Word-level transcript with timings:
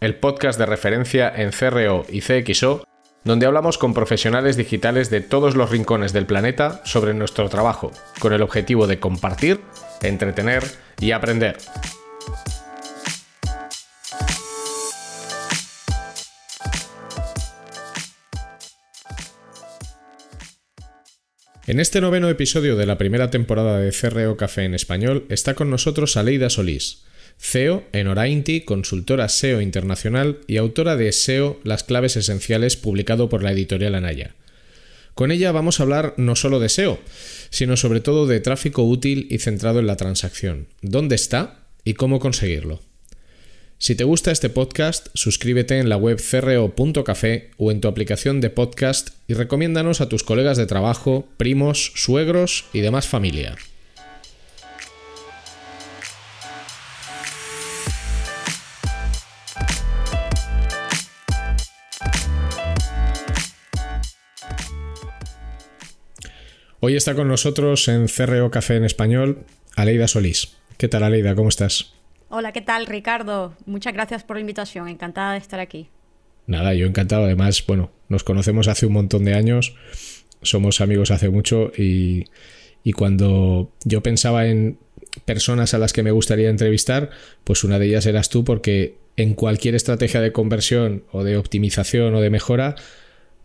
el 0.00 0.14
podcast 0.14 0.58
de 0.58 0.64
referencia 0.64 1.30
en 1.34 1.50
CRO 1.50 2.06
y 2.08 2.22
CXO, 2.22 2.84
donde 3.22 3.44
hablamos 3.44 3.76
con 3.76 3.92
profesionales 3.92 4.56
digitales 4.56 5.10
de 5.10 5.20
todos 5.20 5.56
los 5.56 5.70
rincones 5.70 6.14
del 6.14 6.24
planeta 6.24 6.80
sobre 6.84 7.12
nuestro 7.12 7.50
trabajo, 7.50 7.92
con 8.18 8.32
el 8.32 8.40
objetivo 8.40 8.86
de 8.86 8.98
compartir, 8.98 9.60
entretener 10.00 10.64
y 11.00 11.12
aprender. 11.12 11.58
En 21.66 21.78
este 21.78 22.00
noveno 22.00 22.30
episodio 22.30 22.74
de 22.74 22.86
la 22.86 22.96
primera 22.96 23.30
temporada 23.30 23.78
de 23.78 23.92
CRO 23.92 24.36
Café 24.38 24.64
en 24.64 24.74
español 24.74 25.26
está 25.28 25.54
con 25.54 25.70
nosotros 25.70 26.16
Aleida 26.16 26.48
Solís, 26.48 27.04
CEO 27.40 27.84
en 27.92 28.06
Orainti, 28.06 28.60
consultora 28.60 29.28
SEO 29.28 29.62
internacional 29.62 30.40
y 30.46 30.58
autora 30.58 30.96
de 30.96 31.10
SEO 31.10 31.58
Las 31.64 31.84
claves 31.84 32.16
esenciales, 32.16 32.76
publicado 32.76 33.28
por 33.28 33.42
la 33.42 33.50
editorial 33.50 33.94
Anaya. 33.94 34.34
Con 35.14 35.32
ella 35.32 35.50
vamos 35.50 35.80
a 35.80 35.84
hablar 35.84 36.14
no 36.18 36.36
solo 36.36 36.60
de 36.60 36.68
SEO, 36.68 37.00
sino 37.48 37.76
sobre 37.76 38.00
todo 38.00 38.26
de 38.26 38.40
tráfico 38.40 38.84
útil 38.84 39.26
y 39.30 39.38
centrado 39.38 39.80
en 39.80 39.86
la 39.86 39.96
transacción. 39.96 40.68
¿Dónde 40.82 41.16
está 41.16 41.64
y 41.82 41.94
cómo 41.94 42.20
conseguirlo? 42.20 42.82
Si 43.78 43.94
te 43.94 44.04
gusta 44.04 44.30
este 44.30 44.50
podcast, 44.50 45.08
suscríbete 45.14 45.78
en 45.78 45.88
la 45.88 45.96
web 45.96 46.20
creo.café 46.20 47.50
o 47.56 47.70
en 47.70 47.80
tu 47.80 47.88
aplicación 47.88 48.42
de 48.42 48.50
podcast 48.50 49.10
y 49.26 49.32
recomiéndanos 49.32 50.02
a 50.02 50.08
tus 50.10 50.22
colegas 50.22 50.58
de 50.58 50.66
trabajo, 50.66 51.26
primos, 51.38 51.92
suegros 51.96 52.66
y 52.74 52.80
demás 52.80 53.08
familia. 53.08 53.56
Hoy 66.82 66.96
está 66.96 67.14
con 67.14 67.28
nosotros 67.28 67.88
en 67.88 68.06
CRO 68.06 68.50
Café 68.50 68.76
en 68.76 68.84
Español 68.84 69.44
Aleida 69.76 70.08
Solís. 70.08 70.56
¿Qué 70.78 70.88
tal 70.88 71.02
Aleida? 71.02 71.34
¿Cómo 71.34 71.50
estás? 71.50 71.92
Hola, 72.30 72.52
¿qué 72.52 72.62
tal 72.62 72.86
Ricardo? 72.86 73.54
Muchas 73.66 73.92
gracias 73.92 74.24
por 74.24 74.36
la 74.36 74.40
invitación, 74.40 74.88
encantada 74.88 75.32
de 75.32 75.38
estar 75.40 75.60
aquí. 75.60 75.90
Nada, 76.46 76.72
yo 76.72 76.86
encantado. 76.86 77.24
Además, 77.24 77.62
bueno, 77.66 77.90
nos 78.08 78.24
conocemos 78.24 78.66
hace 78.66 78.86
un 78.86 78.94
montón 78.94 79.26
de 79.26 79.34
años, 79.34 79.74
somos 80.40 80.80
amigos 80.80 81.10
hace 81.10 81.28
mucho 81.28 81.70
y, 81.76 82.24
y 82.82 82.92
cuando 82.92 83.70
yo 83.84 84.02
pensaba 84.02 84.46
en 84.46 84.78
personas 85.26 85.74
a 85.74 85.78
las 85.78 85.92
que 85.92 86.02
me 86.02 86.12
gustaría 86.12 86.48
entrevistar, 86.48 87.10
pues 87.44 87.62
una 87.62 87.78
de 87.78 87.88
ellas 87.88 88.06
eras 88.06 88.30
tú 88.30 88.42
porque 88.42 88.96
en 89.18 89.34
cualquier 89.34 89.74
estrategia 89.74 90.22
de 90.22 90.32
conversión 90.32 91.04
o 91.12 91.24
de 91.24 91.36
optimización 91.36 92.14
o 92.14 92.22
de 92.22 92.30
mejora, 92.30 92.76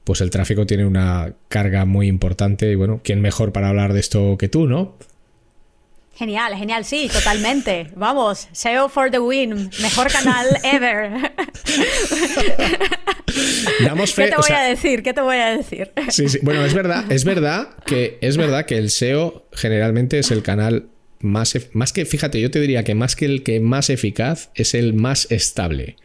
pues 0.06 0.22
el 0.22 0.30
tráfico 0.30 0.66
tiene 0.66 0.86
una 0.86 1.34
carga 1.50 1.84
muy 1.84 2.08
importante 2.08 2.72
y 2.72 2.76
bueno, 2.76 3.02
¿quién 3.04 3.22
mejor 3.22 3.52
para 3.52 3.70
hablar 3.70 3.92
de 3.92 4.00
esto 4.00 4.38
que 4.38 4.48
tú, 4.48 4.68
no? 4.68 4.96
Genial, 6.16 6.56
genial, 6.56 6.86
sí, 6.86 7.10
totalmente. 7.12 7.88
Vamos, 7.96 8.48
SEO 8.54 8.88
for 8.88 9.12
the 9.12 9.20
win, 9.20 9.70
mejor 9.82 10.10
canal 10.10 10.48
ever. 10.64 11.34
¿Qué 14.16 14.28
te 14.28 14.36
voy 14.38 14.56
a 14.56 14.62
decir? 14.62 15.04
¿Qué 15.04 15.14
te 15.14 15.20
voy 15.20 15.36
a 15.36 15.58
decir? 15.58 15.92
Sí, 16.08 16.30
sí. 16.30 16.40
Bueno, 16.42 16.64
es 16.64 16.74
verdad, 16.74 17.12
es 17.12 17.26
verdad 17.26 17.70
que 17.86 18.18
es 18.22 18.38
verdad 18.38 18.66
que 18.66 18.78
el 18.78 18.92
SEO 18.92 19.50
generalmente 19.52 20.20
es 20.20 20.32
el 20.32 20.42
canal 20.42 20.88
más, 21.20 21.58
más 21.74 21.92
que, 21.92 22.06
fíjate, 22.06 22.40
yo 22.40 22.50
te 22.50 22.62
diría 22.62 22.84
que 22.84 22.96
más 22.96 23.18
que 23.18 23.26
el 23.26 23.44
que 23.44 23.60
más 23.60 23.90
eficaz 23.90 24.52
es 24.56 24.74
el 24.74 24.94
más 24.94 25.28
estable. 25.32 25.98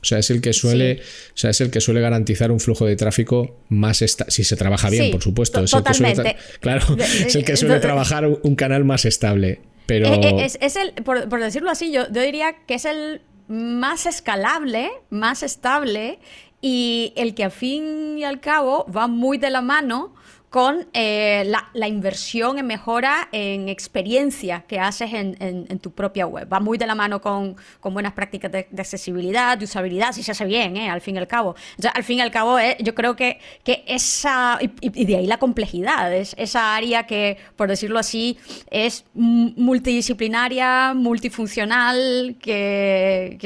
O 0.00 0.04
sea, 0.04 0.18
es 0.18 0.30
el 0.30 0.40
que 0.40 0.52
suele, 0.52 1.00
o 1.00 1.36
sea, 1.36 1.50
es 1.50 1.60
el 1.60 1.70
que 1.70 1.80
suele 1.80 2.00
garantizar 2.00 2.52
un 2.52 2.60
flujo 2.60 2.86
de 2.86 2.96
tráfico 2.96 3.60
más 3.68 3.98
si 3.98 4.44
se 4.44 4.56
trabaja 4.56 4.90
bien, 4.90 5.10
por 5.10 5.22
supuesto. 5.22 5.62
Es 5.64 5.70
totalmente. 5.70 6.36
claro, 6.60 6.96
es 6.98 7.34
el 7.34 7.44
que 7.44 7.56
suele 7.56 7.80
trabajar 7.80 8.26
un 8.26 8.54
canal 8.54 8.84
más 8.84 9.04
estable. 9.04 9.60
Pero... 9.86 10.12
Eh, 10.12 10.20
eh, 10.22 10.58
es, 10.60 10.76
el, 10.76 10.92
por, 11.02 11.40
decirlo 11.40 11.70
así, 11.70 11.90
yo, 11.90 12.12
yo 12.12 12.22
diría 12.22 12.54
que 12.66 12.74
es 12.74 12.84
el 12.84 13.22
más 13.48 14.06
escalable, 14.06 14.90
más 15.08 15.42
estable 15.42 16.18
y 16.60 17.12
el 17.16 17.34
que 17.34 17.44
al 17.44 17.50
fin 17.50 18.18
y 18.18 18.24
al 18.24 18.40
cabo 18.40 18.86
va 18.94 19.06
muy 19.06 19.38
de 19.38 19.50
la 19.50 19.62
mano 19.62 20.14
con 20.50 20.86
eh, 20.94 21.44
la, 21.74 21.88
inversión 21.88 22.58
en 22.58 22.66
mejora 22.66 23.28
en 23.32 23.68
experiencia 23.68 24.64
que 24.66 24.80
haces 24.80 25.10
en, 25.12 25.78
tu 25.80 25.92
propia 25.92 26.26
web. 26.26 26.48
Va 26.50 26.60
muy 26.60 26.78
de 26.78 26.86
la 26.86 26.94
mano 26.94 27.20
con, 27.20 27.56
buenas 27.82 28.12
prácticas 28.12 28.50
de, 28.50 28.66
accesibilidad, 28.78 29.58
de 29.58 29.64
usabilidad, 29.64 30.12
si 30.12 30.22
se 30.22 30.32
hace 30.32 30.44
bien, 30.44 30.76
¿eh? 30.76 30.88
al 30.88 31.00
fin 31.00 31.16
y 31.16 31.18
al 31.18 31.26
cabo. 31.26 31.54
al 31.94 32.04
fin 32.04 32.18
y 32.18 32.20
al 32.22 32.30
cabo, 32.30 32.58
eh, 32.58 32.76
yo 32.80 32.94
creo 32.94 33.14
que, 33.16 33.38
que 33.62 33.84
esa, 33.86 34.58
y, 34.60 35.04
de 35.04 35.16
ahí 35.16 35.26
la 35.26 35.38
complejidad, 35.38 36.14
es 36.14 36.34
esa 36.38 36.74
área 36.74 37.06
que, 37.06 37.36
por 37.56 37.68
decirlo 37.68 37.98
así, 37.98 38.38
es 38.70 39.04
multidisciplinaria, 39.14 40.94
multifuncional, 40.94 42.36
que, 42.40 43.36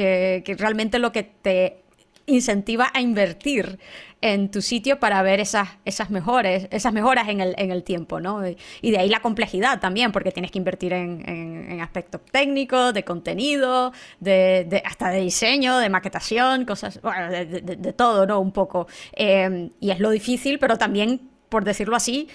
que 0.45 0.55
realmente 0.55 0.99
lo 0.99 1.11
que 1.11 1.23
te 1.23 1.83
incentiva 2.25 2.89
a 2.93 3.01
invertir 3.01 3.79
en 4.23 4.49
tu 4.49 4.61
sitio 4.61 5.01
para 5.01 5.21
ver 5.21 5.41
esas, 5.41 5.67
esas, 5.83 6.09
mejores, 6.09 6.69
esas 6.71 6.93
mejoras 6.93 7.27
en 7.27 7.41
el, 7.41 7.55
en 7.57 7.71
el 7.71 7.83
tiempo, 7.83 8.21
¿no? 8.21 8.39
Y 8.81 8.91
de 8.91 8.97
ahí 8.97 9.09
la 9.09 9.19
complejidad 9.19 9.81
también, 9.81 10.13
porque 10.13 10.31
tienes 10.31 10.49
que 10.49 10.59
invertir 10.59 10.93
en, 10.93 11.81
aspectos 11.81 12.21
técnicos, 12.31 12.93
de 12.93 13.03
contenido, 13.03 13.91
de, 14.21 14.81
hasta 14.85 15.09
de 15.09 15.19
diseño, 15.19 15.77
de 15.77 15.89
maquetación, 15.89 16.63
cosas, 16.63 17.01
bueno, 17.01 17.29
de, 17.29 17.93
todo, 17.93 18.25
¿no? 18.25 18.39
Un 18.39 18.53
poco. 18.53 18.87
Eh, 19.11 19.69
y 19.81 19.91
es 19.91 19.99
lo 19.99 20.09
difícil, 20.09 20.57
pero 20.57 20.77
también, 20.77 21.29
por 21.49 21.65
decirlo 21.65 21.97
así, 21.97 22.29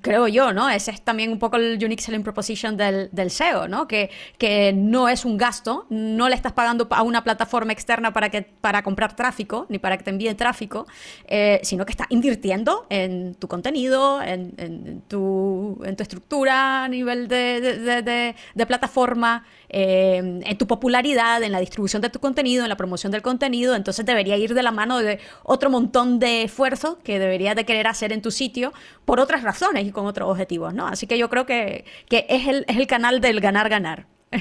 creo 0.00 0.28
yo, 0.28 0.52
¿no? 0.52 0.68
Ese 0.68 0.90
es 0.90 1.00
también 1.02 1.30
un 1.30 1.38
poco 1.38 1.56
el 1.56 1.82
Unique 1.82 2.02
Selling 2.02 2.22
Proposition 2.22 2.76
del, 2.76 3.08
del, 3.12 3.30
SEO, 3.30 3.68
¿no? 3.68 3.86
Que, 3.86 4.10
que 4.38 4.72
no 4.72 5.08
es 5.08 5.24
un 5.24 5.36
gasto, 5.36 5.86
no 5.90 6.28
le 6.28 6.34
estás 6.34 6.52
pagando 6.52 6.86
a 6.90 7.02
una 7.02 7.22
plataforma 7.24 7.72
externa 7.72 8.12
para, 8.12 8.30
que, 8.30 8.42
para 8.42 8.82
comprar 8.82 9.14
tráfico, 9.14 9.66
ni 9.68 9.78
para 9.78 9.96
que 9.96 10.04
te 10.04 10.10
envíe 10.10 10.34
tráfico, 10.34 10.86
eh, 11.26 11.60
sino 11.62 11.84
que 11.86 11.92
estás 11.92 12.06
invirtiendo 12.10 12.86
en 12.90 13.34
tu 13.34 13.48
contenido, 13.48 14.22
en, 14.22 14.54
en, 14.56 15.02
tu, 15.02 15.80
en 15.84 15.96
tu 15.96 16.02
estructura 16.02 16.84
a 16.84 16.88
nivel 16.88 17.28
de, 17.28 17.60
de, 17.60 18.34
de, 18.54 18.66
plataforma, 18.66 19.44
eh, 19.68 20.40
en 20.44 20.58
tu 20.58 20.66
popularidad, 20.66 21.42
en 21.42 21.52
la 21.52 21.60
distribución 21.60 22.02
de 22.02 22.10
tu 22.10 22.20
contenido, 22.20 22.64
en 22.64 22.68
la 22.68 22.76
promoción 22.76 23.12
del 23.12 23.22
contenido, 23.22 23.74
entonces 23.74 24.06
debería 24.06 24.36
ir 24.36 24.54
de 24.54 24.62
la 24.62 24.72
mano 24.72 24.98
de 24.98 25.18
otro 25.42 25.70
montón 25.70 26.18
de 26.18 26.42
esfuerzo 26.44 26.98
que 27.02 27.18
deberías 27.18 27.56
de 27.56 27.64
querer 27.64 27.86
hacer 27.86 28.12
en 28.12 28.22
tu 28.22 28.30
sitio 28.30 28.72
por 29.04 29.20
otras 29.20 29.42
razones 29.42 29.86
y 29.86 29.90
con 29.90 30.06
otros 30.06 30.28
objetivos, 30.28 30.74
¿no? 30.74 30.86
Así 30.86 31.06
que 31.06 31.18
yo 31.18 31.28
creo 31.28 31.46
que, 31.46 31.84
es, 32.10 32.48
el, 32.48 32.64
es 32.68 32.76
el 32.76 32.86
canal 32.86 33.20
del 33.20 33.40
ganar-ganar. 33.40 34.06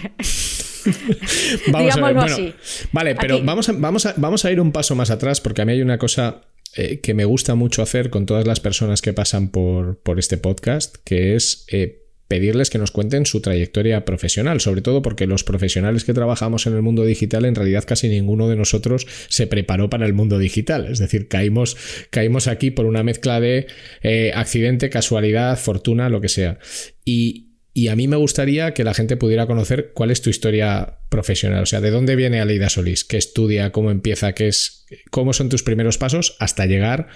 vamos 1.71 1.97
a 1.97 2.01
ver, 2.01 2.17
así. 2.17 2.53
Vale, 2.91 3.15
pero 3.15 3.43
vamos 3.43 3.69
a, 3.69 3.71
vamos, 3.73 4.05
a, 4.05 4.13
vamos 4.17 4.45
a 4.45 4.51
ir 4.51 4.59
un 4.59 4.71
paso 4.71 4.95
más 4.95 5.09
atrás 5.11 5.41
porque 5.41 5.61
a 5.61 5.65
mí 5.65 5.73
hay 5.73 5.81
una 5.81 5.97
cosa 5.97 6.41
eh, 6.75 6.99
que 6.99 7.13
me 7.13 7.25
gusta 7.25 7.55
mucho 7.55 7.81
hacer 7.81 8.09
con 8.09 8.25
todas 8.25 8.45
las 8.45 8.59
personas 8.59 9.01
que 9.01 9.13
pasan 9.13 9.49
por, 9.49 9.97
por 9.99 10.19
este 10.19 10.37
podcast, 10.37 10.97
que 11.05 11.35
es 11.35 11.65
eh, 11.71 12.04
pedirles 12.27 12.69
que 12.69 12.77
nos 12.77 12.91
cuenten 12.91 13.25
su 13.25 13.41
trayectoria 13.41 14.03
profesional, 14.03 14.59
sobre 14.59 14.81
todo 14.81 15.01
porque 15.01 15.27
los 15.27 15.43
profesionales 15.43 16.03
que 16.03 16.13
trabajamos 16.13 16.65
en 16.65 16.73
el 16.73 16.81
mundo 16.81 17.05
digital, 17.05 17.45
en 17.45 17.55
realidad 17.55 17.83
casi 17.85 18.09
ninguno 18.09 18.49
de 18.49 18.55
nosotros 18.55 19.05
se 19.29 19.47
preparó 19.47 19.89
para 19.89 20.05
el 20.05 20.13
mundo 20.13 20.39
digital. 20.39 20.87
Es 20.91 20.99
decir, 20.99 21.27
caímos, 21.27 21.77
caímos 22.09 22.47
aquí 22.47 22.71
por 22.71 22.85
una 22.85 23.03
mezcla 23.03 23.39
de 23.39 23.67
eh, 24.01 24.31
accidente, 24.33 24.89
casualidad, 24.89 25.57
fortuna, 25.57 26.09
lo 26.09 26.21
que 26.21 26.29
sea. 26.29 26.59
Y, 27.03 27.43
a 27.89 27.95
mí 27.97 28.07
me 28.07 28.15
gustaría 28.15 28.73
que 28.73 28.85
la 28.85 28.93
gente 28.93 29.17
pudiera 29.17 29.47
conocer 29.47 29.91
cuál 29.93 30.09
es 30.09 30.21
tu 30.21 30.29
historia 30.29 30.99
profesional, 31.09 31.63
o 31.63 31.65
sea, 31.65 31.81
de 31.81 31.91
dónde 31.91 32.15
viene 32.15 32.39
Aleida 32.39 32.69
Solís, 32.69 33.03
qué 33.03 33.17
estudia, 33.17 33.73
cómo 33.73 33.91
empieza, 33.91 34.31
qué 34.31 34.47
es, 34.47 34.85
cómo 35.11 35.33
son 35.33 35.49
tus 35.49 35.61
primeros 35.61 35.97
pasos 35.97 36.37
hasta 36.39 36.65
llegar 36.67 37.09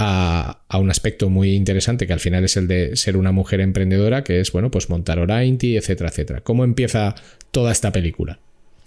a, 0.00 0.78
un 0.78 0.90
aspecto 0.90 1.28
muy 1.28 1.54
interesante 1.54 2.06
que 2.06 2.12
al 2.12 2.20
final 2.20 2.44
es 2.44 2.56
el 2.56 2.66
de 2.66 2.96
ser 2.96 3.16
una 3.16 3.32
mujer 3.32 3.60
emprendedora, 3.60 4.24
que 4.24 4.40
es, 4.40 4.50
bueno, 4.52 4.70
pues 4.70 4.88
montar 4.88 5.18
Orainti, 5.18 5.76
etcétera, 5.76 6.08
etcétera. 6.08 6.40
¿Cómo 6.40 6.64
empieza 6.64 7.14
toda 7.50 7.70
esta 7.70 7.92
película? 7.92 8.38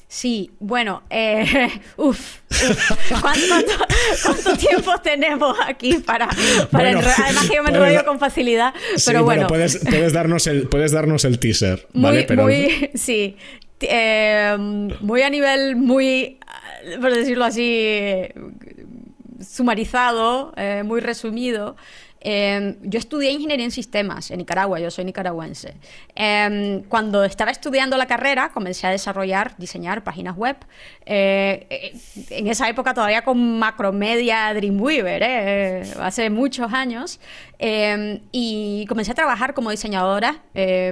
Sí, 0.07 0.51
bueno, 0.59 1.01
eh, 1.09 1.69
uff, 1.97 2.37
¿Cuánto, 3.19 4.57
tiempo 4.57 4.91
tenemos 5.01 5.57
aquí 5.65 5.95
para, 6.05 6.29
para 6.69 6.89
Además 6.89 7.49
que 7.49 7.55
yo 7.55 7.63
me 7.63 7.71
enrollo 7.71 8.05
con 8.05 8.19
facilidad, 8.19 8.75
pero 9.07 9.23
bueno. 9.23 9.47
puedes, 9.47 9.81
darnos 10.13 10.45
el, 10.45 10.67
puedes 10.67 10.91
darnos 10.91 11.25
el 11.25 11.39
teaser, 11.39 11.87
¿vale? 11.93 12.27
Muy, 12.35 12.91
sí. 12.93 13.37
Eh, 13.81 14.55
muy 15.01 15.21
a 15.23 15.29
nivel 15.31 15.75
muy, 15.75 16.37
por 17.01 17.11
decirlo 17.11 17.45
así, 17.45 18.19
sumarizado, 19.53 20.51
eh, 20.57 20.81
muy 20.83 20.99
resumido. 20.99 21.75
Em, 22.25 22.77
yo 22.81 22.99
estudié 22.99 23.31
ingeniería 23.31 23.65
en 23.65 23.71
sistemas 23.71 24.31
en 24.31 24.37
Nicaragua, 24.37 24.79
yo 24.79 24.89
soy 24.89 25.03
nicaragüense. 25.03 25.75
Em, 26.15 26.81
cuando 26.83 27.25
estaba 27.25 27.51
estudiando 27.51 27.97
la 27.97 28.05
carrera, 28.05 28.49
comencé 28.53 28.87
a 28.87 28.91
desarrollar, 28.91 29.57
diseñar 29.57 30.05
páginas 30.05 30.37
web. 30.37 30.55
Eh, 31.05 31.67
eh, 31.69 31.93
en 32.29 32.47
esa 32.47 32.69
época 32.69 32.93
todavía 32.93 33.25
con 33.25 33.59
Macromedia 33.59 34.53
Dreamweaver, 34.53 35.21
hace 35.99 36.29
muchos 36.29 36.71
años. 36.71 37.19
Em, 37.59 38.21
y 38.31 38.85
comencé 38.87 39.11
a 39.11 39.15
trabajar 39.15 39.53
como 39.53 39.69
diseñadora, 39.69 40.43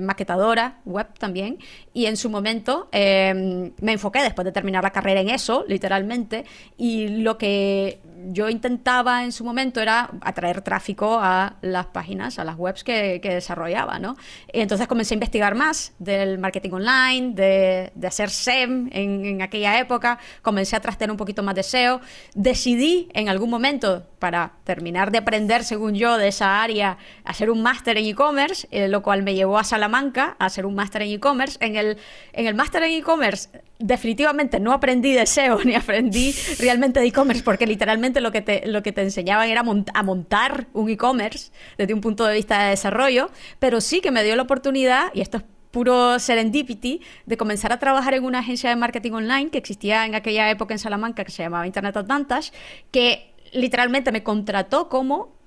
maquetadora, 0.01 0.79
web 0.83 1.07
también. 1.17 1.59
Y 1.93 2.07
en 2.07 2.17
su 2.17 2.29
momento 2.29 2.89
me 2.91 3.91
enfoqué 3.93 4.21
después 4.21 4.43
de 4.43 4.51
terminar 4.51 4.83
la 4.83 4.91
carrera 4.91 5.21
en 5.21 5.29
eso, 5.29 5.63
literalmente. 5.67 6.43
Y 6.77 7.07
lo 7.07 7.37
que 7.37 7.99
yo 8.27 8.49
intentaba 8.49 9.23
en 9.23 9.31
su 9.31 9.43
momento 9.43 9.81
era 9.81 10.09
atraer 10.21 10.61
tráfico 10.61 11.19
a 11.21 11.55
las 11.61 11.87
páginas, 11.87 12.39
a 12.39 12.43
las 12.43 12.57
webs 12.57 12.83
que, 12.83 13.19
desarrollaba, 13.21 13.99
¿no? 13.99 14.15
Y 14.51 14.61
entonces 14.61 14.87
comencé 14.87 15.13
a 15.13 15.15
investigar 15.15 15.55
más 15.55 15.93
del 15.99 16.37
marketing 16.37 16.71
online, 16.71 17.33
de, 17.33 18.07
hacer 18.07 18.29
SEM 18.29 18.89
en, 18.91 19.41
aquella 19.41 19.79
época, 19.79 20.19
comencé 20.41 20.75
a 20.75 20.79
trastear 20.79 21.11
un 21.11 21.17
poquito 21.17 21.43
más 21.43 21.55
de 21.55 21.63
SEO, 21.63 22.01
decidí 22.33 23.09
en 23.13 23.29
algún 23.29 23.49
momento, 23.49 24.05
para 24.21 24.53
terminar 24.65 25.11
de 25.11 25.17
aprender, 25.17 25.63
según 25.63 25.95
yo, 25.95 26.19
de 26.19 26.27
esa 26.27 26.61
área, 26.61 26.99
hacer 27.25 27.49
un 27.49 27.63
máster 27.63 27.97
en 27.97 28.05
e-commerce, 28.05 28.67
eh, 28.69 28.87
lo 28.87 29.01
cual 29.01 29.23
me 29.23 29.33
llevó 29.33 29.57
a 29.57 29.63
Salamanca 29.63 30.35
a 30.37 30.45
hacer 30.45 30.67
un 30.67 30.75
máster 30.75 31.01
en 31.01 31.09
e-commerce. 31.09 31.57
En 31.59 31.75
el, 31.75 31.97
en 32.33 32.45
el 32.45 32.53
máster 32.53 32.83
en 32.83 32.91
e-commerce 32.91 33.49
definitivamente 33.79 34.59
no 34.59 34.73
aprendí 34.73 35.11
de 35.11 35.25
SEO 35.25 35.59
ni 35.65 35.73
aprendí 35.73 36.35
realmente 36.59 36.99
de 36.99 37.07
e-commerce 37.07 37.41
porque 37.43 37.65
literalmente 37.65 38.21
lo 38.21 38.31
que 38.31 38.41
te, 38.41 38.67
lo 38.67 38.83
que 38.83 38.91
te 38.91 39.01
enseñaban 39.01 39.49
era 39.49 39.61
a 39.93 40.03
montar 40.03 40.67
un 40.73 40.87
e-commerce 40.87 41.51
desde 41.79 41.95
un 41.95 42.01
punto 42.01 42.23
de 42.25 42.35
vista 42.35 42.63
de 42.63 42.69
desarrollo, 42.69 43.31
pero 43.57 43.81
sí 43.81 44.01
que 44.01 44.11
me 44.11 44.23
dio 44.23 44.35
la 44.35 44.43
oportunidad, 44.43 45.07
y 45.15 45.21
esto 45.21 45.37
es 45.37 45.43
puro 45.71 46.19
serendipity, 46.19 47.01
de 47.25 47.37
comenzar 47.37 47.73
a 47.73 47.79
trabajar 47.79 48.13
en 48.13 48.23
una 48.23 48.39
agencia 48.39 48.69
de 48.69 48.75
marketing 48.75 49.13
online 49.13 49.49
que 49.49 49.57
existía 49.57 50.05
en 50.05 50.15
aquella 50.15 50.49
época 50.51 50.73
en 50.73 50.79
Salamanca 50.79 51.23
que 51.23 51.31
se 51.31 51.41
llamaba 51.41 51.65
Internet 51.65 51.97
Advantage, 51.97 52.51
que 52.91 53.30
literalmente 53.51 54.11
me 54.11 54.23
contrató 54.23 54.89
como 54.89 55.40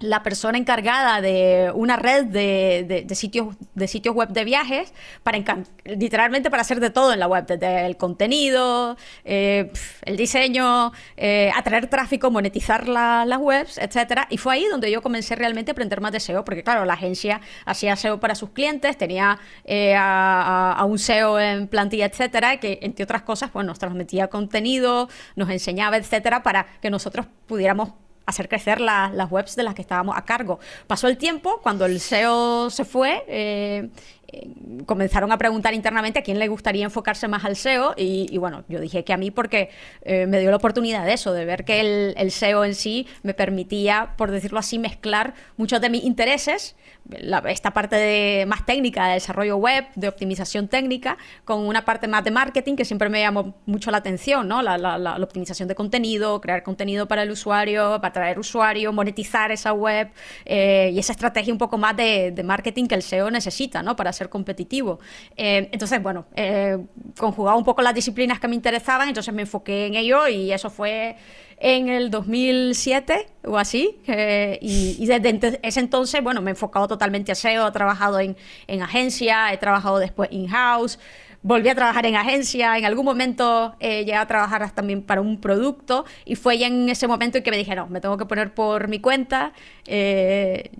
la 0.00 0.22
persona 0.22 0.56
encargada 0.56 1.20
de 1.20 1.70
una 1.74 1.96
red 1.96 2.24
de, 2.24 3.06
sitios, 3.14 3.54
de 3.74 3.86
sitios 3.86 4.14
web 4.14 4.30
de 4.30 4.44
viajes, 4.44 4.94
para 5.22 5.38
literalmente 5.84 6.50
para 6.50 6.62
hacer 6.62 6.80
de 6.80 6.90
todo 6.90 7.12
en 7.12 7.20
la 7.20 7.28
web, 7.28 7.46
desde 7.46 7.84
el 7.86 7.96
contenido, 7.98 8.96
eh, 9.24 9.70
el 10.02 10.16
diseño, 10.16 10.92
eh, 11.18 11.50
atraer 11.54 11.88
tráfico, 11.88 12.30
monetizar 12.30 12.88
las 12.88 13.38
webs, 13.38 13.76
etcétera. 13.76 14.26
Y 14.30 14.38
fue 14.38 14.54
ahí 14.54 14.64
donde 14.70 14.90
yo 14.90 15.02
comencé 15.02 15.36
realmente 15.36 15.70
a 15.70 15.72
aprender 15.72 16.00
más 16.00 16.12
de 16.12 16.20
SEO, 16.20 16.44
porque 16.44 16.62
claro, 16.62 16.86
la 16.86 16.94
agencia 16.94 17.42
hacía 17.66 17.94
SEO 17.94 18.20
para 18.20 18.34
sus 18.34 18.50
clientes, 18.50 18.96
tenía 18.96 19.38
eh, 19.64 19.94
a, 19.96 20.82
un 20.88 20.98
SEO 20.98 21.38
en 21.38 21.68
plantilla, 21.68 22.06
etcétera, 22.06 22.58
que 22.58 22.78
entre 22.82 23.04
otras 23.04 23.22
cosas, 23.22 23.50
pues 23.50 23.66
nos 23.66 23.78
transmitía 23.78 24.28
contenido, 24.28 25.08
nos 25.36 25.50
enseñaba, 25.50 25.98
etcétera, 25.98 26.42
para 26.42 26.66
que 26.80 26.88
nosotros 26.88 27.26
pudiéramos 27.46 27.90
hacer 28.30 28.48
crecer 28.48 28.80
las 28.80 29.30
webs 29.30 29.56
de 29.56 29.62
las 29.62 29.74
que 29.74 29.82
estábamos 29.82 30.16
a 30.16 30.24
cargo. 30.24 30.58
Pasó 30.86 31.08
el 31.08 31.16
tiempo, 31.18 31.60
cuando 31.62 31.84
el 31.84 32.00
SEO 32.00 32.70
se 32.70 32.84
fue, 32.84 33.24
eh, 33.28 33.88
comenzaron 34.86 35.32
a 35.32 35.38
preguntar 35.38 35.74
internamente 35.74 36.18
a 36.18 36.22
quién 36.22 36.38
le 36.38 36.48
gustaría 36.48 36.84
enfocarse 36.84 37.28
más 37.28 37.44
al 37.44 37.56
SEO 37.56 37.94
y, 37.96 38.36
bueno, 38.38 38.64
yo 38.68 38.80
dije 38.80 39.04
que 39.04 39.12
a 39.12 39.16
mí 39.16 39.30
porque 39.30 39.70
eh, 40.02 40.26
me 40.26 40.40
dio 40.40 40.50
la 40.50 40.56
oportunidad 40.56 41.04
de 41.04 41.14
eso, 41.14 41.32
de 41.32 41.44
ver 41.44 41.64
que 41.64 41.80
el, 41.80 42.14
el, 42.16 42.30
SEO 42.30 42.64
en 42.64 42.74
sí 42.74 43.06
me 43.22 43.34
permitía, 43.34 44.14
por 44.16 44.30
decirlo 44.30 44.58
así, 44.58 44.78
mezclar 44.78 45.34
muchos 45.56 45.80
de 45.80 45.90
mis 45.90 46.04
intereses 46.04 46.76
esta 47.48 47.72
parte 47.72 47.96
de, 47.96 48.46
más 48.46 48.64
técnica 48.64 49.08
de 49.08 49.14
desarrollo 49.14 49.56
web, 49.56 49.86
de 49.94 50.08
optimización 50.08 50.68
técnica, 50.68 51.16
con 51.44 51.60
una 51.66 51.84
parte 51.84 52.08
más 52.08 52.24
de 52.24 52.30
marketing 52.30 52.76
que 52.76 52.84
siempre 52.84 53.08
me 53.08 53.20
llamó 53.20 53.54
mucho 53.66 53.90
la 53.90 53.98
atención, 53.98 54.46
¿no? 54.48 54.62
La, 54.62 55.16
optimización 55.20 55.68
de 55.68 55.74
contenido, 55.74 56.40
crear 56.40 56.62
contenido 56.62 57.06
para 57.06 57.22
el 57.22 57.30
usuario, 57.30 57.98
para 58.00 58.08
atraer 58.08 58.38
usuarios, 58.38 58.92
monetizar 58.92 59.50
esa 59.52 59.72
web 59.72 60.10
eh, 60.44 60.90
y 60.92 60.98
esa 60.98 61.12
estrategia 61.12 61.52
un 61.52 61.58
poco 61.58 61.78
más 61.78 61.96
de, 61.96 62.40
marketing 62.44 62.86
que 62.86 62.94
el 62.94 63.02
SEO 63.02 63.30
necesita, 63.30 63.82
¿no? 63.82 63.96
Para 63.96 64.12
competitivo. 64.28 65.00
Eh, 65.36 65.68
entonces, 65.72 66.02
bueno, 66.02 66.26
eh, 66.34 66.78
conjugaba 67.18 67.56
un 67.56 67.64
poco 67.64 67.82
las 67.82 67.94
disciplinas 67.94 68.38
que 68.40 68.48
me 68.48 68.54
interesaban, 68.54 69.08
entonces 69.08 69.32
me 69.32 69.42
enfoqué 69.42 69.86
en 69.86 69.94
ello 69.94 70.28
y 70.28 70.52
eso 70.52 70.70
fue 70.70 71.16
en 71.58 71.88
el 71.88 72.10
2007 72.10 73.26
o 73.44 73.58
así. 73.58 73.98
y, 74.60 75.06
desde 75.06 75.60
ese 75.62 75.80
entonces, 75.80 76.22
bueno, 76.22 76.40
me 76.40 76.50
he 76.50 76.52
enfocado 76.52 76.88
totalmente 76.88 77.32
a 77.32 77.34
SEO, 77.34 77.68
he 77.68 77.72
trabajado 77.72 78.20
en, 78.20 78.36
en 78.66 78.82
agencia, 78.82 79.52
he 79.52 79.58
trabajado 79.58 79.98
después 79.98 80.28
in-house 80.32 80.98
volví 81.42 81.68
a 81.70 81.74
trabajar 81.74 82.04
en 82.04 82.16
agencia, 82.16 82.76
en 82.76 82.84
algún 82.84 83.04
momento 83.04 83.74
eh, 83.80 84.00
llegué 84.00 84.14
a 84.14 84.26
trabajar 84.26 84.70
también 84.72 85.02
para 85.02 85.22
un 85.22 85.40
producto 85.40 86.04
y 86.26 86.36
fue 86.36 86.58
ya 86.58 86.66
en 86.66 86.88
ese 86.88 87.08
momento 87.08 87.38
en 87.38 87.44
que 87.44 87.50
me 87.50 87.56
dije, 87.56 87.74
no, 87.74 87.86
me 87.86 88.00
tengo 88.00 88.18
que 88.18 88.26
poner 88.26 88.52
por 88.52 88.88
mi 88.88 89.00
cuenta, 89.00 89.52
eh, 89.86 90.70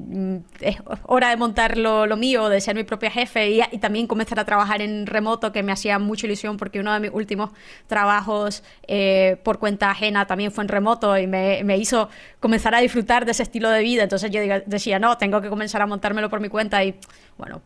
es 0.61 0.77
hora 1.07 1.31
de 1.31 1.37
montar 1.37 1.79
lo, 1.79 2.15
mío, 2.17 2.49
de 2.51 2.61
ser 2.61 2.77
mi 2.77 2.85
propia 2.85 3.11
jefe 3.11 3.51
y, 3.51 3.79
también 3.79 4.07
comenzar 4.07 4.39
a 4.39 4.45
trabajar 4.45 4.83
en 4.83 5.07
remoto, 5.07 5.53
que 5.53 5.63
me 5.63 5.73
hacía 5.73 5.99
mucha 5.99 6.27
ilusión 6.27 6.59
porque 6.59 6.81
uno 6.81 6.93
de 6.93 7.01
mis 7.01 7.11
últimos 7.13 7.51
trabajos 7.87 8.63
eh, 8.87 9.39
por 9.43 9.59
cuenta 9.59 9.91
ajena 9.91 10.27
también 10.27 10.53
fue 10.53 10.65
en 10.65 10.69
remoto 10.69 11.17
y 11.17 11.27
me, 11.27 11.65
me, 11.65 11.79
hizo 11.79 12.11
comenzar 12.41 12.75
a 12.75 12.81
disfrutar 12.81 13.25
de 13.25 13.31
ese 13.31 13.43
estilo 13.45 13.71
de 13.71 13.81
vida. 13.81 14.03
Entonces 14.03 14.31
yo 14.31 14.41
decía, 14.67 14.99
no, 14.99 15.17
tengo 15.17 15.41
que 15.41 15.49
comenzar 15.49 15.81
a 15.81 15.87
montármelo 15.87 16.29
por 16.29 16.41
mi 16.41 16.51
cuenta 16.51 16.85
y 16.85 16.95
bueno, 17.41 17.63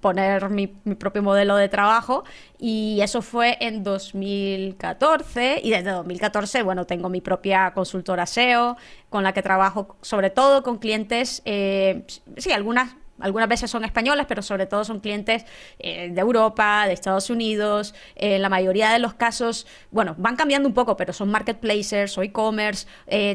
poner 0.00 0.50
mi, 0.50 0.66
propio 0.66 1.22
modelo 1.22 1.54
de 1.54 1.68
trabajo 1.68 2.24
y 2.58 2.98
eso 3.02 3.22
fue 3.22 3.56
en 3.60 3.84
2014 3.84 5.60
y 5.62 5.70
desde 5.70 5.92
2014, 5.92 6.64
bueno, 6.64 6.86
tengo 6.86 7.08
mi 7.08 7.20
propia 7.20 7.72
consultora 7.72 8.26
SEO 8.26 8.76
con 9.08 9.22
la 9.22 9.32
que 9.32 9.42
trabajo 9.42 9.96
sobre 10.02 10.30
todo 10.30 10.64
con 10.64 10.78
clientes, 10.78 11.40
eh, 11.44 12.04
sí, 12.36 12.50
algunas 12.52 12.96
algunas 13.18 13.48
veces 13.48 13.70
son 13.70 13.82
españolas, 13.82 14.26
pero 14.28 14.42
sobre 14.42 14.66
todo 14.66 14.84
son 14.84 15.00
clientes 15.00 15.46
eh, 15.78 16.10
de 16.12 16.20
Europa, 16.20 16.84
de 16.86 16.92
Estados 16.92 17.30
Unidos. 17.30 17.94
Eh, 18.14 18.38
la 18.38 18.50
mayoría 18.50 18.90
de 18.90 18.98
los 18.98 19.14
casos, 19.14 19.66
bueno, 19.90 20.14
van 20.18 20.36
cambiando 20.36 20.68
un 20.68 20.74
poco, 20.74 20.98
pero 20.98 21.14
son 21.14 21.30
marketplaces 21.30 22.18
o 22.18 22.22
e-commerce. 22.22 22.86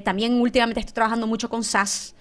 también 0.03 0.39
últimamente 0.39 0.81
estoy 0.81 0.93
trabajando 0.93 1.25
mucho 1.25 1.49
con 1.49 1.63
SaaS. 1.63 2.13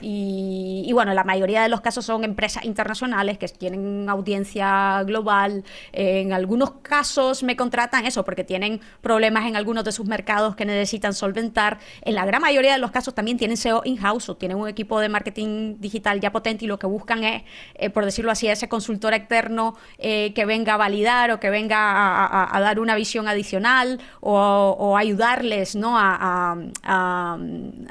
Y, 0.00 0.90
bueno, 0.92 1.14
la 1.14 1.24
mayoría 1.24 1.62
de 1.62 1.68
los 1.68 1.80
casos 1.80 2.04
son 2.04 2.24
empresas 2.24 2.64
internacionales 2.64 3.38
que 3.38 3.48
tienen 3.48 4.08
audiencia 4.08 5.02
global. 5.04 5.64
en 5.92 6.32
algunos 6.32 6.72
casos 6.82 7.42
me 7.42 7.56
contratan 7.56 8.06
eso 8.06 8.24
porque 8.24 8.44
tienen 8.44 8.80
problemas 9.00 9.46
en 9.46 9.56
algunos 9.56 9.84
de 9.84 9.92
sus 9.92 10.06
mercados 10.06 10.56
que 10.56 10.64
necesitan 10.64 11.14
solventar. 11.14 11.78
En 12.02 12.14
la 12.14 12.24
gran 12.24 12.42
mayoría 12.42 12.72
de 12.72 12.78
los 12.78 12.90
casos 12.90 13.14
también 13.14 13.38
tienen 13.38 13.56
SEO 13.56 13.82
in-house 13.84 14.28
o 14.28 14.36
tienen 14.36 14.58
un 14.58 14.68
equipo 14.68 15.00
de 15.00 15.08
marketing 15.08 15.76
digital 15.78 16.20
ya 16.20 16.32
potente 16.32 16.64
y 16.64 16.68
lo 16.68 16.78
que 16.78 16.86
buscan 16.86 17.24
es, 17.24 17.42
eh, 17.74 17.90
por 17.90 18.04
decirlo 18.04 18.30
así, 18.30 18.48
ese 18.48 18.68
consultor 18.68 19.14
externo 19.14 19.76
eh, 19.98 20.32
que 20.34 20.44
venga 20.44 20.74
a 20.74 20.76
validar 20.76 21.30
o 21.30 21.40
que 21.40 21.50
venga 21.50 22.54
a, 22.56 22.60
dar 22.60 22.80
una 22.80 22.94
visión 22.94 23.28
adicional 23.28 24.00
o, 24.20 24.96
ayudarles 24.96 25.76
¿no? 25.76 25.98
a, 25.98 26.56
a 26.82 27.38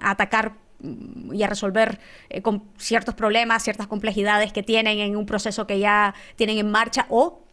atacar 0.01 0.62
y 1.31 1.43
a 1.43 1.47
resolver 1.47 1.99
eh, 2.29 2.41
con 2.41 2.63
ciertos 2.77 3.15
problemas, 3.15 3.63
ciertas 3.63 3.87
complejidades 3.87 4.53
que 4.53 4.63
tienen 4.63 4.99
en 4.99 5.15
un 5.15 5.25
proceso 5.25 5.65
que 5.65 5.79
ya 5.79 6.13
tienen 6.35 6.57
en 6.57 6.71
marcha 6.71 7.05
o 7.09 7.43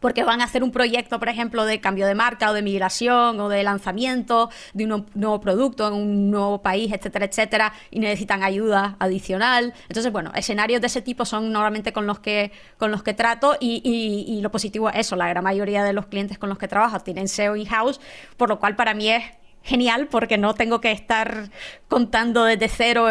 porque 0.00 0.22
van 0.24 0.40
a 0.40 0.44
hacer 0.44 0.62
un 0.62 0.70
proyecto, 0.70 1.18
por 1.18 1.28
ejemplo, 1.28 1.64
de 1.64 1.80
cambio 1.80 2.06
de 2.06 2.14
marca 2.14 2.50
o 2.50 2.54
de 2.54 2.62
migración 2.62 3.40
o 3.40 3.48
de 3.48 3.62
lanzamiento 3.62 4.50
de 4.72 4.84
un 4.84 5.06
nuevo 5.14 5.40
producto 5.40 5.88
en 5.88 5.94
un 5.94 6.30
nuevo 6.30 6.62
país, 6.62 6.92
etcétera, 6.92 7.26
etcétera, 7.26 7.72
y 7.90 7.98
necesitan 7.98 8.42
ayuda 8.42 8.96
adicional. 8.98 9.74
Entonces, 9.88 10.12
bueno, 10.12 10.32
escenarios 10.34 10.80
de 10.80 10.86
ese 10.86 11.02
tipo 11.02 11.24
son 11.24 11.52
normalmente 11.52 11.92
con 11.92 12.06
los 12.06 12.20
que, 12.20 12.52
con 12.76 12.90
los 12.90 13.02
que 13.02 13.14
trato 13.14 13.56
y, 13.58 13.82
y 13.84 14.40
lo 14.40 14.50
positivo 14.50 14.88
es 14.90 14.98
eso, 14.98 15.16
la 15.16 15.28
gran 15.28 15.44
mayoría 15.44 15.84
de 15.84 15.92
los 15.92 16.06
clientes 16.06 16.38
con 16.38 16.48
los 16.48 16.58
que 16.58 16.68
trabajo 16.68 17.00
tienen 17.00 17.28
SEO 17.28 17.56
in-house, 17.56 18.00
por 18.36 18.48
lo 18.48 18.58
cual 18.58 18.76
para 18.76 18.94
mí 18.94 19.10
es 19.10 19.24
genial 19.68 20.08
porque 20.10 20.38
no 20.38 20.54
tengo 20.54 20.80
que 20.80 20.90
estar 20.90 21.50
contando 21.88 22.44
desde 22.44 22.68
cero 22.68 23.04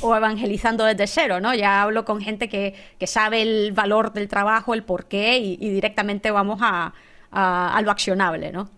o, 0.00 0.16
evangelizando 0.16 0.84
desde 0.84 1.06
cero, 1.06 1.38
¿no? 1.38 1.54
Ya 1.54 1.82
hablo 1.82 2.06
con 2.06 2.22
gente 2.22 2.48
que, 2.48 2.74
sabe 3.06 3.42
el 3.42 3.72
valor 3.72 4.14
del 4.14 4.26
trabajo, 4.26 4.72
el 4.72 4.84
porqué 4.84 5.38
y, 5.38 5.56
directamente 5.56 6.30
vamos 6.30 6.60
a, 6.62 6.94
a, 7.30 7.82
lo 7.82 7.90
accionable, 7.90 8.52
¿no? 8.52 8.70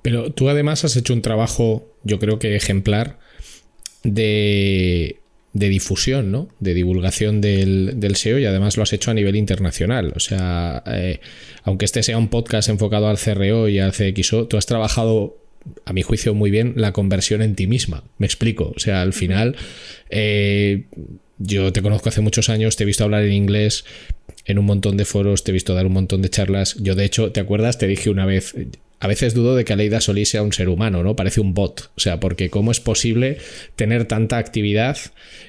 Pero 0.00 0.32
tú 0.32 0.48
además 0.48 0.84
has 0.84 0.96
hecho 0.96 1.12
un 1.12 1.22
trabajo, 1.22 1.86
yo 2.02 2.18
creo 2.18 2.38
que 2.38 2.56
ejemplar, 2.56 3.18
de, 4.02 5.20
difusión, 5.52 6.32
¿no? 6.32 6.48
De 6.58 6.72
divulgación 6.72 7.42
del, 7.42 8.16
SEO 8.16 8.38
y 8.38 8.46
además 8.46 8.76
lo 8.78 8.82
has 8.82 8.92
hecho 8.94 9.10
a 9.10 9.14
nivel 9.14 9.36
internacional. 9.36 10.12
O 10.16 10.20
sea, 10.20 10.82
eh, 10.86 11.20
aunque 11.64 11.84
este 11.84 12.02
sea 12.02 12.16
un 12.16 12.28
podcast 12.28 12.70
enfocado 12.70 13.08
al 13.08 13.18
CRO 13.18 13.68
y 13.68 13.78
al 13.78 13.92
CXO, 13.92 14.46
tú 14.46 14.56
has 14.56 14.66
trabajado 14.66 15.43
a 15.84 15.92
mi 15.92 16.02
juicio, 16.02 16.34
muy 16.34 16.50
bien 16.50 16.74
la 16.76 16.92
conversión 16.92 17.42
en 17.42 17.54
ti 17.54 17.66
misma. 17.66 18.04
Me 18.18 18.26
explico. 18.26 18.72
O 18.76 18.78
sea, 18.78 19.02
al 19.02 19.12
final, 19.12 19.56
eh, 20.10 20.84
yo 21.38 21.72
te 21.72 21.82
conozco 21.82 22.08
hace 22.08 22.20
muchos 22.20 22.48
años, 22.48 22.76
te 22.76 22.84
he 22.84 22.86
visto 22.86 23.04
hablar 23.04 23.24
en 23.24 23.32
inglés 23.32 23.84
en 24.46 24.58
un 24.58 24.66
montón 24.66 24.96
de 24.96 25.04
foros, 25.04 25.44
te 25.44 25.50
he 25.50 25.54
visto 25.54 25.74
dar 25.74 25.86
un 25.86 25.92
montón 25.92 26.22
de 26.22 26.30
charlas. 26.30 26.76
Yo, 26.80 26.94
de 26.94 27.04
hecho, 27.04 27.32
¿te 27.32 27.40
acuerdas? 27.40 27.78
Te 27.78 27.86
dije 27.86 28.10
una 28.10 28.26
vez, 28.26 28.54
a 29.00 29.06
veces 29.06 29.34
dudo 29.34 29.54
de 29.54 29.64
que 29.64 29.72
Aleida 29.72 30.00
Solís 30.00 30.30
sea 30.30 30.42
un 30.42 30.52
ser 30.52 30.68
humano, 30.68 31.02
¿no? 31.02 31.16
Parece 31.16 31.40
un 31.40 31.54
bot. 31.54 31.90
O 31.96 32.00
sea, 32.00 32.20
porque 32.20 32.50
cómo 32.50 32.70
es 32.70 32.80
posible 32.80 33.38
tener 33.76 34.06
tanta 34.06 34.38
actividad 34.38 34.96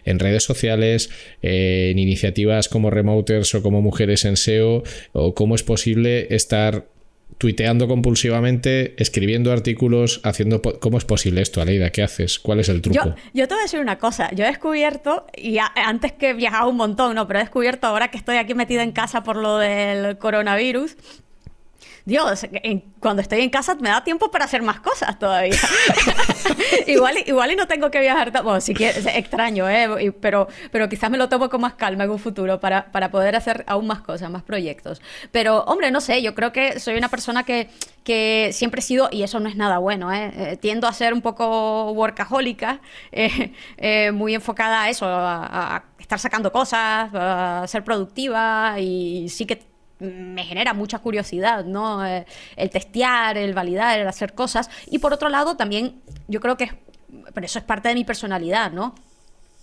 en 0.03 0.19
redes 0.19 0.43
sociales, 0.43 1.09
en 1.41 1.99
iniciativas 1.99 2.67
como 2.67 2.89
Remoters 2.89 3.55
o 3.55 3.61
como 3.61 3.81
Mujeres 3.81 4.25
en 4.25 4.37
SEO, 4.37 4.83
o 5.13 5.35
cómo 5.35 5.55
es 5.55 5.63
posible 5.63 6.27
estar 6.35 6.87
tuiteando 7.37 7.87
compulsivamente, 7.87 8.95
escribiendo 9.01 9.51
artículos, 9.51 10.21
haciendo... 10.23 10.61
¿Cómo 10.61 10.97
es 10.97 11.05
posible 11.05 11.41
esto, 11.41 11.61
Aleida? 11.61 11.89
¿Qué 11.89 12.01
haces? 12.01 12.39
¿Cuál 12.39 12.59
es 12.61 12.69
el 12.69 12.81
truco? 12.81 13.15
Yo, 13.33 13.47
te 13.47 13.53
voy 13.53 13.61
a 13.61 13.63
decir 13.63 13.79
una 13.79 13.97
cosa. 13.97 14.31
Yo 14.33 14.45
he 14.45 14.47
descubierto, 14.47 15.27
y 15.35 15.57
antes 15.57 16.13
que 16.13 16.33
viajaba 16.33 16.67
un 16.67 16.77
montón, 16.77 17.15
¿no? 17.15 17.27
Pero 17.27 17.39
he 17.39 17.43
descubierto 17.43 17.87
ahora 17.87 18.09
que 18.09 18.17
estoy 18.17 18.37
aquí 18.37 18.53
metida 18.53 18.83
en 18.83 18.93
casa 18.93 19.23
por 19.23 19.35
lo 19.35 19.57
del 19.57 20.17
coronavirus, 20.17 20.95
Dios, 22.05 22.45
cuando 22.99 23.23
estoy 23.23 23.41
en 23.41 23.49
casa 23.49 23.73
me 23.75 23.89
da 23.89 24.03
tiempo 24.03 24.29
para 24.29 24.45
hacer 24.45 24.61
más 24.61 24.79
cosas 24.79 25.17
todavía. 25.17 25.57
igual, 26.87 27.15
igual 27.25 27.51
y 27.51 27.55
no 27.55 27.67
tengo 27.67 27.89
que 27.89 27.99
viajar. 27.99 28.31
Bueno, 28.43 28.57
es 28.57 28.69
extraño, 28.69 29.67
¿eh? 29.67 30.13
pero, 30.21 30.47
pero 30.71 30.87
quizás 30.87 31.09
me 31.09 31.17
lo 31.17 31.29
tomo 31.29 31.49
con 31.49 31.61
más 31.61 31.73
calma 31.73 32.03
en 32.03 32.11
un 32.11 32.19
futuro 32.19 32.59
para, 32.59 32.91
para 32.91 33.09
poder 33.09 33.35
hacer 33.35 33.63
aún 33.67 33.87
más 33.87 34.01
cosas, 34.01 34.29
más 34.29 34.43
proyectos. 34.43 35.01
Pero, 35.31 35.63
hombre, 35.63 35.89
no 35.89 35.99
sé, 35.99 36.21
yo 36.21 36.35
creo 36.35 36.51
que 36.51 36.79
soy 36.79 36.95
una 36.95 37.09
persona 37.09 37.43
que, 37.43 37.69
que 38.03 38.51
siempre 38.53 38.79
he 38.79 38.83
sido, 38.83 39.09
y 39.11 39.23
eso 39.23 39.39
no 39.39 39.49
es 39.49 39.55
nada 39.55 39.79
bueno, 39.79 40.13
¿eh? 40.13 40.31
eh 40.35 40.57
tiendo 40.57 40.87
a 40.87 40.93
ser 40.93 41.11
un 41.11 41.23
poco 41.23 41.91
workahólica, 41.93 42.81
eh, 43.11 43.51
eh, 43.77 44.11
muy 44.11 44.35
enfocada 44.35 44.83
a 44.83 44.89
eso, 44.89 45.07
a, 45.07 45.75
a 45.75 45.83
estar 45.97 46.19
sacando 46.19 46.51
cosas, 46.51 47.09
a 47.13 47.65
ser 47.67 47.83
productiva 47.83 48.75
y 48.79 49.27
sí 49.29 49.47
que 49.47 49.74
me 49.99 50.43
genera 50.43 50.73
mucha 50.73 50.99
curiosidad, 50.99 51.65
¿no? 51.65 52.05
Eh, 52.05 52.25
el 52.55 52.69
testear, 52.69 53.37
el 53.37 53.53
validar, 53.53 53.99
el 53.99 54.07
hacer 54.07 54.33
cosas. 54.33 54.69
Y 54.87 54.99
por 54.99 55.13
otro 55.13 55.29
lado, 55.29 55.55
también 55.55 56.01
yo 56.27 56.39
creo 56.39 56.57
que, 56.57 56.71
pero 57.33 57.45
eso 57.45 57.59
es 57.59 57.65
parte 57.65 57.89
de 57.89 57.95
mi 57.95 58.03
personalidad, 58.03 58.71
¿no? 58.71 58.95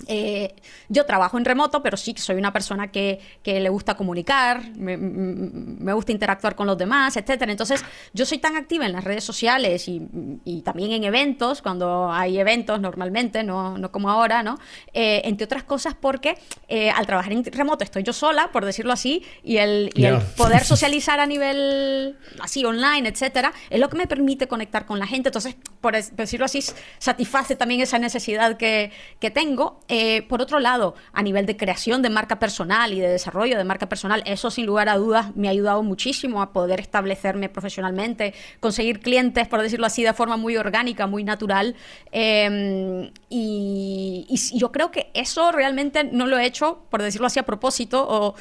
Eh, 0.06 0.54
yo 0.88 1.06
trabajo 1.06 1.38
en 1.38 1.44
remoto, 1.44 1.82
pero 1.82 1.96
sí 1.96 2.14
que 2.14 2.20
soy 2.20 2.36
una 2.36 2.52
persona 2.52 2.90
que, 2.90 3.20
le 3.44 3.68
gusta 3.68 3.94
comunicar, 3.94 4.62
me, 4.76 5.92
gusta 5.92 6.12
interactuar 6.12 6.54
con 6.54 6.66
los 6.66 6.76
demás, 6.76 7.16
etc. 7.16 7.42
Entonces, 7.48 7.84
yo 8.12 8.26
soy 8.26 8.38
tan 8.38 8.56
activa 8.56 8.86
en 8.86 8.92
las 8.92 9.04
redes 9.04 9.24
sociales 9.24 9.86
y, 9.88 10.62
también 10.64 10.92
en 10.92 11.04
eventos, 11.04 11.62
cuando 11.62 12.10
hay 12.12 12.38
eventos 12.38 12.80
normalmente, 12.80 13.42
no, 13.42 13.76
como 13.90 14.10
ahora, 14.10 14.42
¿no? 14.42 14.58
Eh, 14.92 15.22
entre 15.24 15.44
otras 15.44 15.64
cosas 15.64 15.94
porque 15.98 16.38
eh, 16.68 16.90
al 16.90 17.06
trabajar 17.06 17.32
en 17.32 17.44
remoto 17.44 17.84
estoy 17.84 18.02
yo 18.02 18.12
sola, 18.12 18.50
por 18.52 18.64
decirlo 18.64 18.92
así, 18.92 19.24
y 19.42 19.56
el, 19.58 19.90
poder 20.36 20.64
socializar 20.64 21.20
a 21.20 21.26
nivel 21.26 22.16
así 22.40 22.64
online, 22.64 23.08
etcétera, 23.08 23.52
es 23.70 23.80
lo 23.80 23.88
que 23.88 23.96
me 23.96 24.06
permite 24.06 24.46
conectar 24.46 24.86
con 24.86 24.98
la 24.98 25.06
gente. 25.06 25.28
Entonces, 25.28 25.56
por 25.80 25.94
decirlo 25.94 26.46
así, 26.46 26.62
satisface 26.98 27.56
también 27.56 27.80
esa 27.80 27.98
necesidad 27.98 28.56
que, 28.56 28.92
que 29.18 29.30
tengo. 29.30 29.80
Eh, 29.94 30.22
por 30.22 30.40
otro 30.40 30.58
lado, 30.58 30.94
a 31.12 31.22
nivel 31.22 31.44
de 31.44 31.54
creación 31.54 32.00
de 32.00 32.08
marca 32.08 32.38
personal 32.38 32.94
y 32.94 33.00
de 33.00 33.10
desarrollo 33.10 33.58
de 33.58 33.64
marca 33.64 33.90
personal, 33.90 34.22
eso 34.24 34.50
sin 34.50 34.64
lugar 34.64 34.88
a 34.88 34.96
dudas 34.96 35.36
me 35.36 35.48
ha 35.48 35.50
ayudado 35.50 35.82
muchísimo 35.82 36.40
a 36.40 36.54
poder 36.54 36.80
establecerme 36.80 37.50
profesionalmente, 37.50 38.32
conseguir 38.58 39.00
clientes, 39.00 39.46
por 39.48 39.60
decirlo 39.60 39.84
así, 39.84 40.02
de 40.02 40.14
forma 40.14 40.38
muy 40.38 40.56
orgánica, 40.56 41.06
muy 41.06 41.24
natural. 41.24 41.76
Em, 42.10 43.10
y, 43.28 44.24
yo 44.54 44.72
creo 44.72 44.90
que 44.90 45.10
eso 45.12 45.52
realmente 45.52 46.04
no 46.04 46.26
lo 46.26 46.38
he 46.38 46.46
hecho, 46.46 46.86
por 46.88 47.02
decirlo 47.02 47.26
así, 47.26 47.38
a 47.38 47.42
propósito, 47.42 48.06
o, 48.08 48.34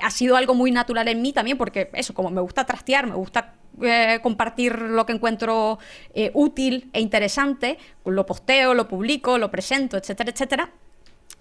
ha 0.00 0.10
sido 0.10 0.36
algo 0.36 0.54
muy 0.54 0.70
natural 0.70 1.08
en 1.08 1.22
mí 1.22 1.32
también, 1.32 1.58
porque 1.58 1.90
eso, 1.92 2.14
como 2.14 2.30
me 2.30 2.40
gusta 2.40 2.64
trastear, 2.64 3.06
me 3.06 3.14
gusta 3.14 3.54
eh, 3.82 4.20
compartir 4.22 4.78
lo 4.78 5.04
que 5.06 5.12
encuentro 5.12 5.78
eh, 6.14 6.30
útil 6.34 6.90
e 6.92 7.00
interesante, 7.00 7.78
lo 8.04 8.24
posteo, 8.26 8.74
lo 8.74 8.88
publico, 8.88 9.38
lo 9.38 9.50
presento, 9.50 9.96
etcétera, 9.96 10.30
etcétera. 10.30 10.72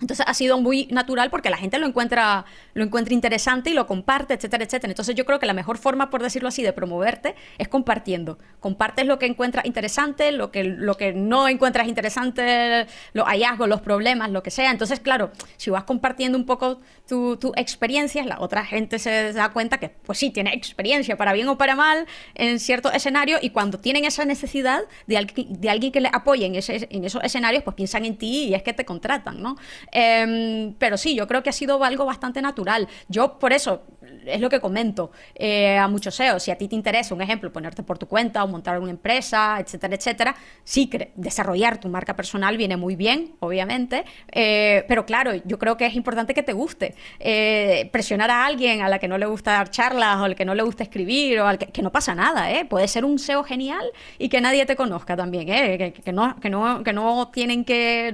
Entonces 0.01 0.25
ha 0.27 0.33
sido 0.33 0.59
muy 0.59 0.87
natural 0.87 1.29
porque 1.29 1.49
la 1.49 1.55
gente 1.57 1.79
lo 1.79 1.87
encuentra, 1.87 2.43
lo 2.73 2.83
encuentra 2.83 3.13
interesante 3.13 3.69
y 3.69 3.73
lo 3.73 3.87
comparte, 3.87 4.33
etcétera, 4.33 4.65
etcétera. 4.65 4.91
Entonces 4.91 5.15
yo 5.15 5.25
creo 5.25 5.39
que 5.39 5.45
la 5.45 5.53
mejor 5.53 5.77
forma, 5.77 6.09
por 6.09 6.21
decirlo 6.21 6.49
así, 6.49 6.63
de 6.63 6.73
promoverte 6.73 7.35
es 7.57 7.69
compartiendo. 7.69 8.37
Compartes 8.59 9.05
lo 9.05 9.19
que 9.19 9.25
encuentras 9.25 9.65
interesante, 9.65 10.33
lo 10.33 10.51
que, 10.51 10.65
lo 10.65 10.97
que 10.97 11.13
no 11.13 11.47
encuentras 11.47 11.87
interesante, 11.87 12.87
los 13.13 13.25
hallazgos, 13.25 13.69
los 13.69 13.79
problemas, 13.79 14.31
lo 14.31 14.43
que 14.43 14.51
sea. 14.51 14.71
Entonces, 14.71 14.99
claro, 14.99 15.31
si 15.55 15.69
vas 15.69 15.85
compartiendo 15.85 16.37
un 16.37 16.45
poco 16.45 16.81
tu, 17.07 17.37
tu 17.37 17.53
experiencia, 17.55 18.25
la 18.25 18.41
otra 18.41 18.65
gente 18.65 18.99
se 18.99 19.31
da 19.31 19.49
cuenta 19.49 19.77
que, 19.77 19.89
pues 19.89 20.17
sí, 20.17 20.29
tiene 20.29 20.53
experiencia, 20.53 21.15
para 21.15 21.31
bien 21.31 21.47
o 21.47 21.57
para 21.57 21.75
mal, 21.75 22.05
en 22.33 22.59
cierto 22.59 22.91
escenario 22.91 23.37
y 23.41 23.51
cuando 23.51 23.79
tienen 23.79 24.03
esa 24.03 24.25
necesidad 24.25 24.81
de, 25.07 25.25
de 25.49 25.69
alguien 25.69 25.93
que 25.93 26.01
les 26.01 26.13
apoye 26.13 26.45
en, 26.45 26.55
ese, 26.55 26.85
en 26.91 27.05
esos 27.05 27.23
escenarios, 27.23 27.63
pues 27.63 27.75
piensan 27.75 28.03
en 28.03 28.17
ti 28.17 28.49
y 28.49 28.55
es 28.55 28.63
que 28.63 28.73
te 28.73 28.83
contratan, 28.83 29.41
¿no? 29.41 29.55
Em, 29.91 30.73
pero 30.79 30.97
sí, 30.97 31.15
yo 31.15 31.27
creo 31.27 31.43
que 31.43 31.49
ha 31.49 31.53
sido 31.53 31.83
algo 31.83 32.05
bastante 32.05 32.41
natural. 32.41 32.87
Yo 33.07 33.39
por 33.39 33.53
eso, 33.53 33.83
es 34.25 34.41
lo 34.41 34.49
que 34.49 34.59
comento 34.59 35.11
eh, 35.35 35.77
a 35.77 35.87
muchos 35.87 36.15
SEO, 36.15 36.39
si 36.39 36.51
a 36.51 36.57
ti 36.57 36.67
te 36.67 36.75
interesa, 36.75 37.13
un 37.13 37.21
ejemplo, 37.21 37.51
ponerte 37.51 37.83
por 37.83 37.97
tu 37.97 38.07
cuenta 38.07 38.43
o 38.43 38.47
montar 38.47 38.79
una 38.79 38.91
empresa, 38.91 39.57
etcétera, 39.59 39.95
etcétera, 39.95 40.35
sí, 40.63 40.89
desarrollar 41.15 41.79
tu 41.79 41.89
marca 41.89 42.15
personal 42.15 42.57
viene 42.57 42.77
muy 42.77 42.95
bien, 42.95 43.35
obviamente, 43.39 44.05
eh, 44.31 44.85
pero 44.87 45.05
claro, 45.05 45.33
yo 45.45 45.59
creo 45.59 45.77
que 45.77 45.85
es 45.85 45.95
importante 45.95 46.33
que 46.33 46.43
te 46.43 46.53
guste. 46.53 46.95
Eh, 47.19 47.89
presionar 47.91 48.31
a 48.31 48.45
alguien 48.45 48.81
a 48.81 48.89
la 48.89 48.99
que 48.99 49.07
no 49.07 49.17
le 49.17 49.25
gusta 49.25 49.53
dar 49.53 49.69
charlas 49.69 50.17
o 50.17 50.23
al 50.23 50.35
que 50.35 50.45
no 50.45 50.55
le 50.55 50.63
gusta 50.63 50.83
escribir 50.83 51.39
o 51.39 51.47
al 51.47 51.57
que, 51.57 51.81
no 51.81 51.91
pasa 51.91 52.15
nada, 52.15 52.51
¿eh? 52.51 52.65
Puede 52.65 52.87
ser 52.87 53.05
un 53.05 53.19
SEO 53.19 53.43
genial 53.43 53.85
y 54.17 54.29
que 54.29 54.41
nadie 54.41 54.65
te 54.65 54.75
conozca 54.75 55.15
también, 55.15 55.49
¿eh? 55.49 55.93
Que, 56.03 56.11
no, 56.11 56.35
que, 56.39 56.49
no, 56.49 56.83
que 56.83 56.93
no 56.93 57.29
tienen 57.29 57.63
que, 57.63 58.11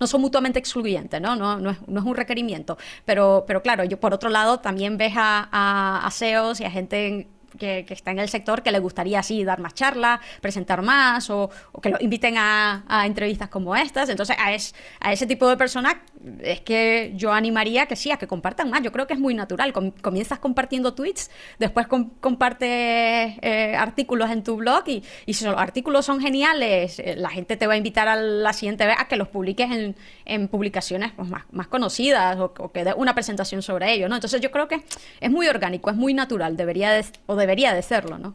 no 0.00 0.06
son 0.06 0.20
mutuamente 0.20 0.58
excluyentes, 0.58 1.20
¿no? 1.20 1.36
No, 1.36 1.58
no, 1.58 1.70
es, 1.70 1.78
no 1.86 2.00
es 2.00 2.06
un 2.06 2.14
requerimiento. 2.14 2.76
Pero, 3.04 3.44
pero 3.46 3.62
claro, 3.62 3.84
yo 3.84 3.98
por 3.98 4.12
otro 4.12 4.30
lado 4.30 4.60
también 4.60 4.96
ves 4.98 5.14
a, 5.16 5.48
a, 5.54 6.04
a 6.04 6.10
SEOs 6.10 6.60
y 6.60 6.64
a 6.64 6.70
gente 6.70 7.28
que, 7.58 7.86
está 7.88 8.10
en 8.10 8.18
el 8.18 8.28
sector 8.28 8.62
que 8.62 8.72
le 8.72 8.78
gustaría 8.78 9.20
así 9.20 9.44
dar 9.44 9.60
más 9.60 9.74
charlas, 9.74 10.20
presentar 10.40 10.82
más 10.82 11.30
o, 11.30 11.50
que 11.82 11.90
lo 11.90 11.98
inviten 12.00 12.36
a, 12.36 13.04
entrevistas 13.06 13.48
como 13.48 13.76
estas. 13.76 14.08
Entonces, 14.08 14.36
a, 14.38 15.08
a 15.08 15.12
ese 15.12 15.26
tipo 15.26 15.48
de 15.48 15.56
personas 15.56 15.96
es 16.42 16.60
que 16.60 17.12
yo 17.16 17.32
animaría 17.32 17.86
que 17.86 17.96
sí, 17.96 18.10
a 18.10 18.16
que 18.16 18.26
compartan 18.26 18.70
más. 18.70 18.82
Yo 18.82 18.92
creo 18.92 19.06
que 19.06 19.14
es 19.14 19.20
muy 19.20 19.34
natural. 19.34 19.72
comienzas 19.72 20.38
compartiendo 20.38 20.94
tweets, 20.94 21.30
después 21.58 21.86
compartes 22.20 22.68
eh, 22.68 23.74
artículos 23.76 24.30
en 24.30 24.42
tu 24.42 24.56
blog 24.56 24.84
y, 24.88 25.02
si 25.32 25.44
los 25.44 25.56
artículos 25.56 26.06
son 26.06 26.20
geniales, 26.20 26.98
eh, 26.98 27.14
la 27.16 27.30
gente 27.30 27.56
te 27.56 27.66
va 27.66 27.74
a 27.74 27.76
invitar 27.76 28.08
a 28.08 28.16
la 28.16 28.52
siguiente 28.52 28.86
vez 28.86 28.96
a 28.98 29.08
que 29.08 29.16
los 29.16 29.28
publiques 29.28 29.70
en, 29.70 29.96
en 30.24 30.48
publicaciones 30.48 31.12
pues, 31.12 31.28
más, 31.28 31.44
más, 31.52 31.66
conocidas 31.66 32.38
o, 32.38 32.72
que 32.72 32.84
dé 32.84 32.94
una 32.94 33.14
presentación 33.14 33.62
sobre 33.62 33.92
ello. 33.92 34.08
¿no? 34.08 34.14
Entonces, 34.14 34.40
yo 34.40 34.50
creo 34.50 34.68
que 34.68 34.82
es 35.20 35.30
muy 35.30 35.48
orgánico, 35.48 35.90
es 35.90 35.96
muy 35.96 36.14
natural, 36.14 36.56
debería 36.56 36.92
de, 36.92 37.04
o 37.26 37.36
debería 37.36 37.74
de 37.74 37.82
serlo, 37.82 38.18
¿no? 38.18 38.34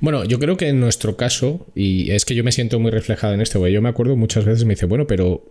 Bueno, 0.00 0.24
yo 0.24 0.40
creo 0.40 0.56
que 0.56 0.68
en 0.68 0.80
nuestro 0.80 1.16
caso, 1.16 1.66
y 1.74 2.10
es 2.10 2.24
que 2.24 2.34
yo 2.34 2.42
me 2.42 2.50
siento 2.50 2.80
muy 2.80 2.90
reflejado 2.90 3.34
en 3.34 3.40
este, 3.40 3.58
güey, 3.58 3.72
yo 3.72 3.80
me 3.80 3.88
acuerdo 3.88 4.16
muchas 4.16 4.44
veces 4.44 4.64
me 4.64 4.74
dice, 4.74 4.86
bueno, 4.86 5.06
pero 5.06 5.44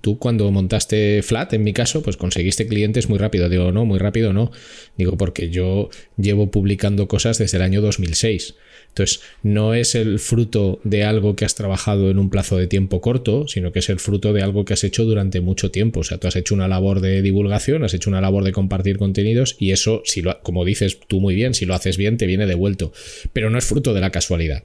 tú 0.00 0.18
cuando 0.18 0.50
montaste 0.50 1.22
Flat, 1.22 1.52
en 1.52 1.62
mi 1.62 1.72
caso, 1.72 2.02
pues 2.02 2.16
conseguiste 2.16 2.66
clientes 2.66 3.08
muy 3.08 3.18
rápido. 3.18 3.48
Digo, 3.48 3.72
no, 3.72 3.84
muy 3.84 3.98
rápido 3.98 4.32
no. 4.32 4.50
Digo, 4.96 5.16
porque 5.16 5.50
yo 5.50 5.90
llevo 6.16 6.50
publicando 6.50 7.08
cosas 7.08 7.38
desde 7.38 7.58
el 7.58 7.62
año 7.62 7.80
2006. 7.80 8.54
Entonces, 8.96 9.20
no 9.42 9.74
es 9.74 9.94
el 9.94 10.18
fruto 10.18 10.80
de 10.82 11.04
algo 11.04 11.36
que 11.36 11.44
has 11.44 11.54
trabajado 11.54 12.10
en 12.10 12.18
un 12.18 12.30
plazo 12.30 12.56
de 12.56 12.66
tiempo 12.66 13.02
corto, 13.02 13.46
sino 13.46 13.70
que 13.70 13.80
es 13.80 13.90
el 13.90 14.00
fruto 14.00 14.32
de 14.32 14.42
algo 14.42 14.64
que 14.64 14.72
has 14.72 14.84
hecho 14.84 15.04
durante 15.04 15.42
mucho 15.42 15.70
tiempo. 15.70 16.00
O 16.00 16.02
sea, 16.02 16.16
tú 16.16 16.28
has 16.28 16.36
hecho 16.36 16.54
una 16.54 16.66
labor 16.66 17.02
de 17.02 17.20
divulgación, 17.20 17.84
has 17.84 17.92
hecho 17.92 18.08
una 18.08 18.22
labor 18.22 18.42
de 18.42 18.52
compartir 18.52 18.96
contenidos 18.96 19.56
y 19.58 19.72
eso, 19.72 20.00
si 20.06 20.22
como 20.42 20.64
dices 20.64 20.98
tú 21.08 21.20
muy 21.20 21.34
bien, 21.34 21.52
si 21.52 21.66
lo 21.66 21.74
haces 21.74 21.98
bien, 21.98 22.16
te 22.16 22.24
viene 22.24 22.46
devuelto. 22.46 22.90
Pero 23.34 23.50
no 23.50 23.58
es 23.58 23.66
fruto 23.66 23.92
de 23.92 24.00
la 24.00 24.10
casualidad. 24.10 24.62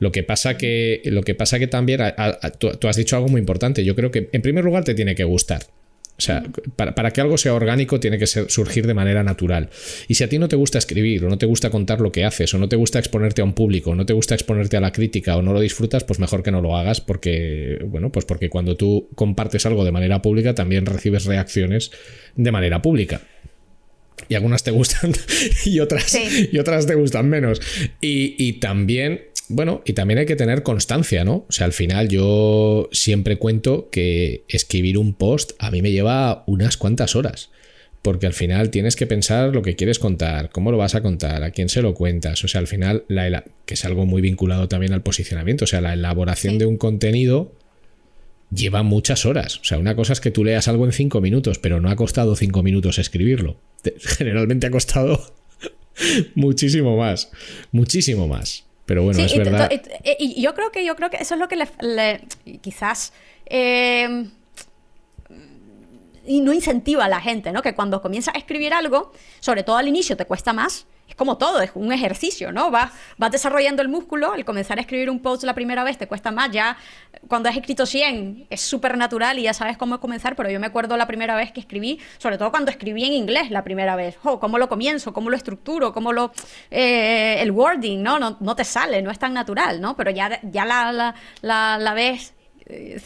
Lo 0.00 0.12
que 0.12 0.22
pasa 0.22 0.58
que, 0.58 1.00
lo 1.06 1.22
que, 1.22 1.34
pasa 1.34 1.58
que 1.58 1.66
también, 1.66 2.00
tú, 2.58 2.88
has 2.88 2.96
dicho 2.96 3.16
algo 3.16 3.28
muy 3.28 3.40
importante. 3.40 3.86
Yo 3.86 3.96
creo 3.96 4.10
que, 4.10 4.28
en 4.32 4.42
primer 4.42 4.64
lugar, 4.64 4.84
te 4.84 4.92
tiene 4.92 5.14
que 5.14 5.24
gustar. 5.24 5.62
O 6.22 6.24
sea, 6.24 6.44
para, 6.76 7.10
que 7.10 7.20
algo 7.20 7.36
sea 7.36 7.52
orgánico 7.52 7.98
tiene 7.98 8.16
que 8.16 8.28
surgir 8.28 8.86
de 8.86 8.94
manera 8.94 9.24
natural. 9.24 9.70
Y 10.06 10.14
si 10.14 10.22
a 10.22 10.28
ti 10.28 10.38
no 10.38 10.46
te 10.46 10.54
gusta 10.54 10.78
escribir, 10.78 11.24
o 11.24 11.28
no 11.28 11.36
te 11.36 11.46
gusta 11.46 11.70
contar 11.70 12.00
lo 12.00 12.12
que 12.12 12.24
haces, 12.24 12.54
o 12.54 12.58
no 12.58 12.68
te 12.68 12.76
gusta 12.76 13.00
exponerte 13.00 13.42
a 13.42 13.44
un 13.44 13.54
público, 13.54 13.90
o 13.90 13.94
no 13.96 14.06
te 14.06 14.12
gusta 14.12 14.36
exponerte 14.36 14.76
a 14.76 14.80
la 14.80 14.92
crítica, 14.92 15.36
o 15.36 15.42
no 15.42 15.52
lo 15.52 15.58
disfrutas, 15.58 16.04
pues 16.04 16.20
mejor 16.20 16.44
que 16.44 16.52
no 16.52 16.62
lo 16.62 16.76
hagas, 16.76 17.00
porque, 17.00 17.80
bueno, 17.86 18.12
pues 18.12 18.24
porque 18.24 18.48
cuando 18.48 18.76
tú 18.76 19.08
compartes 19.16 19.66
algo 19.66 19.84
de 19.84 19.90
manera 19.90 20.22
pública, 20.22 20.54
también 20.54 20.86
recibes 20.86 21.24
reacciones 21.24 21.90
de 22.36 22.52
manera 22.52 22.80
pública 22.82 23.22
y 24.28 24.34
algunas 24.34 24.62
te 24.62 24.70
gustan 24.70 25.12
y 25.64 25.80
otras, 25.80 26.16
y 26.52 26.58
otras 26.58 26.86
te 26.86 26.94
gustan 26.94 27.28
menos. 27.28 27.60
Y, 28.00 28.36
y, 28.38 28.54
también 28.54 29.22
bueno, 29.52 29.82
y 29.84 29.92
también 29.92 30.18
hay 30.18 30.26
que 30.26 30.36
tener 30.36 30.62
constancia, 30.62 31.24
¿no? 31.24 31.46
O 31.48 31.52
sea, 31.52 31.66
al 31.66 31.72
final 31.72 32.08
yo 32.08 32.88
siempre 32.92 33.38
cuento 33.38 33.88
que 33.90 34.44
escribir 34.48 34.98
un 34.98 35.14
post 35.14 35.52
a 35.58 35.70
mí 35.70 35.82
me 35.82 35.92
lleva 35.92 36.44
unas 36.46 36.76
cuantas 36.76 37.16
horas. 37.16 37.50
Porque 38.02 38.26
al 38.26 38.32
final 38.32 38.70
tienes 38.70 38.96
que 38.96 39.06
pensar 39.06 39.54
lo 39.54 39.62
que 39.62 39.76
quieres 39.76 40.00
contar, 40.00 40.50
cómo 40.50 40.72
lo 40.72 40.78
vas 40.78 40.96
a 40.96 41.02
contar, 41.02 41.44
a 41.44 41.52
quién 41.52 41.68
se 41.68 41.82
lo 41.82 41.94
cuentas. 41.94 42.42
O 42.42 42.48
sea, 42.48 42.60
al 42.60 42.66
final, 42.66 43.04
la, 43.06 43.44
que 43.64 43.74
es 43.74 43.84
algo 43.84 44.06
muy 44.06 44.20
vinculado 44.20 44.66
también 44.66 44.92
al 44.92 45.04
posicionamiento. 45.04 45.64
O 45.64 45.68
sea, 45.68 45.80
la 45.80 45.92
elaboración 45.92 46.58
de 46.58 46.66
un 46.66 46.78
contenido 46.78 47.52
lleva 48.50 48.82
muchas 48.82 49.24
horas. 49.24 49.58
O 49.58 49.64
sea, 49.64 49.78
una 49.78 49.94
cosa 49.94 50.14
es 50.14 50.20
que 50.20 50.32
tú 50.32 50.42
leas 50.42 50.66
algo 50.66 50.84
en 50.84 50.92
cinco 50.92 51.20
minutos, 51.20 51.60
pero 51.60 51.80
no 51.80 51.90
ha 51.90 51.96
costado 51.96 52.34
cinco 52.34 52.64
minutos 52.64 52.98
escribirlo. 52.98 53.60
Generalmente 54.18 54.66
ha 54.66 54.70
costado 54.70 55.34
muchísimo 56.34 56.96
más. 56.96 57.30
Muchísimo 57.70 58.26
más. 58.26 58.64
Pero 58.92 59.04
bueno, 59.04 59.20
es 59.20 59.34
verdad. 59.38 59.70
Y, 60.18 60.42
yo 60.42 60.52
creo 60.52 60.70
que 60.70 60.84
yo 60.84 60.94
creo 60.96 61.08
que 61.08 61.16
eso 61.16 61.32
es 61.32 61.40
lo 61.40 61.48
que 61.48 61.56
le, 61.56 62.20
quizás 62.60 63.14
eh, 63.46 64.28
y 66.26 66.42
no 66.42 66.52
incentiva 66.52 67.06
a 67.06 67.08
la 67.08 67.18
gente, 67.18 67.52
¿no? 67.52 67.62
Que 67.62 67.74
cuando 67.74 68.02
comienza 68.02 68.32
a 68.34 68.38
escribir 68.38 68.74
algo, 68.74 69.10
sobre 69.40 69.62
todo 69.62 69.78
al 69.78 69.88
inicio 69.88 70.14
te 70.18 70.26
cuesta 70.26 70.52
más, 70.52 70.84
es 71.12 71.16
como 71.16 71.36
todo, 71.36 71.60
es 71.60 71.70
un 71.74 71.92
ejercicio, 71.92 72.52
¿no? 72.52 72.70
Vas, 72.70 72.90
vas 73.18 73.30
desarrollando 73.30 73.82
el 73.82 73.88
músculo, 73.88 74.34
el 74.34 74.46
comenzar 74.46 74.78
a 74.78 74.80
escribir 74.80 75.10
un 75.10 75.20
post 75.20 75.44
la 75.44 75.52
primera 75.52 75.84
vez 75.84 75.98
te 75.98 76.08
cuesta 76.08 76.30
más, 76.30 76.50
ya 76.50 76.78
cuando 77.28 77.50
has 77.50 77.56
escrito 77.56 77.84
100 77.84 78.46
es 78.48 78.62
súper 78.62 78.96
natural 78.96 79.38
y 79.38 79.42
ya 79.42 79.52
sabes 79.52 79.76
cómo 79.76 80.00
comenzar, 80.00 80.36
pero 80.36 80.48
yo 80.48 80.58
me 80.58 80.68
acuerdo 80.68 80.96
la 80.96 81.06
primera 81.06 81.36
vez 81.36 81.52
que 81.52 81.60
escribí, 81.60 82.00
sobre 82.16 82.38
todo 82.38 82.50
cuando 82.50 82.70
escribí 82.70 83.04
en 83.04 83.12
inglés 83.12 83.50
la 83.50 83.62
primera 83.62 83.94
vez, 83.94 84.16
oh, 84.24 84.40
¿cómo 84.40 84.56
lo 84.56 84.70
comienzo? 84.70 85.12
¿Cómo 85.12 85.28
lo 85.28 85.36
estructuro? 85.36 85.92
¿Cómo 85.92 86.14
lo... 86.14 86.32
Eh, 86.70 87.36
el 87.40 87.50
wording, 87.50 88.02
¿no? 88.02 88.18
¿no? 88.18 88.38
No 88.40 88.56
te 88.56 88.64
sale, 88.64 89.02
no 89.02 89.10
es 89.10 89.18
tan 89.18 89.34
natural, 89.34 89.82
¿no? 89.82 89.94
Pero 89.98 90.10
ya, 90.10 90.40
ya 90.44 90.64
la, 90.64 90.92
la, 90.92 91.14
la, 91.42 91.76
la 91.78 91.92
ves 91.92 92.32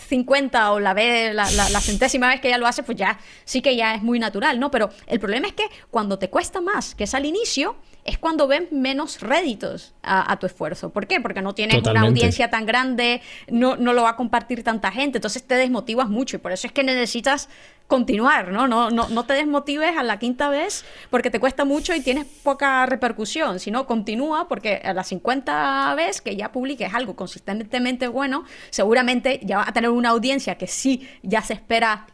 50 0.09 0.73
o 0.73 0.81
la, 0.81 0.95
vez, 0.95 1.35
la, 1.35 1.47
centésima 1.81 2.29
vez 2.29 2.41
que 2.41 2.49
ya 2.49 2.59
lo 2.59 2.67
hace, 2.67 2.83
pues 2.83 2.97
ya 2.97 3.19
sí 3.45 3.63
que 3.63 3.77
ya 3.77 3.95
es 3.95 4.03
muy 4.03 4.19
natural, 4.19 4.61
¿no? 4.61 4.71
Pero 4.71 4.91
el 5.07 5.21
problema 5.21 5.49
es 5.49 5.55
que 5.55 5.65
cuando 5.91 6.19
te 6.19 6.31
cuesta 6.31 6.61
más, 6.61 6.95
que 6.95 7.05
es 7.05 7.15
al 7.15 7.25
inicio, 7.25 7.77
es 8.07 8.19
cuando 8.19 8.47
ven 8.47 8.69
menos 8.71 9.21
réditos 9.21 9.95
a, 10.03 10.37
tu 10.39 10.47
esfuerzo. 10.47 10.91
¿Por 10.91 11.07
qué? 11.07 11.21
Porque 11.21 11.43
no 11.43 11.55
tienes 11.55 11.83
una 11.87 12.03
audiencia 12.03 12.49
tan 12.49 12.65
grande, 12.65 13.21
no, 13.49 13.77
no 13.77 13.93
lo 13.93 14.03
va 14.03 14.11
a 14.11 14.17
compartir 14.17 14.63
tanta 14.63 14.93
gente, 14.93 15.19
entonces 15.19 15.43
te 15.43 15.57
desmotivas 15.57 16.09
mucho 16.09 16.37
y 16.37 16.39
por 16.39 16.53
eso 16.53 16.67
es 16.67 16.73
que 16.73 16.85
necesitas 16.85 17.49
continuar, 17.89 18.49
¿no? 18.53 18.67
No, 18.67 18.91
no, 18.91 19.09
no 19.09 19.25
te 19.25 19.35
desmotives 19.35 19.97
a 19.97 20.03
la 20.03 20.19
quinta 20.19 20.49
vez 20.49 20.85
porque 21.11 21.31
te 21.31 21.41
cuesta 21.41 21.65
mucho 21.65 21.95
y 21.95 22.01
tienes 22.01 22.27
poca 22.43 22.87
repercusión, 22.87 23.61
sino 23.61 23.87
continúa 23.87 24.49
porque 24.49 24.81
a 24.85 24.93
la 24.93 25.05
50 25.05 25.95
vez 25.97 26.21
que 26.21 26.37
ya 26.37 26.53
publiques 26.53 26.95
algo 26.95 27.17
consistentemente 27.17 28.09
bueno, 28.09 28.45
seguramente 28.71 29.41
ya 29.43 29.59
va 29.59 29.65
a 29.69 29.73
tener 29.73 29.91
una 29.91 30.11
audiencia 30.11 30.57
que 30.57 30.67
sí 30.67 31.09
ya 31.23 31.43
se 31.43 31.55
espera 31.55 32.07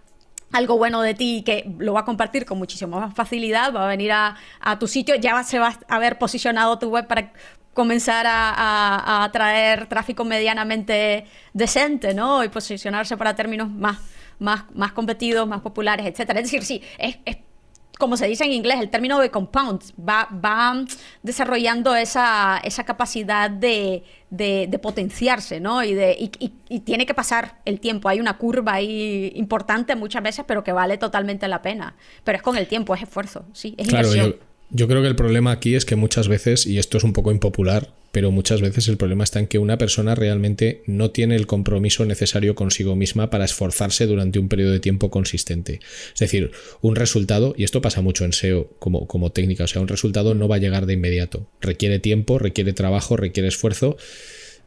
algo 0.52 0.76
bueno 0.78 1.02
de 1.02 1.14
ti 1.14 1.42
que 1.44 1.74
lo 1.78 1.94
va 1.94 2.00
a 2.00 2.04
compartir 2.04 2.44
con 2.44 2.58
muchísima 2.58 3.00
más 3.00 3.14
facilidad, 3.14 3.74
va 3.74 3.84
a 3.84 3.88
venir 3.88 4.12
a, 4.12 4.36
tu 4.78 4.86
sitio, 4.86 5.14
ya 5.16 5.42
se 5.42 5.58
va 5.58 5.78
a 5.88 5.94
haber 5.94 6.18
posicionado 6.18 6.78
tu 6.78 6.88
web 6.88 7.06
para 7.06 7.32
comenzar 7.74 8.26
a, 8.26 9.24
atraer 9.24 9.86
tráfico 9.86 10.24
medianamente 10.24 11.26
decente, 11.52 12.14
¿no? 12.14 12.44
Y 12.44 12.48
posicionarse 12.48 13.16
para 13.16 13.34
términos 13.34 13.70
más, 13.70 13.98
más, 14.38 14.64
más 14.74 14.92
competidos, 14.92 15.48
más 15.48 15.60
populares, 15.60 16.06
etcétera. 16.06 16.40
Es 16.40 16.46
decir, 16.46 16.64
sí, 16.64 16.82
es 16.98 17.16
como 17.98 18.16
se 18.16 18.26
dice 18.26 18.44
en 18.44 18.52
inglés, 18.52 18.80
el 18.80 18.90
término 18.90 19.18
de 19.20 19.30
compound, 19.30 19.82
va, 19.98 20.28
va 20.32 20.84
desarrollando 21.22 21.94
esa, 21.94 22.58
esa 22.64 22.84
capacidad 22.84 23.50
de, 23.50 24.02
de, 24.30 24.78
potenciarse, 24.82 25.60
¿no? 25.60 25.84
Y, 25.84 25.94
de, 25.94 26.16
y, 26.18 26.80
tiene 26.80 27.06
que 27.06 27.14
pasar 27.14 27.60
el 27.64 27.80
tiempo. 27.80 28.08
Hay 28.08 28.18
una 28.20 28.38
curva 28.38 28.74
ahí 28.74 29.32
importante 29.36 29.94
muchas 29.94 30.22
veces, 30.22 30.44
pero 30.48 30.64
que 30.64 30.72
vale 30.72 30.98
totalmente 30.98 31.46
la 31.48 31.62
pena. 31.62 31.94
Pero 32.24 32.36
es 32.36 32.42
con 32.42 32.56
el 32.56 32.66
tiempo, 32.66 32.94
es 32.94 33.02
esfuerzo, 33.02 33.44
sí, 33.52 33.74
es 33.78 33.88
inversión. 33.88 34.32
Yo 34.32 34.51
creo 34.88 35.02
que 35.02 35.08
el 35.08 35.16
problema 35.16 35.52
aquí 35.52 35.74
es 35.74 35.84
que 35.84 35.96
muchas 35.96 36.28
veces, 36.28 36.66
y 36.66 36.78
esto 36.78 36.96
es 36.96 37.04
un 37.04 37.12
poco 37.12 37.30
impopular, 37.30 37.92
pero 38.10 38.30
muchas 38.30 38.60
veces 38.60 38.88
el 38.88 38.96
problema 38.96 39.24
está 39.24 39.38
en 39.38 39.46
que 39.46 39.58
una 39.58 39.76
persona 39.76 40.14
realmente 40.14 40.82
no 40.86 41.10
tiene 41.10 41.36
el 41.36 41.46
compromiso 41.46 42.06
necesario 42.06 42.54
consigo 42.54 42.96
misma 42.96 43.28
para 43.28 43.44
esforzarse 43.44 44.06
durante 44.06 44.38
un 44.38 44.48
periodo 44.48 44.72
de 44.72 44.80
tiempo 44.80 45.10
consistente. 45.10 45.80
Es 46.14 46.20
decir, 46.20 46.52
un 46.80 46.96
resultado, 46.96 47.54
y 47.56 47.64
esto 47.64 47.82
pasa 47.82 48.00
mucho 48.00 48.24
en 48.24 48.32
SEO 48.32 48.70
como, 48.78 49.06
como 49.06 49.30
técnica, 49.30 49.64
o 49.64 49.66
sea, 49.66 49.82
un 49.82 49.88
resultado 49.88 50.34
no 50.34 50.48
va 50.48 50.56
a 50.56 50.60
llegar 50.60 50.86
de 50.86 50.94
inmediato. 50.94 51.46
Requiere 51.60 51.98
tiempo, 51.98 52.38
requiere 52.38 52.72
trabajo, 52.72 53.18
requiere 53.18 53.48
esfuerzo, 53.48 53.96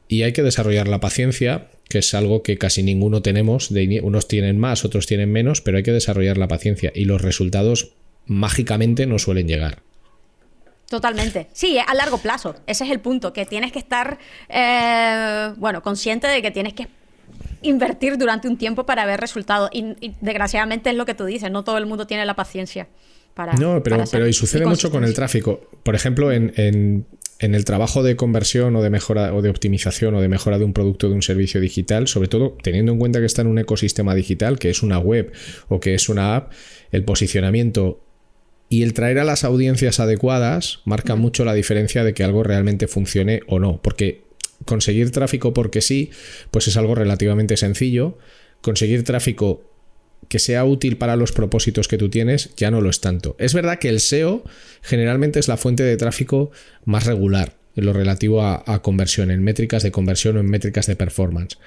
y 0.08 0.22
hay 0.22 0.34
que 0.34 0.44
desarrollar 0.44 0.88
la 0.88 1.00
paciencia, 1.00 1.70
que 1.90 2.00
es 2.00 2.14
algo 2.14 2.44
que 2.44 2.60
casi 2.60 2.84
ninguno 2.84 3.24
tenemos, 3.24 3.74
de, 3.74 4.02
unos 4.04 4.28
tienen 4.28 4.60
más, 4.60 4.86
otros 4.86 5.08
tienen 5.08 5.32
menos, 5.32 5.62
pero 5.62 5.78
hay 5.78 5.84
que 5.84 5.92
desarrollar 5.92 6.38
la 6.38 6.48
paciencia, 6.48 6.92
y 6.94 7.06
los 7.06 7.24
resultados 7.24 7.94
mágicamente 8.28 9.08
no 9.08 9.20
suelen 9.20 9.48
llegar. 9.48 9.82
Totalmente. 10.90 11.48
Sí, 11.54 11.78
a 11.80 11.94
largo 11.94 12.20
plazo. 12.20 12.56
Ese 12.68 12.84
es 12.84 12.92
el 12.92 13.00
punto, 13.00 13.34
que 13.34 13.46
tienes 13.46 13.72
que 13.72 13.80
estar, 13.80 14.20
eh, 14.50 15.52
bueno, 15.58 15.82
consciente 15.82 16.28
de 16.28 16.42
que 16.42 16.52
tienes 16.52 16.74
que 16.74 16.88
invertir 17.64 18.18
durante 18.18 18.48
un 18.48 18.58
tiempo 18.58 18.86
para 18.86 19.06
ver 19.06 19.20
resultados. 19.20 19.70
Y, 19.74 19.96
desgraciadamente 20.22 20.92
es 20.92 20.96
lo 20.96 21.06
que 21.06 21.16
tú 21.16 21.26
dices, 21.26 21.52
no 21.52 21.64
todo 21.64 21.78
el 21.78 21.88
mundo 21.88 22.06
tiene 22.06 22.26
la 22.26 22.36
paciencia 22.36 22.88
para... 23.34 23.54
No, 23.54 23.82
pero, 23.82 24.04
pero 24.12 24.28
y 24.28 24.34
sucede 24.34 24.66
mucho 24.66 24.92
con 24.92 25.04
el 25.04 25.14
tráfico. 25.14 25.62
Por 25.84 25.96
ejemplo, 25.96 26.32
en, 26.32 26.54
en, 26.56 27.08
en, 27.40 27.56
el 27.56 27.66
trabajo 27.66 28.04
de 28.04 28.16
conversión 28.16 28.76
o 28.76 28.84
de 28.84 28.92
mejora 28.92 29.34
o 29.34 29.42
de 29.42 29.50
optimización 29.50 30.14
o 30.14 30.22
de 30.22 30.28
mejora 30.28 30.60
de 30.60 30.66
un 30.66 30.74
producto 30.74 31.08
o 31.08 31.10
de 31.10 31.16
un 31.16 31.24
servicio 31.24 31.60
digital, 31.60 32.08
sobre 32.08 32.28
todo 32.28 32.56
teniendo 32.62 32.92
en 32.92 33.00
cuenta 33.00 33.20
que 33.20 33.26
está 33.26 33.42
en 33.42 33.48
un 33.48 33.58
ecosistema 33.58 34.14
digital, 34.14 34.60
que 34.60 34.70
es 34.70 34.84
una 34.84 35.00
web 35.00 35.34
o 35.68 35.80
que 35.80 35.96
es 35.96 36.10
una 36.10 36.36
app, 36.36 36.52
el 36.92 37.04
posicionamiento 37.04 38.05
y 38.70 38.84
el 38.84 38.94
traer 38.94 39.20
a 39.20 39.24
las 39.24 39.44
audiencias 39.44 40.00
adecuadas 40.00 40.80
marca 40.86 41.16
mucho 41.16 41.46
la 41.46 41.54
diferencia 41.54 42.04
de 42.04 42.14
que 42.14 42.24
algo 42.24 42.44
realmente 42.44 42.88
funcione 42.88 43.42
o 43.48 43.60
no, 43.60 43.80
porque 43.82 44.24
conseguir 44.66 45.12
tráfico 45.12 45.54
porque 45.54 45.82
sí, 45.82 46.12
pues 46.52 46.68
es 46.68 46.78
algo 46.78 46.96
relativamente 46.96 47.58
sencillo. 47.58 48.18
Conseguir 48.62 49.04
tráfico 49.04 49.64
que 50.28 50.40
sea 50.40 50.66
útil 50.66 50.98
para 50.98 51.16
los 51.16 51.32
propósitos 51.32 51.88
que 51.88 51.98
tú 51.98 52.10
tienes 52.10 52.50
ya 52.56 52.72
no 52.72 52.82
lo 52.82 52.90
es 52.90 53.02
tanto. 53.02 53.36
Es 53.38 53.54
verdad 53.54 53.78
que 53.78 53.90
el 53.90 54.00
SEO 54.00 54.44
generalmente 54.82 55.40
es 55.40 55.48
la 55.48 55.58
fuente 55.58 55.84
de 55.84 55.98
tráfico 55.98 56.52
más 56.84 57.06
regular 57.06 57.58
en 57.76 57.86
lo 57.86 57.94
relativo 57.94 58.42
a, 58.42 58.64
a 58.66 58.82
conversión, 58.82 59.30
en 59.30 59.44
métricas 59.44 59.84
de 59.84 59.92
conversión 59.92 60.38
o 60.38 60.40
en 60.40 60.50
métricas 60.50 60.88
de 60.88 60.96
performance. 60.96 61.58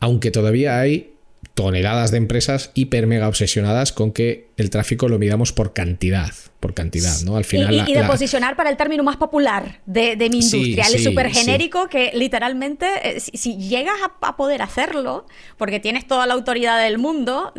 Aunque 0.00 0.30
todavía 0.30 0.80
hay 0.80 1.17
toneladas 1.58 2.12
de 2.12 2.18
empresas 2.18 2.70
hiper 2.74 3.08
mega 3.08 3.26
obsesionadas 3.26 3.92
con 3.92 4.12
que 4.12 4.48
el 4.56 4.70
tráfico 4.70 5.08
lo 5.08 5.18
midamos 5.18 5.52
por 5.52 5.72
cantidad, 5.72 6.30
por 6.60 6.72
cantidad, 6.72 7.20
¿no? 7.24 7.36
Al 7.36 7.44
final. 7.44 7.84
Y, 7.88 7.94
de 7.94 8.04
posicionar 8.04 8.54
para 8.54 8.70
el 8.70 8.76
término 8.76 9.02
más 9.02 9.16
popular 9.16 9.80
de, 9.84 10.16
mi 10.30 10.38
industria. 10.38 10.84
es 10.84 11.02
súper 11.02 11.30
genérico 11.30 11.88
que 11.88 12.12
literalmente, 12.14 12.86
eh, 13.02 13.18
si, 13.18 13.56
llegas 13.56 13.96
a, 14.20 14.36
poder 14.36 14.62
hacerlo, 14.62 15.26
porque 15.56 15.80
tienes 15.80 16.06
toda 16.06 16.26
la 16.26 16.34
autoridad 16.34 16.80
del 16.80 16.98
mundo, 16.98 17.52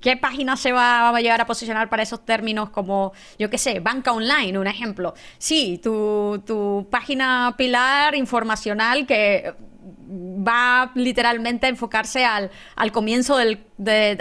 ¿qué 0.00 0.16
página 0.16 0.56
se 0.56 0.70
va, 0.70 1.08
a 1.08 1.20
llegar 1.20 1.40
a 1.40 1.46
posicionar 1.46 1.88
para 1.88 2.04
esos 2.04 2.24
términos 2.24 2.70
como, 2.70 3.12
yo 3.36 3.50
qué 3.50 3.58
sé, 3.58 3.80
banca 3.80 4.12
online, 4.12 4.56
un 4.60 4.68
ejemplo? 4.68 5.14
Sí, 5.38 5.80
tu, 5.82 6.40
tu 6.46 6.86
página 6.88 7.56
pilar 7.58 8.14
informacional 8.14 9.08
que 9.08 9.52
va 10.12 10.92
literalmente 10.94 11.66
a 11.66 11.68
enfocarse 11.68 12.24
al, 12.24 12.50
al 12.76 12.92
comienzo 12.92 13.36
del, 13.36 13.64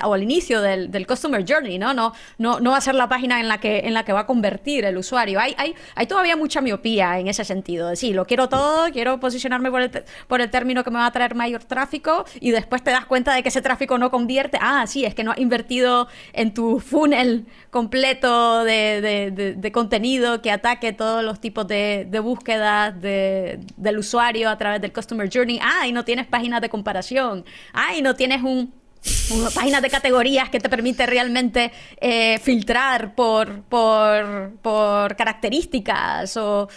o 0.03 0.13
al 0.13 0.23
inicio 0.23 0.61
del, 0.61 0.91
del, 0.91 1.05
customer 1.05 1.43
journey, 1.47 1.77
¿no? 1.77 1.93
No, 1.93 2.13
¿no? 2.37 2.59
no 2.59 2.71
va 2.71 2.77
a 2.77 2.81
ser 2.81 2.95
la 2.95 3.09
página 3.09 3.39
en 3.39 3.47
la 3.47 3.59
que, 3.59 3.79
en 3.79 3.93
la 3.93 4.03
que 4.03 4.13
va 4.13 4.21
a 4.21 4.25
convertir 4.25 4.85
el 4.85 4.97
usuario. 4.97 5.39
Hay, 5.39 5.53
hay, 5.57 5.75
hay 5.95 6.07
todavía 6.07 6.35
mucha 6.35 6.61
miopía 6.61 7.19
en 7.19 7.27
ese 7.27 7.43
sentido. 7.43 7.95
Sí, 7.95 8.13
lo 8.13 8.25
quiero 8.25 8.49
todo, 8.49 8.91
quiero 8.91 9.19
posicionarme 9.19 9.69
por 9.69 9.81
el, 9.81 9.91
por 10.27 10.41
el 10.41 10.49
término 10.49 10.83
que 10.83 10.91
me 10.91 10.97
va 10.97 11.05
a 11.05 11.11
traer 11.11 11.35
mayor 11.35 11.63
tráfico 11.63 12.25
y 12.39 12.51
después 12.51 12.83
te 12.83 12.91
das 12.91 13.05
cuenta 13.05 13.33
de 13.33 13.43
que 13.43 13.49
ese 13.49 13.61
tráfico 13.61 13.97
no 13.97 14.09
convierte. 14.11 14.57
Ah, 14.61 14.85
sí, 14.87 15.05
es 15.05 15.13
que 15.13 15.23
no 15.23 15.31
has 15.31 15.39
invertido 15.39 16.07
en 16.33 16.53
tu 16.53 16.79
funnel 16.79 17.45
completo 17.69 18.63
de, 18.63 19.01
de, 19.01 19.55
de, 19.55 19.71
contenido 19.71 20.41
que 20.41 20.51
ataque 20.51 20.91
todos 20.91 21.23
los 21.23 21.39
tipos 21.39 21.67
de, 21.67 22.05
de 22.09 22.19
búsquedas 22.19 22.99
del 23.01 23.97
usuario 23.97 24.49
a 24.49 24.57
través 24.57 24.81
del 24.81 24.91
customer 24.91 25.29
journey. 25.31 25.59
Ah, 25.61 25.80
y 25.87 25.91
no 25.91 26.05
tienes 26.05 26.27
páginas 26.27 26.61
de 26.61 26.69
comparación. 26.69 27.45
Ah, 27.73 27.95
y 27.95 28.01
no 28.01 28.15
tienes 28.15 28.43
un 28.43 28.80
páginas 29.53 29.81
de 29.81 29.89
categorías 29.89 30.49
que 30.49 30.59
te 30.59 30.69
permite 30.69 31.05
realmente 31.05 31.71
eh, 31.99 32.39
filtrar 32.39 33.15
por, 33.15 33.63
por, 33.63 34.51
por 34.61 35.15
características 35.15 36.37
o, 36.37 36.67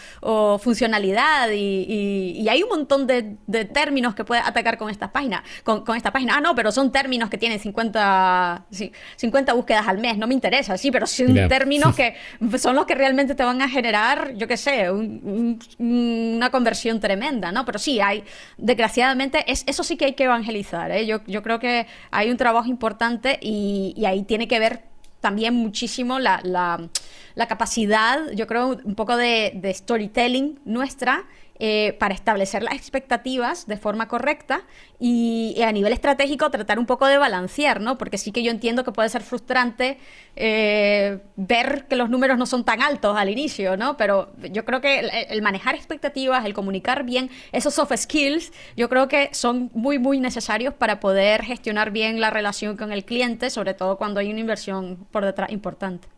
funcionalidad 0.58 1.50
y, 1.52 2.46
hay 2.48 2.62
un 2.62 2.68
montón 2.68 3.06
de, 3.06 3.36
términos 3.72 4.14
que 4.14 4.24
puedes 4.24 4.46
atacar 4.46 4.78
con 4.78 4.90
estas 4.90 5.10
páginas 5.10 5.42
con, 5.62 5.96
esta 5.96 6.12
página 6.12 6.36
ah 6.36 6.40
no 6.40 6.54
pero 6.54 6.70
son 6.72 6.92
términos 6.92 7.28
que 7.28 7.38
tienen 7.38 7.58
50 7.58 8.66
50 9.16 9.52
búsquedas 9.52 9.86
al 9.88 9.98
mes 9.98 10.16
no 10.16 10.26
me 10.26 10.34
interesa. 10.34 10.76
Sí 10.78 10.90
pero 10.90 11.06
son 11.06 11.34
términos 11.48 11.94
que 11.96 12.14
son 12.58 12.74
los 12.74 12.86
que 12.86 12.94
realmente 12.94 13.34
te 13.34 13.44
van 13.44 13.60
a 13.60 13.68
generar 13.68 14.34
yo 14.34 14.48
qué 14.48 14.56
sé 14.56 14.90
una 14.90 16.50
conversión 16.50 17.00
tremenda 17.00 17.52
no 17.52 17.64
pero 17.64 17.78
sí 17.78 18.00
hay 18.00 18.24
desgraciadamente 18.56 19.44
es, 19.50 19.64
eso 19.66 19.82
sí 19.82 19.96
que 19.96 20.06
hay 20.06 20.14
que 20.14 20.24
evangelizar 20.24 20.90
¿eh? 20.90 21.06
yo, 21.06 21.20
yo 21.26 21.42
creo 21.42 21.58
que 21.58 21.86
hay 22.14 22.30
un 22.30 22.36
trabajo 22.36 22.68
importante 22.68 23.38
y, 23.42 24.02
ahí 24.06 24.22
tiene 24.22 24.48
que 24.48 24.58
ver 24.58 24.84
también 25.20 25.54
muchísimo 25.54 26.18
la, 26.18 26.40
la, 26.44 27.46
capacidad, 27.48 28.30
yo 28.32 28.46
creo, 28.46 28.78
un 28.84 28.94
poco 28.94 29.16
de 29.16 29.72
storytelling 29.74 30.60
nuestra 30.64 31.24
eh, 31.60 31.94
para 32.00 32.14
establecer 32.14 32.64
las 32.64 32.74
expectativas 32.74 33.68
de 33.68 33.76
forma 33.76 34.08
correcta 34.08 34.62
y, 34.98 35.62
a 35.62 35.70
nivel 35.70 35.92
estratégico 35.92 36.50
tratar 36.50 36.80
un 36.80 36.86
poco 36.86 37.06
de 37.06 37.16
balancear, 37.16 37.80
¿no? 37.80 37.96
Porque 37.96 38.18
sí 38.18 38.32
que 38.32 38.42
yo 38.42 38.50
entiendo 38.50 38.82
que 38.82 38.90
puede 38.90 39.08
ser 39.08 39.22
frustrante 39.22 39.98
eh, 40.34 41.18
ver 41.36 41.86
que 41.88 41.94
los 41.94 42.10
números 42.10 42.38
no 42.38 42.46
son 42.46 42.64
tan 42.64 42.82
altos 42.82 43.16
al 43.16 43.28
inicio, 43.28 43.76
¿no? 43.76 43.96
Pero 43.96 44.32
yo 44.52 44.64
creo 44.64 44.80
que 44.80 44.98
el, 45.28 45.42
manejar 45.42 45.76
expectativas, 45.76 46.44
el 46.44 46.54
comunicar 46.54 47.04
bien, 47.04 47.30
esos 47.52 47.74
soft 47.74 47.92
skills, 47.96 48.52
yo 48.76 48.88
creo 48.88 49.06
que 49.06 49.28
son 49.30 49.70
muy, 49.74 50.00
muy 50.00 50.18
necesarios 50.18 50.74
para 50.74 50.98
poder 50.98 51.44
gestionar 51.44 51.92
bien 51.92 52.20
la 52.20 52.30
relación 52.30 52.76
con 52.76 52.90
el 52.90 53.04
cliente, 53.04 53.48
sobre 53.48 53.74
todo 53.74 53.96
cuando 53.96 54.18
hay 54.18 54.28
una 54.28 54.40
inversión 54.40 55.06
por 55.12 55.24
detrás 55.24 55.52
importante. 55.52 56.08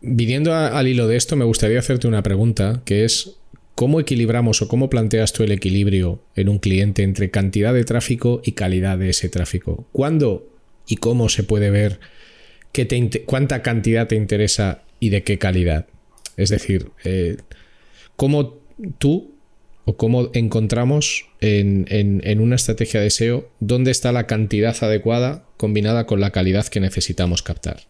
Viniendo 0.00 0.54
al 0.54 0.86
hilo 0.86 1.06
de 1.08 1.16
esto, 1.16 1.36
me 1.36 1.44
gustaría 1.44 1.78
hacerte 1.78 2.08
una 2.08 2.22
pregunta, 2.22 2.80
que 2.84 3.04
es, 3.04 3.38
¿Cómo 3.78 4.00
equilibramos 4.00 4.60
o 4.60 4.66
cómo 4.66 4.90
planteas 4.90 5.32
tú 5.32 5.44
el 5.44 5.52
equilibrio 5.52 6.20
en 6.34 6.48
un 6.48 6.58
cliente 6.58 7.04
entre 7.04 7.30
cantidad 7.30 7.72
de 7.72 7.84
tráfico 7.84 8.40
y 8.42 8.50
calidad 8.50 8.98
de 8.98 9.10
ese 9.10 9.28
tráfico? 9.28 9.86
¿Cuándo 9.92 10.48
y 10.88 10.96
cómo 10.96 11.28
se 11.28 11.44
puede 11.44 11.70
ver 11.70 12.00
cuánta 13.24 13.62
cantidad 13.62 14.08
te 14.08 14.16
interesa 14.16 14.82
y 14.98 15.10
de 15.10 15.22
qué 15.22 15.38
calidad? 15.38 15.86
Es 16.36 16.48
decir, 16.48 16.90
eh, 17.04 17.36
¿cómo 18.16 18.56
tú 18.98 19.36
o 19.84 19.96
cómo 19.96 20.30
encontramos 20.32 21.26
en, 21.40 22.40
una 22.40 22.56
estrategia 22.56 23.00
de 23.00 23.10
SEO 23.10 23.48
dónde 23.60 23.92
está 23.92 24.10
la 24.10 24.26
cantidad 24.26 24.76
adecuada 24.82 25.44
combinada 25.56 26.04
con 26.04 26.20
la 26.20 26.32
calidad 26.32 26.66
que 26.66 26.80
necesitamos 26.80 27.44
captar? 27.44 27.82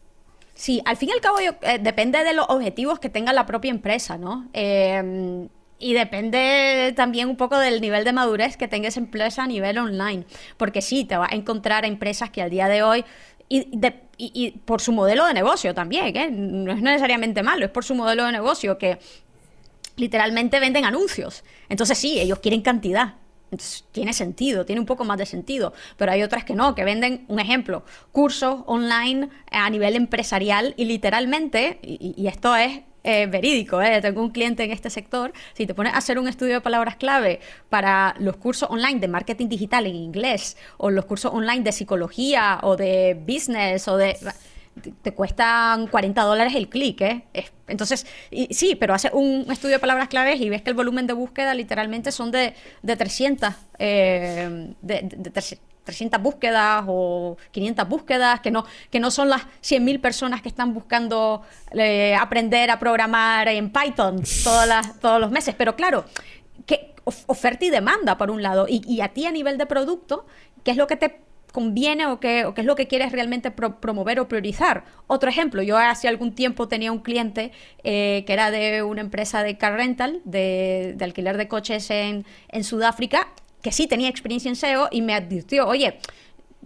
Sí, 0.54 0.82
al 0.84 0.98
fin 0.98 1.08
y 1.08 1.12
al 1.12 1.22
cabo 1.22 1.38
eh, 1.40 1.78
depende 1.80 2.22
de 2.24 2.34
los 2.34 2.44
objetivos 2.50 2.98
que 2.98 3.08
tenga 3.08 3.32
la 3.32 3.46
propia 3.46 3.70
empresa, 3.70 4.18
¿no? 4.18 4.50
Eh, 4.52 5.48
y 5.78 5.94
depende 5.94 6.92
también 6.96 7.28
un 7.28 7.36
poco 7.36 7.58
del 7.58 7.80
nivel 7.80 8.04
de 8.04 8.12
madurez 8.12 8.56
que 8.56 8.68
tenga 8.68 8.88
esa 8.88 9.00
empresa 9.00 9.44
a 9.44 9.46
nivel 9.46 9.78
online. 9.78 10.24
Porque 10.56 10.82
sí, 10.82 11.04
te 11.04 11.16
vas 11.16 11.32
a 11.32 11.36
encontrar 11.36 11.84
empresas 11.84 12.30
que 12.30 12.42
al 12.42 12.50
día 12.50 12.68
de 12.68 12.82
hoy, 12.82 13.04
y, 13.48 14.50
por 14.64 14.80
su 14.80 14.92
modelo 14.92 15.26
de 15.26 15.34
negocio 15.34 15.74
también, 15.74 16.16
¿eh? 16.16 16.30
no 16.30 16.72
es 16.72 16.82
necesariamente 16.82 17.42
malo, 17.42 17.64
es 17.64 17.70
por 17.70 17.84
su 17.84 17.94
modelo 17.94 18.24
de 18.24 18.32
negocio 18.32 18.76
que 18.76 18.98
literalmente 19.96 20.60
venden 20.60 20.84
anuncios. 20.84 21.44
Entonces 21.68 21.98
sí, 21.98 22.18
ellos 22.20 22.40
quieren 22.40 22.62
cantidad. 22.62 23.14
Tiene 23.92 24.12
sentido, 24.12 24.64
tiene 24.66 24.80
un 24.80 24.86
poco 24.86 25.04
más 25.04 25.18
de 25.18 25.26
sentido, 25.26 25.72
pero 25.96 26.12
hay 26.12 26.22
otras 26.22 26.44
que 26.44 26.54
no, 26.54 26.74
que 26.74 26.84
venden, 26.84 27.24
un 27.28 27.40
ejemplo, 27.40 27.84
cursos 28.12 28.60
online 28.66 29.28
a 29.50 29.68
nivel 29.70 29.96
empresarial 29.96 30.74
y 30.76 30.84
literalmente, 30.84 31.78
y 31.82 32.26
esto 32.26 32.54
es 32.56 32.82
eh, 33.04 33.26
verídico, 33.26 33.80
eh. 33.80 34.02
tengo 34.02 34.20
un 34.20 34.30
cliente 34.30 34.64
en 34.64 34.72
este 34.72 34.90
sector, 34.90 35.32
si 35.54 35.66
te 35.66 35.72
pones 35.72 35.94
a 35.94 35.96
hacer 35.98 36.18
un 36.18 36.28
estudio 36.28 36.54
de 36.54 36.60
palabras 36.60 36.96
clave 36.96 37.40
para 37.70 38.14
los 38.18 38.36
cursos 38.36 38.68
online 38.70 39.00
de 39.00 39.08
marketing 39.08 39.48
digital 39.48 39.86
en 39.86 39.94
inglés 39.94 40.56
o 40.76 40.90
los 40.90 41.06
cursos 41.06 41.32
online 41.32 41.62
de 41.62 41.72
psicología 41.72 42.58
o 42.62 42.76
de 42.76 43.14
business 43.14 43.88
o 43.88 43.96
de 43.96 44.14
te 44.78 45.12
cuestan 45.14 45.86
40 45.86 46.22
dólares 46.22 46.54
el 46.54 46.68
clic, 46.68 47.00
¿eh? 47.00 47.24
Entonces, 47.66 48.06
sí, 48.50 48.76
pero 48.76 48.94
hace 48.94 49.10
un 49.12 49.46
estudio 49.50 49.76
de 49.76 49.78
palabras 49.78 50.08
claves 50.08 50.40
y 50.40 50.48
ves 50.48 50.62
que 50.62 50.70
el 50.70 50.76
volumen 50.76 51.06
de 51.06 51.12
búsqueda 51.12 51.54
literalmente 51.54 52.12
son 52.12 52.30
de, 52.30 52.54
de 52.82 52.96
300, 52.96 53.54
eh, 53.78 54.74
de, 54.80 55.02
de, 55.02 55.30
300 55.88 56.20
búsquedas 56.20 56.84
o 56.86 57.38
500 57.50 57.88
búsquedas, 57.88 58.40
que 58.40 58.50
no, 58.50 58.66
que 58.90 59.00
no 59.00 59.10
son 59.10 59.30
las 59.30 59.42
100.000 59.62 60.00
personas 60.00 60.42
que 60.42 60.48
están 60.48 60.74
buscando 60.74 61.42
eh, 61.72 62.14
aprender 62.14 62.70
a 62.70 62.78
programar 62.78 63.48
en 63.48 63.70
Python 63.72 64.22
todas 64.44 65.00
todos 65.00 65.18
los 65.18 65.30
meses. 65.30 65.54
Pero 65.56 65.76
claro, 65.76 66.04
que 66.66 66.94
oferta 67.26 67.64
y 67.64 67.70
demanda 67.70 68.18
por 68.18 68.30
un 68.30 68.42
lado, 68.42 68.66
y, 68.68 69.00
a 69.00 69.08
ti 69.08 69.24
a 69.24 69.30
nivel 69.30 69.56
de 69.56 69.66
producto, 69.66 70.26
¿qué 70.62 70.72
es 70.72 70.76
lo 70.76 70.86
que 70.86 70.96
te 70.96 71.20
conviene 71.52 72.06
o 72.06 72.20
qué, 72.20 72.44
o 72.44 72.54
qué 72.54 72.60
es 72.62 72.66
lo 72.66 72.76
que 72.76 72.86
quieres 72.86 73.12
realmente 73.12 73.50
promover 73.50 74.20
o 74.20 74.28
priorizar. 74.28 74.84
Otro 75.06 75.28
ejemplo, 75.30 75.62
yo 75.62 75.76
hace 75.78 76.08
algún 76.08 76.34
tiempo 76.34 76.68
tenía 76.68 76.92
un 76.92 77.00
cliente 77.00 77.52
eh, 77.84 78.24
que 78.26 78.32
era 78.32 78.50
de 78.50 78.82
una 78.82 79.00
empresa 79.00 79.42
de 79.42 79.56
car 79.58 79.74
rental, 79.74 80.20
de, 80.24 80.94
de 80.96 81.04
alquiler 81.04 81.36
de 81.36 81.48
coches 81.48 81.90
en, 81.90 82.24
en 82.48 82.64
Sudáfrica, 82.64 83.28
que 83.62 83.72
sí 83.72 83.86
tenía 83.86 84.08
experiencia 84.08 84.48
en 84.48 84.56
SEO 84.56 84.88
y 84.90 85.02
me 85.02 85.14
advirtió, 85.14 85.66
oye, 85.66 85.98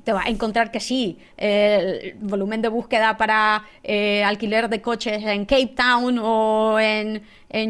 te 0.05 0.13
vas 0.13 0.27
a 0.27 0.31
encontrar 0.31 0.71
que 0.71 0.81
sí, 0.81 1.19
el 1.37 2.15
volumen 2.21 2.61
de 2.63 2.69
búsqueda 2.69 3.17
para 3.17 3.65
eh, 3.85 4.25
alquiler 4.25 4.69
de 4.69 4.81
coches 4.81 5.23
en 5.25 5.45
Cape 5.45 5.75
Town 5.77 6.19
o 6.19 6.79
en, 6.81 7.23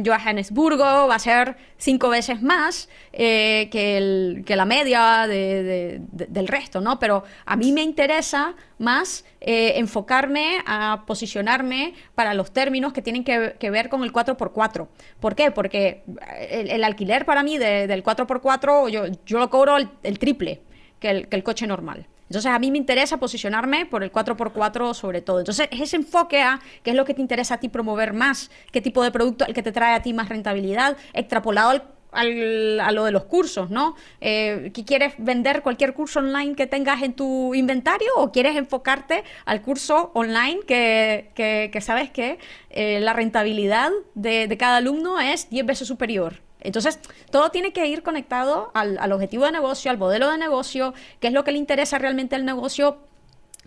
Johannesburgo 0.06 1.08
va 1.08 1.16
a 1.16 1.18
ser 1.18 1.56
cinco 1.76 2.08
veces 2.08 2.40
más 2.40 2.88
eh, 3.12 3.68
que, 3.72 4.54
la 4.54 4.64
media 4.64 5.26
del 5.26 6.46
resto, 6.46 6.80
¿no? 6.80 7.00
Pero 7.00 7.24
a 7.44 7.56
mí 7.56 7.72
me 7.72 7.82
interesa 7.82 8.54
más 8.78 9.24
eh, 9.40 9.72
enfocarme 9.78 10.58
a 10.66 11.02
posicionarme 11.04 11.94
para 12.14 12.32
los 12.32 12.52
términos 12.52 12.92
que 12.92 13.02
tienen 13.02 13.24
que, 13.24 13.70
ver 13.70 13.88
con 13.88 14.04
el 14.04 14.12
4x4. 14.12 14.86
¿Por 15.18 15.34
qué? 15.34 15.50
Porque 15.50 16.04
el, 16.48 16.84
alquiler 16.84 17.24
para 17.24 17.42
mí 17.42 17.58
del 17.58 18.04
4x4 18.04 18.88
yo, 18.88 19.06
yo 19.26 19.38
lo 19.40 19.50
cobro 19.50 19.78
el, 19.78 20.18
triple 20.20 20.62
que 21.00 21.26
el 21.28 21.42
coche 21.42 21.66
normal. 21.66 22.06
Entonces 22.22 22.50
a 22.50 22.58
mí 22.58 22.70
me 22.70 22.78
interesa 22.78 23.18
posicionarme 23.18 23.86
por 23.86 24.02
el 24.02 24.12
4x4 24.12 24.94
sobre 24.94 25.20
todo. 25.20 25.38
Entonces 25.40 25.68
es 25.70 25.80
ese 25.80 25.96
enfoque 25.96 26.42
a 26.42 26.60
qué 26.82 26.90
es 26.90 26.96
lo 26.96 27.04
que 27.04 27.14
te 27.14 27.20
interesa 27.20 27.54
a 27.54 27.60
ti 27.60 27.68
promover 27.68 28.12
más, 28.12 28.50
qué 28.70 28.80
tipo 28.80 29.02
de 29.02 29.10
producto 29.10 29.46
el 29.46 29.54
que 29.54 29.62
te 29.62 29.72
trae 29.72 29.94
a 29.94 30.02
ti 30.02 30.12
más 30.12 30.28
rentabilidad, 30.28 30.96
extrapolado 31.12 31.70
al, 32.12 32.80
a 32.80 32.92
lo 32.92 33.04
de 33.04 33.10
los 33.10 33.24
cursos, 33.24 33.70
¿no? 33.70 33.96
Eh, 34.20 34.70
¿Quieres 34.86 35.14
vender 35.18 35.62
cualquier 35.62 35.94
curso 35.94 36.20
online 36.20 36.54
que 36.54 36.66
tengas 36.66 37.02
en 37.02 37.14
tu 37.14 37.54
inventario 37.54 38.08
o 38.16 38.30
quieres 38.30 38.56
enfocarte 38.56 39.24
al 39.44 39.62
curso 39.62 40.10
online 40.14 40.60
que, 40.66 41.78
sabes 41.80 42.10
que 42.10 42.38
eh, 42.70 43.00
la 43.00 43.14
rentabilidad 43.14 43.90
de, 44.14 44.46
de 44.46 44.56
cada 44.56 44.76
alumno 44.76 45.18
es 45.20 45.48
10 45.50 45.66
veces 45.66 45.88
superior? 45.88 46.40
Entonces, 46.62 46.98
todo 47.30 47.50
tiene 47.50 47.72
que 47.72 47.86
ir 47.86 48.02
conectado 48.02 48.70
al, 48.74 49.12
objetivo 49.12 49.44
de 49.44 49.52
negocio, 49.52 49.90
al 49.90 49.98
modelo 49.98 50.30
de 50.30 50.38
negocio, 50.38 50.94
qué 51.20 51.28
es 51.28 51.32
lo 51.32 51.44
que 51.44 51.52
le 51.52 51.58
interesa 51.58 51.98
realmente 51.98 52.36
al 52.36 52.44
negocio 52.44 52.98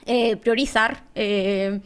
eh, 0.05 0.37
priorizar. 0.37 1.03
Eh, 1.15 1.81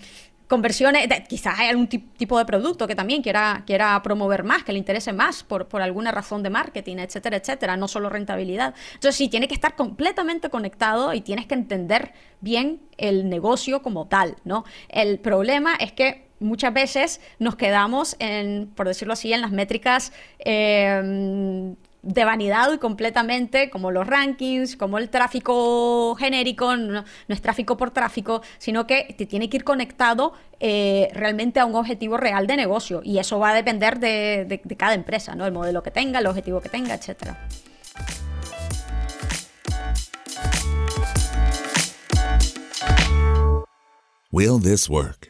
conversiones, 0.50 1.08
quizás 1.28 1.60
hay 1.60 1.70
algún 1.70 1.88
tipo 1.88 2.40
de 2.40 2.44
producto 2.44 2.88
que 2.88 2.96
también 2.96 3.22
quiera, 3.22 3.64
quiera 3.68 4.02
promover 4.02 4.44
más, 4.44 4.64
que 4.64 4.74
le 4.74 4.80
interese 4.80 5.14
más 5.14 5.44
por, 5.44 5.68
por 5.68 5.84
alguna 5.84 6.12
razón 6.12 6.42
de 6.42 6.50
marketing, 6.50 6.98
etcétera, 6.98 7.38
etcétera, 7.38 7.78
no 7.78 7.88
solo 7.88 8.10
rentabilidad. 8.10 8.74
Entonces 8.96 9.16
sí, 9.16 9.30
tiene 9.30 9.48
que 9.48 9.54
estar 9.54 9.76
completamente 9.76 10.50
conectado 10.50 11.14
y 11.14 11.22
tienes 11.22 11.46
que 11.46 11.54
entender 11.54 12.14
bien 12.42 12.82
el 12.98 13.30
negocio 13.30 13.84
como 13.84 14.08
tal, 14.08 14.38
¿no? 14.44 14.66
El 14.90 15.20
problema 15.20 15.76
es 15.76 15.92
que 15.92 16.29
muchas 16.40 16.74
veces 16.74 17.22
nos 17.40 17.56
quedamos 17.56 18.16
en, 18.20 18.68
por 18.76 18.88
decirlo 18.88 19.14
así, 19.14 19.34
en 19.34 19.42
las 19.42 19.52
métricas 19.52 20.12
em, 20.40 21.76
de 22.02 22.26
vanidad 22.26 22.80
completamente, 22.80 23.70
como 23.70 23.92
los 23.92 24.08
rankings, 24.08 24.78
como 24.78 24.98
el 24.98 25.10
tráfico 25.10 26.16
genérico, 26.16 26.76
no, 26.78 27.04
es 27.28 27.42
tráfico 27.42 27.76
por 27.78 27.92
tráfico, 27.92 28.42
sino 28.58 28.88
que 28.88 29.14
te 29.18 29.26
tiene 29.26 29.50
que 29.50 29.58
ir 29.58 29.64
conectado 29.64 30.34
eh, 30.60 31.10
realmente 31.14 31.60
a 31.60 31.66
un 31.66 31.76
objetivo 31.76 32.18
real 32.18 32.48
de 32.48 32.56
negocio. 32.56 33.02
Y 33.04 33.20
eso 33.20 33.40
va 33.40 33.50
a 33.50 33.54
depender 33.54 34.00
de, 34.00 34.62
cada 34.78 34.94
empresa, 34.94 35.36
¿no? 35.36 35.46
El 35.46 35.52
modelo 35.52 35.84
que 35.84 35.92
tenga, 35.92 36.20
el 36.20 36.28
objetivo 36.28 36.62
que 36.62 36.70
tenga, 36.70 36.96
etc. 36.96 37.36
Will 44.32 44.62
this 44.62 44.88
work? 44.88 45.30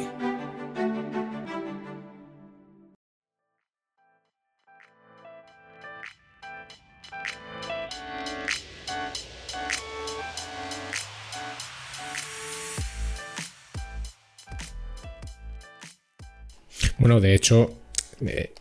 Bueno, 17.01 17.19
de 17.19 17.33
hecho, 17.33 17.71
eh, 18.25 18.51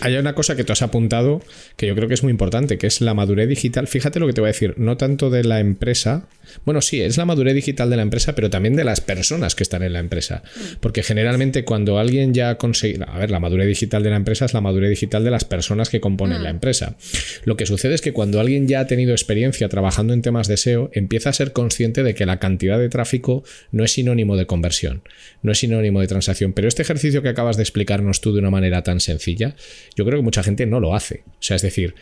hay 0.00 0.16
una 0.16 0.34
cosa 0.34 0.56
que 0.56 0.64
tú 0.64 0.72
has 0.72 0.82
apuntado 0.82 1.42
que 1.76 1.86
yo 1.86 1.94
creo 1.94 2.08
que 2.08 2.14
es 2.14 2.22
muy 2.22 2.30
importante, 2.30 2.78
que 2.78 2.86
es 2.86 3.00
la 3.00 3.14
madurez 3.14 3.48
digital. 3.48 3.86
Fíjate 3.86 4.20
lo 4.20 4.26
que 4.26 4.32
te 4.32 4.40
voy 4.40 4.48
a 4.48 4.52
decir, 4.52 4.74
no 4.76 4.96
tanto 4.96 5.30
de 5.30 5.44
la 5.44 5.60
empresa, 5.60 6.28
bueno, 6.64 6.80
sí, 6.80 7.00
es 7.00 7.16
la 7.16 7.24
madurez 7.24 7.54
digital 7.54 7.90
de 7.90 7.96
la 7.96 8.02
empresa, 8.02 8.34
pero 8.34 8.50
también 8.50 8.76
de 8.76 8.84
las 8.84 9.00
personas 9.00 9.54
que 9.54 9.62
están 9.62 9.82
en 9.82 9.92
la 9.92 10.00
empresa. 10.00 10.42
Porque 10.80 11.02
generalmente 11.02 11.64
cuando 11.64 11.98
alguien 11.98 12.34
ya 12.34 12.50
ha 12.50 12.58
conseguido, 12.58 13.08
a 13.08 13.18
ver, 13.18 13.30
la 13.30 13.40
madurez 13.40 13.66
digital 13.66 14.02
de 14.02 14.10
la 14.10 14.16
empresa 14.16 14.44
es 14.44 14.54
la 14.54 14.60
madurez 14.60 14.90
digital 14.90 15.24
de 15.24 15.30
las 15.30 15.44
personas 15.44 15.88
que 15.88 16.00
componen 16.00 16.42
la 16.42 16.50
mm. 16.50 16.56
empresa. 16.56 16.96
Lo 17.44 17.56
que 17.56 17.66
sucede 17.66 17.94
es 17.94 18.00
que 18.00 18.12
cuando 18.12 18.40
alguien 18.40 18.66
ya 18.66 18.80
ha 18.80 18.86
tenido 18.86 19.12
experiencia 19.12 19.68
trabajando 19.68 20.12
en 20.12 20.22
temas 20.22 20.48
de 20.48 20.56
SEO, 20.56 20.90
empieza 20.92 21.30
a 21.30 21.32
ser 21.32 21.52
consciente 21.52 22.02
de 22.02 22.14
que 22.14 22.26
la 22.26 22.38
cantidad 22.38 22.78
de 22.78 22.88
tráfico 22.88 23.44
no 23.70 23.84
es 23.84 23.92
sinónimo 23.92 24.36
de 24.36 24.46
conversión, 24.46 25.02
no 25.42 25.52
es 25.52 25.58
sinónimo 25.58 26.00
de 26.00 26.06
transacción. 26.06 26.52
Pero 26.52 26.68
este 26.68 26.82
ejercicio 26.82 27.22
que 27.22 27.28
acabas 27.28 27.56
de 27.56 27.62
explicarnos 27.62 28.20
tú 28.20 28.32
de 28.32 28.40
una 28.40 28.50
manera 28.50 28.79
tan 28.82 29.00
sencilla, 29.00 29.54
yo 29.96 30.04
creo 30.04 30.18
que 30.18 30.24
mucha 30.24 30.42
gente 30.42 30.66
no 30.66 30.80
lo 30.80 30.94
hace. 30.94 31.22
O 31.26 31.42
sea, 31.42 31.56
es 31.56 31.62
decir, 31.62 31.94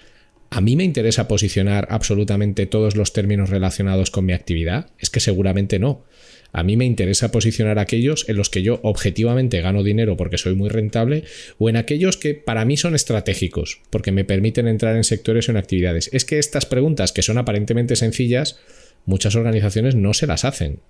¿A 0.51 0.63
mí 0.63 0.77
me 0.77 0.85
interesa 0.85 1.29
posicionar 1.29 1.89
absolutamente 1.91 2.67
todos 2.67 2.97
los 2.97 3.13
términos 3.13 3.51
relacionados 3.51 4.11
con 4.11 4.25
mi 4.25 4.33
actividad? 4.33 4.91
Es 4.99 5.11
que 5.11 5.21
seguramente 5.21 5.79
no. 5.79 6.07
A 6.53 6.63
mí 6.63 6.79
me 6.79 6.87
interesa 6.87 7.31
posicionar 7.31 7.79
aquellos 7.79 8.27
en 8.29 8.37
los 8.37 8.49
que 8.49 8.63
yo 8.63 8.81
objetivamente 8.83 9.61
gano 9.61 9.83
dinero 9.83 10.17
porque 10.17 10.39
soy 10.39 10.55
muy 10.55 10.71
rentable 10.71 11.25
o 11.59 11.69
en 11.69 11.77
aquellos 11.77 12.17
que 12.17 12.35
para 12.35 12.65
mí 12.65 12.79
son 12.79 12.95
estratégicos 12.95 13.83
porque 13.91 14.13
me 14.13 14.25
permiten 14.25 14.67
entrar 14.67 14.97
en 14.97 15.05
sectores 15.05 15.49
o 15.49 15.53
en 15.53 15.59
actividades. 15.59 16.09
Es 16.15 16.25
que 16.25 16.39
estas 16.39 16.65
preguntas 16.65 17.13
que 17.13 17.23
son 17.23 17.37
aparentemente 17.37 17.97
sencillas, 17.97 18.59
muchas 19.05 19.37
organizaciones 19.37 19.95
no 19.95 20.15
se 20.15 20.27
las 20.27 20.47
hacen. 20.47 20.81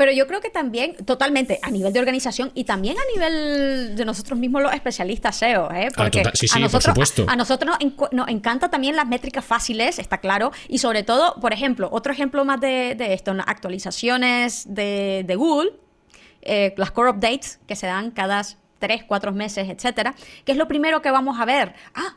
Pero 0.00 0.12
yo 0.12 0.26
creo 0.26 0.40
que 0.40 0.48
también, 0.48 0.96
totalmente, 1.04 1.58
a 1.60 1.70
nivel 1.70 1.92
de 1.92 2.00
organización 2.00 2.52
y 2.54 2.64
también 2.64 2.96
a 2.96 3.02
nivel 3.14 3.96
de 3.96 4.04
nosotros 4.06 4.38
mismos 4.38 4.62
los 4.62 4.72
especialistas 4.72 5.36
SEO, 5.36 5.70
¿eh? 5.72 5.88
Ah, 5.90 5.94
Porque 5.94 6.22
sí, 6.32 6.48
sí, 6.48 6.56
a 6.56 6.58
nosotros, 6.58 6.94
por 6.94 7.06
supuesto. 7.06 7.26
A, 7.28 7.36
nosotros 7.36 7.76
nos, 8.10 8.28
encanta 8.28 8.70
también 8.70 8.96
las 8.96 9.06
métricas 9.06 9.44
fáciles, 9.44 9.98
está 9.98 10.16
claro, 10.16 10.52
y 10.68 10.78
sobre 10.78 11.02
todo, 11.02 11.34
por 11.38 11.52
ejemplo, 11.52 11.86
otro 11.92 12.14
ejemplo 12.14 12.46
más 12.46 12.62
de, 12.62 12.96
esto, 13.12 13.36
actualizaciones 13.46 14.64
de, 14.74 15.34
Google, 15.36 15.72
eh, 16.40 16.72
las 16.78 16.92
core 16.92 17.10
updates 17.10 17.60
que 17.66 17.76
se 17.76 17.86
dan 17.86 18.10
cada 18.10 18.42
tres, 18.78 19.04
cuatro 19.06 19.32
meses, 19.32 19.68
etcétera, 19.68 20.14
que 20.46 20.52
es 20.52 20.56
lo 20.56 20.66
primero 20.66 21.02
que 21.02 21.10
vamos 21.10 21.38
a 21.38 21.44
ver. 21.44 21.74
Ah, 21.94 22.16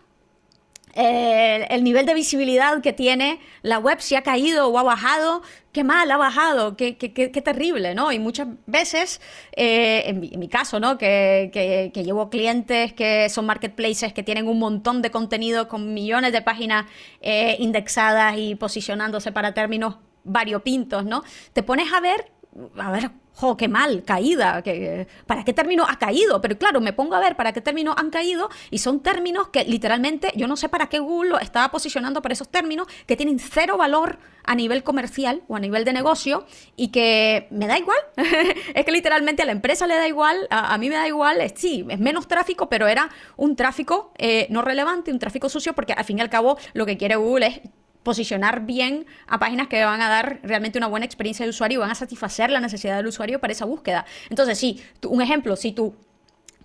el 0.95 1.84
nivel 1.84 2.06
de 2.06 2.13
visibilidad 2.13 2.82
que 2.82 2.93
tiene 2.93 3.39
la 3.62 3.79
web, 3.79 3.99
si 3.99 4.15
ha 4.15 4.21
caído 4.21 4.67
o 4.67 4.77
ha 4.77 4.84
bajado, 4.84 5.41
qué 5.71 5.84
mal 5.84 6.10
ha 6.12 6.17
bajado, 6.17 6.77
qué, 6.77 6.97
qué, 6.97 7.12
qué, 7.13 7.41
terrible, 7.41 7.95
¿no? 7.95 8.12
Y 8.12 8.19
muchas 8.19 8.47
veces, 8.67 9.19
eh, 9.56 10.03
en, 10.06 10.19
mi, 10.19 10.47
caso, 10.47 10.79
¿no? 10.79 10.97
Que, 10.97 11.91
llevo 11.95 12.29
clientes 12.29 12.93
que 12.93 13.27
son 13.29 13.45
marketplaces 13.47 14.13
que 14.13 14.23
tienen 14.23 14.47
un 14.47 14.60
montón 14.60 15.01
de 15.01 15.10
contenido 15.10 15.67
con 15.67 15.93
millones 15.93 16.32
de 16.32 16.41
páginas 16.41 16.86
eh, 17.21 17.56
indexadas 17.60 18.36
y 18.38 18.56
posicionándose 18.56 19.32
para 19.32 19.53
términos 19.53 19.97
variopintos, 20.23 21.06
¿no? 21.06 21.23
Te 21.53 21.63
pones 21.63 21.91
a 21.91 21.99
ver, 21.99 22.32
a 22.77 22.91
ver, 22.91 23.12
¡Jo, 23.36 23.58
qué 23.58 23.67
mal! 23.67 24.04
Caída. 24.04 24.62
Que, 24.62 25.08
¿Para 25.26 25.43
qué 25.43 25.54
término 25.54 25.86
ha 25.88 25.98
caído? 25.98 26.39
Pero 26.41 26.58
claro, 26.58 26.82
me 26.82 26.93
pongo 26.93 27.15
a 27.15 27.19
ver 27.19 27.36
para 27.36 27.52
qué 27.52 27.62
términos 27.62 27.96
han 27.98 28.10
caído 28.10 28.50
y 28.69 28.78
son 28.78 29.02
términos 29.02 29.48
que 29.50 29.63
literalmente 29.63 30.32
yo 30.36 30.48
no 30.48 30.56
sé 30.56 30.69
para 30.69 30.88
qué 30.88 31.00
Google 31.00 31.38
estaba 31.41 31.72
posicionando 31.72 32.22
para 32.22 32.34
esos 32.34 32.50
términos 32.50 32.88
que 33.08 33.15
tienen 33.17 33.39
cero 33.39 33.78
valor 33.78 34.19
a 34.46 34.56
nivel 34.56 34.84
comercial 34.84 35.41
o 35.48 35.56
a 35.56 35.60
nivel 35.60 35.86
de 35.86 35.93
negocio 35.93 36.46
y 36.76 36.89
que 36.89 37.48
me 37.50 37.67
da 37.67 37.78
igual. 37.78 37.98
es 38.76 38.86
que 38.86 38.91
literalmente 38.91 39.41
a 39.41 39.46
la 39.46 39.52
empresa 39.52 39.88
le 39.88 39.96
da 39.96 40.08
igual, 40.08 40.48
a, 40.50 40.78
mí 40.78 40.89
me 40.89 40.96
da 40.96 41.08
igual. 41.08 41.41
sí, 41.56 41.86
es 41.89 42.00
menos 42.00 42.28
tráfico, 42.28 42.69
pero 42.69 42.88
era 42.88 43.10
un 43.36 43.56
tráfico 43.56 44.12
eh, 44.17 44.48
no 44.50 44.62
relevante, 44.62 45.12
un 45.12 45.19
tráfico 45.19 45.50
sucio, 45.50 45.74
porque 45.74 45.93
al 45.93 46.06
fin 46.06 46.19
y 46.19 46.22
al 46.22 46.30
cabo 46.30 46.58
lo 46.74 46.86
que 46.86 46.98
quiere 46.98 47.15
Google 47.15 47.48
es 47.48 47.62
posicionar 48.03 48.65
bien 48.65 49.05
a 49.27 49.39
páginas 49.39 49.67
que 49.67 49.83
van 49.83 50.01
a 50.01 50.09
dar 50.09 50.39
realmente 50.43 50.77
una 50.77 50.87
buena 50.87 51.05
experiencia 51.05 51.45
de 51.45 51.49
usuario 51.49 51.77
y 51.77 51.81
van 51.81 51.91
a 51.91 51.95
satisfacer 51.95 52.49
la 52.51 52.59
necesidad 52.59 52.97
del 52.97 53.07
usuario 53.07 53.39
para 53.39 53.53
esa 53.53 53.65
búsqueda. 53.65 54.05
Entonces, 54.29 54.57
sí, 54.57 54.81
un 55.07 55.21
ejemplo, 55.21 55.55
si 55.55 55.71
tu 55.71 55.95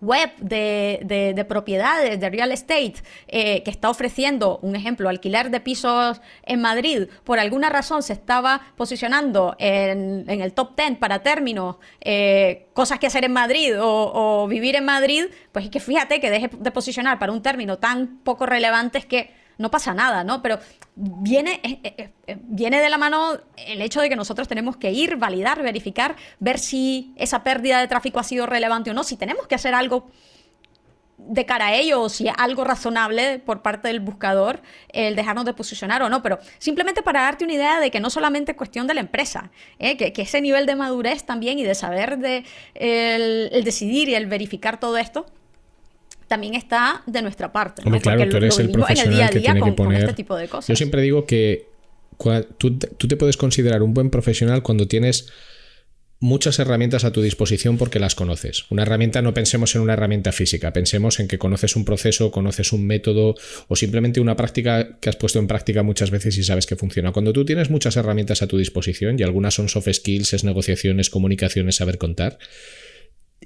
web 0.01 0.31
de, 0.39 1.47
propiedades, 1.49 2.21
de 2.21 2.31
real 2.31 2.53
estate, 2.53 2.95
eh, 3.27 3.63
que 3.63 3.71
está 3.71 3.91
ofreciendo, 3.91 4.59
un 4.63 4.77
ejemplo, 4.77 5.09
alquiler 5.09 5.51
de 5.51 5.61
pisos 5.61 6.21
en 6.45 6.61
Madrid, 6.61 7.09
por 7.25 7.39
alguna 7.39 7.69
razón 7.69 8.03
se 8.03 8.13
estaba 8.13 8.73
posicionando 8.77 9.57
en, 9.59 10.29
el 10.29 10.53
top 10.53 10.77
10 10.77 10.99
para 10.99 11.21
términos, 11.21 11.77
eh, 12.01 12.69
cosas 12.75 12.99
que 12.99 13.07
hacer 13.07 13.25
en 13.25 13.33
Madrid 13.33 13.75
o, 13.81 14.47
vivir 14.49 14.77
en 14.77 14.85
Madrid, 14.85 15.25
pues 15.53 15.67
es 15.67 15.71
que 15.71 15.81
fíjate 15.81 16.21
que 16.21 16.31
deje 16.31 16.51
de 16.57 16.71
posicionar 16.71 17.19
para 17.19 17.33
un 17.33 17.43
término 17.43 17.79
tan 17.79 18.19
poco 18.23 18.47
relevante 18.47 18.99
es 18.99 19.07
que 19.07 19.37
no 19.59 19.71
pasa 19.71 19.93
nada, 19.93 20.25
¿no? 20.25 20.41
Pero 20.41 20.59
viene, 20.95 21.61
eh, 21.63 21.81
eh, 21.83 22.11
eh, 22.27 22.39
viene 22.43 22.81
de 22.81 22.89
la 22.89 22.97
mano 22.97 23.39
el 23.57 23.83
hecho 23.83 24.01
de 24.01 24.09
que 24.09 24.17
nosotros 24.17 24.49
tenemos 24.49 24.77
que 24.77 24.93
ir, 24.93 25.17
validar, 25.17 25.63
verificar, 25.63 26.17
ver 26.39 26.59
si 26.59 27.13
esa 27.17 27.43
pérdida 27.43 27.81
de 27.81 27.89
tráfico 27.89 28.21
ha 28.21 28.25
sido 28.25 28.47
relevante 28.47 28.91
o 28.91 28.95
no, 28.95 29.03
si 29.03 29.17
tenemos 29.17 29.47
que 29.47 29.57
hacer 29.57 29.75
algo 29.75 30.11
de 31.19 31.45
cara 31.45 31.67
a 31.67 31.75
ello 31.75 32.01
o 32.01 32.09
si 32.09 32.29
algo 32.29 32.63
razonable 32.63 33.41
por 33.41 33.61
parte 33.61 33.89
del 33.89 33.99
buscador 33.99 34.63
el 34.91 35.17
dejarnos 35.17 35.45
de 35.45 35.53
posicionar 35.53 36.01
o 36.03 36.09
no, 36.09 36.23
pero 36.23 36.39
simplemente 36.59 37.03
para 37.03 37.23
darte 37.23 37.45
una 37.45 37.55
idea 37.55 37.81
de 37.81 37.91
que 37.91 37.99
no 37.99 38.09
solamente 38.09 38.53
es 38.53 38.57
cuestión 38.57 38.87
de 38.87 38.95
la 38.95 39.01
empresa, 39.01 39.51
que, 39.79 40.13
ese 40.17 40.41
nivel 40.41 40.65
de 40.65 40.77
madurez 40.77 41.25
también 41.25 41.59
y 41.59 41.65
de 41.65 41.75
saber 41.75 42.19
de 42.19 42.45
el 42.75 43.65
decidir 43.65 44.09
y 44.09 44.15
el 44.15 44.27
verificar 44.27 44.79
todo 44.79 44.97
esto 44.97 45.27
también 46.29 46.55
está 46.55 47.03
de 47.07 47.23
nuestra 47.23 47.51
parte. 47.53 47.83
claro, 48.01 48.29
tú 48.29 48.37
eres 48.37 48.59
el 48.59 48.71
profesional 48.71 49.31
que 49.31 49.41
tiene 49.41 49.61
que 49.61 49.73
poner. 49.73 50.03
Este 50.03 50.15
tipo 50.15 50.37
de 50.37 50.47
cosas. 50.49 50.69
Yo 50.69 50.77
siempre 50.77 51.03
digo 51.03 51.27
que 51.27 51.67
tú, 52.59 52.79
te 52.79 53.17
puedes 53.17 53.37
considerar 53.37 53.83
un 53.83 53.95
buen 53.95 54.11
profesional 54.11 54.63
cuando 54.63 54.87
tienes 54.87 55.33
muchas 56.21 56.59
herramientas 56.59 57.05
a 57.05 57.13
tu 57.13 57.23
disposición 57.23 57.79
porque 57.79 58.01
las 58.01 58.17
conoces. 58.17 58.65
Una 58.71 58.83
herramienta 58.83 59.23
no 59.23 59.33
pensemos 59.35 59.75
en 59.77 59.83
una 59.83 59.93
herramienta 59.93 60.33
física, 60.33 60.73
pensemos 60.73 61.21
en 61.21 61.29
que 61.29 61.39
conoces 61.39 61.77
un 61.77 61.85
proceso, 61.85 62.33
conoces 62.33 62.73
un 62.73 62.87
método 62.87 63.37
o 63.69 63.77
simplemente 63.77 64.21
una 64.21 64.37
práctica 64.37 64.99
que 65.01 65.09
has 65.09 65.17
puesto 65.17 65.39
en 65.39 65.47
práctica 65.47 65.85
muchas 65.85 66.11
veces 66.11 66.37
y 66.37 66.43
sabes 66.43 66.67
que 66.67 66.75
funciona. 66.75 67.13
Cuando 67.13 67.33
tú 67.33 67.45
tienes 67.45 67.71
muchas 67.71 67.97
herramientas 67.97 68.43
a 68.43 68.49
tu 68.49 68.59
disposición 68.59 69.17
y 69.19 69.23
algunas 69.23 69.55
son 69.55 69.69
soft 69.69 69.89
skills, 69.93 70.33
es 70.33 70.43
negociaciones, 70.43 71.09
comunicaciones, 71.09 71.77
saber 71.77 71.99
contar, 71.99 72.39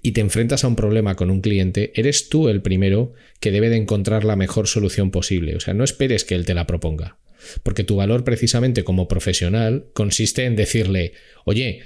y 0.01 0.13
te 0.13 0.21
enfrentas 0.21 0.65
a 0.65 0.69
un 0.69 0.77
problema 0.77 1.15
con 1.15 1.31
un 1.31 1.41
cliente, 1.41 1.93
eres 1.95 2.29
tú 2.29 2.49
el 2.49 2.63
primero 2.63 3.13
que 3.41 3.51
debe 3.51 3.69
de 3.69 3.77
encontrar 3.77 4.25
la 4.25 4.37
mejor 4.37 4.67
solución 4.67 5.11
posible. 5.11 5.57
O 5.57 5.61
sea, 5.61 5.75
no 5.75 5.85
esperes 5.85 6.25
que 6.25 6.35
él 6.35 6.47
te 6.47 6.55
la 6.55 6.67
proponga. 6.67 7.19
Porque 7.63 7.85
tu 7.85 7.97
valor 7.97 8.25
precisamente 8.25 8.85
como 8.85 9.09
profesional 9.09 9.87
consiste 9.93 10.45
en 10.45 10.57
decirle, 10.57 11.13
oye, 11.45 11.83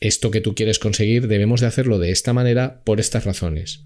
esto 0.00 0.30
que 0.30 0.40
tú 0.40 0.54
quieres 0.54 0.78
conseguir 0.78 1.28
debemos 1.28 1.60
de 1.60 1.66
hacerlo 1.66 1.98
de 1.98 2.10
esta 2.10 2.32
manera 2.32 2.82
por 2.84 3.00
estas 3.00 3.24
razones. 3.24 3.84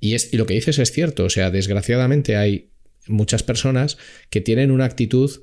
Y, 0.00 0.14
es, 0.14 0.32
y 0.32 0.36
lo 0.36 0.46
que 0.46 0.54
dices 0.54 0.78
es 0.78 0.92
cierto, 0.92 1.24
o 1.24 1.30
sea, 1.30 1.50
desgraciadamente 1.50 2.36
hay 2.36 2.70
muchas 3.06 3.42
personas 3.42 3.98
que 4.30 4.40
tienen 4.40 4.70
una 4.70 4.84
actitud 4.84 5.42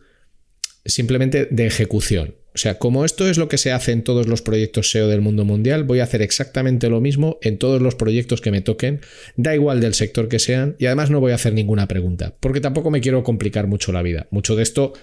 simplemente 0.85 1.47
de 1.49 1.65
ejecución. 1.65 2.35
O 2.53 2.57
sea, 2.57 2.79
como 2.79 3.05
esto 3.05 3.29
es 3.29 3.37
lo 3.37 3.47
que 3.47 3.57
se 3.57 3.71
hace 3.71 3.91
en 3.91 4.03
todos 4.03 4.27
los 4.27 4.41
proyectos 4.41 4.91
SEO 4.91 5.07
del 5.07 5.21
mundo 5.21 5.45
mundial, 5.45 5.83
voy 5.83 5.99
a 5.99 6.03
hacer 6.03 6.21
exactamente 6.21 6.89
lo 6.89 6.99
mismo 6.99 7.37
en 7.41 7.57
todos 7.57 7.81
los 7.81 7.95
proyectos 7.95 8.41
que 8.41 8.51
me 8.51 8.61
toquen, 8.61 9.01
da 9.35 9.53
igual 9.53 9.81
del 9.81 9.93
sector 9.93 10.27
que 10.27 10.39
sean, 10.39 10.75
y 10.79 10.87
además 10.87 11.11
no 11.11 11.19
voy 11.19 11.31
a 11.31 11.35
hacer 11.35 11.53
ninguna 11.53 11.87
pregunta, 11.87 12.35
porque 12.39 12.61
tampoco 12.61 12.89
me 12.91 13.01
quiero 13.01 13.23
complicar 13.23 13.67
mucho 13.67 13.91
la 13.91 14.01
vida. 14.01 14.27
Mucho 14.31 14.55
de 14.55 14.63
esto 14.63 14.93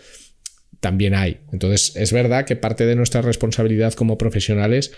también 0.81 1.15
hay. 1.15 1.39
Entonces, 1.53 1.95
es 1.97 2.13
verdad 2.13 2.45
que 2.45 2.57
parte 2.57 2.85
de 2.85 2.97
nuestra 2.97 3.23
responsabilidad 3.23 3.95
como 3.95 4.19
profesionales 4.19 4.93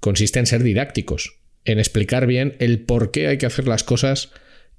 consiste 0.00 0.38
en 0.38 0.46
ser 0.46 0.62
didácticos, 0.62 1.38
en 1.64 1.78
explicar 1.78 2.26
bien 2.26 2.56
el 2.58 2.80
por 2.80 3.10
qué 3.10 3.28
hay 3.28 3.38
que 3.38 3.46
hacer 3.46 3.68
las 3.68 3.84
cosas 3.84 4.30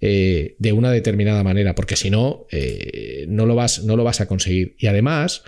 eh, 0.01 0.55
de 0.59 0.73
una 0.73 0.91
determinada 0.91 1.43
manera, 1.43 1.75
porque 1.75 1.95
si 1.95 2.09
no, 2.09 2.45
eh, 2.51 3.25
no, 3.29 3.45
lo 3.45 3.55
vas, 3.55 3.83
no 3.83 3.95
lo 3.95 4.03
vas 4.03 4.19
a 4.19 4.27
conseguir. 4.27 4.75
Y 4.77 4.87
además, 4.87 5.43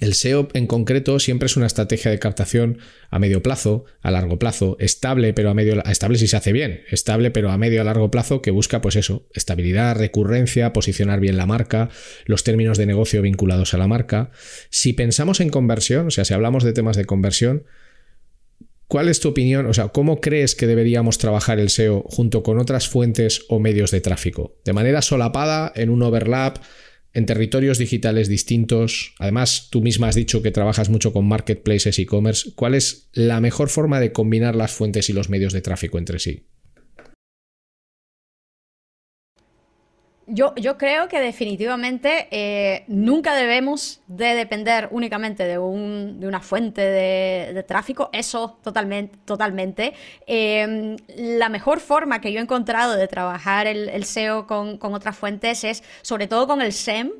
el 0.00 0.14
SEO 0.14 0.48
en 0.54 0.66
concreto 0.66 1.18
siempre 1.18 1.46
es 1.46 1.56
una 1.56 1.66
estrategia 1.66 2.10
de 2.10 2.18
captación 2.18 2.78
a 3.10 3.18
medio 3.18 3.42
plazo, 3.42 3.84
a 4.00 4.10
largo 4.10 4.38
plazo, 4.38 4.76
estable, 4.78 5.32
pero 5.32 5.50
a 5.50 5.54
medio 5.54 5.82
estable 5.84 6.18
si 6.18 6.28
se 6.28 6.36
hace 6.36 6.52
bien, 6.52 6.82
estable 6.90 7.30
pero 7.30 7.50
a 7.50 7.58
medio 7.58 7.80
a 7.80 7.84
largo 7.84 8.10
plazo 8.10 8.42
que 8.42 8.50
busca 8.50 8.80
pues 8.80 8.96
eso, 8.96 9.26
estabilidad, 9.32 9.96
recurrencia, 9.96 10.72
posicionar 10.72 11.20
bien 11.20 11.36
la 11.36 11.46
marca, 11.46 11.90
los 12.26 12.44
términos 12.44 12.78
de 12.78 12.86
negocio 12.86 13.22
vinculados 13.22 13.74
a 13.74 13.78
la 13.78 13.88
marca. 13.88 14.30
Si 14.70 14.92
pensamos 14.92 15.40
en 15.40 15.50
conversión, 15.50 16.08
o 16.08 16.10
sea, 16.10 16.24
si 16.24 16.34
hablamos 16.34 16.64
de 16.64 16.72
temas 16.72 16.96
de 16.96 17.04
conversión, 17.04 17.64
¿cuál 18.86 19.08
es 19.08 19.20
tu 19.20 19.28
opinión? 19.28 19.66
O 19.66 19.74
sea, 19.74 19.88
¿cómo 19.88 20.20
crees 20.20 20.54
que 20.54 20.66
deberíamos 20.66 21.18
trabajar 21.18 21.58
el 21.58 21.70
SEO 21.70 22.04
junto 22.08 22.42
con 22.42 22.58
otras 22.58 22.88
fuentes 22.88 23.44
o 23.48 23.58
medios 23.58 23.90
de 23.90 24.00
tráfico? 24.00 24.56
¿De 24.64 24.72
manera 24.72 25.02
solapada, 25.02 25.72
en 25.74 25.90
un 25.90 26.02
overlap? 26.02 26.58
En 27.12 27.26
territorios 27.26 27.78
digitales 27.78 28.28
distintos. 28.28 29.14
Además, 29.18 29.68
tú 29.70 29.80
misma 29.80 30.08
has 30.08 30.14
dicho 30.14 30.42
que 30.42 30.50
trabajas 30.50 30.88
mucho 30.88 31.12
con 31.12 31.26
marketplaces 31.26 31.98
e-commerce. 31.98 32.52
¿Cuál 32.54 32.74
es 32.74 33.08
la 33.12 33.40
mejor 33.40 33.68
forma 33.68 34.00
de 34.00 34.12
combinar 34.12 34.54
las 34.54 34.72
fuentes 34.72 35.08
y 35.08 35.12
los 35.12 35.28
medios 35.28 35.52
de 35.52 35.62
tráfico 35.62 35.98
entre 35.98 36.18
sí? 36.18 36.44
Yo, 40.30 40.54
yo, 40.56 40.76
creo 40.76 41.08
que 41.08 41.20
definitivamente 41.20 42.28
eh, 42.30 42.84
nunca 42.86 43.34
debemos 43.34 44.02
de 44.06 44.34
depender 44.34 44.88
únicamente 44.90 45.44
de, 45.44 45.58
un, 45.58 46.20
de 46.20 46.28
una 46.28 46.40
fuente 46.40 46.82
de, 46.82 47.64
tráfico, 47.66 48.10
eso 48.12 48.58
totalmente. 48.62 49.18
totalmente. 49.24 49.94
Em, 50.26 50.96
la 51.16 51.48
mejor 51.48 51.80
forma 51.80 52.20
que 52.20 52.32
yo 52.32 52.40
he 52.40 52.42
encontrado 52.42 52.94
de 52.96 53.08
trabajar 53.08 53.66
el, 53.66 54.04
SEO 54.04 54.46
con, 54.46 54.76
con, 54.76 54.94
otras 54.94 55.16
fuentes 55.16 55.64
es 55.64 55.82
sobre 56.02 56.26
todo 56.26 56.46
con 56.46 56.60
el 56.60 56.72
SEM, 56.72 57.10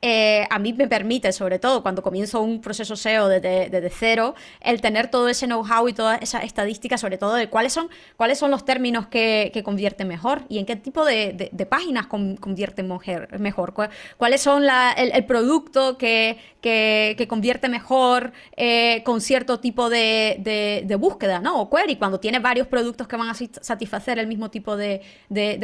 eh, 0.00 0.46
a 0.48 0.60
mí 0.60 0.72
me 0.72 0.86
permite, 0.86 1.32
sobre 1.32 1.58
todo 1.58 1.82
cuando 1.82 2.02
comienzo 2.02 2.40
un 2.40 2.60
proceso 2.60 2.94
SEO 2.94 3.26
desde, 3.28 3.90
cero, 3.90 4.36
el 4.60 4.80
tener 4.80 5.10
todo 5.10 5.28
ese 5.28 5.46
know-how 5.46 5.88
y 5.88 5.92
toda 5.92 6.16
esa 6.16 6.38
estadística, 6.38 6.96
sobre 6.98 7.18
todo 7.18 7.34
de 7.34 7.48
cuáles 7.48 7.72
son, 7.72 7.88
cuáles 8.16 8.38
son 8.38 8.52
los 8.52 8.64
términos 8.64 9.08
que, 9.08 9.50
convierten 9.64 10.06
mejor 10.06 10.42
y 10.48 10.58
en 10.58 10.66
qué 10.66 10.76
tipo 10.76 11.04
de, 11.04 11.50
páginas 11.68 12.06
convierten 12.06 12.86
mejor, 12.86 13.74
cuáles 14.16 14.40
son 14.40 14.62
el, 14.96 15.24
producto 15.24 15.98
que, 15.98 17.26
convierte 17.28 17.68
mejor 17.68 18.32
eh, 18.56 19.02
con 19.04 19.20
cierto 19.20 19.58
tipo 19.58 19.90
de, 19.90 20.96
búsqueda, 20.98 21.40
¿no? 21.40 21.60
O 21.60 21.70
query, 21.70 21.96
cuando 21.96 22.20
tiene 22.20 22.38
varios 22.38 22.68
productos 22.68 23.08
que 23.08 23.16
van 23.16 23.30
a 23.30 23.34
satisfacer 23.34 24.20
el 24.20 24.28
mismo 24.28 24.48
tipo 24.48 24.76
de, 24.76 25.02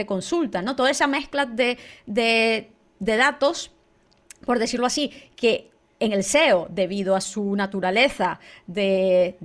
consulta, 0.09 0.61
¿no? 0.61 0.75
Toda 0.75 0.91
esa 0.91 1.07
mezcla 1.07 1.47
de, 1.47 1.79
de 2.07 3.17
datos 3.17 3.74
por 4.45 4.59
decirlo 4.59 4.87
así, 4.87 5.11
que 5.37 5.71
en 6.01 6.13
el 6.13 6.25
SEO, 6.25 6.67
debido 6.71 7.15
a 7.15 7.21
su 7.21 7.55
naturaleza 7.57 8.41
de, 8.67 9.37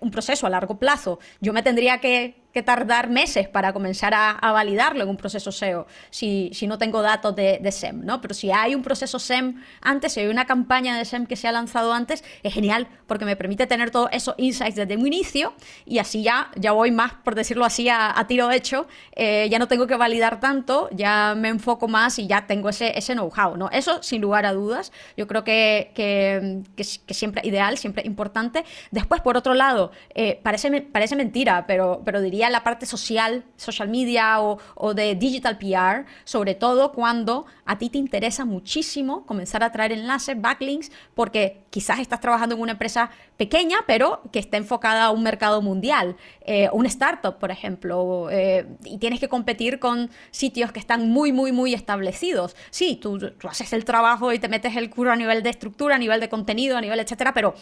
un 0.00 0.10
proceso 0.10 0.46
a 0.46 0.50
largo 0.50 0.78
plazo, 0.78 1.18
yo 1.40 1.52
me 1.52 1.62
tendría 1.62 1.98
que 1.98 2.39
que 2.52 2.62
tardar 2.62 3.08
meses 3.08 3.48
para 3.48 3.72
comenzar 3.72 4.12
a, 4.14 4.38
validarlo 4.52 5.04
en 5.04 5.08
un 5.08 5.16
proceso 5.16 5.52
SEO 5.52 5.86
si, 6.10 6.50
si 6.52 6.66
no 6.66 6.76
tengo 6.76 7.02
datos 7.02 7.34
de, 7.36 7.70
SEM, 7.70 8.04
¿no? 8.04 8.20
Pero 8.20 8.34
si 8.34 8.50
hay 8.50 8.74
un 8.74 8.82
proceso 8.82 9.18
SEM 9.20 9.62
antes, 9.80 10.12
si 10.12 10.20
hay 10.20 10.26
una 10.26 10.44
campaña 10.44 10.98
de 10.98 11.04
SEM 11.04 11.26
que 11.26 11.36
se 11.36 11.46
ha 11.46 11.52
lanzado 11.52 11.92
antes, 11.92 12.24
es 12.42 12.52
genial 12.52 12.88
porque 13.06 13.24
me 13.24 13.36
permite 13.36 13.66
tener 13.66 13.90
todos 13.90 14.08
esos 14.12 14.34
insights 14.38 14.74
desde 14.74 14.96
un 14.96 15.06
inicio 15.06 15.54
y 15.86 15.98
así 15.98 16.22
ya, 16.22 16.50
ya 16.56 16.72
voy 16.72 16.90
más, 16.90 17.12
por 17.24 17.36
decirlo 17.36 17.64
así, 17.64 17.88
a, 17.88 18.24
tiro 18.26 18.50
hecho, 18.50 18.88
eh, 19.14 19.48
ya 19.50 19.58
no 19.58 19.68
tengo 19.68 19.86
que 19.86 19.96
validar 19.96 20.40
tanto, 20.40 20.88
ya 20.92 21.34
me 21.36 21.48
enfoco 21.48 21.86
más 21.86 22.18
y 22.18 22.26
ya 22.26 22.46
tengo 22.46 22.68
ese, 22.68 22.98
ese 22.98 23.14
know-how, 23.14 23.56
¿no? 23.56 23.70
Eso 23.70 24.02
sin 24.02 24.20
lugar 24.20 24.46
a 24.46 24.52
dudas, 24.52 24.92
yo 25.16 25.26
creo 25.28 25.44
que, 25.44 25.92
que, 25.94 26.62
que, 26.76 27.14
siempre 27.14 27.42
ideal, 27.44 27.78
siempre 27.78 28.02
importante. 28.04 28.64
Después, 28.90 29.20
por 29.20 29.36
otro 29.36 29.54
lado, 29.54 29.92
eh, 30.14 30.40
parece, 30.42 30.82
parece 30.82 31.14
mentira, 31.16 31.64
pero, 31.66 32.02
pero 32.04 32.20
diría 32.20 32.39
la 32.48 32.64
parte 32.64 32.86
social, 32.86 33.44
social 33.56 33.88
media 33.88 34.40
o, 34.40 34.94
de 34.94 35.14
digital 35.14 35.58
PR, 35.58 36.06
sobre 36.24 36.54
todo 36.54 36.92
cuando 36.92 37.46
a 37.66 37.76
ti 37.76 37.90
te 37.90 37.98
interesa 37.98 38.44
muchísimo 38.44 39.26
comenzar 39.26 39.62
a 39.62 39.72
traer 39.72 39.92
enlaces, 39.92 40.40
backlinks, 40.40 40.90
porque 41.14 41.64
quizás 41.70 41.98
estás 41.98 42.20
trabajando 42.20 42.54
en 42.54 42.62
una 42.62 42.72
empresa 42.72 43.10
pequeña, 43.36 43.78
pero 43.86 44.22
que 44.32 44.38
está 44.38 44.56
enfocada 44.56 45.04
a 45.04 45.10
un 45.10 45.22
mercado 45.22 45.60
mundial, 45.60 46.16
eh, 46.42 46.68
un 46.72 46.86
startup, 46.86 47.38
por 47.38 47.50
ejemplo, 47.50 48.28
eh, 48.30 48.66
y 48.84 48.98
tienes 48.98 49.20
que 49.20 49.28
competir 49.28 49.78
con 49.78 50.10
sitios 50.30 50.72
que 50.72 50.78
están 50.78 51.10
muy, 51.10 51.32
muy, 51.32 51.52
muy 51.52 51.74
establecidos. 51.74 52.56
Sí, 52.70 52.96
tú, 52.96 53.18
tú 53.18 53.48
haces 53.48 53.72
el 53.72 53.84
trabajo 53.84 54.32
y 54.32 54.38
te 54.38 54.48
metes 54.48 54.76
el 54.76 54.88
curro 54.88 55.12
a 55.12 55.16
nivel 55.16 55.42
de 55.42 55.50
estructura, 55.50 55.96
a 55.96 55.98
nivel 55.98 56.20
de 56.20 56.28
contenido, 56.28 56.76
a 56.76 56.80
nivel, 56.80 57.00
etcétera, 57.00 57.34
pero 57.34 57.54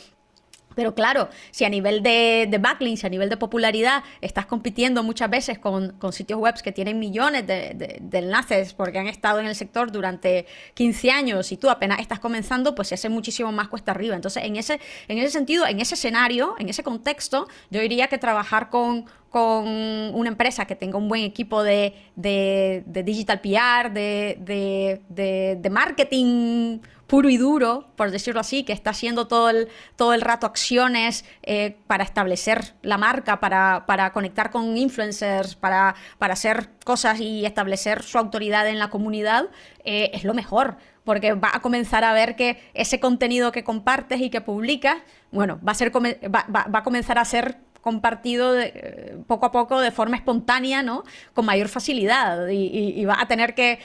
pero 0.79 0.95
claro, 0.95 1.29
si 1.51 1.65
a 1.65 1.69
nivel 1.69 2.05
de, 2.05 2.47
de 2.49 2.59
backlinks, 2.59 3.05
a 3.05 3.09
nivel 3.09 3.29
de 3.29 3.37
popularidad, 3.37 4.05
estás 4.21 4.47
compitiendo 4.47 5.03
muchas 5.03 5.29
veces 5.29 5.59
con, 5.59 5.99
sitios 6.13 6.39
web 6.39 6.55
que 6.63 6.71
tienen 6.71 7.01
millones 7.01 7.49
de, 7.49 8.01
enlaces 8.13 8.75
porque 8.75 8.97
han 8.97 9.09
estado 9.09 9.41
en 9.41 9.47
el 9.47 9.57
sector 9.57 9.91
durante 9.91 10.47
15 10.75 11.11
años 11.11 11.51
y 11.51 11.57
tú 11.57 11.69
apenas 11.69 11.99
estás 11.99 12.21
comenzando, 12.21 12.77
pues 12.77 12.87
se 12.87 12.95
hace 12.95 13.09
muchísimo 13.09 13.51
más 13.51 13.67
cuesta 13.67 13.91
arriba. 13.91 14.15
Entonces, 14.15 14.45
en 14.45 14.55
ese, 14.55 14.79
en 15.09 15.19
ese 15.19 15.31
sentido, 15.31 15.67
en 15.67 15.81
ese 15.81 15.97
escenario, 15.97 16.55
en 16.61 16.69
ese 16.69 16.85
contexto, 16.85 17.49
yo 17.71 17.81
diría 17.81 18.07
que 18.07 18.19
trabajar 18.19 18.71
con, 18.71 19.07
con 19.31 19.67
una 19.67 20.29
empresa 20.29 20.65
que 20.65 20.77
tenga 20.77 20.97
un 20.97 21.09
buen 21.09 21.23
equipo 21.23 21.65
de, 21.65 21.93
digital 22.15 23.41
PR, 23.41 23.91
de, 23.91 25.69
marketing 25.73 26.79
puro 27.09 27.31
y 27.31 27.39
duro, 27.39 27.89
por 27.97 28.11
decirlo 28.11 28.39
así, 28.41 28.65
que 28.65 28.75
está 28.75 28.91
haciendo 28.91 29.27
todo 29.27 29.49
el, 29.49 29.69
todo 29.97 30.13
el 30.13 30.21
rato 30.21 30.47
acciones 30.47 31.25
eh, 31.43 31.79
para 31.87 32.05
establecer 32.05 32.75
la 32.83 32.99
marca, 32.99 33.41
para, 33.41 33.85
para 33.87 34.13
conectar 34.13 34.51
con 34.51 34.77
influencers, 34.77 35.57
para, 35.57 35.95
para, 36.19 36.35
hacer 36.35 36.69
cosas 36.85 37.19
y 37.19 37.47
establecer 37.47 38.03
su 38.03 38.19
autoridad 38.19 38.69
en 38.69 38.79
la 38.79 38.91
comunidad, 38.91 39.47
eh, 39.85 40.11
es 40.13 40.25
lo 40.25 40.35
mejor, 40.35 40.77
porque 41.03 41.33
va 41.33 41.51
a 41.55 41.61
comenzar 41.61 42.05
a 42.05 42.13
ver 42.13 42.37
que 42.37 42.61
ese 42.75 43.01
contenido 43.01 43.53
que 43.53 43.65
compartes 43.65 44.21
y 44.21 44.29
que 44.29 44.43
publicas, 44.43 44.99
bueno, 45.33 45.59
va 45.67 45.73
a, 45.73 45.75
ser, 45.75 45.91
va, 45.97 46.45
va 46.51 46.79
a 46.79 46.83
comenzar 46.83 47.19
a 47.19 47.25
ser 47.25 47.57
compartido 47.81 48.53
de, 48.53 49.17
poco 49.27 49.47
a 49.47 49.53
poco 49.53 49.81
de 49.81 49.91
forma 49.91 50.17
espontánea, 50.17 50.83
¿no? 50.83 51.05
Con 51.35 51.47
mayor 51.47 51.69
facilidad 51.69 52.49
y, 52.49 53.05
va 53.05 53.21
a 53.21 53.27
tener 53.27 53.55
que, 53.55 53.79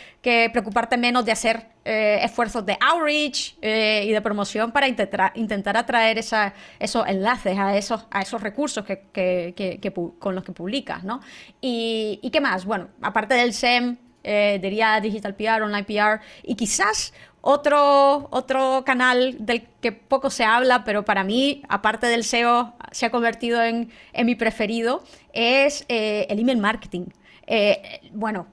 preocuparte 0.51 0.97
menos 0.97 1.25
de 1.25 1.31
hacer 1.31 1.67
eh, 1.85 2.19
esfuerzos 2.23 2.65
de 2.65 2.77
outreach 2.79 3.55
eh, 3.61 4.03
y 4.05 4.11
de 4.11 4.21
promoción 4.21 4.71
para 4.71 4.87
intentar, 4.87 5.31
intentar 5.35 5.77
atraer 5.77 6.17
esa, 6.17 6.53
esos 6.79 7.07
enlaces 7.07 7.57
a 7.57 7.77
esos, 7.77 8.05
a 8.11 8.21
esos 8.21 8.41
recursos 8.41 8.85
que, 8.85 9.81
con 10.19 10.35
los 10.35 10.43
que 10.43 10.51
publicas, 10.51 11.03
¿no? 11.03 11.21
Y, 11.61 12.19
y, 12.21 12.29
qué 12.29 12.41
más? 12.41 12.65
Bueno, 12.65 12.89
aparte 13.01 13.35
del 13.35 13.53
SEM, 13.53 13.97
eh, 14.23 14.59
diría 14.61 14.99
Digital 15.01 15.35
PR, 15.35 15.63
Online 15.63 15.83
PR, 15.83 16.21
y 16.43 16.55
quizás 16.55 17.13
otro, 17.45 18.29
otro 18.31 18.83
canal 18.85 19.35
del 19.45 19.67
que 19.81 19.91
poco 19.91 20.29
se 20.29 20.45
habla, 20.45 20.85
pero 20.85 21.03
para 21.03 21.25
mí, 21.25 21.61
aparte 21.67 22.07
del 22.07 22.23
SEO, 22.23 22.73
se 22.91 23.05
ha 23.05 23.11
convertido 23.11 23.61
en, 23.61 23.91
mi 24.23 24.35
preferido, 24.35 25.03
es 25.33 25.83
eh, 25.89 26.25
el 26.29 26.39
email 26.39 26.59
marketing. 26.59 27.07
Eh, 27.45 27.99
bueno, 28.13 28.47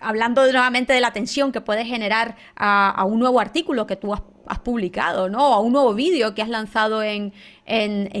hablando 0.00 0.42
nuevamente 0.44 0.94
de 0.94 1.02
la 1.02 1.08
atención 1.08 1.52
que 1.52 1.60
puede 1.60 1.84
generar 1.84 2.36
a, 2.56 3.04
un 3.04 3.20
nuevo 3.20 3.40
artículo 3.40 3.86
que 3.86 3.96
tú 3.96 4.14
has, 4.14 4.22
publicado, 4.64 5.28
¿no? 5.28 5.52
A 5.52 5.60
un 5.60 5.72
nuevo 5.72 5.92
vídeo 5.92 6.34
que 6.34 6.40
has 6.40 6.48
lanzado 6.48 7.02
en, 7.02 7.32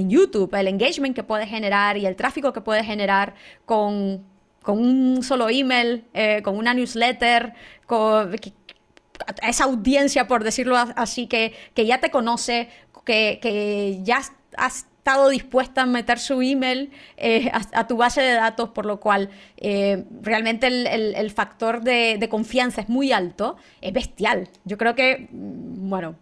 YouTube, 0.08 0.54
el 0.54 0.68
engagement 0.68 1.16
que 1.16 1.24
puede 1.24 1.46
generar 1.46 1.96
y 1.96 2.04
el 2.04 2.14
tráfico 2.14 2.52
que 2.52 2.60
puede 2.60 2.84
generar 2.84 3.34
con, 3.64 4.22
un 4.66 5.22
solo 5.22 5.48
email, 5.48 6.04
eh, 6.12 6.42
con 6.44 6.58
una 6.58 6.74
newsletter, 6.74 7.54
con, 7.86 8.30
esa 9.42 9.64
audiencia, 9.64 10.26
por 10.26 10.44
decirlo 10.44 10.76
así, 10.76 11.26
que, 11.26 11.54
que 11.74 11.86
ya 11.86 11.98
te 12.00 12.10
conoce, 12.10 12.68
que, 13.04 13.38
que 13.40 14.00
ya 14.02 14.20
has 14.56 14.86
estado 15.00 15.30
dispuesta 15.30 15.82
a 15.82 15.86
meter 15.86 16.18
su 16.18 16.42
email 16.42 16.90
eh, 17.16 17.50
a, 17.72 17.86
tu 17.86 17.96
base 17.96 18.20
de 18.20 18.34
datos, 18.34 18.68
por 18.68 18.84
lo 18.84 19.00
cual 19.00 19.30
eh, 19.56 20.04
realmente 20.20 20.66
el, 20.66 21.30
factor 21.30 21.80
de, 21.80 22.26
confianza 22.30 22.82
es 22.82 22.88
muy 22.90 23.10
alto, 23.10 23.56
es 23.80 23.94
bestial. 23.94 24.48
Yo 24.64 24.76
creo 24.76 24.94
que, 24.94 25.28
mm, 25.32 25.88
bueno, 25.88 26.16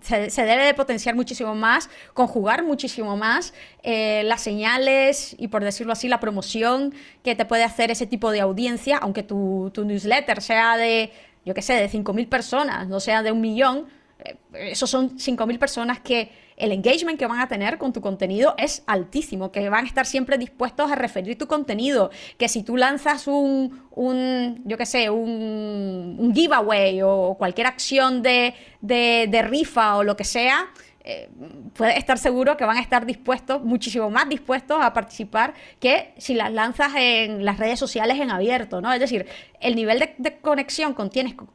se, 0.00 0.42
debe 0.42 0.64
de 0.64 0.72
potenciar 0.72 1.14
muchísimo 1.14 1.54
más, 1.54 1.90
conjugar 2.14 2.64
muchísimo 2.64 3.14
más 3.16 3.52
eh, 3.82 4.22
las 4.24 4.40
señales 4.40 5.36
y, 5.38 5.48
por 5.48 5.62
decirlo 5.62 5.92
así, 5.92 6.08
la 6.08 6.18
promoción 6.18 6.94
que 7.22 7.34
te 7.34 7.44
puede 7.44 7.62
hacer 7.62 7.90
ese 7.90 8.06
tipo 8.06 8.30
de 8.30 8.40
audiencia, 8.40 8.96
aunque 8.96 9.22
tu, 9.22 9.70
tu 9.74 9.84
newsletter 9.84 10.40
sea 10.40 10.78
de 10.78 11.12
yo 11.46 11.54
qué 11.54 11.62
sé, 11.62 11.74
de 11.74 11.88
5.000 11.88 12.28
personas, 12.28 12.88
no 12.88 13.00
sea 13.00 13.22
de 13.22 13.32
un 13.32 13.40
millón, 13.40 13.86
eh, 14.18 14.36
esos 14.52 14.90
son 14.90 15.16
5.000 15.16 15.58
personas 15.58 16.00
que 16.00 16.30
el 16.56 16.72
engagement 16.72 17.18
que 17.18 17.26
van 17.26 17.38
a 17.40 17.48
tener 17.48 17.78
con 17.78 17.92
tu 17.92 18.00
contenido 18.00 18.54
es 18.58 18.82
altísimo, 18.86 19.52
que 19.52 19.68
van 19.68 19.84
a 19.84 19.88
estar 19.88 20.06
siempre 20.06 20.38
dispuestos 20.38 20.90
a 20.90 20.96
referir 20.96 21.38
tu 21.38 21.46
contenido, 21.46 22.10
que 22.36 22.48
si 22.48 22.62
tú 22.62 22.76
lanzas 22.76 23.28
un, 23.28 23.82
un 23.92 24.62
yo 24.64 24.76
qué 24.76 24.86
sé, 24.86 25.08
un, 25.08 26.32
giveaway 26.34 27.00
o 27.02 27.36
cualquier 27.38 27.68
acción 27.68 28.22
de, 28.22 28.54
de 28.80 29.42
rifa 29.42 29.96
o 29.96 30.02
lo 30.02 30.16
que 30.16 30.24
sea, 30.24 30.66
eh, 31.08 31.28
puedes 31.74 31.96
estar 31.98 32.18
seguro 32.18 32.56
que 32.56 32.64
van 32.64 32.78
a 32.78 32.80
estar 32.80 33.06
dispuestos, 33.06 33.62
muchísimo 33.62 34.10
más 34.10 34.28
dispuestos 34.28 34.82
a 34.82 34.92
participar 34.92 35.54
que 35.78 36.12
si 36.18 36.34
las 36.34 36.52
lanzas 36.52 36.94
en 36.96 37.44
las 37.44 37.58
redes 37.58 37.78
sociales 37.78 38.18
en 38.18 38.32
abierto, 38.32 38.80
¿no? 38.80 38.92
Es 38.92 38.98
decir, 38.98 39.24
el 39.60 39.76
nivel 39.76 40.00
de, 40.00 40.38
conexión 40.38 40.96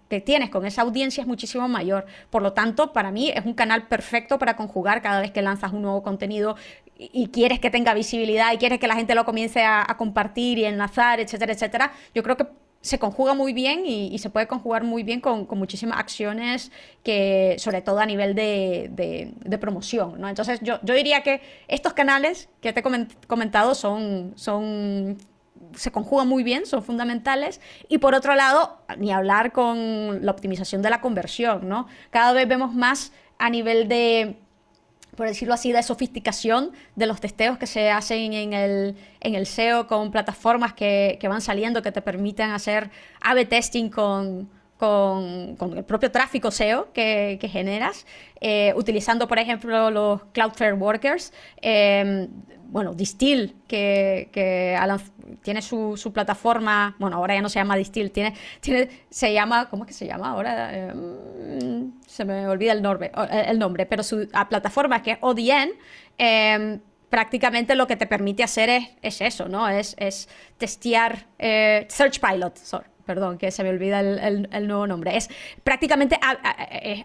que 0.09 0.21
tienes 0.21 0.49
con 0.49 0.65
esa 0.65 0.83
audiencia 0.83 1.19
es 1.19 1.27
muchísimo 1.27 1.67
mayor. 1.67 2.05
Por 2.29 2.41
lo 2.41 2.53
tanto, 2.53 2.93
para 2.93 3.11
mí 3.11 3.29
es 3.29 3.45
un 3.45 3.53
canal 3.53 3.87
perfecto 3.89 4.39
para 4.39 4.55
conjugar 4.55 5.01
cada 5.01 5.19
vez 5.19 5.31
que 5.31 5.41
lanzas 5.41 5.73
un 5.73 5.81
nuevo 5.81 6.01
contenido 6.01 6.55
y, 6.97 7.27
quieres 7.27 7.59
que 7.59 7.69
tenga 7.69 7.93
visibilidad 7.93 8.53
y 8.53 8.57
quieres 8.57 8.79
que 8.79 8.87
la 8.87 8.95
gente 8.95 9.15
lo 9.15 9.25
comience 9.25 9.63
a, 9.63 9.83
a 9.85 9.97
compartir 9.97 10.59
y 10.59 10.65
enlazar, 10.65 11.19
etcétera, 11.19 11.51
etcétera. 11.51 11.91
Yo 12.15 12.23
creo 12.23 12.37
que 12.37 12.47
se 12.81 12.97
conjuga 12.97 13.33
muy 13.35 13.53
bien 13.53 13.85
y, 13.85 14.17
se 14.17 14.29
puede 14.29 14.47
conjugar 14.47 14.83
muy 14.83 15.03
bien 15.03 15.21
con, 15.21 15.47
muchísimas 15.51 15.99
acciones 15.99 16.71
que, 17.03 17.55
sobre 17.59 17.81
todo 17.81 17.99
a 17.99 18.05
nivel 18.05 18.33
de, 18.35 19.57
promoción. 19.59 20.19
¿no? 20.19 20.27
Entonces, 20.27 20.59
yo, 20.61 20.79
diría 20.81 21.21
que 21.21 21.41
estos 21.67 21.93
canales 21.93 22.49
que 22.59 22.73
te 22.73 22.79
he 22.79 23.07
comentado 23.27 23.75
son, 23.75 24.33
son 24.35 25.17
se 25.75 25.91
conjugan 25.91 26.27
muy 26.27 26.43
bien, 26.43 26.65
son 26.65 26.83
fundamentales. 26.83 27.61
Y 27.87 27.99
por 27.99 28.15
otro 28.15 28.35
lado, 28.35 28.79
ni 28.97 29.11
hablar 29.11 29.51
con 29.51 30.25
la 30.25 30.31
optimización 30.31 30.81
de 30.81 30.89
la 30.89 31.01
conversión, 31.01 31.69
¿no? 31.69 31.87
Cada 32.09 32.33
vez 32.33 32.47
vemos 32.47 32.73
más 32.73 33.13
a 33.37 33.49
nivel 33.49 33.87
de 33.87 34.37
por 35.21 35.27
decirlo 35.27 35.53
así, 35.53 35.71
de 35.71 35.83
sofisticación 35.83 36.71
de 36.95 37.05
los 37.05 37.21
testeos 37.21 37.59
que 37.59 37.67
se 37.67 37.91
hacen 37.91 38.33
en 38.33 38.53
el, 38.53 38.95
en 39.19 39.35
el 39.35 39.45
SEO 39.45 39.85
con 39.85 40.09
plataformas 40.09 40.73
que, 40.73 41.19
que 41.21 41.27
van 41.27 41.41
saliendo 41.41 41.83
que 41.83 41.91
te 41.91 42.01
permiten 42.01 42.49
hacer 42.49 42.89
A-B 43.21 43.45
testing 43.45 43.91
con, 43.91 44.49
con, 44.81 45.77
el 45.77 45.83
propio 45.83 46.09
tráfico 46.09 46.49
SEO 46.49 46.91
que, 46.91 47.37
generas, 47.51 48.07
eh, 48.39 48.73
utilizando, 48.75 49.27
por 49.27 49.37
ejemplo, 49.37 49.91
los 49.91 50.23
Cloudflare 50.33 50.73
Workers. 50.73 51.33
Eh, 51.61 52.27
bueno, 52.65 52.95
Distill, 52.95 53.55
que, 53.67 54.29
tiene 55.43 55.61
su, 55.61 56.11
plataforma, 56.11 56.95
bueno, 56.97 57.17
ahora 57.17 57.35
ya 57.35 57.41
no 57.43 57.49
se 57.49 57.59
llama 57.59 57.75
Distill, 57.75 58.09
tiene, 58.09 58.33
se 59.11 59.33
llama, 59.33 59.69
¿cómo 59.69 59.83
es 59.83 59.89
que 59.89 59.93
se 59.93 60.07
llama 60.07 60.31
ahora? 60.31 60.93
Mm, 60.95 61.99
se 62.07 62.25
me 62.25 62.47
olvida 62.47 62.71
el 62.71 62.81
nombre, 62.81 63.11
el 63.45 63.59
nombre 63.59 63.85
pero 63.85 64.01
su 64.01 64.27
plataforma 64.49 65.03
que 65.03 65.11
es 65.11 65.17
ODN, 65.21 65.73
em, 66.17 66.79
prácticamente 67.09 67.75
lo 67.75 67.85
que 67.85 67.97
te 67.97 68.07
permite 68.07 68.41
hacer 68.41 68.69
es, 68.69 68.89
es 69.03 69.21
eso, 69.21 69.47
¿no? 69.47 69.69
Es, 69.69 69.95
es 69.99 70.27
testear 70.57 71.27
eh, 71.37 71.85
Search 71.89 72.19
Pilot, 72.19 72.57
sorry 72.57 72.90
perdón, 73.05 73.37
que 73.37 73.51
se 73.51 73.63
me 73.63 73.69
olvida 73.69 73.99
el, 73.99 74.67
nuevo 74.67 74.87
nombre. 74.87 75.17
Es 75.17 75.29
prácticamente 75.63 76.19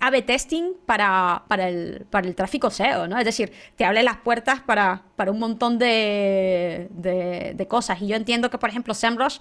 A-B 0.01 0.23
testing 0.23 0.75
para, 0.87 1.45
para, 1.49 1.69
el, 1.69 2.07
para 2.11 2.27
el 2.27 2.35
tráfico 2.35 2.71
SEO, 2.71 3.09
¿no? 3.09 3.19
Es 3.19 3.25
decir, 3.25 3.53
te 3.77 3.85
abre 3.85 4.03
las 4.03 4.19
puertas 4.19 4.61
para, 4.61 5.03
para 5.17 5.31
un 5.31 5.39
montón 5.39 5.79
de, 5.79 6.89
de, 6.91 7.67
cosas. 7.69 8.01
Y 8.01 8.09
yo 8.09 8.17
entiendo 8.17 8.51
que, 8.51 8.59
por 8.59 8.71
ejemplo, 8.71 8.95
SEMrush 8.95 9.39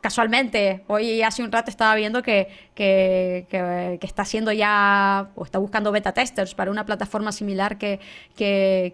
casualmente, 0.00 0.82
hoy 0.86 1.22
hace 1.22 1.42
un 1.42 1.52
rato 1.52 1.70
estaba 1.70 1.94
viendo 1.94 2.22
que, 2.22 2.48
que, 2.74 3.98
está 4.00 4.22
haciendo 4.22 4.50
ya, 4.52 5.30
o 5.34 5.44
está 5.44 5.58
buscando 5.58 5.92
beta 5.92 6.12
testers 6.12 6.54
para 6.54 6.70
una 6.70 6.86
plataforma 6.86 7.32
similar 7.32 7.76
que, 7.76 8.00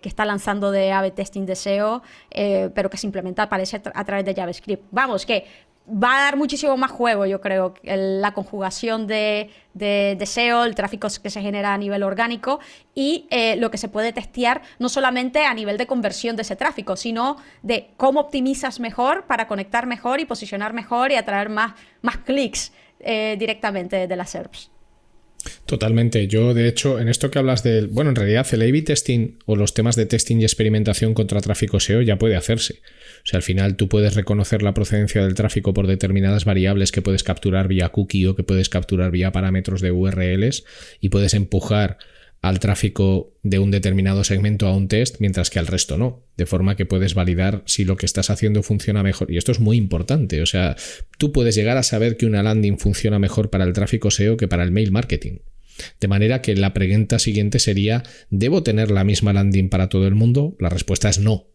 está 0.03 0.25
lanzando 0.25 0.71
de 0.71 0.93
A-B 0.93 1.13
testing 1.13 1.47
de 1.47 1.55
SEO, 1.55 2.03
eh, 2.31 2.71
pero 2.75 2.91
que 2.91 2.97
se 2.97 3.07
implementa, 3.07 3.49
parece, 3.49 3.81
a 3.95 4.05
través 4.05 4.25
de 4.25 4.35
JavaScript. 4.35 4.85
Vamos, 4.91 5.27
que 5.27 5.47
va 5.89 6.19
a 6.19 6.23
dar 6.23 6.37
muchísimo 6.37 6.77
más 6.77 6.91
juego, 6.91 7.27
yo 7.27 7.41
creo, 7.41 7.75
la 7.83 8.35
conjugación 8.35 9.07
de, 9.07 9.51
de, 9.75 10.19
el 10.65 10.75
tráfico 10.75 11.09
que 11.23 11.31
se 11.31 11.41
genera 11.41 11.75
a 11.75 11.79
nivel 11.79 12.03
orgánico 12.03 12.61
y 12.95 13.27
eh, 13.31 13.57
lo 13.57 13.71
que 13.71 13.79
se 13.79 13.89
puede 13.89 14.13
testear 14.13 14.63
no 14.79 14.89
solamente 14.89 15.45
a 15.45 15.55
nivel 15.55 15.79
de 15.79 15.87
conversión 15.87 16.35
de 16.37 16.43
ese 16.43 16.57
tráfico, 16.57 16.97
sino 16.97 17.37
de 17.63 17.91
cómo 17.97 18.21
optimizas 18.21 18.81
mejor 18.81 19.27
para 19.27 19.47
conectar 19.47 19.87
mejor 19.87 20.21
y 20.21 20.25
posicionar 20.25 20.73
mejor 20.73 21.13
y 21.13 21.17
atraer 21.17 21.49
más, 21.49 21.75
más 22.03 22.19
clics 22.19 22.73
eh, 23.01 23.37
directamente 23.39 24.07
de 24.07 24.17
las 24.17 24.31
SERPs. 24.31 24.76
Totalmente. 25.67 26.29
Yo, 26.29 26.55
de 26.55 26.69
hecho, 26.69 26.99
en 26.99 27.09
esto 27.09 27.31
que 27.31 27.39
hablas 27.39 27.63
del. 27.63 27.89
Bueno, 27.89 28.11
en 28.11 28.17
realidad 28.17 28.47
el 28.53 28.63
A-B 28.63 28.83
testing 28.83 29.39
o 29.47 29.57
los 29.57 29.75
temas 29.75 29.97
de 29.97 30.07
testing 30.07 30.39
y 30.39 30.45
experimentación 30.45 31.15
contra 31.15 31.41
tráfico 31.41 31.81
SEO 31.81 32.03
ya 32.03 32.19
puede 32.19 32.37
hacerse. 32.37 32.81
O 33.25 33.27
sea, 33.27 33.39
al 33.39 33.43
final 33.43 33.77
tú 33.77 33.89
puedes 33.89 34.15
reconocer 34.15 34.63
la 34.63 34.75
procedencia 34.75 35.23
del 35.25 35.35
tráfico 35.35 35.75
por 35.75 35.87
determinadas 35.87 36.45
variables 36.45 36.93
que 36.93 37.03
puedes 37.03 37.25
capturar 37.25 37.69
vía 37.69 37.89
cookie 37.89 38.27
o 38.27 38.37
que 38.37 38.45
puedes 38.45 38.69
capturar 38.69 39.11
vía 39.11 39.33
parámetros 39.33 39.81
de 39.81 39.91
URLs 39.91 40.65
y 41.01 41.09
puedes 41.09 41.35
empujar 41.35 41.99
al 42.43 42.61
tráfico 42.61 43.35
de 43.43 43.59
un 43.59 43.71
determinado 43.71 44.25
segmento 44.25 44.67
a 44.67 44.77
un 44.77 44.89
test, 44.89 45.17
mientras 45.19 45.51
que 45.51 45.59
al 45.59 45.67
resto 45.67 45.99
no. 45.99 46.25
De 46.37 46.47
forma 46.47 46.77
que 46.77 46.87
puedes 46.87 47.15
validar 47.15 47.63
si 47.67 47.85
lo 47.85 47.97
que 47.97 48.07
estás 48.07 48.31
haciendo 48.31 48.63
funciona 48.63 49.03
mejor. 49.03 49.31
Y 49.31 49.37
esto 49.37 49.53
es 49.53 49.61
muy 49.61 49.77
importante. 49.77 50.43
O 50.43 50.47
sea, 50.47 50.77
tú 51.19 51.33
puedes 51.33 51.55
llegar 51.55 51.77
a 51.77 51.83
saber 51.83 52.17
que 52.17 52.27
una 52.27 52.43
landing 52.43 52.79
funciona 52.79 53.19
mejor 53.19 53.51
para 53.51 53.65
el 53.65 53.73
tráfico 53.73 54.11
SEO 54.11 54.37
que 54.37 54.49
para 54.49 54.63
el 54.63 54.71
mail 54.71 54.93
marketing. 54.93 55.39
De 56.01 56.09
manera 56.09 56.41
que 56.41 56.55
la 56.55 56.73
pregunta 56.73 57.19
siguiente 57.19 57.59
sería, 57.59 58.03
¿debo 58.31 58.63
tener 58.63 58.91
la 58.91 59.05
misma 59.05 59.33
landing 59.33 59.69
para 59.69 59.89
todo 59.89 60.07
el 60.07 60.15
mundo? 60.15 60.57
La 60.59 60.69
respuesta 60.69 61.09
es 61.09 61.19
no. 61.19 61.49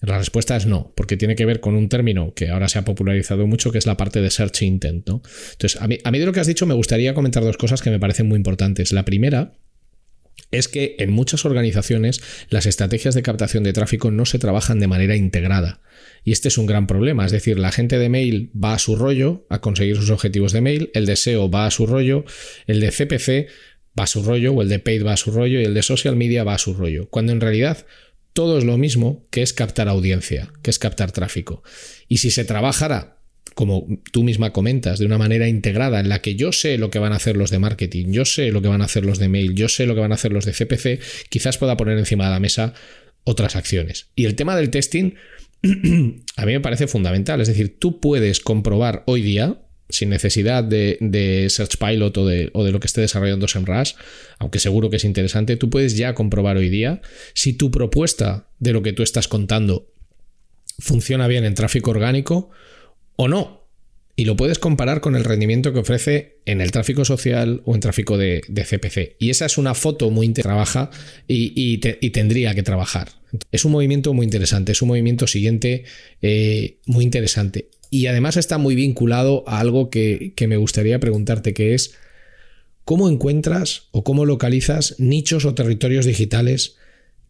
La 0.00 0.18
respuesta 0.18 0.56
es 0.56 0.66
no, 0.66 0.92
porque 0.96 1.16
tiene 1.16 1.34
que 1.34 1.46
ver 1.46 1.60
con 1.60 1.74
un 1.76 1.88
término 1.88 2.34
que 2.34 2.50
ahora 2.50 2.68
se 2.68 2.78
ha 2.78 2.84
popularizado 2.84 3.46
mucho, 3.46 3.72
que 3.72 3.78
es 3.78 3.86
la 3.86 3.96
parte 3.96 4.20
de 4.20 4.30
search 4.30 4.62
intent. 4.62 5.08
Entonces, 5.08 5.80
a 5.80 5.86
mí, 5.86 5.98
de 6.18 6.26
lo 6.26 6.32
que 6.32 6.40
has 6.40 6.46
dicho 6.46 6.66
me 6.66 6.74
gustaría 6.74 7.14
comentar 7.14 7.42
dos 7.42 7.56
cosas 7.56 7.80
que 7.80 7.90
me 7.90 7.98
parecen 7.98 8.28
muy 8.28 8.36
importantes. 8.36 8.92
La 8.92 9.04
primera 9.04 9.54
es 10.50 10.68
que 10.68 10.96
en 10.98 11.10
muchas 11.10 11.44
organizaciones 11.44 12.22
las 12.48 12.66
estrategias 12.66 13.14
de 13.14 13.22
captación 13.22 13.64
de 13.64 13.72
tráfico 13.72 14.10
no 14.10 14.24
se 14.24 14.38
trabajan 14.38 14.80
de 14.80 14.86
manera 14.86 15.16
integrada. 15.16 15.80
Y 16.22 16.32
este 16.32 16.48
es 16.48 16.58
un 16.58 16.66
gran 16.66 16.86
problema. 16.86 17.26
Es 17.26 17.32
decir, 17.32 17.58
la 17.58 17.72
gente 17.72 17.98
de 17.98 18.08
mail 18.08 18.50
va 18.54 18.74
a 18.74 18.78
su 18.78 18.96
rollo 18.96 19.46
a 19.50 19.60
conseguir 19.60 19.96
sus 19.96 20.10
objetivos 20.10 20.52
de 20.52 20.60
mail, 20.60 20.90
el 20.94 21.06
de 21.06 21.16
SEO 21.16 21.50
va 21.50 21.66
a 21.66 21.70
su 21.70 21.86
rollo, 21.86 22.24
el 22.66 22.80
de 22.80 22.90
CPC 22.90 23.50
va 23.98 24.04
a 24.04 24.08
su 24.08 24.22
rollo, 24.22 24.52
o 24.52 24.62
el 24.62 24.68
de 24.68 24.78
paid 24.78 25.04
va 25.04 25.12
a 25.12 25.16
su 25.16 25.30
rollo, 25.30 25.60
y 25.60 25.64
el 25.64 25.74
de 25.74 25.82
social 25.82 26.16
media 26.16 26.44
va 26.44 26.54
a 26.54 26.58
su 26.58 26.74
rollo. 26.74 27.08
Cuando 27.10 27.32
en 27.32 27.40
realidad 27.40 27.86
todo 28.32 28.58
es 28.58 28.64
lo 28.64 28.78
mismo, 28.78 29.26
que 29.30 29.42
es 29.42 29.52
captar 29.52 29.88
audiencia, 29.88 30.50
que 30.62 30.70
es 30.70 30.78
captar 30.78 31.12
tráfico. 31.12 31.62
Y 32.08 32.18
si 32.18 32.30
se 32.30 32.44
trabajara 32.44 33.18
como 33.54 33.86
tú 34.12 34.24
misma 34.24 34.52
comentas, 34.52 34.98
de 34.98 35.06
una 35.06 35.18
manera 35.18 35.48
integrada 35.48 36.00
en 36.00 36.08
la 36.08 36.20
que 36.20 36.34
yo 36.34 36.52
sé 36.52 36.76
lo 36.78 36.90
que 36.90 36.98
van 36.98 37.12
a 37.12 37.16
hacer 37.16 37.36
los 37.36 37.50
de 37.50 37.58
marketing, 37.58 38.12
yo 38.12 38.24
sé 38.24 38.50
lo 38.50 38.60
que 38.62 38.68
van 38.68 38.82
a 38.82 38.86
hacer 38.86 39.04
los 39.04 39.18
de 39.18 39.28
mail, 39.28 39.54
yo 39.54 39.68
sé 39.68 39.86
lo 39.86 39.94
que 39.94 40.00
van 40.00 40.12
a 40.12 40.16
hacer 40.16 40.32
los 40.32 40.44
de 40.44 40.52
CPC, 40.52 41.00
quizás 41.28 41.58
pueda 41.58 41.76
poner 41.76 41.98
encima 41.98 42.24
de 42.24 42.30
la 42.30 42.40
mesa 42.40 42.74
otras 43.24 43.56
acciones. 43.56 44.10
Y 44.14 44.24
el 44.26 44.34
tema 44.34 44.56
del 44.56 44.70
testing 44.70 45.14
a 46.36 46.46
mí 46.46 46.52
me 46.52 46.60
parece 46.60 46.86
fundamental, 46.86 47.40
es 47.40 47.48
decir, 47.48 47.78
tú 47.78 48.00
puedes 48.00 48.40
comprobar 48.40 49.02
hoy 49.06 49.22
día, 49.22 49.60
sin 49.88 50.08
necesidad 50.08 50.64
de, 50.64 51.46
Search 51.48 51.76
Pilot 51.78 52.16
o 52.18 52.26
de, 52.26 52.50
o 52.54 52.64
de, 52.64 52.72
lo 52.72 52.80
que 52.80 52.86
esté 52.86 53.00
desarrollando 53.00 53.48
SEMrush, 53.48 53.92
aunque 54.38 54.58
seguro 54.58 54.90
que 54.90 54.96
es 54.96 55.04
interesante, 55.04 55.56
tú 55.56 55.70
puedes 55.70 55.96
ya 55.96 56.14
comprobar 56.14 56.56
hoy 56.56 56.68
día 56.68 57.00
si 57.34 57.52
tu 57.52 57.70
propuesta 57.70 58.48
de 58.58 58.72
lo 58.72 58.82
que 58.82 58.92
tú 58.92 59.02
estás 59.02 59.28
contando 59.28 59.92
funciona 60.78 61.28
bien 61.28 61.44
en 61.44 61.54
tráfico 61.54 61.90
orgánico 61.90 62.50
o 63.16 63.28
no. 63.28 63.64
Y 64.16 64.26
lo 64.26 64.36
puedes 64.36 64.60
comparar 64.60 65.00
con 65.00 65.16
el 65.16 65.24
rendimiento 65.24 65.72
que 65.72 65.80
ofrece 65.80 66.38
en 66.46 66.60
el 66.60 66.70
tráfico 66.70 67.04
social 67.04 67.62
o 67.64 67.74
en 67.74 67.80
tráfico 67.80 68.16
de, 68.16 68.42
CPC. 68.42 69.16
Y 69.18 69.30
esa 69.30 69.46
es 69.46 69.58
una 69.58 69.74
foto 69.74 70.10
muy 70.10 70.28
trabaja 70.28 70.90
y, 71.26 71.52
y, 71.56 72.10
tendría 72.10 72.54
que 72.54 72.62
trabajar. 72.62 73.08
Es 73.50 73.64
un 73.64 73.72
movimiento 73.72 74.14
muy 74.14 74.24
interesante, 74.24 74.70
es 74.70 74.82
un 74.82 74.88
movimiento 74.88 75.26
siguiente 75.26 75.84
eh, 76.22 76.78
muy 76.86 77.04
interesante. 77.04 77.70
Y 77.90 78.06
además 78.06 78.36
está 78.36 78.56
muy 78.56 78.76
vinculado 78.76 79.42
a 79.48 79.58
algo 79.58 79.90
que, 79.90 80.32
que 80.36 80.46
me 80.46 80.58
gustaría 80.58 81.00
preguntarte, 81.00 81.52
que 81.52 81.74
es 81.74 81.96
cómo 82.84 83.08
encuentras 83.08 83.88
o 83.90 84.04
cómo 84.04 84.26
localizas 84.26 84.94
nichos 84.98 85.44
o 85.44 85.54
territorios 85.54 86.06
digitales 86.06 86.76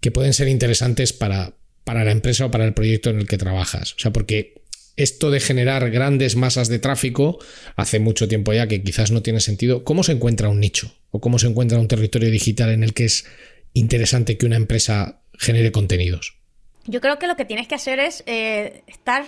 que 0.00 0.10
pueden 0.10 0.34
ser 0.34 0.48
interesantes 0.48 1.14
para, 1.14 1.54
para 1.84 2.04
la 2.04 2.12
empresa 2.12 2.46
o 2.46 2.50
para 2.50 2.66
el 2.66 2.74
proyecto 2.74 3.10
en 3.10 3.20
el 3.20 3.26
que 3.26 3.38
trabajas. 3.38 3.94
O 3.94 3.98
sea, 3.98 4.12
porque 4.12 4.63
esto 4.96 5.30
de 5.30 5.40
generar 5.40 5.90
grandes 5.90 6.36
masas 6.36 6.68
de 6.68 6.78
tráfico 6.78 7.38
hace 7.76 7.98
mucho 7.98 8.28
tiempo 8.28 8.52
ya 8.52 8.68
que 8.68 8.82
quizás 8.82 9.10
no 9.10 9.22
tiene 9.22 9.40
sentido. 9.40 9.84
¿Cómo 9.84 10.02
se 10.02 10.12
encuentra 10.12 10.48
un 10.48 10.60
nicho? 10.60 10.94
¿O 11.10 11.20
cómo 11.20 11.38
se 11.38 11.48
encuentra 11.48 11.78
un 11.78 11.88
territorio 11.88 12.30
digital 12.30 12.70
en 12.70 12.82
el 12.84 12.94
que 12.94 13.06
es 13.06 13.26
interesante 13.72 14.38
que 14.38 14.46
una 14.46 14.56
empresa 14.56 15.22
genere 15.38 15.72
contenidos? 15.72 16.38
Yo 16.86 17.00
creo 17.00 17.18
que 17.18 17.26
lo 17.26 17.36
que 17.36 17.44
tienes 17.44 17.66
que 17.66 17.74
hacer 17.74 17.98
es 17.98 18.22
eh, 18.26 18.82
estar 18.86 19.24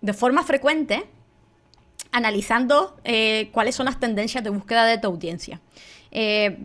de 0.00 0.12
forma 0.12 0.44
frecuente 0.44 1.04
analizando 2.12 2.96
eh, 3.04 3.48
cuáles 3.52 3.74
son 3.74 3.86
las 3.86 4.00
tendencias 4.00 4.42
de 4.44 4.50
búsqueda 4.50 4.86
de 4.86 4.98
tu 4.98 5.08
audiencia. 5.08 5.60
eh, 6.10 6.58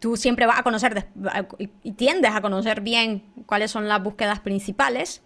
tú 0.00 0.16
siempre 0.16 0.46
vas 0.46 0.58
a 0.58 0.62
conocer 0.64 1.06
y 1.84 1.92
tiendes 1.92 2.32
a 2.32 2.40
conocer 2.40 2.80
bien 2.80 3.22
cuáles 3.46 3.70
son 3.70 3.88
las 3.88 4.02
búsquedas 4.02 4.40
principales. 4.40 5.22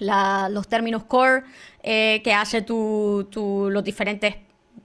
Los 0.00 0.68
términos 0.68 1.04
core 1.04 1.44
eh, 1.82 2.20
que 2.24 2.32
hace 2.32 2.62
tu, 2.62 3.26
los 3.70 3.84
diferentes 3.84 4.36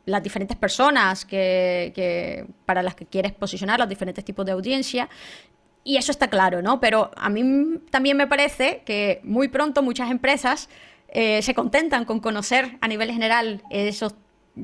las 0.05 0.21
diferentes 0.21 0.55
personas 0.55 1.25
que, 1.25 2.45
para 2.67 2.83
las 2.83 2.93
que 2.93 3.07
quieres 3.07 3.31
posicionar, 3.31 3.79
los 3.79 3.89
diferentes 3.89 4.23
tipos 4.23 4.45
de 4.45 4.51
audiencia. 4.51 5.09
Y 5.83 5.97
eso 5.97 6.11
está 6.11 6.29
claro, 6.29 6.61
¿no? 6.61 6.79
Pero 6.79 7.09
a 7.15 7.27
mí 7.29 7.79
también 7.89 8.15
me 8.15 8.27
parece 8.27 8.83
que 8.85 9.19
muy 9.23 9.47
pronto 9.47 9.81
muchas 9.81 10.11
empresas 10.11 10.69
eh, 11.07 11.41
se 11.41 11.55
contentan 11.55 12.05
con 12.05 12.19
conocer 12.19 12.77
a 12.81 12.87
nivel 12.87 13.11
general 13.11 13.63
esos 13.71 14.13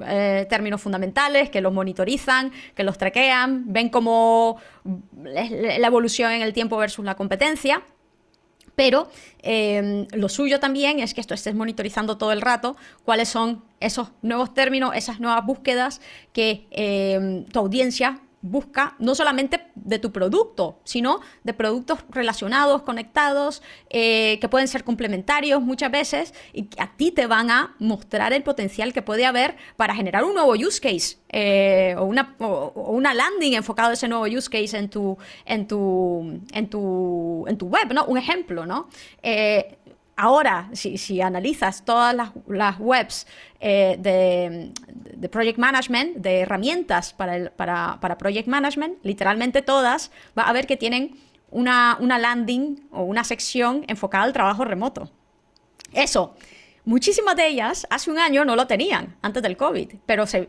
eh, 0.06 0.46
términos 0.50 0.82
fundamentales, 0.82 1.50
que 1.50 1.60
los 1.60 1.74
monitorizan, 1.74 2.52
que 2.76 2.84
los 2.84 2.98
traquean, 2.98 3.74
ven 3.74 3.90
cómo 3.90 4.58
la 5.24 5.88
evolución 5.88 6.32
en 6.32 6.42
el 6.42 6.54
tiempo 6.54 6.78
versus 6.78 7.04
la 7.04 7.16
competencia. 7.16 7.82
Pero 8.82 9.08
em, 9.44 10.08
lo 10.12 10.28
suyo 10.28 10.60
también 10.60 11.02
es 11.02 11.14
que 11.14 11.22
esto 11.22 11.36
estés 11.36 11.54
monitorizando 11.54 12.18
todo 12.18 12.32
el 12.32 12.42
rato 12.42 12.76
cuáles 13.06 13.30
son 13.30 13.64
esos 13.80 14.08
nuevos 14.24 14.56
términos, 14.56 14.94
esas 14.96 15.20
nuevas 15.20 15.46
búsquedas 15.46 16.02
que 16.34 16.66
em, 16.72 17.46
tu 17.46 17.60
audiencia 17.60 18.22
busca 18.42 18.96
no 19.00 19.16
solamente 19.16 19.68
de 19.76 20.00
tu 20.00 20.12
producto, 20.12 20.80
sino 20.84 21.22
de 21.44 21.54
productos 21.54 22.00
relacionados, 22.10 22.82
conectados, 22.82 23.62
eh, 23.90 24.38
que 24.40 24.50
pueden 24.50 24.68
ser 24.68 24.84
complementarios 24.84 25.62
muchas 25.62 25.92
veces 25.92 26.34
y 26.54 26.64
que 26.64 26.82
a 26.82 26.96
ti 26.96 27.12
te 27.12 27.28
van 27.28 27.52
a 27.52 27.76
mostrar 27.80 28.34
el 28.34 28.44
potencial 28.44 28.94
que 28.94 29.02
puede 29.02 29.26
haber 29.26 29.56
para 29.78 29.96
generar 29.96 30.24
un 30.24 30.34
nuevo 30.34 30.54
use 30.54 30.80
case 30.80 31.18
eh, 31.30 31.96
o, 31.98 32.06
una, 32.06 33.14
landing 33.14 33.54
enfocado 33.54 33.90
a 33.90 33.94
ese 33.94 34.08
nuevo 34.08 34.26
use 34.26 34.50
case 34.50 34.78
en 34.78 34.90
tu, 34.90 35.18
en 35.46 35.68
tu, 35.68 36.42
en 36.54 36.70
tu, 36.70 37.46
en 37.48 37.58
tu 37.58 37.68
web, 37.68 37.94
¿no? 37.94 38.06
Un 38.06 38.18
ejemplo, 38.18 38.66
¿no? 38.66 38.90
Eh, 39.22 39.78
ahora, 40.16 40.70
si, 40.74 41.22
analizas 41.22 41.84
todas 41.84 42.16
las, 42.48 42.80
webs 42.80 43.28
eh, 43.60 43.98
de, 44.00 45.30
Project 45.30 45.58
Management, 45.58 46.18
de 46.18 46.42
herramientas 46.42 47.14
para, 47.14 47.52
para, 47.52 48.18
Project 48.18 48.48
Management, 48.48 48.98
literalmente 49.04 49.62
todas, 49.62 50.12
va 50.38 50.44
a 50.44 50.54
ver 50.54 50.68
que 50.68 50.78
tienen 50.78 51.18
una, 51.50 51.98
una 52.00 52.18
landing 52.18 52.88
o 52.92 53.04
una 53.04 53.24
sección 53.24 53.84
enfocada 53.88 54.24
al 54.24 54.34
trabajo 54.34 54.66
remoto. 54.66 55.10
Eso 55.94 56.36
Muchísimas 56.84 57.36
de 57.36 57.48
ellas 57.48 57.86
hace 57.92 58.10
un 58.10 58.18
año 58.18 58.44
no 58.44 58.56
lo 58.56 58.66
tenían, 58.66 59.16
antes 59.22 59.44
del 59.44 59.56
COVID, 59.56 59.96
pero 60.06 60.26
se 60.26 60.48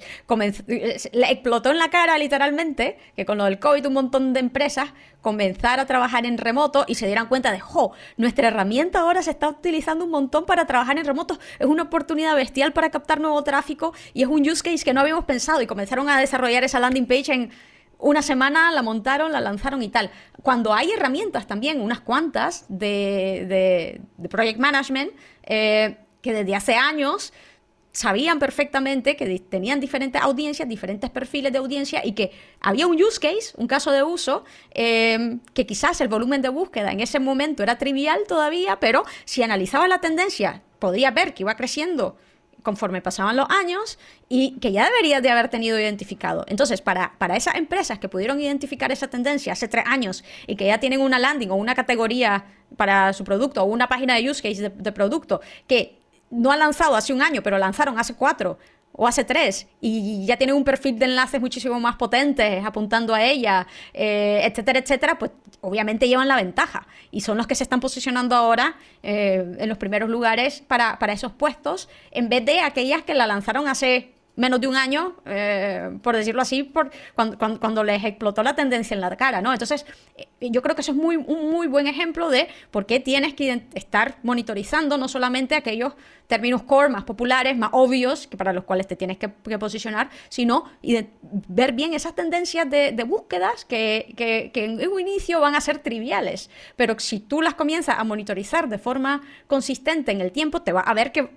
le 1.12 1.30
explotó 1.30 1.70
en 1.70 1.78
la 1.78 1.90
cara 1.90 2.16
literalmente 2.16 2.98
que 3.14 3.26
con 3.26 3.36
lo 3.36 3.44
del 3.44 3.58
COVID 3.58 3.86
un 3.86 3.92
montón 3.92 4.32
de 4.32 4.40
empresas 4.40 4.94
comenzaron 5.20 5.80
a 5.80 5.86
trabajar 5.86 6.24
en 6.24 6.38
remoto 6.38 6.84
y 6.88 6.94
se 6.94 7.06
dieran 7.06 7.26
cuenta 7.26 7.52
de, 7.52 7.60
jo, 7.60 7.92
nuestra 8.16 8.48
herramienta 8.48 9.00
ahora 9.00 9.22
se 9.22 9.30
está 9.30 9.48
utilizando 9.48 10.06
un 10.06 10.10
montón 10.10 10.46
para 10.46 10.66
trabajar 10.66 10.98
en 10.98 11.04
remoto, 11.04 11.38
es 11.58 11.66
una 11.66 11.82
oportunidad 11.82 12.34
bestial 12.34 12.72
para 12.72 12.90
captar 12.90 13.20
nuevo 13.20 13.42
tráfico 13.44 13.92
y 14.14 14.22
es 14.22 14.28
un 14.28 14.48
use 14.48 14.62
case 14.62 14.84
que 14.84 14.94
no 14.94 15.00
habíamos 15.00 15.26
pensado 15.26 15.60
y 15.60 15.66
comenzaron 15.66 16.08
a 16.08 16.18
desarrollar 16.18 16.64
esa 16.64 16.80
landing 16.80 17.06
page 17.06 17.32
en 17.32 17.50
una 18.02 18.20
semana, 18.20 18.72
la 18.72 18.82
montaron, 18.82 19.32
la 19.32 19.40
lanzaron 19.40 19.82
y 19.82 19.88
tal. 19.88 20.10
Cuando 20.42 20.74
hay 20.74 20.90
herramientas 20.90 21.46
también, 21.46 21.80
unas 21.80 22.00
cuantas 22.00 22.66
de, 22.68 24.00
de, 24.18 24.28
project 24.28 24.58
management, 24.58 25.12
eh, 25.44 26.01
que 26.22 26.32
desde 26.32 26.54
hace 26.54 26.74
años 26.74 27.32
sabían 27.92 28.38
perfectamente 28.38 29.16
que 29.16 29.38
tenían 29.38 29.78
diferentes 29.78 30.20
audiencias, 30.20 30.66
diferentes 30.68 31.10
perfiles 31.10 31.52
de 31.52 31.58
audiencia 31.58 32.00
y 32.04 32.12
que 32.12 32.32
había 32.60 32.86
un 32.86 33.00
use 33.00 33.20
case, 33.20 33.52
un 33.56 33.66
caso 33.66 33.92
de 33.92 34.02
uso, 34.02 34.44
em, 34.70 35.40
que 35.52 35.66
quizás 35.66 36.00
el 36.00 36.08
volumen 36.08 36.40
de 36.40 36.48
búsqueda 36.48 36.90
en 36.90 37.00
ese 37.00 37.20
momento 37.20 37.62
era 37.62 37.76
trivial 37.76 38.20
todavía, 38.26 38.80
pero 38.80 39.04
si 39.26 39.42
analizaba 39.42 39.86
la 39.88 40.00
tendencia, 40.00 40.62
podría 40.78 41.10
ver 41.10 41.34
que 41.34 41.42
iba 41.42 41.54
creciendo 41.54 42.16
conforme 42.62 43.02
pasaban 43.02 43.36
los 43.36 43.48
años 43.50 43.98
y 44.28 44.58
que 44.60 44.70
ya 44.70 44.84
debería 44.84 45.20
de 45.20 45.28
haber 45.30 45.48
tenido 45.48 45.78
identificado. 45.78 46.44
Entonces, 46.48 46.80
para, 46.80 47.18
para 47.18 47.36
esas 47.36 47.56
empresas 47.56 47.98
que 47.98 48.08
pudieron 48.08 48.40
identificar 48.40 48.92
esa 48.92 49.08
tendencia 49.08 49.52
hace 49.52 49.66
tres 49.66 49.84
años 49.86 50.24
y 50.46 50.54
que 50.54 50.66
ya 50.66 50.78
tienen 50.78 51.00
una 51.00 51.18
landing 51.18 51.50
o 51.50 51.56
una 51.56 51.74
categoría 51.74 52.44
para 52.76 53.12
su 53.12 53.24
producto 53.24 53.62
o 53.62 53.66
una 53.66 53.88
página 53.88 54.14
de 54.14 54.30
use 54.30 54.40
case 54.40 54.62
de, 54.62 54.68
de 54.70 54.92
producto 54.92 55.40
que 55.66 56.01
no 56.32 56.50
ha 56.50 56.56
lanzado 56.56 56.96
hace 56.96 57.12
un 57.12 57.22
año, 57.22 57.42
pero 57.42 57.58
lanzaron 57.58 57.98
hace 57.98 58.14
cuatro 58.14 58.58
o 58.94 59.06
hace 59.06 59.24
tres 59.24 59.66
y 59.80 60.26
ya 60.26 60.36
tienen 60.36 60.56
un 60.56 60.64
perfil 60.64 60.98
de 60.98 61.06
enlaces 61.06 61.40
muchísimo 61.40 61.78
más 61.80 61.96
potentes 61.96 62.64
apuntando 62.64 63.14
a 63.14 63.22
ella, 63.22 63.66
eh, 63.94 64.40
etcétera, 64.44 64.80
etcétera, 64.80 65.18
pues 65.18 65.30
obviamente 65.60 66.08
llevan 66.08 66.28
la 66.28 66.36
ventaja 66.36 66.86
y 67.10 67.22
son 67.22 67.38
los 67.38 67.46
que 67.46 67.54
se 67.54 67.62
están 67.62 67.80
posicionando 67.80 68.34
ahora 68.34 68.76
eh, 69.02 69.56
en 69.58 69.68
los 69.68 69.78
primeros 69.78 70.10
lugares 70.10 70.62
para, 70.66 70.98
para 70.98 71.12
esos 71.12 71.32
puestos 71.32 71.88
en 72.10 72.28
vez 72.28 72.44
de 72.44 72.60
aquellas 72.60 73.02
que 73.02 73.14
la 73.14 73.26
lanzaron 73.26 73.68
hace 73.68 74.11
menos 74.36 74.60
de 74.60 74.66
un 74.66 74.76
año, 74.76 75.16
eh, 75.26 75.98
por 76.02 76.16
decirlo 76.16 76.42
así, 76.42 76.62
por, 76.62 76.90
cuando, 77.14 77.84
les 77.84 78.02
explotó 78.04 78.42
la 78.42 78.54
tendencia 78.54 78.94
en 78.94 79.00
la 79.00 79.14
cara, 79.16 79.42
¿no? 79.42 79.52
Entonces, 79.52 79.84
eh, 80.16 80.26
yo 80.40 80.62
creo 80.62 80.74
que 80.74 80.80
eso 80.80 80.92
es 80.92 80.96
muy, 80.96 81.16
un 81.16 81.50
muy 81.50 81.66
buen 81.66 81.86
ejemplo 81.86 82.30
de 82.30 82.48
por 82.70 82.86
qué 82.86 82.98
tienes 82.98 83.34
que 83.34 83.62
estar 83.74 84.18
monitorizando 84.22 84.96
no 84.96 85.08
solamente 85.08 85.54
aquellos 85.54 85.92
términos 86.28 86.62
core 86.62 86.88
más 86.88 87.04
populares, 87.04 87.58
más 87.58 87.70
obvios, 87.72 88.26
que 88.26 88.38
para 88.38 88.54
los 88.54 88.64
cuales 88.64 88.86
te 88.86 88.96
tienes 88.96 89.18
que, 89.18 89.28
posicionar, 89.28 90.08
sino 90.30 90.64
y 90.80 91.06
ver 91.20 91.72
bien 91.72 91.92
esas 91.92 92.14
tendencias 92.14 92.68
de, 92.70 93.04
búsquedas 93.06 93.66
que, 93.66 94.14
que, 94.16 94.50
que 94.52 94.64
en 94.64 94.88
un 94.88 95.00
inicio 95.00 95.40
van 95.40 95.54
a 95.54 95.60
ser 95.60 95.80
triviales, 95.80 96.48
pero 96.76 96.98
si 96.98 97.20
tú 97.20 97.42
las 97.42 97.54
comienzas 97.54 97.98
a 97.98 98.04
monitorizar 98.04 98.68
de 98.68 98.78
forma 98.78 99.20
consistente 99.46 100.12
en 100.12 100.22
el 100.22 100.32
tiempo, 100.32 100.62
te 100.62 100.72
va 100.72 100.80
a 100.80 100.94
ver 100.94 101.12
que 101.12 101.28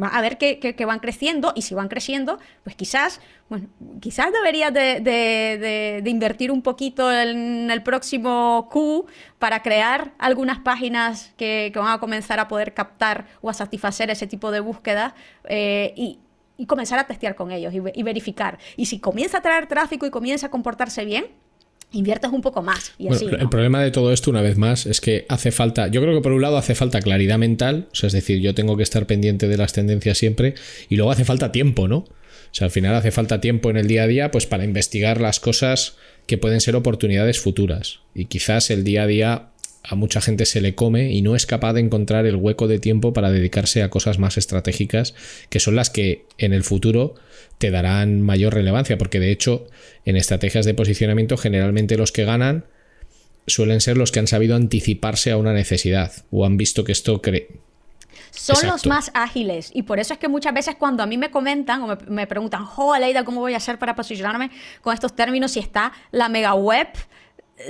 a 0.00 0.20
ver 0.20 0.38
que, 0.38 0.84
van 0.86 0.98
creciendo 0.98 1.52
y 1.54 1.62
si 1.62 1.74
van 1.74 1.88
creciendo, 1.88 2.38
pues 2.64 2.74
quizás, 2.74 3.20
bueno, 3.48 3.68
quizás 4.00 4.32
deberías 4.32 4.72
de, 4.72 6.02
invertir 6.04 6.50
un 6.50 6.62
poquito 6.62 7.12
en 7.12 7.70
el 7.70 7.82
próximo 7.82 8.68
Q 8.70 9.06
para 9.38 9.62
crear 9.62 10.12
algunas 10.18 10.58
páginas 10.58 11.32
que, 11.36 11.72
van 11.74 11.92
a 11.92 11.98
comenzar 11.98 12.40
a 12.40 12.48
poder 12.48 12.74
captar 12.74 13.26
o 13.40 13.50
a 13.50 13.54
satisfacer 13.54 14.10
ese 14.10 14.26
tipo 14.26 14.50
de 14.50 14.60
búsqueda 14.60 15.14
eh, 15.44 15.92
y, 15.96 16.20
comenzar 16.66 17.00
a 17.00 17.06
testear 17.06 17.34
con 17.34 17.50
ellos 17.50 17.74
y, 17.74 17.80
y 17.94 18.02
verificar. 18.04 18.58
Y 18.76 18.86
si 18.86 19.00
comienza 19.00 19.38
a 19.38 19.42
traer 19.42 19.66
tráfico 19.66 20.06
y 20.06 20.10
comienza 20.10 20.46
a 20.46 20.50
comportarse 20.50 21.04
bien, 21.04 21.26
inviertes 21.94 22.30
un 22.30 22.42
poco 22.42 22.62
más. 22.62 22.92
Y 22.98 23.08
así, 23.08 23.26
El 23.26 23.48
problema 23.48 23.82
de 23.82 23.90
todo 23.90 24.12
esto, 24.12 24.30
una 24.30 24.42
vez 24.42 24.56
más, 24.56 24.86
es 24.86 25.00
que 25.00 25.26
hace 25.28 25.52
falta, 25.52 25.88
yo 25.88 26.00
creo 26.02 26.14
que 26.14 26.20
por 26.20 26.32
un 26.32 26.42
lado 26.42 26.56
hace 26.56 26.74
falta 26.74 27.00
claridad 27.00 27.38
mental, 27.38 27.88
o 27.92 27.94
sea, 27.94 28.08
es 28.08 28.12
decir, 28.12 28.40
yo 28.40 28.54
tengo 28.54 28.76
que 28.76 28.82
estar 28.82 29.06
pendiente 29.06 29.48
de 29.48 29.56
las 29.56 29.72
tendencias 29.72 30.18
siempre, 30.18 30.54
y 30.88 30.96
luego 30.96 31.10
hace 31.10 31.24
falta 31.24 31.52
tiempo, 31.52 31.88
¿no? 31.88 31.98
O 32.54 32.56
sea, 32.56 32.66
al 32.66 32.70
final 32.70 32.94
hace 32.94 33.10
falta 33.10 33.40
tiempo 33.40 33.70
en 33.70 33.76
el 33.76 33.88
día 33.88 34.04
a 34.04 34.06
día, 34.06 34.30
pues 34.30 34.46
para 34.46 34.64
investigar 34.64 35.20
las 35.20 35.40
cosas 35.40 35.96
que 36.26 36.38
pueden 36.38 36.60
ser 36.60 36.76
oportunidades 36.76 37.40
futuras. 37.40 38.00
Y 38.14 38.26
quizás 38.26 38.70
el 38.70 38.84
día 38.84 39.02
a 39.02 39.06
día 39.06 39.48
a 39.82 39.94
mucha 39.96 40.20
gente 40.20 40.46
se 40.46 40.60
le 40.60 40.74
come 40.74 41.12
y 41.12 41.20
no 41.20 41.36
es 41.36 41.46
capaz 41.46 41.74
de 41.74 41.80
encontrar 41.80 42.26
el 42.26 42.36
hueco 42.36 42.68
de 42.68 42.78
tiempo 42.78 43.12
para 43.12 43.30
dedicarse 43.30 43.82
a 43.82 43.90
cosas 43.90 44.18
más 44.18 44.38
estratégicas, 44.38 45.14
que 45.50 45.60
son 45.60 45.76
las 45.76 45.90
que 45.90 46.24
en 46.38 46.52
el 46.52 46.62
futuro 46.62 47.16
te 47.58 47.70
darán 47.70 48.22
mayor 48.22 48.54
relevancia, 48.54 48.98
porque 48.98 49.20
de 49.20 49.30
hecho 49.30 49.66
en 50.04 50.16
estrategias 50.16 50.64
de 50.64 50.74
posicionamiento 50.74 51.36
generalmente 51.36 51.96
los 51.96 52.12
que 52.12 52.24
ganan 52.24 52.64
suelen 53.46 53.80
ser 53.80 53.96
los 53.96 54.12
que 54.12 54.20
han 54.20 54.26
sabido 54.26 54.56
anticiparse 54.56 55.30
a 55.30 55.36
una 55.36 55.52
necesidad 55.52 56.12
o 56.30 56.44
han 56.44 56.56
visto 56.56 56.84
que 56.84 56.92
esto 56.92 57.20
cree. 57.20 57.48
Son 58.30 58.66
los 58.66 58.86
más 58.86 59.10
ágiles 59.14 59.70
y 59.72 59.82
por 59.82 60.00
eso 60.00 60.12
es 60.12 60.18
que 60.18 60.28
muchas 60.28 60.52
veces 60.52 60.74
cuando 60.76 61.02
a 61.02 61.06
mí 61.06 61.16
me 61.16 61.30
comentan 61.30 61.82
o 61.82 61.98
me, 62.08 62.26
preguntan, 62.26 62.64
jo, 62.64 62.92
Aleida, 62.92 63.24
¿cómo 63.24 63.40
voy 63.40 63.54
a 63.54 63.58
hacer 63.58 63.78
para 63.78 63.94
posicionarme 63.94 64.50
con 64.82 64.92
estos 64.92 65.14
términos 65.14 65.52
si 65.52 65.60
está 65.60 65.92
la 66.10 66.28
mega 66.28 66.54
web 66.54 66.88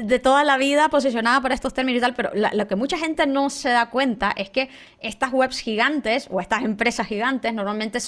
de 0.02 0.18
toda 0.18 0.44
la 0.44 0.56
vida 0.56 0.88
posicionada 0.88 1.40
para 1.42 1.54
estos 1.54 1.74
términos 1.74 1.98
y 1.98 2.00
tal, 2.00 2.14
pero 2.14 2.30
lo 2.34 2.66
que 2.66 2.74
mucha 2.74 2.96
gente 2.96 3.26
no 3.26 3.50
se 3.50 3.68
da 3.68 3.90
cuenta 3.90 4.32
es 4.36 4.48
que 4.48 4.70
estas 5.00 5.32
webs 5.32 5.58
gigantes 5.58 6.28
o 6.30 6.40
estas 6.40 6.62
empresas 6.62 7.06
gigantes 7.06 7.52
normalmente 7.52 7.98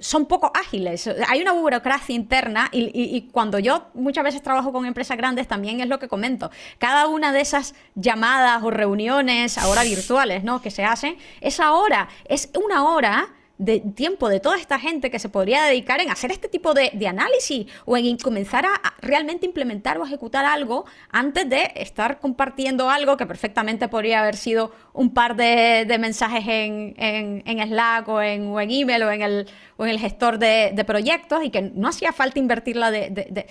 son 0.00 0.26
poco 0.26 0.50
ágiles. 0.54 1.08
Hay 1.28 1.40
una 1.40 1.52
burocracia 1.52 2.14
interna 2.14 2.68
y, 2.72 3.28
cuando 3.32 3.58
yo 3.58 3.88
muchas 3.94 4.24
veces 4.24 4.42
trabajo 4.42 4.72
con 4.72 4.86
empresas 4.86 5.16
grandes 5.16 5.46
también 5.46 5.80
es 5.80 5.88
lo 5.88 5.98
que 5.98 6.08
comento. 6.08 6.50
Cada 6.78 7.06
una 7.06 7.32
de 7.32 7.40
esas 7.40 7.74
llamadas 7.94 8.62
o 8.62 8.70
reuniones 8.70 9.58
ahora 9.58 9.82
virtuales 9.82 10.42
¿no? 10.42 10.60
que 10.60 10.70
se 10.70 10.84
hacen, 10.84 11.16
esa 11.40 11.72
hora 11.72 12.08
es 12.24 12.50
una 12.54 12.84
hora 12.84 13.28
de 13.60 13.80
tiempo 13.80 14.30
de 14.30 14.40
toda 14.40 14.56
esta 14.56 14.78
gente 14.78 15.10
que 15.10 15.18
se 15.18 15.28
podría 15.28 15.64
dedicar 15.64 16.00
en 16.00 16.10
hacer 16.10 16.32
este 16.32 16.48
tipo 16.48 16.72
de, 16.72 16.90
análisis 17.06 17.66
o 17.84 17.94
en 17.94 18.16
comenzar 18.16 18.64
a, 18.64 18.94
realmente 19.02 19.44
implementar 19.44 19.98
o 19.98 20.06
ejecutar 20.06 20.46
algo 20.46 20.86
antes 21.10 21.48
de 21.48 21.70
estar 21.76 22.20
compartiendo 22.20 22.88
algo 22.88 23.18
que 23.18 23.26
perfectamente 23.26 23.86
podría 23.88 24.20
haber 24.20 24.36
sido 24.36 24.72
un 24.94 25.12
par 25.12 25.36
de, 25.36 25.84
mensajes 26.00 26.42
en, 26.48 26.94
en, 26.96 27.68
Slack 27.68 28.08
o 28.08 28.22
en, 28.22 28.46
o 28.48 28.60
en 28.60 28.70
email 28.70 29.02
o 29.02 29.10
en 29.10 29.20
el, 29.20 29.46
o 29.76 29.84
en 29.84 29.90
el 29.90 29.98
gestor 29.98 30.38
de, 30.38 30.82
proyectos 30.86 31.44
y 31.44 31.50
que 31.50 31.60
no 31.60 31.88
hacía 31.88 32.12
falta 32.12 32.38
invertirla 32.38 32.90
de, 32.90 33.46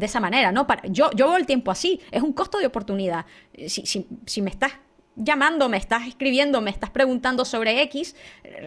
esa 0.00 0.20
manera. 0.20 0.52
¿no? 0.52 0.68
Para, 0.68 0.86
yo, 0.86 1.10
yo 1.16 1.36
el 1.36 1.46
tiempo 1.46 1.72
así, 1.72 2.00
es 2.12 2.22
un 2.22 2.32
costo 2.32 2.58
de 2.58 2.66
oportunidad. 2.66 3.26
Si, 3.66 3.84
si, 3.86 4.06
si 4.24 4.40
me 4.40 4.50
estás 4.50 4.72
llamando, 5.16 5.68
me 5.68 5.76
estás 5.76 6.06
escribiendo, 6.06 6.60
me 6.60 6.70
estás 6.70 6.90
preguntando 6.90 7.44
sobre 7.44 7.82
X, 7.82 8.16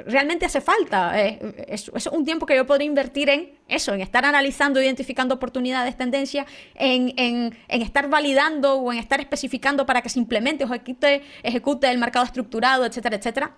realmente 0.05 0.45
hace 0.45 0.61
falta. 0.61 1.19
Eh, 1.19 1.65
es, 1.67 1.89
un 2.07 2.25
tiempo 2.25 2.45
que 2.45 2.55
yo 2.55 2.65
podría 2.65 2.87
invertir 2.87 3.29
en 3.29 3.53
eso, 3.67 3.93
en 3.93 4.01
estar 4.01 4.25
analizando, 4.25 4.81
identificando 4.81 5.35
oportunidades, 5.35 5.97
tendencias, 5.97 6.45
en, 6.75 7.55
estar 7.67 8.09
validando 8.09 8.75
o 8.75 8.93
en 8.93 8.99
estar 8.99 9.19
especificando 9.19 9.85
para 9.85 10.01
que 10.01 10.09
se 10.09 10.19
implemente 10.19 10.63
o 10.63 10.67
ejecute, 10.67 11.23
ejecute 11.43 11.89
el 11.89 11.97
mercado 11.97 12.25
estructurado, 12.25 12.85
etcétera, 12.85 13.15
etcétera. 13.17 13.55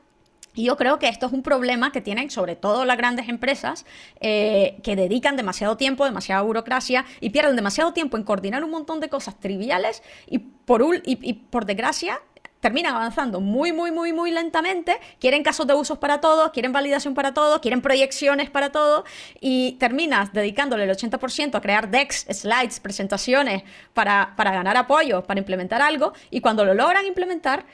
Y 0.54 0.64
yo 0.64 0.76
creo 0.76 0.98
que 0.98 1.08
esto 1.08 1.28
es 1.28 1.34
un 1.34 1.44
problema 1.44 1.92
que 1.92 2.02
tienen 2.02 2.32
sobre 2.32 2.56
todo 2.56 2.84
las 2.84 2.98
grandes 2.98 3.30
empresas 3.30 3.86
eh, 4.22 4.80
que 4.82 4.96
dedican 4.96 5.36
demasiado 5.36 5.78
tiempo, 5.78 6.04
demasiada 6.04 6.42
burocracia 6.42 7.06
y 7.20 7.30
pierden 7.30 7.56
demasiado 7.56 7.94
tiempo 7.94 8.18
en 8.18 8.24
coordinar 8.24 8.64
un 8.64 8.72
montón 8.72 9.00
de 9.00 9.08
cosas 9.08 9.40
triviales 9.40 10.02
y 10.26 10.40
por, 10.40 10.84
y 11.06 11.34
por 11.34 11.66
desgracia 11.66 12.20
terminan 12.68 12.96
avanzando 12.96 13.40
muy, 13.40 13.72
muy, 13.72 13.92
muy, 13.92 14.12
muy 14.12 14.30
lentamente, 14.30 15.00
quieren 15.22 15.42
casos 15.42 15.66
de 15.68 15.74
usos 15.74 16.00
para 16.00 16.20
todos, 16.20 16.52
quieren 16.52 16.74
validación 16.74 17.14
para 17.14 17.34
todos, 17.34 17.62
quieren 17.62 17.82
proyecciones 17.82 18.50
para 18.50 18.74
todo, 18.74 19.06
y 19.40 19.78
terminas 19.80 20.34
dedicándole 20.34 20.84
el 20.84 20.90
80% 20.90 21.56
a 21.56 21.62
crear 21.62 21.90
decks, 21.90 22.26
slides, 22.30 22.82
presentaciones 22.82 23.64
para, 23.94 24.34
para 24.36 24.52
ganar 24.52 24.76
apoyo, 24.76 25.24
para 25.24 25.40
implementar 25.40 25.82
algo, 25.82 26.12
y 26.30 26.42
cuando 26.42 26.66
lo 26.66 26.74
logran 26.74 27.06
implementar, 27.06 27.66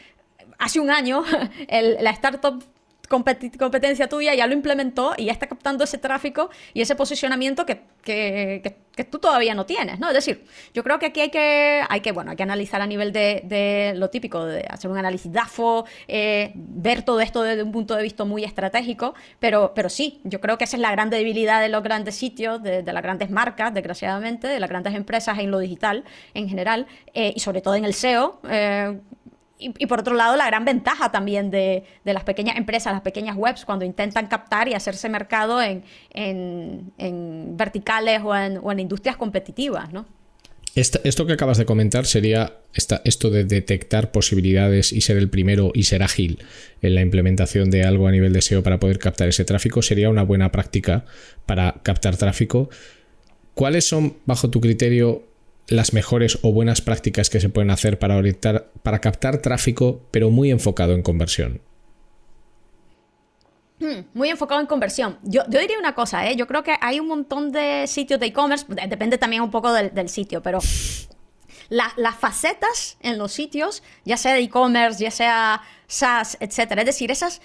hace 0.60 0.80
un 0.80 0.92
año 0.92 1.24
la 1.68 2.12
startup 2.12 2.64
competencia 3.14 4.08
tuya 4.08 4.34
ya 4.34 4.48
lo 4.48 4.54
implementó 4.54 5.14
y 5.18 5.26
ya 5.26 5.32
está 5.32 5.48
captando 5.48 5.84
ese 5.84 5.98
tráfico 5.98 6.50
y 6.74 6.82
ese 6.82 6.96
posicionamiento 6.96 7.66
que, 7.66 7.82
que, 8.02 8.76
que, 8.96 9.04
tú 9.04 9.20
todavía 9.20 9.54
no 9.54 9.66
tienes, 9.66 10.00
¿no? 10.00 10.08
Es 10.08 10.14
decir, 10.14 10.46
yo 10.74 10.84
creo 10.84 11.00
que 11.00 11.08
aquí 11.08 11.22
hay 11.22 11.30
que, 11.30 11.84
hay 11.88 12.02
que, 12.02 12.12
bueno, 12.12 12.32
hay 12.32 12.38
que 12.38 12.44
analizar 12.44 12.82
a 12.82 12.88
nivel 12.88 13.12
de, 13.12 13.42
de 13.46 13.94
lo 13.96 14.10
típico, 14.10 14.46
de 14.46 14.66
hacer 14.70 14.90
un 14.90 14.98
análisis 14.98 15.32
DAFO, 15.32 15.86
eh, 16.08 16.52
ver 16.56 17.04
todo 17.04 17.22
esto 17.22 17.44
desde 17.44 17.64
un 17.64 17.72
punto 17.72 17.96
de 17.96 18.04
vista 18.04 18.24
muy 18.24 18.44
estratégico, 18.44 19.14
pero, 19.40 19.74
pero 19.76 19.90
sí, 19.90 20.22
yo 20.24 20.42
creo 20.42 20.58
que 20.58 20.64
esa 20.64 20.78
es 20.78 20.82
la 20.82 20.92
gran 20.92 21.10
debilidad 21.10 21.62
de 21.62 21.70
los 21.70 21.84
grandes 21.84 22.16
sitios, 22.16 22.62
de, 22.62 22.84
las 22.84 23.04
grandes 23.04 23.30
marcas, 23.30 23.74
desgraciadamente, 23.74 24.48
de 24.48 24.60
las 24.60 24.70
grandes 24.70 24.94
empresas 24.96 25.40
en 25.40 25.52
lo 25.52 25.60
digital 25.60 26.04
en 26.34 26.50
general, 26.50 26.88
eh, 27.14 27.34
y 27.36 27.40
sobre 27.40 27.62
todo 27.62 27.76
en 27.76 27.86
el 27.86 27.94
SEO. 27.94 28.40
Eh, 28.50 29.00
y, 29.78 29.86
por 29.88 30.02
otro 30.02 30.16
lado, 30.16 30.36
la 30.36 30.46
gran 30.48 30.66
ventaja 30.66 31.12
también 31.12 31.50
de, 31.52 31.84
las 32.04 32.24
pequeñas 32.24 32.58
empresas, 32.58 32.94
las 32.94 33.02
pequeñas 33.02 33.36
webs, 33.38 33.66
cuando 33.66 33.86
intentan 33.86 34.28
captar 34.28 34.68
y 34.68 34.74
hacerse 34.74 35.10
mercado 35.10 35.62
en, 35.62 35.84
verticales 37.58 38.22
o 38.24 38.36
en, 38.36 38.80
industrias 38.80 39.18
competitivas, 39.18 39.92
¿no? 39.92 40.06
esto 40.76 41.28
que 41.28 41.34
acabas 41.34 41.60
de 41.60 41.66
comentar 41.66 42.08
sería 42.08 42.58
esto 42.74 43.30
de 43.30 43.44
detectar 43.44 44.12
posibilidades 44.12 44.92
y 44.92 45.02
ser 45.02 45.18
el 45.18 45.30
primero 45.30 45.72
y 45.76 45.84
ser 45.84 46.02
ágil 46.02 46.40
en 46.82 46.96
la 46.96 47.02
implementación 47.02 47.70
de 47.70 47.84
algo 47.84 48.08
a 48.08 48.12
nivel 48.12 48.34
de 48.34 48.42
SEO 48.42 48.64
para 48.64 48.80
poder 48.80 48.98
captar 48.98 49.28
ese 49.28 49.46
tráfico 49.46 49.84
sería 49.84 50.10
una 50.10 50.24
buena 50.24 50.52
práctica 50.52 51.06
para 51.46 51.76
captar 51.84 52.18
tráfico. 52.18 52.72
¿Cuáles 53.54 53.86
son, 53.86 54.18
bajo 54.26 54.50
tu 54.50 54.62
criterio, 54.62 55.28
las 55.68 55.94
mejores 55.94 56.40
o 56.42 56.52
buenas 56.52 56.82
prácticas 56.82 57.30
que 57.30 57.40
se 57.40 57.50
pueden 57.50 57.72
hacer 57.72 58.00
para 58.00 58.18
orientar, 58.18 58.72
para 58.84 59.00
captar 59.00 59.38
tráfico, 59.38 60.02
pero 60.12 60.30
muy 60.30 60.52
enfocado 60.52 60.94
en 60.94 61.02
conversión? 61.02 61.62
Hmm, 63.80 64.06
muy 64.14 64.30
enfocado 64.30 64.62
en 64.62 64.68
conversión. 64.68 65.20
Yo, 65.24 65.44
diría 65.46 65.78
una 65.78 65.96
cosa, 65.96 66.28
¿eh? 66.30 66.36
yo 66.36 66.48
creo 66.48 66.64
que 66.64 66.76
hay 66.80 67.00
un 67.00 67.08
montón 67.08 67.52
de 67.52 67.86
sitios 67.88 68.20
de 68.20 68.28
e-commerce, 68.28 68.66
depende 68.88 69.18
también 69.18 69.42
un 69.42 69.52
poco 69.52 69.74
del, 69.74 70.10
sitio, 70.10 70.42
pero 70.42 70.60
las 71.70 72.16
facetas 72.16 72.98
en 73.02 73.18
los 73.18 73.32
sitios, 73.32 73.84
ya 74.06 74.16
sea 74.16 74.34
de 74.34 74.42
e-commerce, 74.42 75.04
ya 75.04 75.12
sea 75.12 75.62
SaaS, 75.88 76.38
etcétera, 76.40 76.82
es 76.82 76.86
decir, 76.86 77.12
esas 77.12 77.42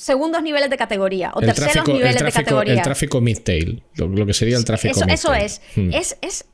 segundos 0.00 0.42
niveles 0.42 0.70
de 0.70 0.76
categoría 0.76 1.30
o 1.34 1.40
terceros 1.40 1.86
niveles 1.86 2.22
de 2.22 2.32
categoría. 2.32 2.74
El 2.74 2.82
tráfico 2.82 3.20
mid-tail, 3.20 3.82
lo, 3.96 4.26
que 4.26 4.32
sería 4.32 4.56
el 4.56 4.64
tráfico 4.64 4.98
Eso, 4.98 5.04
eso 5.08 5.34
es. 5.34 5.60
Hmm. 5.76 5.92
Es, 5.92 6.16
es 6.22 6.46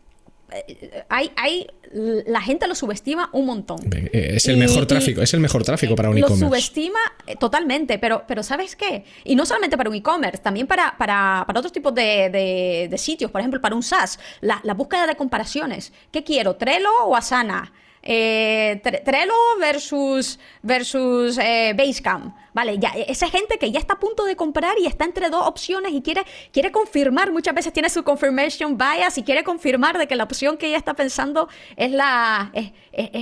eh, 0.52 1.04
hay, 1.08 1.30
hay, 1.36 1.66
la 1.92 2.40
gente 2.40 2.66
lo 2.66 2.74
subestima 2.74 3.30
un 3.32 3.46
montón. 3.46 3.78
Eh, 3.92 4.32
es 4.34 4.46
el 4.48 4.56
mejor 4.56 4.86
tráfico, 4.86 5.22
es 5.22 5.32
el 5.34 5.40
mejor 5.40 5.62
tráfico 5.62 5.94
para 5.94 6.10
un 6.10 6.18
e-commerce. 6.18 6.44
Lo 6.44 6.48
subestima 6.48 6.98
eh, 7.26 7.36
totalmente, 7.36 7.98
pero, 7.98 8.24
pero 8.26 8.42
¿sabes 8.42 8.74
qué? 8.74 9.04
Y 9.24 9.36
no 9.36 9.46
solamente 9.46 9.76
para 9.76 9.90
un 9.90 9.96
e-commerce, 9.96 10.42
también 10.42 10.66
para, 10.66 10.96
para, 10.98 11.44
para, 11.46 11.60
otros 11.60 11.72
tipos 11.72 11.94
de, 11.94 12.88
de, 12.90 12.98
sitios, 12.98 13.30
por 13.30 13.40
ejemplo, 13.40 13.60
para 13.60 13.74
un 13.74 13.82
SaaS, 13.82 14.18
la, 14.40 14.60
la 14.64 14.74
búsqueda 14.74 15.06
de 15.06 15.14
comparaciones. 15.16 15.92
¿Qué 16.10 16.24
quiero? 16.24 16.56
¿Trello 16.56 16.90
o 17.04 17.14
Asana? 17.14 17.72
Eh, 18.08 18.80
Trello 19.04 19.34
versus, 19.58 20.38
versus 20.62 21.38
eh, 21.38 21.74
Basecamp. 21.76 22.34
Vale, 22.56 22.78
ya, 22.78 22.88
esa 23.06 23.28
gente 23.28 23.58
que 23.58 23.70
ya 23.70 23.78
está 23.78 23.92
a 23.92 23.98
punto 23.98 24.24
de 24.24 24.34
comprar 24.34 24.78
y 24.78 24.86
está 24.86 25.04
entre 25.04 25.28
dos 25.28 25.46
opciones 25.46 25.92
y 25.92 26.00
quiere, 26.00 26.24
quiere 26.52 26.72
confirmar, 26.72 27.30
muchas 27.30 27.54
veces 27.54 27.70
tiene 27.70 27.90
su 27.90 28.02
confirmation 28.02 28.78
bias 28.78 29.18
y 29.18 29.24
quiere 29.24 29.44
confirmar 29.44 29.98
de 29.98 30.06
que 30.06 30.16
la 30.16 30.24
opción 30.24 30.56
que 30.56 30.68
ella 30.68 30.78
está 30.78 30.94
pensando 30.94 31.50
es 31.76 31.90
la, 31.90 32.50
es, 32.54 32.72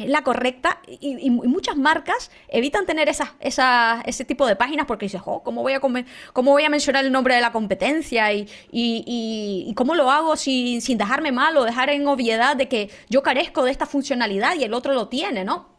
la 0.07 0.23
correcta. 0.23 0.79
Y, 0.87 1.31
muchas 1.31 1.77
marcas 1.77 2.31
evitan 2.47 2.87
tener 2.87 3.09
esa, 3.09 3.35
ese 3.41 4.25
tipo 4.25 4.47
de 4.47 4.55
páginas 4.55 4.87
porque 4.87 5.07
dices, 5.07 5.23
oh, 5.25 5.43
¿cómo 5.43 5.63
voy 5.63 5.73
a, 5.73 5.81
cómo 5.81 6.53
voy 6.53 6.63
a 6.63 6.69
mencionar 6.71 7.05
el 7.05 7.11
nombre 7.11 7.35
de 7.35 7.41
la 7.41 7.51
competencia? 7.51 8.33
Y, 8.33 8.47
y, 8.71 9.75
cómo 9.75 9.97
lo 9.97 10.13
hago 10.13 10.37
sin, 10.37 10.81
sin 10.81 10.97
dejarme 10.97 11.33
mal 11.33 11.57
o 11.57 11.65
dejar 11.65 11.91
en 11.91 12.07
obviedad 12.07 12.55
de 12.55 12.69
que 12.69 12.89
yo 13.11 13.25
carezco 13.25 13.65
de 13.65 13.73
esta 13.73 13.87
funcionalidad 13.87 14.55
y 14.55 14.63
el 14.63 14.75
otro 14.75 14.95
lo 14.95 15.09
tiene, 15.09 15.43
¿no? 15.43 15.74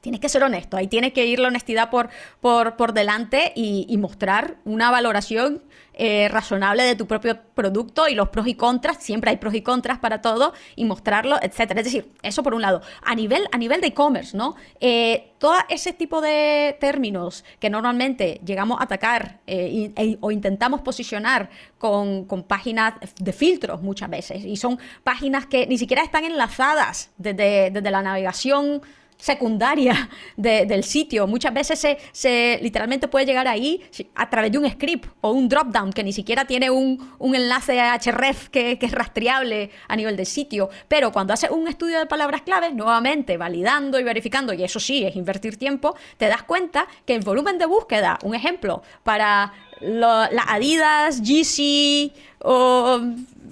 Tienes 0.00 0.20
que 0.20 0.28
ser 0.28 0.42
honesto, 0.42 0.76
ahí 0.76 0.88
tienes 0.88 1.12
que 1.12 1.26
ir 1.26 1.38
la 1.40 1.48
honestidad 1.48 1.90
por, 1.90 2.08
por, 2.40 2.76
por 2.76 2.94
delante 2.94 3.52
y, 3.54 3.96
mostrar 4.00 4.56
una 4.64 4.90
valoración 4.90 5.62
eh, 5.92 6.28
razonable 6.30 6.84
de 6.84 6.96
tu 6.96 7.06
propio 7.06 7.38
producto 7.54 8.08
y 8.08 8.14
los 8.14 8.30
pros 8.30 8.46
y 8.46 8.54
contras, 8.54 8.96
siempre 9.02 9.30
hay 9.30 9.36
pros 9.36 9.52
y 9.52 9.60
contras 9.60 9.98
para 9.98 10.22
todo, 10.22 10.54
y 10.74 10.86
mostrarlo, 10.86 11.36
etcétera. 11.42 11.80
Es 11.80 11.84
decir, 11.84 12.10
eso 12.22 12.42
por 12.42 12.54
un 12.54 12.62
lado. 12.62 12.80
A 13.02 13.14
nivel, 13.14 13.46
a 13.52 13.58
nivel 13.58 13.82
de 13.82 13.88
e-commerce, 13.88 14.34
¿no? 14.34 14.54
Eh, 14.80 15.32
todo 15.38 15.54
ese 15.68 15.92
tipo 15.92 16.22
de 16.22 16.78
términos 16.80 17.44
que 17.58 17.68
normalmente 17.68 18.40
llegamos 18.42 18.80
a 18.80 18.84
atacar 18.84 19.40
eh, 19.46 19.92
e, 19.94 20.16
o 20.20 20.30
intentamos 20.30 20.80
posicionar 20.80 21.50
con, 21.76 22.26
páginas 22.48 22.94
de 23.18 23.32
filtros 23.34 23.82
muchas 23.82 24.08
veces, 24.08 24.44
y 24.46 24.56
son 24.56 24.78
páginas 25.04 25.44
que 25.44 25.66
ni 25.66 25.76
siquiera 25.76 26.02
están 26.02 26.24
enlazadas 26.24 27.10
desde, 27.18 27.70
desde 27.70 27.90
la 27.90 28.00
navegación 28.00 28.80
secundaria 29.20 30.08
del 30.36 30.84
sitio. 30.84 31.26
Muchas 31.26 31.54
veces 31.54 31.98
se, 32.12 32.58
literalmente 32.62 33.08
puede 33.08 33.26
llegar 33.26 33.46
ahí 33.48 33.82
a 34.14 34.28
través 34.30 34.52
de 34.52 34.58
un 34.58 34.68
script 34.70 35.10
o 35.20 35.30
un 35.30 35.48
dropdown 35.48 35.92
que 35.92 36.02
ni 36.02 36.12
siquiera 36.12 36.44
tiene 36.44 36.70
un, 36.70 37.14
un 37.18 37.34
enlace 37.34 37.78
href 38.06 38.48
que, 38.48 38.78
que, 38.78 38.86
es 38.86 38.92
rastreable 38.92 39.70
a 39.88 39.96
nivel 39.96 40.16
del 40.16 40.26
sitio. 40.26 40.70
Pero 40.88 41.12
cuando 41.12 41.32
haces 41.32 41.50
un 41.50 41.68
estudio 41.68 41.98
de 41.98 42.06
palabras 42.06 42.42
claves, 42.42 42.74
nuevamente 42.74 43.36
validando 43.36 43.98
y 43.98 44.02
verificando, 44.02 44.52
y 44.52 44.64
eso 44.64 44.80
sí 44.80 45.04
es 45.04 45.16
invertir 45.16 45.56
tiempo, 45.56 45.94
te 46.16 46.26
das 46.26 46.42
cuenta 46.42 46.86
que 47.04 47.14
el 47.14 47.22
volumen 47.22 47.58
de 47.58 47.66
búsqueda, 47.66 48.18
un 48.22 48.34
ejemplo, 48.34 48.82
para 49.02 49.52
las 49.80 50.44
Adidas, 50.48 51.22
GC 51.22 52.12
o 52.40 53.00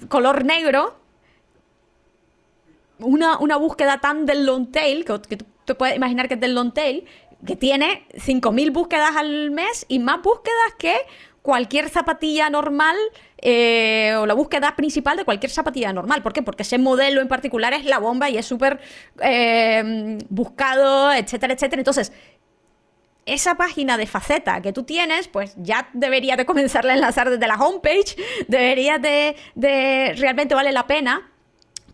color 0.07 0.45
negro, 0.45 0.95
una, 2.99 3.37
una, 3.39 3.55
búsqueda 3.55 3.99
tan 3.99 4.25
del 4.25 4.45
long 4.45 4.71
tail, 4.71 5.05
que, 5.05 5.21
que, 5.21 5.37
te 5.69 5.75
puedes 5.75 5.95
imaginar 5.95 6.27
que 6.27 6.33
es 6.33 6.39
del 6.39 6.55
long 6.55 6.73
tail, 6.73 7.05
que 7.45 7.55
tiene 7.55 8.07
5.000 8.15 8.73
búsquedas 8.73 9.15
al 9.15 9.51
mes 9.51 9.85
y 9.87 9.99
más 9.99 10.21
búsquedas 10.21 10.73
que 10.79 10.95
cualquier 11.43 11.89
zapatilla 11.89 12.49
normal 12.49 12.95
eh, 13.37 14.15
o 14.17 14.25
la 14.25 14.33
búsqueda 14.33 14.75
principal 14.75 15.15
de 15.15 15.25
cualquier 15.25 15.51
zapatilla 15.51 15.93
normal. 15.93 16.23
¿Por 16.23 16.33
qué? 16.33 16.41
Porque 16.41 16.63
ese 16.63 16.79
modelo 16.79 17.21
en 17.21 17.27
particular 17.27 17.73
es 17.73 17.85
la 17.85 17.99
bomba 17.99 18.29
y 18.31 18.37
es 18.37 18.47
súper 18.47 18.79
eh, 19.21 20.17
buscado, 20.29 21.13
etcétera, 21.13 21.53
etcétera. 21.53 21.79
Entonces, 21.79 22.11
esa 23.27 23.55
página 23.55 23.97
de 23.97 24.07
faceta 24.07 24.61
que 24.61 24.73
tú 24.73 24.83
tienes, 24.83 25.27
pues 25.27 25.53
ya 25.57 25.89
debería 25.93 26.35
de 26.35 26.45
comenzar 26.47 26.85
a 26.87 26.93
enlazar 26.95 27.29
desde 27.29 27.47
la 27.47 27.55
homepage, 27.55 28.17
debería 28.47 28.97
de, 28.97 29.35
de 29.53 30.15
realmente 30.17 30.55
vale 30.55 30.71
la 30.71 30.87
pena 30.87 31.28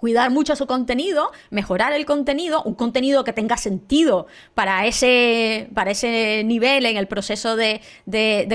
cuidar 0.05 0.29
mucho 0.29 0.55
su 0.55 0.67
contenido, 0.67 1.31
mejorar 1.49 1.91
el 1.91 2.05
contenido, 2.05 2.61
un 2.61 2.75
contenido 2.75 3.23
que 3.23 3.33
tenga 3.33 3.57
sentido 3.57 4.27
para 4.53 4.85
ese, 4.85 5.67
para 5.73 5.89
ese 5.89 6.43
nivel 6.45 6.85
en 6.85 6.95
el 6.95 7.07
proceso 7.07 7.55
de, 7.55 7.81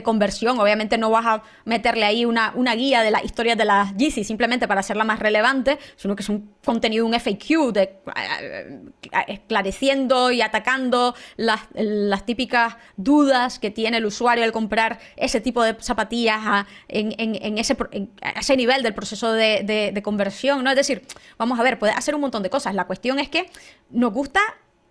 conversión. 0.05 0.61
Obviamente 0.61 0.97
no 0.97 1.11
vas 1.11 1.27
a 1.27 1.43
meterle 1.65 2.05
ahí 2.05 2.25
una, 2.25 2.53
una 2.55 2.77
guía 2.77 3.03
de 3.03 3.11
las 3.11 3.25
historias 3.25 3.59
de 3.59 3.65
las 3.65 3.97
Yeezy 3.97 4.23
simplemente 4.23 4.69
para 4.69 4.79
hacerla 4.79 5.03
más 5.03 5.19
relevante, 5.19 5.81
sino 5.97 6.15
que 6.15 6.23
es 6.23 6.29
un 6.29 6.55
contenido, 6.65 7.05
un 7.05 7.15
FAQ, 7.15 7.73
de, 7.73 7.99
eh, 8.15 8.81
esclareciendo 9.27 10.31
y 10.31 10.43
atacando 10.43 11.17
las, 11.37 11.63
las, 11.75 12.25
típicas 12.27 12.77
dudas 12.97 13.59
que 13.59 13.73
tiene 13.73 13.97
el 13.97 14.07
usuario 14.07 14.45
al 14.45 14.53
comprar 14.53 15.01
ese 15.17 15.41
tipo 15.41 15.65
de 15.65 15.75
zapatillas 15.81 16.67
en, 16.87 17.13
en, 17.19 17.59
ese, 17.59 17.77
ese 18.37 18.57
nivel 18.57 18.85
del 18.85 18.95
proceso 18.95 19.33
de, 19.33 19.91
de 19.93 20.03
conversión. 20.03 20.63
¿no? 20.63 20.71
Es 20.71 20.77
decir, 20.77 21.03
Vamos 21.41 21.59
a 21.59 21.63
ver, 21.63 21.79
puede 21.79 21.95
hacer 21.95 22.15
un 22.15 22.21
montón 22.21 22.43
de 22.43 22.51
cosas. 22.51 22.75
La 22.75 22.87
cuestión 22.87 23.19
es 23.19 23.31
que 23.31 23.51
nos 23.89 24.13
gusta 24.13 24.43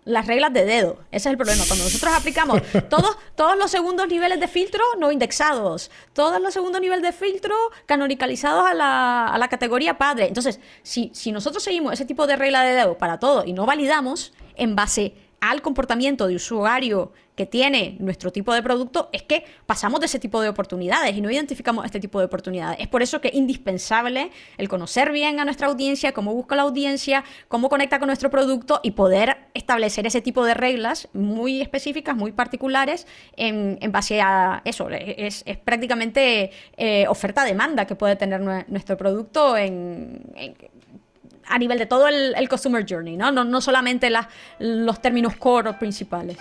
las 0.04 0.26
reglas 0.26 0.52
de 0.52 0.64
dedo. 0.64 0.98
Ese 1.12 1.28
es 1.28 1.32
el 1.32 1.36
problema. 1.36 1.62
Cuando 1.64 1.84
nosotros 1.84 2.12
aplicamos 2.12 2.60
todos, 2.90 3.16
todos 3.36 3.56
los 3.56 3.70
segundos 3.70 4.08
niveles 4.08 4.40
de 4.40 4.48
filtro 4.48 4.82
no 4.98 5.12
indexados, 5.12 5.92
todos 6.12 6.42
los 6.42 6.52
segundos 6.52 6.80
niveles 6.80 7.04
de 7.04 7.12
filtro 7.12 7.54
canonicalizados 7.86 8.66
a 8.66 8.74
la, 8.74 9.28
a 9.28 9.38
la 9.38 9.46
categoría 9.46 9.96
padre. 9.96 10.26
Entonces, 10.26 10.58
si, 10.82 11.12
si 11.14 11.30
nosotros 11.30 11.62
seguimos 11.62 11.92
ese 11.92 12.04
tipo 12.04 12.26
de 12.26 12.34
regla 12.34 12.62
de 12.64 12.74
dedo 12.74 12.98
para 12.98 13.20
todo 13.20 13.44
y 13.44 13.52
no 13.52 13.64
validamos 13.64 14.32
en 14.56 14.74
base 14.74 15.14
al 15.38 15.62
comportamiento 15.62 16.26
de 16.26 16.34
usuario 16.34 17.12
que 17.40 17.46
tiene 17.46 17.96
nuestro 18.00 18.30
tipo 18.30 18.52
de 18.52 18.62
producto 18.62 19.08
es 19.14 19.22
que 19.22 19.46
pasamos 19.64 19.98
de 20.00 20.04
ese 20.04 20.18
tipo 20.18 20.42
de 20.42 20.50
oportunidades 20.50 21.16
y 21.16 21.22
no 21.22 21.30
identificamos 21.30 21.86
este 21.86 21.98
tipo 21.98 22.18
de 22.18 22.26
oportunidades. 22.26 22.78
Es 22.80 22.86
por 22.86 23.00
eso 23.00 23.22
que 23.22 23.28
es 23.28 23.34
indispensable 23.34 24.30
el 24.58 24.68
conocer 24.68 25.10
bien 25.10 25.40
a 25.40 25.46
nuestra 25.46 25.68
audiencia, 25.68 26.12
cómo 26.12 26.34
busca 26.34 26.54
la 26.54 26.64
audiencia, 26.64 27.24
cómo 27.48 27.70
conecta 27.70 27.98
con 27.98 28.08
nuestro 28.08 28.28
producto 28.28 28.80
y 28.82 28.90
poder 28.90 29.38
establecer 29.54 30.06
ese 30.06 30.20
tipo 30.20 30.44
de 30.44 30.52
reglas 30.52 31.08
muy 31.14 31.62
específicas, 31.62 32.14
muy 32.14 32.32
particulares 32.32 33.06
en, 33.38 33.78
base 33.90 34.20
a 34.20 34.60
eso. 34.66 34.90
Es, 34.90 35.42
prácticamente 35.64 36.50
eh, 36.76 37.06
oferta-demanda 37.08 37.86
que 37.86 37.94
puede 37.94 38.16
tener 38.16 38.42
nuestro 38.42 38.98
producto 38.98 39.54
a 39.54 41.58
nivel 41.58 41.78
de 41.78 41.86
todo 41.86 42.06
el, 42.06 42.48
Customer 42.50 42.84
Journey, 42.86 43.16
¿no? 43.16 43.32
No, 43.32 43.60
solamente 43.62 44.10
los 44.58 45.00
términos 45.00 45.36
core 45.36 45.72
principales. 45.72 46.36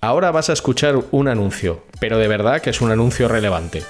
Ahora 0.00 0.30
vas 0.30 0.48
a 0.48 0.52
escuchar 0.52 0.94
un 1.10 1.26
anuncio, 1.26 1.82
pero 1.98 2.18
de 2.18 2.28
verdad 2.28 2.62
que 2.62 2.70
es 2.70 2.80
un 2.80 2.92
anuncio 2.92 3.26
relevante. 3.26 3.82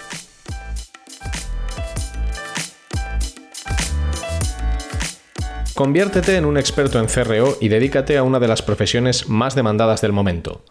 Conviértete 5.74 6.36
en 6.36 6.46
un 6.46 6.56
experto 6.56 6.98
en 6.98 7.06
CRO 7.06 7.58
y 7.60 7.68
dedícate 7.68 8.16
a 8.16 8.22
una 8.22 8.40
de 8.40 8.48
las 8.48 8.62
profesiones 8.62 9.28
más 9.28 9.54
demandadas 9.54 10.00
del 10.00 10.12
momento. 10.12 10.64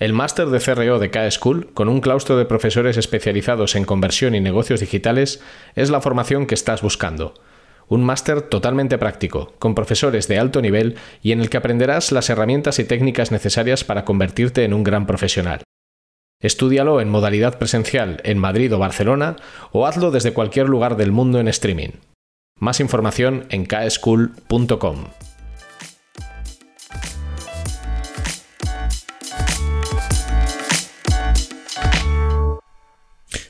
El 0.00 0.12
máster 0.12 0.48
de 0.48 0.58
CRO 0.58 0.98
de 0.98 1.10
K-School, 1.10 1.72
con 1.72 1.88
un 1.88 2.00
claustro 2.00 2.36
de 2.36 2.44
profesores 2.44 2.96
especializados 2.96 3.76
en 3.76 3.84
conversión 3.84 4.34
y 4.34 4.40
negocios 4.40 4.80
digitales, 4.80 5.40
es 5.76 5.88
la 5.88 6.00
formación 6.00 6.46
que 6.46 6.56
estás 6.56 6.82
buscando. 6.82 7.34
Un 7.88 8.04
máster 8.04 8.42
totalmente 8.42 8.98
práctico, 8.98 9.52
con 9.58 9.74
profesores 9.74 10.28
de 10.28 10.38
alto 10.38 10.62
nivel 10.62 10.96
y 11.22 11.32
en 11.32 11.40
el 11.40 11.50
que 11.50 11.56
aprenderás 11.56 12.12
las 12.12 12.30
herramientas 12.30 12.78
y 12.78 12.84
técnicas 12.84 13.30
necesarias 13.30 13.84
para 13.84 14.04
convertirte 14.04 14.64
en 14.64 14.74
un 14.74 14.84
gran 14.84 15.06
profesional. 15.06 15.62
Estúdialo 16.40 17.00
en 17.00 17.08
modalidad 17.08 17.58
presencial 17.58 18.20
en 18.24 18.38
Madrid 18.38 18.74
o 18.74 18.78
Barcelona 18.78 19.36
o 19.72 19.86
hazlo 19.86 20.10
desde 20.10 20.32
cualquier 20.32 20.68
lugar 20.68 20.96
del 20.96 21.12
mundo 21.12 21.40
en 21.40 21.48
streaming. 21.48 21.90
Más 22.60 22.80
información 22.80 23.46
en 23.50 23.66
kschool.com. 23.66 25.06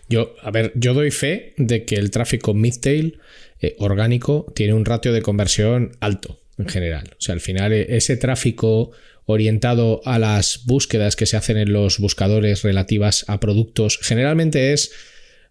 Yo, 0.08 0.34
a 0.42 0.50
ver, 0.50 0.72
yo 0.76 0.94
doy 0.94 1.10
fe 1.10 1.54
de 1.56 1.84
que 1.84 1.96
el 1.96 2.10
tráfico 2.10 2.54
midtail 2.54 3.18
eh, 3.60 3.76
orgánico 3.78 4.52
tiene 4.54 4.74
un 4.74 4.84
ratio 4.84 5.12
de 5.12 5.22
conversión 5.22 5.92
alto 6.00 6.40
en 6.58 6.68
general. 6.68 7.10
O 7.18 7.20
sea, 7.20 7.34
al 7.34 7.40
final 7.40 7.72
eh, 7.72 7.86
ese 7.96 8.16
tráfico 8.16 8.92
orientado 9.26 10.02
a 10.04 10.18
las 10.18 10.64
búsquedas 10.66 11.16
que 11.16 11.26
se 11.26 11.36
hacen 11.36 11.56
en 11.56 11.72
los 11.72 11.98
buscadores 11.98 12.62
relativas 12.62 13.24
a 13.28 13.40
productos, 13.40 13.98
generalmente 14.02 14.72
es 14.72 14.92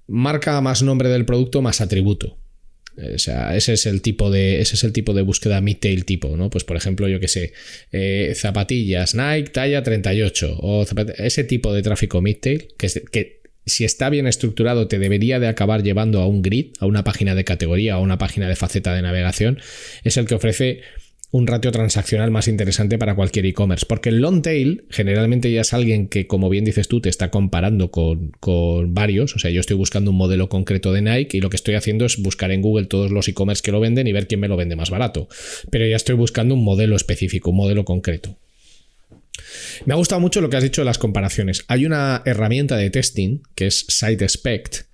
marca 0.07 0.59
más 0.61 0.83
nombre 0.83 1.09
del 1.09 1.25
producto 1.25 1.61
más 1.61 1.81
atributo. 1.81 2.37
O 2.95 3.17
sea, 3.17 3.55
ese 3.55 3.73
es 3.73 3.87
el 3.87 4.03
tipo 4.03 4.29
de, 4.29 4.61
ese 4.61 4.75
es 4.75 4.83
el 4.83 4.93
tipo 4.93 5.13
de 5.13 5.23
búsqueda 5.23 5.61
midtail 5.61 6.05
tipo, 6.05 6.37
¿no? 6.37 6.51
Pues 6.51 6.63
por 6.63 6.77
ejemplo, 6.77 7.07
yo 7.07 7.19
que 7.19 7.27
sé, 7.27 7.53
eh, 7.91 8.33
zapatillas 8.35 9.15
Nike 9.15 9.49
talla 9.49 9.81
38 9.81 10.57
o 10.59 10.85
ese 11.17 11.43
tipo 11.43 11.73
de 11.73 11.81
tráfico 11.81 12.21
midtail 12.21 12.67
que, 12.77 12.87
que 13.11 13.42
si 13.65 13.85
está 13.85 14.09
bien 14.09 14.27
estructurado 14.27 14.87
te 14.87 14.99
debería 14.99 15.39
de 15.39 15.47
acabar 15.47 15.83
llevando 15.83 16.21
a 16.21 16.27
un 16.27 16.41
grid, 16.41 16.73
a 16.79 16.85
una 16.85 17.03
página 17.03 17.35
de 17.35 17.43
categoría, 17.43 17.95
a 17.95 17.99
una 17.99 18.17
página 18.17 18.47
de 18.47 18.55
faceta 18.55 18.93
de 18.93 19.01
navegación, 19.01 19.59
es 20.03 20.17
el 20.17 20.25
que 20.25 20.35
ofrece 20.35 20.81
un 21.33 21.47
ratio 21.47 21.71
transaccional 21.71 22.29
más 22.29 22.47
interesante 22.47 22.99
para 22.99 23.15
cualquier 23.15 23.47
e-commerce. 23.47 23.87
Porque 23.89 24.09
el 24.09 24.19
long 24.19 24.43
tail 24.43 24.85
generalmente 24.91 25.51
ya 25.51 25.61
es 25.61 25.73
alguien 25.73 26.07
que, 26.07 26.27
como 26.27 26.47
bien 26.47 26.63
dices 26.63 26.87
tú, 26.87 27.01
te 27.01 27.09
está 27.09 27.31
comparando 27.31 27.89
con, 27.89 28.31
varios. 28.93 29.35
O 29.35 29.39
sea, 29.39 29.49
yo 29.49 29.59
estoy 29.59 29.75
buscando 29.75 30.11
un 30.11 30.17
modelo 30.17 30.47
concreto 30.47 30.93
de 30.93 31.01
Nike 31.01 31.37
y 31.37 31.41
lo 31.41 31.49
que 31.49 31.55
estoy 31.55 31.73
haciendo 31.73 32.05
es 32.05 32.21
buscar 32.21 32.51
en 32.51 32.61
Google 32.61 32.85
todos 32.85 33.09
los 33.09 33.27
e-commerce 33.27 33.63
que 33.63 33.71
lo 33.71 33.79
venden 33.79 34.05
y 34.05 34.13
ver 34.13 34.27
quién 34.27 34.41
me 34.41 34.47
lo 34.47 34.57
vende 34.57 34.75
más 34.75 34.91
barato. 34.91 35.27
Pero 35.71 35.87
ya 35.87 35.95
estoy 35.95 36.13
buscando 36.13 36.53
un 36.53 36.63
modelo 36.63 36.95
específico, 36.95 37.49
un 37.49 37.57
modelo 37.57 37.83
concreto. 37.83 38.37
Me 39.85 39.93
ha 39.93 39.97
gustado 39.97 40.21
mucho 40.21 40.41
lo 40.41 40.49
que 40.49 40.57
has 40.57 40.63
dicho 40.63 40.81
de 40.81 40.85
las 40.85 40.97
comparaciones. 40.97 41.65
Hay 41.67 41.85
una 41.85 42.21
herramienta 42.25 42.77
de 42.77 42.89
testing 42.89 43.41
que 43.55 43.67
es 43.67 43.85
SiteSpect 43.89 44.93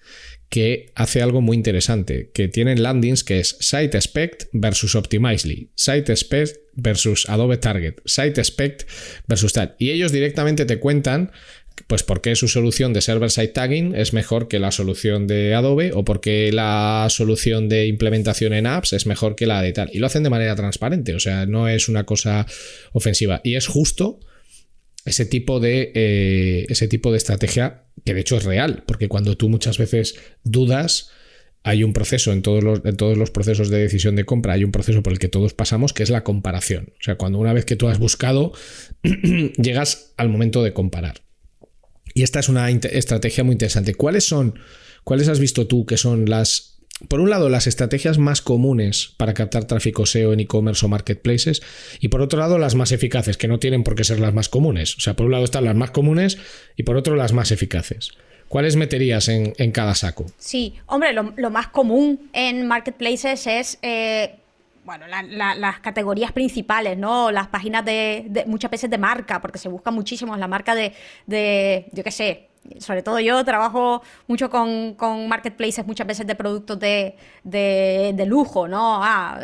que 0.50 0.92
hace 0.96 1.22
algo 1.22 1.42
muy 1.42 1.56
interesante, 1.56 2.32
que 2.34 2.48
tienen 2.48 2.82
landings 2.82 3.24
que 3.24 3.40
es 3.40 3.56
SiteSpect 3.60 4.46
versus 4.52 4.96
Optimizely, 4.96 5.70
SiteSpect 5.76 6.58
versus 6.74 7.30
Adobe 7.30 7.58
Target, 7.58 7.96
SiteSpect 8.06 8.90
versus 9.28 9.54
tal. 9.54 9.76
Y 9.78 9.92
ellos 9.92 10.12
directamente 10.12 10.66
te 10.66 10.80
cuentan 10.80 11.32
pues 11.88 12.04
por 12.04 12.22
qué 12.22 12.36
su 12.36 12.48
solución 12.48 12.94
de 12.94 13.02
server-side 13.02 13.50
tagging 13.50 13.96
es 13.96 14.12
mejor 14.12 14.48
que 14.48 14.60
la 14.60 14.72
solución 14.72 15.28
de 15.28 15.54
Adobe 15.56 15.92
o 15.94 16.04
por 16.04 16.20
qué 16.20 16.52
la 16.52 17.08
solución 17.10 17.70
de 17.70 17.88
implementación 17.88 18.54
en 18.54 18.68
apps 18.68 18.94
es 18.94 19.06
mejor 19.06 19.36
que 19.36 19.46
la 19.46 19.62
de 19.62 19.72
tal. 19.72 19.90
Y 19.94 20.00
lo 20.00 20.08
hacen 20.08 20.24
de 20.24 20.30
manera 20.30 20.56
transparente, 20.56 21.16
o 21.16 21.20
sea, 21.20 21.46
no 21.46 21.70
es 21.70 21.88
una 21.88 22.06
cosa 22.06 22.46
ofensiva. 22.92 23.40
Y 23.44 23.56
es 23.56 23.68
justo 23.68 24.20
ese 25.10 25.26
tipo 25.26 25.60
de, 25.60 25.92
eh, 25.96 26.66
ese 26.70 26.88
tipo 26.88 27.12
de 27.12 27.18
estrategia 27.18 27.86
que 28.06 28.14
de 28.14 28.22
hecho 28.22 28.38
es 28.38 28.44
real, 28.44 28.84
porque 28.88 29.08
cuando 29.08 29.36
tú 29.36 29.50
muchas 29.50 29.78
veces 29.78 30.16
dudas, 30.44 31.12
hay 31.64 31.84
un 31.84 31.94
proceso 31.94 32.32
en 32.32 32.42
todos, 32.42 32.64
los, 32.64 32.82
en 32.86 32.96
todos 32.96 33.18
los 33.18 33.32
procesos 33.32 33.70
de 33.70 33.80
decisión 33.80 34.16
de 34.16 34.24
compra, 34.24 34.54
hay 34.54 34.64
un 34.64 34.72
proceso 34.72 35.04
por 35.04 35.12
el 35.12 35.20
que 35.20 35.28
todos 35.28 35.54
pasamos 35.54 35.94
que 35.94 36.04
es 36.04 36.10
la 36.10 36.24
comparación. 36.24 36.94
O 37.00 37.04
sea, 37.04 37.16
cuando 37.16 37.40
una 37.40 37.54
vez 37.54 37.66
que 37.66 37.76
tú 37.76 37.88
has 37.88 38.00
buscado, 38.00 38.54
llegas 39.58 40.14
al 40.18 40.30
momento 40.30 40.64
de 40.64 40.74
comparar. 40.74 41.24
Y 42.14 42.24
esta 42.24 42.40
es 42.40 42.50
una 42.50 42.70
estrategia 42.70 43.44
muy 43.44 43.54
interesante. 43.54 43.96
¿Cuáles 43.96 44.26
son, 44.26 44.60
cuáles 45.04 45.28
has 45.28 45.40
visto 45.40 45.68
tú 45.68 45.86
que 45.86 45.98
son 45.98 46.30
las 46.30 46.79
por 47.08 47.22
un 47.22 47.30
lado, 47.30 47.50
las 47.50 47.68
estrategias 47.68 48.18
más 48.18 48.42
comunes 48.42 49.14
para 49.18 49.34
captar 49.34 49.66
tráfico 49.66 50.06
SEO 50.06 50.34
en 50.34 50.42
e-commerce 50.42 50.86
o 50.86 50.90
marketplaces, 50.90 51.62
y 52.00 52.10
por 52.10 52.22
otro 52.22 52.40
lado, 52.40 52.58
las 52.58 52.76
más 52.76 52.92
eficaces, 52.92 53.38
que 53.38 53.48
no 53.48 53.60
tienen 53.60 53.84
por 53.84 53.96
qué 53.96 54.04
ser 54.04 54.20
las 54.20 54.34
más 54.34 54.50
comunes. 54.50 54.98
O 54.98 55.00
sea, 55.00 55.16
por 55.16 55.26
un 55.28 55.32
lado 55.32 55.46
están 55.46 55.66
las 55.66 55.76
más 55.76 55.92
comunes 55.92 56.38
y 56.76 56.84
por 56.84 56.98
otro 56.98 57.16
las 57.16 57.32
más 57.32 57.52
eficaces. 57.52 58.12
¿Cuáles 58.50 58.76
meterías 58.76 59.30
en, 59.30 59.72
cada 59.72 59.94
saco? 59.94 60.26
Sí, 60.38 60.74
hombre, 60.88 61.14
lo, 61.14 61.50
más 61.52 61.68
común 61.68 62.30
en 62.34 62.66
marketplaces 62.66 63.46
es 63.46 63.78
eh, 63.84 64.40
bueno, 64.84 65.06
las 65.08 65.80
categorías 65.82 66.32
principales, 66.32 66.98
¿no? 66.98 67.32
Las 67.32 67.48
páginas 67.48 67.86
de, 67.86 68.44
muchas 68.48 68.72
veces 68.72 68.90
de 68.90 68.98
marca, 68.98 69.40
porque 69.40 69.60
se 69.60 69.70
busca 69.70 69.92
muchísimo 69.92 70.36
la 70.36 70.48
marca 70.48 70.74
de, 70.74 70.94
de 71.28 71.86
yo 71.92 72.04
qué 72.04 72.10
sé, 72.10 72.49
sobre 72.80 73.02
todo 73.04 73.20
yo 73.20 73.44
trabajo 73.44 74.02
mucho 74.28 74.50
con, 74.50 74.96
marketplaces 75.28 75.86
muchas 75.86 76.08
veces 76.08 76.28
de 76.28 76.36
productos 76.36 76.80
de, 76.80 78.26
lujo, 78.28 78.68
¿no? 78.68 79.04
Ah, 79.04 79.40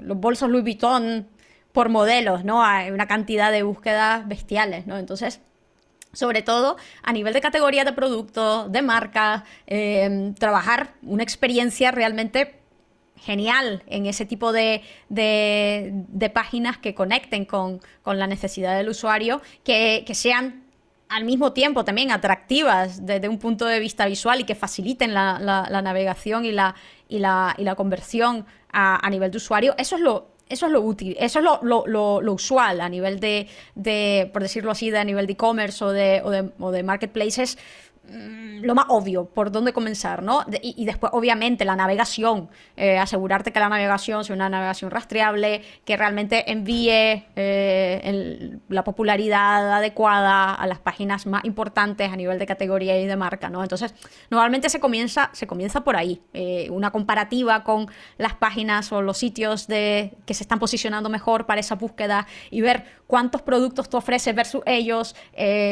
los 0.00 0.16
bolsos 0.18 0.50
Louis 0.50 0.64
Vuitton 0.64 1.26
por 1.72 1.88
modelos, 1.88 2.44
¿no? 2.44 2.64
Hay 2.64 2.90
una 2.90 3.06
cantidad 3.06 3.52
de 3.52 3.62
búsquedas 3.62 4.26
bestiales, 4.26 4.86
¿no? 4.86 4.98
Entonces, 4.98 5.40
sobre 6.12 6.42
todo 6.42 6.76
a 7.02 7.12
nivel 7.12 7.34
de 7.34 7.40
categoría 7.40 7.84
de 7.84 7.92
producto, 7.92 8.68
de 8.68 8.82
marca, 8.82 9.44
eh, 9.66 10.32
trabajar 10.38 10.94
una 11.02 11.22
experiencia 11.22 11.90
realmente 11.90 12.58
genial 13.18 13.82
en 13.86 14.06
ese 14.06 14.24
tipo 14.24 14.52
de, 14.52 14.82
páginas 16.32 16.78
que 16.78 16.94
conecten 16.94 17.44
con, 17.44 17.80
la 18.04 18.26
necesidad 18.26 18.76
del 18.76 18.88
usuario, 18.88 19.42
que, 19.64 20.04
sean 20.14 20.64
al 21.08 21.24
mismo 21.24 21.52
tiempo 21.52 21.84
también 21.84 22.10
atractivas 22.10 23.04
desde 23.06 23.28
un 23.28 23.38
punto 23.38 23.66
de 23.66 23.80
vista 23.80 24.06
visual 24.06 24.40
y 24.40 24.44
que 24.44 24.54
faciliten 24.54 25.14
la, 25.14 25.38
navegación 25.82 26.44
y 26.44 26.52
la, 26.52 26.74
y 27.08 27.18
la, 27.18 27.54
y 27.56 27.64
la 27.64 27.74
conversión 27.74 28.46
a, 28.70 29.08
nivel 29.10 29.30
de 29.30 29.38
usuario. 29.38 29.74
Eso 29.78 29.96
es 29.96 30.02
lo, 30.02 30.28
eso 30.48 30.66
es 30.66 30.72
lo 30.72 30.82
útil, 30.82 31.16
eso 31.18 31.38
es 31.38 31.44
lo, 31.44 32.32
usual 32.32 32.80
a 32.80 32.88
nivel 32.88 33.20
de, 33.20 34.30
por 34.32 34.42
decirlo 34.42 34.70
así, 34.70 34.90
de 34.90 34.98
a 34.98 35.04
nivel 35.04 35.26
de 35.26 35.32
e-commerce 35.32 35.84
o 35.84 35.90
de, 35.90 36.20
o 36.24 36.30
de, 36.30 36.50
o 36.58 36.70
de 36.70 36.82
marketplaces 36.82 37.58
lo 38.10 38.74
más 38.74 38.86
obvio, 38.88 39.26
por 39.26 39.52
dónde 39.52 39.72
comenzar, 39.72 40.22
¿no? 40.22 40.44
y, 40.62 40.84
después, 40.84 41.12
obviamente, 41.14 41.64
la 41.64 41.76
navegación, 41.76 42.48
eh, 42.76 42.98
asegurarte 42.98 43.52
que 43.52 43.60
la 43.60 43.68
navegación 43.68 44.24
sea 44.24 44.34
una 44.34 44.48
navegación 44.48 44.90
rastreable, 44.90 45.62
que 45.84 45.96
realmente 45.96 46.50
envíe 46.50 47.26
eh, 47.36 48.58
la 48.68 48.84
popularidad 48.84 49.74
adecuada 49.74 50.54
a 50.54 50.66
las 50.66 50.78
páginas 50.78 51.26
más 51.26 51.44
importantes 51.44 52.10
a 52.10 52.16
nivel 52.16 52.38
de 52.38 52.46
categoría 52.46 52.98
y 52.98 53.06
de 53.06 53.16
marca, 53.16 53.50
¿no? 53.50 53.62
Entonces, 53.62 53.94
normalmente 54.30 54.70
se 54.70 54.80
comienza, 54.80 55.30
se 55.32 55.46
comienza 55.46 55.84
por 55.84 55.96
ahí, 55.96 56.22
eh, 56.32 56.68
una 56.70 56.90
comparativa 56.90 57.64
con 57.64 57.88
las 58.16 58.34
páginas 58.34 58.90
o 58.92 59.02
los 59.02 59.18
sitios 59.18 59.66
de, 59.66 60.16
que 60.24 60.34
se 60.34 60.44
están 60.44 60.58
posicionando 60.58 61.08
mejor 61.08 61.46
para 61.46 61.60
esa 61.60 61.74
búsqueda 61.74 62.26
y 62.50 62.60
ver 62.60 62.84
cuántos 63.06 63.42
productos 63.42 63.88
tú 63.88 63.96
ofreces 63.96 64.34
versus 64.34 64.62
ellos, 64.66 65.14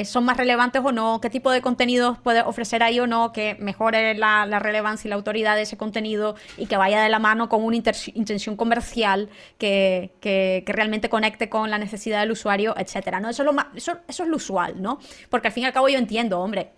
son 0.04 0.24
más 0.24 0.36
relevantes 0.36 0.82
o 0.84 0.92
no, 0.92 1.20
qué 1.20 1.28
tipo 1.28 1.50
de 1.50 1.60
contenidos 1.60 2.18
puede 2.26 2.40
ofrecer 2.40 2.82
ahí 2.82 2.98
o 2.98 3.06
no, 3.06 3.32
que 3.32 3.56
mejore 3.60 4.12
la, 4.16 4.58
relevancia 4.58 5.06
y 5.06 5.10
la 5.10 5.14
autoridad 5.14 5.54
de 5.54 5.62
ese 5.62 5.76
contenido 5.76 6.34
y 6.56 6.66
que 6.66 6.76
vaya 6.76 7.00
de 7.00 7.08
la 7.08 7.20
mano 7.20 7.48
con 7.48 7.62
una 7.62 7.76
intención 7.76 8.56
comercial 8.56 9.28
que, 9.58 10.64
realmente 10.66 11.08
conecte 11.08 11.48
con 11.48 11.70
la 11.70 11.78
necesidad 11.78 12.18
del 12.18 12.32
usuario, 12.32 12.74
etcétera. 12.76 13.20
¿no? 13.20 13.28
Eso, 13.28 13.44
es 13.44 13.54
lo 13.54 13.56
eso, 13.76 14.00
es 14.08 14.18
lo 14.18 14.34
usual, 14.34 14.82
¿no? 14.82 14.98
Porque 15.30 15.46
al 15.46 15.54
fin 15.54 15.62
y 15.62 15.66
al 15.66 15.72
cabo 15.72 15.88
yo 15.88 15.98
entiendo, 15.98 16.40
hombre, 16.40 16.72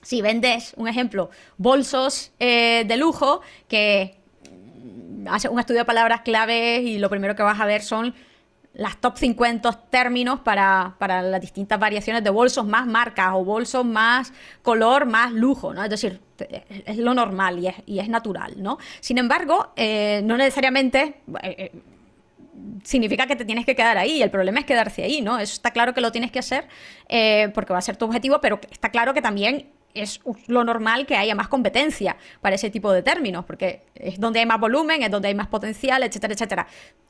si 0.00 0.22
vendes, 0.22 0.72
un 0.78 0.88
ejemplo, 0.88 1.28
bolsos 1.58 2.32
eh, 2.38 2.84
de 2.86 2.96
lujo 2.96 3.42
que 3.68 4.16
hace 5.28 5.50
un 5.50 5.60
estudio 5.60 5.80
de 5.80 5.84
palabras 5.84 6.22
claves 6.22 6.80
y 6.80 6.98
lo 6.98 7.10
primero 7.10 7.36
que 7.36 7.42
vas 7.42 7.60
a 7.60 7.66
ver 7.66 7.82
son 7.82 8.14
las 8.76 9.00
top 9.00 9.16
50 9.16 9.72
términos 9.90 10.40
para, 10.40 10.94
las 11.00 11.40
distintas 11.40 11.80
variaciones 11.80 12.22
de 12.22 12.30
bolsos 12.30 12.66
más 12.66 12.86
marcas 12.86 13.30
o 13.32 13.42
bolsos 13.42 13.84
más 13.86 14.32
color, 14.62 15.06
más 15.06 15.32
lujo, 15.32 15.72
¿no? 15.72 15.82
Es 15.82 15.88
decir, 15.88 16.20
es 16.84 16.98
lo 16.98 17.14
normal 17.14 17.58
y 17.58 17.68
es, 17.68 17.74
y 17.86 17.98
es 18.00 18.08
natural, 18.08 18.54
¿no? 18.62 18.78
Sin 19.00 19.18
embargo, 19.18 19.72
eh, 19.76 20.20
no 20.24 20.36
necesariamente... 20.36 21.20
Eh, 21.42 21.56
eh, 21.58 21.72
significa 22.84 23.26
que 23.26 23.36
te 23.36 23.44
tienes 23.44 23.66
que 23.66 23.76
quedar 23.76 23.98
ahí. 23.98 24.22
El 24.22 24.30
problema 24.30 24.60
es 24.60 24.64
quedarse 24.64 25.02
ahí, 25.02 25.20
¿no? 25.20 25.38
Eso 25.38 25.52
está 25.52 25.72
claro 25.72 25.92
que 25.92 26.00
lo 26.00 26.10
tienes 26.10 26.30
que 26.30 26.38
hacer 26.38 26.66
porque 27.52 27.72
va 27.72 27.78
a 27.78 27.82
ser 27.82 27.96
tu 27.96 28.06
objetivo, 28.06 28.40
pero 28.40 28.58
está 28.70 28.90
claro 28.90 29.12
que 29.12 29.20
también 29.20 29.70
es 29.92 30.20
lo 30.46 30.64
normal 30.64 31.06
que 31.06 31.16
haya 31.16 31.34
más 31.34 31.48
competencia 31.48 32.16
para 32.40 32.54
ese 32.54 32.70
tipo 32.70 32.92
de 32.92 33.02
términos, 33.02 33.44
porque 33.44 33.82
es 33.94 34.18
donde 34.20 34.40
hay 34.40 34.46
más 34.46 34.60
volumen, 34.60 35.02
es 35.02 35.10
donde 35.10 35.28
hay 35.28 35.34
más 35.34 35.48
potencial, 35.48 36.02
etcétera, 36.02 36.34
etcétera. 36.34 36.66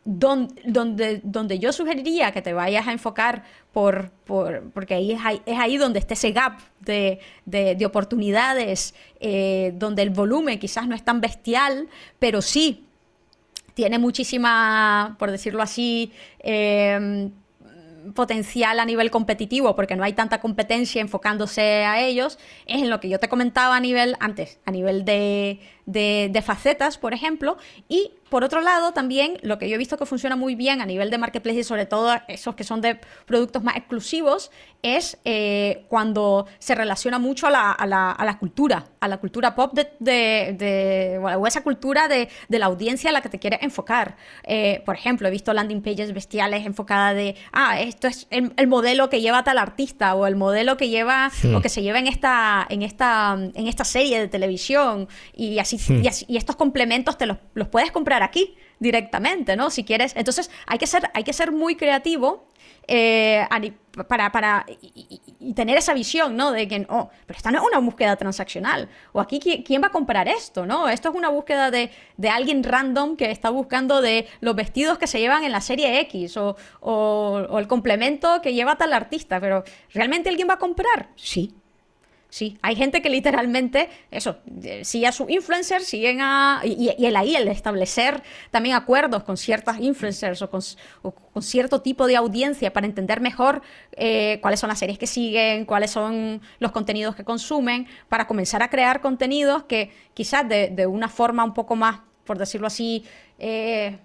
Donde, 0.07 1.21
donde 1.25 1.59
yo 1.59 1.73
sugeriría 1.73 2.31
que 2.31 2.41
te 2.41 2.53
vayas 2.53 2.87
a 2.87 2.93
enfocar 2.93 3.43
por, 3.73 4.13
porque 4.73 4.95
ahí 4.95 5.13
es, 5.13 5.21
ahí 5.23 5.43
es, 5.45 5.59
ahí 5.59 5.77
donde 5.77 5.99
está 5.99 6.15
ese 6.15 6.31
gap 6.31 6.61
de, 6.81 7.19
oportunidades, 7.85 8.95
eh, 9.21 9.73
donde 9.75 10.03
el 10.03 10.11
volumen 10.11 10.59
quizás 10.61 10.87
no 10.87 10.95
es 10.95 11.05
tan 11.05 11.21
bestial, 11.21 11.89
pero 12.19 12.41
sí 12.41 12.87
tiene 13.75 13.99
muchísima, 13.99 15.17
por 15.19 15.31
decirlo 15.33 15.63
así, 15.63 16.13
eh, 16.39 17.29
potencial 18.15 18.79
a 18.81 18.85
nivel 18.85 19.11
competitivo, 19.11 19.75
porque 19.75 19.97
no 19.97 20.05
hay 20.05 20.13
tanta 20.13 20.41
competencia 20.41 21.01
enfocándose 21.01 21.85
a 21.85 22.01
ellos, 22.01 22.39
es 22.67 22.83
en 22.83 22.91
lo 22.91 23.01
que 23.01 23.09
yo 23.09 23.19
te 23.19 23.29
comentaba 23.29 23.77
a 23.77 23.81
nivel 23.81 24.17
antes, 24.21 24.59
a 24.65 24.71
nivel 24.71 25.05
de, 25.05 25.61
de, 25.87 26.43
facetas, 26.43 26.99
por 26.99 27.15
ejemplo, 27.15 27.57
y 27.89 28.13
por 28.29 28.45
otro 28.45 28.61
lado, 28.61 28.93
también 28.93 29.39
lo 29.43 29.59
que 29.59 29.69
yo 29.69 29.77
he 29.77 29.79
visto 29.79 29.97
que 29.97 30.05
funciona 30.05 30.37
muy 30.37 30.55
bien 30.55 30.81
a 30.81 30.87
nivel 30.87 31.11
de 31.11 31.19
marketplace 31.19 31.61
y 31.61 31.65
sobre 31.65 31.87
todo 31.87 32.15
esos 32.29 32.55
que 32.55 32.65
son 32.65 32.81
de 32.81 32.99
productos 33.25 33.63
más 33.63 33.77
exclusivos, 33.77 34.51
es 34.83 35.19
eh, 35.25 35.85
cuando 35.89 36.47
se 36.59 36.75
relaciona 36.75 37.19
mucho 37.19 37.47
a 37.47 37.51
la, 37.51 37.73
a, 37.73 37.87
la, 37.87 38.13
a 38.13 38.25
la, 38.25 38.39
cultura, 38.39 38.85
a 39.01 39.09
la 39.09 39.19
cultura 39.19 39.55
pop 39.55 39.73
de, 39.75 39.89
de, 40.01 41.19
o 41.19 41.47
esa 41.47 41.63
cultura 41.63 42.09
de, 42.09 42.29
la 42.49 42.67
audiencia 42.67 43.11
a 43.11 43.13
la 43.13 43.21
que 43.21 43.29
te 43.29 43.39
quieres 43.39 43.63
enfocar. 43.63 44.17
Eh, 44.43 44.83
por 44.85 44.97
ejemplo, 44.97 45.29
he 45.29 45.31
visto 45.31 45.53
landing 45.53 45.83
pages 45.83 46.13
bestiales 46.13 46.67
enfocadas 46.67 47.15
de, 47.15 47.37
ah, 47.53 47.81
esto 47.81 48.09
es 48.09 48.27
el, 48.31 48.67
modelo 48.67 49.09
que 49.09 49.21
lleva 49.21 49.45
tal 49.45 49.59
artista 49.59 50.15
o 50.15 50.27
el 50.27 50.35
modelo 50.35 50.77
que 50.77 50.89
lleva 50.89 51.31
o 51.55 51.61
que 51.61 51.69
se 51.69 51.83
lleva 51.83 51.99
en 52.01 52.09
esta, 52.09 52.67
en 52.69 52.83
esta, 52.83 53.39
en 53.55 53.67
esta 53.67 53.85
serie 53.85 54.19
de 54.19 54.29
televisión 54.29 55.09
y 55.35 55.59
así 55.61 55.77
Hmm. 55.89 56.03
Y, 56.29 56.37
estos 56.37 56.57
complementos 56.57 57.19
te 57.19 57.27
los, 57.27 57.39
puedes 57.71 57.91
comprar 57.91 58.16
aquí 58.23 58.57
directamente, 58.79 59.57
¿no? 59.57 59.71
Si 59.71 59.85
quieres. 59.85 60.15
Entonces 60.17 60.51
hay 60.67 60.79
que 60.79 60.87
ser, 60.87 61.11
hay 61.15 61.25
que 61.25 61.33
ser 61.33 61.53
muy 61.53 61.77
creativo 61.77 62.47
eh, 62.89 63.47
para, 64.07 64.31
para 64.31 64.67
y, 64.81 65.53
tener 65.55 65.77
esa 65.77 65.95
visión, 65.95 66.37
¿no? 66.37 66.53
De 66.53 66.69
que, 66.69 66.87
oh, 66.89 67.11
pero 67.27 67.37
esta 67.37 67.51
no 67.51 67.59
es 67.59 67.65
una 67.67 67.79
búsqueda 67.79 68.17
transaccional. 68.17 68.89
O 69.13 69.21
aquí, 69.21 69.41
¿quién, 69.41 69.83
va 69.83 69.89
a 69.89 69.91
comprar 69.91 70.29
esto, 70.29 70.67
no? 70.67 70.89
Esto 70.89 71.09
es 71.11 71.15
una 71.15 71.29
búsqueda 71.29 71.71
de, 71.71 71.91
alguien 72.31 72.63
random 72.63 73.17
que 73.17 73.31
está 73.31 73.51
buscando 73.51 74.01
de 74.01 74.29
los 74.41 74.55
vestidos 74.55 74.99
que 74.99 75.07
se 75.07 75.19
llevan 75.19 75.45
en 75.45 75.53
la 75.53 75.61
serie 75.61 76.01
X 76.01 76.37
o, 76.37 76.57
o 76.81 77.59
el 77.59 77.67
complemento 77.67 78.41
que 78.43 78.55
lleva 78.55 78.77
tal 78.77 78.93
artista. 78.93 79.41
Pero, 79.41 79.65
¿realmente 79.93 80.29
alguien 80.29 80.49
va 80.49 80.55
a 80.55 80.59
comprar? 80.59 81.09
Sí, 81.17 81.55
Sí, 82.37 82.59
hay 82.61 82.77
gente 82.77 83.01
que 83.01 83.09
literalmente, 83.09 83.89
eso, 84.11 84.37
sigue 84.83 85.07
a 85.07 85.13
su 85.13 85.27
influencer, 85.31 85.81
siguen 85.81 86.21
a. 86.21 86.61
Y, 86.65 86.91
el 87.03 87.17
ahí, 87.17 87.35
el 87.35 87.49
establecer 87.49 88.23
también 88.51 88.77
acuerdos 88.77 89.23
con 89.23 89.39
ciertas 89.39 89.81
influencers 89.81 90.43
o 90.43 90.51
con, 90.51 90.61
cierto 91.41 91.81
tipo 91.81 92.07
de 92.07 92.15
audiencia 92.15 92.75
para 92.75 92.85
entender 92.85 93.23
mejor 93.23 93.63
eh, 93.93 94.39
cuáles 94.43 94.61
son 94.61 94.69
las 94.69 94.79
series 94.79 94.99
que 94.99 95.07
siguen, 95.07 95.65
cuáles 95.65 95.93
son 95.93 96.43
los 96.59 96.73
contenidos 96.73 97.17
que 97.17 97.25
consumen, 97.25 97.87
para 98.11 98.27
comenzar 98.27 98.63
a 98.63 98.69
crear 98.69 99.01
contenidos 99.01 99.65
que 99.65 99.91
quizás 100.13 100.47
de, 100.47 100.87
una 100.87 101.09
forma 101.09 101.43
un 101.43 101.55
poco 101.55 101.75
más, 101.75 102.01
por 102.27 102.37
decirlo 102.37 102.67
así, 102.67 103.03
eh, 103.39 103.99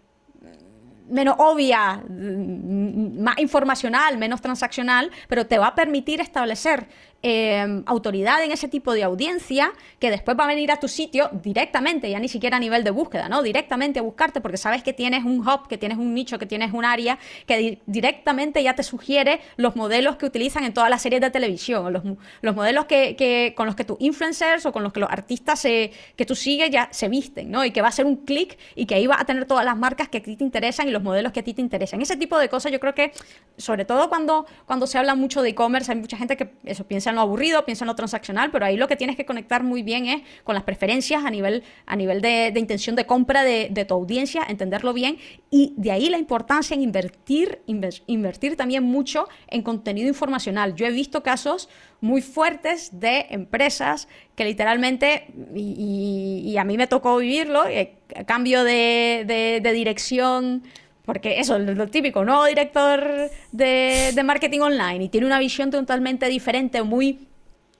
menos 1.09 1.35
obvia, 1.37 2.01
más 2.09 3.37
informacional, 3.39 4.17
menos 4.17 4.41
transaccional, 4.41 5.11
pero 5.27 5.45
te 5.45 5.57
va 5.57 5.67
a 5.67 5.75
permitir 5.75 6.21
establecer 6.21 6.87
Em, 7.23 7.83
autoridad 7.85 8.43
en 8.43 8.51
ese 8.51 8.67
tipo 8.67 8.93
de 8.93 9.03
audiencia 9.03 9.73
que 9.99 10.09
después 10.09 10.35
va 10.39 10.45
a 10.45 10.47
venir 10.47 10.71
a 10.71 10.77
tu 10.77 10.87
sitio 10.87 11.29
directamente, 11.43 12.09
ya 12.09 12.19
ni 12.19 12.27
siquiera 12.27 12.57
a 12.57 12.59
nivel 12.59 12.83
de 12.83 12.89
búsqueda, 12.89 13.29
¿no? 13.29 13.43
Directamente 13.43 13.99
a 13.99 14.01
buscarte 14.01 14.41
porque 14.41 14.57
sabes 14.57 14.81
que 14.81 14.91
tienes 14.91 15.23
un 15.23 15.47
hub, 15.47 15.67
que 15.67 15.77
tienes 15.77 15.99
un 15.99 16.15
nicho, 16.15 16.39
que 16.39 16.47
tienes 16.47 16.73
un 16.73 16.83
área 16.83 17.19
que 17.45 17.79
directamente 17.85 18.63
ya 18.63 18.73
te 18.73 18.81
sugiere 18.81 19.39
los 19.55 19.75
modelos 19.75 20.15
que 20.15 20.25
utilizan 20.25 20.63
en 20.63 20.73
todas 20.73 20.89
las 20.89 21.03
series 21.03 21.21
de 21.21 21.29
televisión, 21.29 21.93
los, 21.93 22.01
los 22.41 22.55
modelos 22.55 22.85
que, 22.85 23.53
con 23.55 23.67
los 23.67 23.75
que 23.75 23.83
tus 23.83 23.97
influencers 23.99 24.65
o 24.65 24.71
con 24.71 24.81
los 24.81 24.91
que 24.91 24.99
los 24.99 25.09
artistas 25.11 25.61
que 25.61 26.25
tú 26.25 26.33
sigues 26.33 26.71
ya 26.71 26.89
se 26.91 27.07
visten, 27.07 27.51
¿no? 27.51 27.63
Y 27.63 27.69
que 27.69 27.83
va 27.83 27.89
a 27.89 27.91
ser 27.91 28.07
un 28.07 28.15
clic 28.15 28.57
y 28.73 28.87
que 28.87 28.95
ahí 28.95 29.05
va 29.05 29.17
a 29.19 29.25
tener 29.25 29.45
todas 29.45 29.63
las 29.63 29.77
marcas 29.77 30.09
que 30.09 30.17
a 30.17 30.23
ti 30.23 30.35
te 30.37 30.43
interesan 30.43 30.87
y 30.87 30.91
los 30.91 31.03
modelos 31.03 31.31
que 31.33 31.41
a 31.41 31.43
ti 31.43 31.53
te 31.53 31.61
interesan. 31.61 32.01
Ese 32.01 32.17
tipo 32.17 32.39
de 32.39 32.49
cosas 32.49 32.71
yo 32.71 32.79
creo 32.79 32.95
que, 32.95 33.11
sobre 33.57 33.85
todo 33.85 34.09
cuando, 34.09 34.47
cuando 34.65 34.87
se 34.87 34.97
habla 34.97 35.13
mucho 35.13 35.43
de 35.43 35.49
e-commerce, 35.49 35.91
hay 35.91 35.99
mucha 35.99 36.17
gente 36.17 36.35
que 36.35 36.49
eso 36.65 36.83
piensa 36.87 37.10
lo 37.15 37.21
aburrido, 37.21 37.65
piensa 37.65 37.83
en 37.83 37.87
lo 37.87 37.95
transaccional, 37.95 38.51
pero 38.51 38.65
ahí 38.65 38.77
lo 38.77 38.87
que 38.87 38.95
tienes 38.95 39.15
que 39.15 39.25
conectar 39.25 39.63
muy 39.63 39.83
bien 39.83 40.05
es 40.05 40.21
con 40.43 40.55
las 40.55 40.63
preferencias 40.63 41.23
a 41.25 41.29
nivel, 41.29 41.63
a 41.85 41.95
nivel 41.95 42.21
de, 42.21 42.53
intención 42.55 42.95
de 42.95 43.05
compra 43.05 43.43
de, 43.43 43.85
tu 43.87 43.93
audiencia, 43.93 44.43
entenderlo 44.47 44.93
bien, 44.93 45.17
y 45.49 45.73
de 45.77 45.91
ahí 45.91 46.09
la 46.09 46.17
importancia 46.17 46.75
en 46.75 46.81
invertir, 46.81 47.61
invertir 47.65 48.55
también 48.55 48.83
mucho 48.83 49.27
en 49.47 49.61
contenido 49.61 50.07
informacional. 50.07 50.75
Yo 50.75 50.85
he 50.85 50.91
visto 50.91 51.23
casos 51.23 51.69
muy 51.99 52.21
fuertes 52.21 52.99
de 52.99 53.27
empresas 53.29 54.07
que 54.35 54.45
literalmente, 54.45 55.27
y, 55.55 56.55
a 56.57 56.63
mí 56.63 56.77
me 56.77 56.87
tocó 56.87 57.17
vivirlo, 57.17 57.65
eh, 57.65 57.95
cambio 58.25 58.63
de, 58.63 59.59
de 59.61 59.73
dirección 59.73 60.63
porque 61.05 61.39
eso, 61.39 61.57
es 61.57 61.77
lo 61.77 61.87
típico, 61.87 62.23
nuevo 62.23 62.45
director 62.45 63.29
de, 63.51 64.21
marketing 64.23 64.59
online 64.59 65.05
y 65.05 65.09
tiene 65.09 65.27
una 65.27 65.39
visión 65.39 65.71
totalmente 65.71 66.27
diferente, 66.27 66.83
muy 66.83 67.27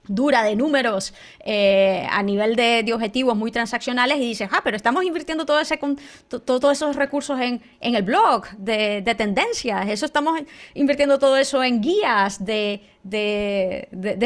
dura 0.07 0.41
de 0.43 0.55
números 0.55 1.13
eh, 1.45 2.07
a 2.09 2.23
nivel 2.23 2.55
de, 2.55 2.91
objetivos 2.93 3.37
muy 3.37 3.51
transaccionales 3.51 4.17
y 4.17 4.21
dices, 4.21 4.49
ah, 4.51 4.61
pero 4.63 4.75
estamos 4.75 5.05
invirtiendo 5.05 5.45
todo 5.45 5.59
ese, 5.59 5.79
todos 6.27 6.71
esos 6.71 6.95
recursos 6.95 7.39
en, 7.39 7.61
el 7.79 8.01
blog 8.01 8.47
de, 8.57 9.03
tendencias, 9.15 9.87
eso 9.87 10.05
estamos 10.05 10.41
invirtiendo 10.73 11.19
todo 11.19 11.37
eso 11.37 11.63
en 11.63 11.81
guías 11.81 12.43
de, 12.43 12.81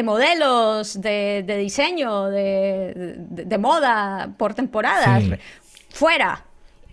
modelos, 0.05 1.01
de, 1.01 1.57
diseño, 1.59 2.29
de, 2.29 3.57
moda 3.59 4.33
por 4.37 4.53
temporadas. 4.53 5.23
Fuera, 5.89 6.43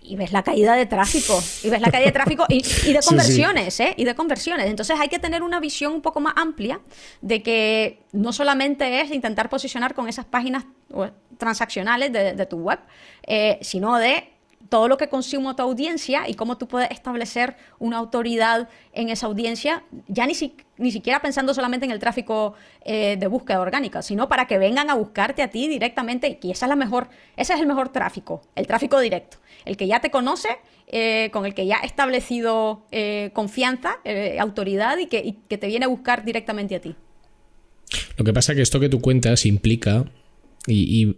y 0.03 0.15
ves 0.15 0.31
la 0.31 0.43
caída 0.43 0.75
de 0.75 0.85
tráfico, 0.85 1.41
y 1.63 1.69
ves 1.69 1.81
la 1.81 1.89
caída 1.89 2.07
de 2.07 2.11
tráfico 2.11 2.45
y, 2.49 2.61
de 2.61 2.99
conversiones, 3.05 3.79
¿eh? 3.79 3.93
Y 3.97 4.03
de 4.03 4.15
conversiones. 4.15 4.67
Entonces 4.67 4.97
hay 4.99 5.09
que 5.09 5.19
tener 5.19 5.43
una 5.43 5.59
visión 5.59 5.93
un 5.93 6.01
poco 6.01 6.19
más 6.19 6.33
amplia 6.35 6.79
de 7.21 7.41
que 7.41 8.03
no 8.11 8.33
solamente 8.33 9.01
es 9.01 9.11
intentar 9.11 9.49
posicionar 9.49 9.93
con 9.93 10.09
esas 10.09 10.25
páginas 10.25 10.65
transaccionales 11.37 12.11
de, 12.11 12.45
tu 12.45 12.57
web, 12.57 12.79
eh, 13.25 13.57
sino 13.61 13.97
de 13.97 14.32
todo 14.73 14.87
lo 14.87 14.97
que 14.97 15.07
consume 15.07 15.53
tu 15.53 15.61
audiencia 15.61 16.27
y 16.27 16.33
cómo 16.33 16.57
tú 16.57 16.67
puedes 16.67 16.89
establecer 16.89 17.55
una 17.77 17.97
autoridad 17.97 18.69
en 18.91 19.09
esa 19.09 19.27
audiencia, 19.27 19.83
ya 20.07 20.25
ni, 20.25 20.33
ni 20.79 20.91
siquiera 20.91 21.21
pensando 21.21 21.53
solamente 21.53 21.85
en 21.85 21.91
el 21.91 21.99
tráfico 21.99 22.55
eh, 22.83 23.15
de 23.19 23.27
búsqueda 23.27 23.59
orgánica, 23.59 24.01
sino 24.01 24.27
para 24.27 24.47
que 24.47 24.57
vengan 24.57 24.89
a 24.89 24.95
buscarte 24.95 25.43
a 25.43 25.51
ti 25.51 25.67
directamente, 25.67 26.39
y 26.41 26.49
esa 26.49 26.65
es 26.65 26.69
la 26.71 26.75
mejor, 26.75 27.09
ese 27.37 27.53
es 27.53 27.59
el 27.59 27.67
mejor 27.67 27.89
tráfico, 27.89 28.41
el 28.55 28.65
tráfico 28.65 28.99
directo, 28.99 29.37
el 29.65 29.77
que 29.77 29.85
ya 29.85 29.99
te 29.99 30.09
conoce, 30.09 30.49
eh, 30.87 31.29
con 31.31 31.45
el 31.45 31.53
que 31.53 31.67
ya 31.67 31.77
ha 31.77 31.85
establecido 31.85 32.81
eh, 32.89 33.29
confianza, 33.33 33.99
autoridad 34.39 34.97
y 34.97 35.05
que, 35.05 35.19
y 35.19 35.33
que 35.33 35.59
te 35.59 35.67
viene 35.67 35.85
a 35.85 35.87
buscar 35.87 36.25
directamente 36.25 36.75
a 36.77 36.81
ti. 36.81 36.95
Lo 38.17 38.25
que 38.25 38.33
pasa 38.33 38.53
es 38.53 38.55
que 38.55 38.63
esto 38.63 38.79
que 38.79 38.89
tú 38.89 39.01
cuentas 39.01 39.45
implica 39.45 40.05
y, 40.67 41.17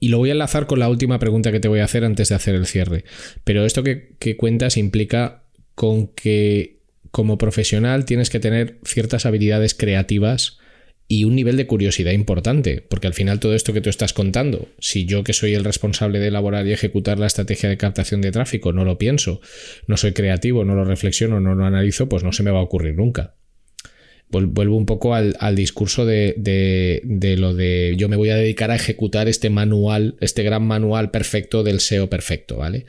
lo 0.00 0.18
voy 0.18 0.30
a 0.30 0.32
enlazar 0.32 0.66
con 0.66 0.78
la 0.78 0.88
última 0.88 1.18
pregunta 1.18 1.52
que 1.52 1.60
te 1.60 1.68
voy 1.68 1.80
a 1.80 1.84
hacer 1.84 2.04
antes 2.04 2.28
de 2.28 2.34
hacer 2.34 2.54
el 2.54 2.66
cierre. 2.66 3.04
Pero 3.44 3.64
esto 3.64 3.82
que, 3.82 4.36
cuentas 4.36 4.76
implica 4.76 5.44
con 5.74 6.08
que 6.08 6.80
como 7.10 7.38
profesional 7.38 8.04
tienes 8.04 8.30
que 8.30 8.40
tener 8.40 8.78
ciertas 8.84 9.26
habilidades 9.26 9.74
creativas 9.74 10.58
y 11.08 11.24
un 11.24 11.34
nivel 11.36 11.58
de 11.58 11.66
curiosidad 11.66 12.12
importante, 12.12 12.80
porque 12.80 13.06
al 13.06 13.14
final 13.14 13.38
todo 13.38 13.54
esto 13.54 13.74
que 13.74 13.82
tú 13.82 13.90
estás 13.90 14.14
contando, 14.14 14.68
si 14.78 15.04
yo 15.04 15.22
que 15.22 15.34
soy 15.34 15.52
el 15.52 15.64
responsable 15.64 16.20
de 16.20 16.28
elaborar 16.28 16.66
y 16.66 16.72
ejecutar 16.72 17.18
la 17.18 17.26
estrategia 17.26 17.68
de 17.68 17.76
captación 17.76 18.22
de 18.22 18.32
tráfico 18.32 18.72
no 18.72 18.84
lo 18.84 18.96
pienso, 18.96 19.40
no 19.86 19.98
soy 19.98 20.12
creativo, 20.12 20.64
no 20.64 20.74
lo 20.74 20.84
reflexiono, 20.84 21.38
no 21.38 21.54
lo 21.54 21.66
analizo, 21.66 22.08
pues 22.08 22.24
no 22.24 22.32
se 22.32 22.42
me 22.42 22.50
va 22.50 22.60
a 22.60 22.62
ocurrir 22.62 22.94
nunca 22.94 23.34
vuelvo 24.32 24.76
un 24.76 24.86
poco 24.86 25.14
al, 25.14 25.36
discurso 25.54 26.06
de, 26.06 26.34
de, 26.36 27.36
lo 27.36 27.54
de 27.54 27.94
yo 27.98 28.08
me 28.08 28.16
voy 28.16 28.30
a 28.30 28.36
dedicar 28.36 28.70
a 28.70 28.76
ejecutar 28.76 29.28
este 29.28 29.50
manual, 29.50 30.16
este 30.20 30.42
gran 30.42 30.66
manual 30.66 31.10
perfecto 31.10 31.62
del 31.62 31.80
SEO 31.80 32.08
perfecto, 32.08 32.56
¿vale? 32.56 32.86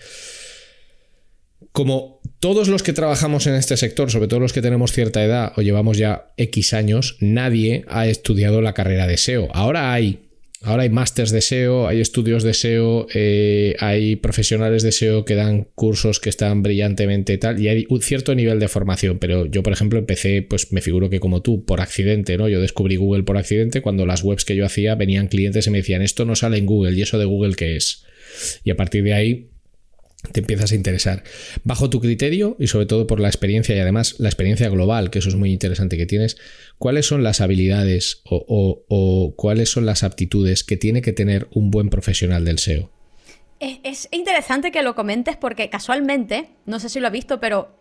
Como 1.73 2.21
todos 2.39 2.67
los 2.67 2.83
que 2.83 2.93
trabajamos 2.93 3.47
en 3.47 3.55
este 3.55 3.77
sector, 3.77 4.09
sobre 4.09 4.27
todo 4.27 4.39
los 4.39 4.53
que 4.53 4.61
tenemos 4.61 4.91
cierta 4.91 5.23
edad 5.23 5.53
o 5.57 5.61
llevamos 5.61 5.97
ya 5.97 6.31
X 6.37 6.73
años, 6.73 7.17
nadie 7.19 7.83
ha 7.87 8.07
estudiado 8.07 8.61
la 8.61 8.73
carrera 8.73 9.07
de 9.07 9.17
SEO. 9.17 9.49
Ahora 9.53 9.91
hay 9.91 10.23
Ahora 10.63 10.83
hay 10.83 10.89
másters 10.89 11.31
de 11.31 11.41
SEO, 11.41 11.89
hay 11.89 11.99
estudios 11.99 12.41
de 12.41 12.53
SEO, 12.53 13.07
eh, 13.13 13.75
hay 13.79 14.15
profesionales 14.15 14.81
de 14.81 14.93
SEO 14.93 15.25
que 15.25 15.35
dan 15.35 15.67
cursos 15.75 16.21
que 16.21 16.29
están 16.29 16.63
brillantemente 16.63 17.37
tal, 17.37 17.61
y 17.61 17.67
hay 17.67 17.85
un 17.89 18.01
cierto 18.01 18.33
nivel 18.33 18.59
de 18.59 18.69
formación, 18.69 19.19
pero 19.19 19.45
yo, 19.45 19.61
por 19.61 19.73
ejemplo, 19.73 19.99
empecé, 19.99 20.41
pues 20.41 20.71
me 20.71 20.79
figuro 20.79 21.09
que 21.09 21.19
como 21.19 21.41
tú, 21.41 21.65
por 21.65 21.81
accidente, 21.81 22.37
¿no? 22.37 22.47
Yo 22.47 22.61
descubrí 22.61 22.95
Google 22.95 23.23
por 23.23 23.37
accidente 23.37 23.81
cuando 23.81 24.05
las 24.05 24.23
webs 24.23 24.45
que 24.45 24.55
yo 24.55 24.65
hacía 24.65 24.95
venían 24.95 25.27
clientes 25.27 25.67
y 25.67 25.69
me 25.69 25.79
decían, 25.79 26.01
esto 26.01 26.23
no 26.23 26.35
sale 26.35 26.57
en 26.57 26.65
Google, 26.65 26.97
¿y 26.97 27.01
eso 27.01 27.17
de 27.17 27.25
Google 27.25 27.55
qué 27.55 27.75
es? 27.75 28.05
Y 28.63 28.71
a 28.71 28.77
partir 28.77 29.03
de 29.03 29.13
ahí 29.13 29.52
te 30.31 30.39
empiezas 30.39 30.71
a 30.71 30.75
interesar. 30.75 31.23
Bajo 31.63 31.89
tu 31.89 31.99
criterio 31.99 32.55
y 32.59 32.67
sobre 32.67 32.85
todo 32.85 33.07
por 33.07 33.19
la 33.19 33.27
experiencia 33.27 33.75
y 33.75 33.79
además 33.79 34.15
la 34.19 34.29
experiencia 34.29 34.69
global, 34.69 35.09
que 35.09 35.19
eso 35.19 35.29
es 35.29 35.35
muy 35.35 35.51
interesante 35.51 35.97
que 35.97 36.05
tienes, 36.05 36.37
¿cuáles 36.77 37.05
son 37.05 37.23
las 37.23 37.41
habilidades 37.41 38.21
o, 38.25 39.33
cuáles 39.35 39.69
son 39.69 39.85
las 39.85 40.03
aptitudes 40.03 40.63
que 40.63 40.77
tiene 40.77 41.01
que 41.01 41.13
tener 41.13 41.47
un 41.51 41.71
buen 41.71 41.89
profesional 41.89 42.45
del 42.45 42.59
SEO? 42.59 42.89
Es, 43.59 44.07
interesante 44.11 44.71
que 44.71 44.81
lo 44.81 44.95
comentes 44.95 45.37
porque 45.37 45.69
casualmente, 45.69 46.49
no 46.65 46.79
sé 46.79 46.89
si 46.89 46.99
lo 46.99 47.07
has 47.07 47.13
visto, 47.13 47.39
pero 47.39 47.75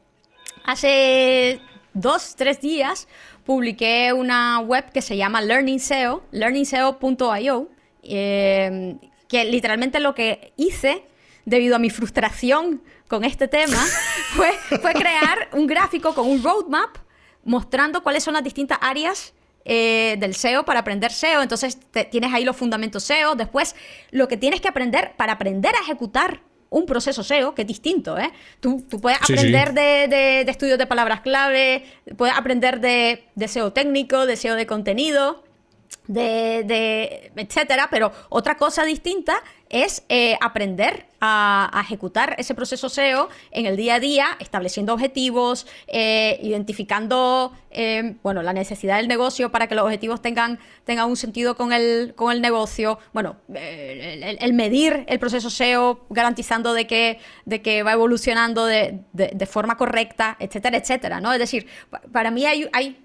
hace 0.64 1.60
dos, 1.94 2.34
tres 2.36 2.60
días 2.60 3.08
publiqué 3.44 4.12
una 4.12 4.60
web 4.60 4.90
que 4.92 5.02
se 5.02 5.16
llama 5.16 5.42
Learning 5.42 5.80
SEO, 5.80 6.24
learningseo.io, 6.30 7.70
eh, 8.04 8.96
que 9.28 9.44
literalmente 9.44 9.98
lo 9.98 10.14
que 10.14 10.52
hice 10.56 11.02
debido 11.44 11.76
a 11.76 11.78
mi 11.78 11.90
frustración 11.90 12.82
con 13.08 13.24
este 13.24 13.48
tema, 13.48 13.78
fue, 14.34 14.52
fue 14.80 14.92
crear 14.92 15.48
un 15.52 15.66
gráfico 15.66 16.14
con 16.14 16.28
un 16.28 16.42
roadmap 16.42 16.96
mostrando 17.44 18.02
cuáles 18.02 18.22
son 18.22 18.34
las 18.34 18.44
distintas 18.44 18.78
áreas 18.80 19.34
eh, 19.64 20.16
del 20.18 20.34
SEO 20.34 20.64
para 20.64 20.80
aprender 20.80 21.12
SEO. 21.12 21.42
Entonces 21.42 21.78
tienes 22.10 22.32
ahí 22.32 22.44
los 22.44 22.56
fundamentos 22.56 23.04
SEO. 23.04 23.34
Después, 23.34 23.76
lo 24.10 24.28
que 24.28 24.36
tienes 24.36 24.60
que 24.60 24.68
aprender 24.68 25.12
para 25.16 25.34
aprender 25.34 25.74
a 25.76 25.80
ejecutar 25.80 26.40
un 26.68 26.86
proceso 26.86 27.22
SEO, 27.22 27.54
que 27.54 27.62
es 27.62 27.68
distinto, 27.68 28.18
¿eh? 28.18 28.32
Tú, 28.58 28.84
puedes 29.00 29.20
aprender 29.22 29.74
De, 29.74 30.08
de, 30.08 30.50
estudios 30.50 30.78
de 30.78 30.86
palabras 30.86 31.20
clave, 31.20 31.84
puedes 32.16 32.34
aprender 32.34 32.80
de, 32.80 33.28
de 33.34 33.48
SEO 33.48 33.72
técnico, 33.72 34.24
de 34.24 34.36
SEO 34.36 34.56
de 34.56 34.66
contenido, 34.66 35.44
de, 36.06 36.64
de 36.64 37.30
etcétera, 37.36 37.88
pero 37.90 38.10
otra 38.30 38.56
cosa 38.56 38.84
distinta 38.84 39.42
es 39.72 40.04
eh, 40.08 40.36
aprender 40.40 41.06
a, 41.20 41.70
ejecutar 41.82 42.36
ese 42.38 42.54
proceso 42.54 42.88
SEO 42.88 43.28
en 43.50 43.66
el 43.66 43.76
día 43.76 43.94
a 43.94 44.00
día, 44.00 44.26
estableciendo 44.38 44.92
objetivos, 44.92 45.66
eh, 45.86 46.38
identificando 46.42 47.52
eh, 47.70 48.16
bueno, 48.22 48.42
la 48.42 48.52
necesidad 48.52 48.98
del 48.98 49.08
negocio 49.08 49.50
para 49.50 49.66
que 49.66 49.74
los 49.74 49.84
objetivos 49.84 50.20
tengan, 50.20 50.58
tengan 50.84 51.08
un 51.08 51.16
sentido 51.16 51.56
con 51.56 51.72
el, 51.72 52.12
con 52.14 52.32
el 52.32 52.42
negocio, 52.42 52.98
bueno, 53.12 53.36
el, 53.54 54.52
medir 54.52 55.04
el 55.08 55.18
proceso 55.18 55.48
SEO, 55.48 56.04
garantizando 56.10 56.74
de 56.74 56.86
que, 56.86 57.18
de 57.46 57.62
que 57.62 57.82
va 57.82 57.92
evolucionando 57.92 58.66
de, 58.66 59.00
de, 59.12 59.46
forma 59.46 59.76
correcta, 59.76 60.36
etcétera, 60.38 60.76
etcétera, 60.76 61.20
¿no? 61.20 61.32
Es 61.32 61.38
decir, 61.38 61.66
para 62.12 62.30
mí 62.30 62.44
hay, 62.44 62.68
hay 62.72 63.01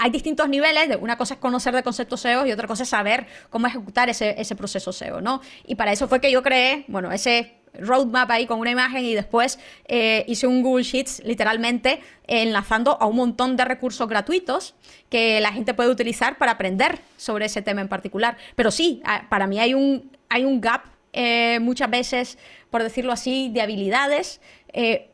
hay 0.00 0.10
distintos 0.10 0.48
niveles, 0.48 0.88
de, 0.88 0.96
una 0.96 1.18
cosa 1.18 1.34
es 1.34 1.40
conocer 1.40 1.74
de 1.74 1.82
conceptos 1.82 2.22
SEO 2.22 2.46
y 2.46 2.52
otra 2.52 2.66
cosa 2.66 2.84
es 2.84 2.88
saber 2.88 3.26
cómo 3.50 3.66
ejecutar 3.66 4.08
ese, 4.08 4.56
proceso 4.56 4.94
SEO, 4.94 5.20
¿no? 5.20 5.42
Y 5.66 5.74
para 5.74 5.92
eso 5.92 6.08
fue 6.08 6.20
que 6.20 6.32
yo 6.32 6.42
creé, 6.42 6.86
bueno, 6.88 7.12
ese 7.12 7.56
roadmap 7.74 8.30
ahí 8.30 8.46
con 8.46 8.58
una 8.58 8.70
imagen 8.70 9.04
y 9.04 9.14
después 9.14 9.58
eh, 9.86 10.24
hice 10.26 10.46
un 10.46 10.62
Google 10.62 10.84
Sheets 10.84 11.22
literalmente 11.26 12.00
enlazando 12.26 12.96
a 12.98 13.06
un 13.06 13.16
montón 13.16 13.58
de 13.58 13.64
recursos 13.66 14.08
gratuitos 14.08 14.74
que 15.10 15.38
la 15.40 15.52
gente 15.52 15.74
puede 15.74 15.90
utilizar 15.90 16.38
para 16.38 16.52
aprender 16.52 16.98
sobre 17.18 17.44
ese 17.44 17.60
tema 17.60 17.82
en 17.82 17.88
particular. 17.88 18.38
Pero 18.56 18.70
sí, 18.70 19.02
para 19.28 19.46
mí 19.46 19.60
hay 19.60 19.74
un, 19.74 20.10
hay 20.30 20.46
un 20.46 20.62
gap 20.62 20.80
eh, 21.12 21.58
muchas 21.60 21.90
veces, 21.90 22.38
por 22.70 22.82
decirlo 22.82 23.12
así, 23.12 23.50
de 23.52 23.60
habilidades, 23.60 24.40
eh, 24.72 25.10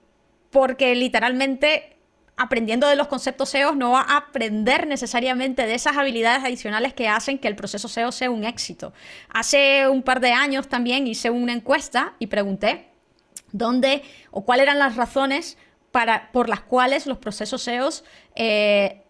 porque 0.50 0.94
literalmente 0.94 1.95
aprendiendo 2.36 2.86
de 2.88 2.96
los 2.96 3.08
conceptos 3.08 3.48
SEO 3.48 3.74
no 3.74 3.92
va 3.92 4.02
a 4.02 4.16
aprender 4.18 4.86
necesariamente 4.86 5.66
de 5.66 5.74
esas 5.74 5.96
habilidades 5.96 6.44
adicionales 6.44 6.92
que 6.92 7.08
hacen 7.08 7.38
que 7.38 7.48
el 7.48 7.56
proceso 7.56 7.88
SEO 7.88 8.12
sea 8.12 8.30
un 8.30 8.44
éxito. 8.44 8.92
Hace 9.30 9.88
un 9.88 10.02
par 10.02 10.20
de 10.20 10.32
años 10.32 10.68
también 10.68 11.06
hice 11.06 11.30
una 11.30 11.52
encuesta 11.52 12.14
y 12.18 12.26
pregunté 12.26 12.88
dónde 13.52 14.02
o 14.30 14.44
cuáles 14.44 14.64
eran 14.64 14.78
las 14.78 14.96
razones 14.96 15.56
para, 15.92 16.30
por 16.32 16.48
las 16.50 16.60
cuales 16.60 17.06
los 17.06 17.16
procesos 17.18 17.62
SEO 17.62 17.88
eh, 18.34 19.02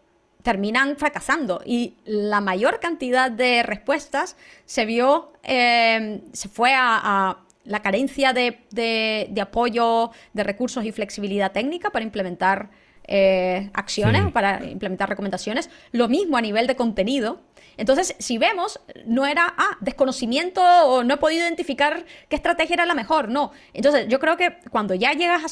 terminan 0.43 0.97
fracasando. 0.97 1.61
Y 1.67 1.95
la 2.05 2.41
mayor 2.41 2.79
cantidad 2.79 3.29
de 3.33 3.65
respuestas 3.65 4.37
se 4.65 4.87
vio, 4.87 5.33
eh, 5.43 6.23
se 6.33 6.49
fue 6.49 6.73
a, 6.77 7.39
la 7.65 7.83
carencia 7.83 8.33
de, 8.33 8.61
de, 8.71 9.41
apoyo, 9.41 10.13
de 10.33 10.45
recursos 10.45 10.85
y 10.85 10.93
flexibilidad 10.93 11.51
técnica 11.51 11.91
para 11.91 12.05
implementar 12.05 12.71
eh, 13.09 13.71
acciones, 13.73 14.31
para 14.33 14.65
implementar 14.65 15.09
recomendaciones. 15.09 15.71
Lo 15.93 16.09
mismo 16.09 16.37
a 16.37 16.41
nivel 16.41 16.67
de 16.67 16.77
contenido. 16.77 17.41
Entonces, 17.77 18.15
si 18.19 18.39
vemos, 18.39 18.81
no 19.05 19.27
era, 19.27 19.55
ah, 19.57 19.77
desconocimiento 19.81 20.63
o 20.63 21.05
no 21.05 21.15
he 21.15 21.17
podido 21.19 21.43
identificar 21.43 22.05
qué 22.29 22.37
estrategia 22.37 22.75
era 22.75 22.87
la 22.87 22.95
mejor, 22.95 23.29
no. 23.29 23.53
Entonces, 23.75 24.09
yo 24.09 24.19
creo 24.19 24.37
que 24.37 24.57
cuando 24.71 24.95
ya 24.95 25.13
llegas 25.13 25.45
a, 25.45 25.49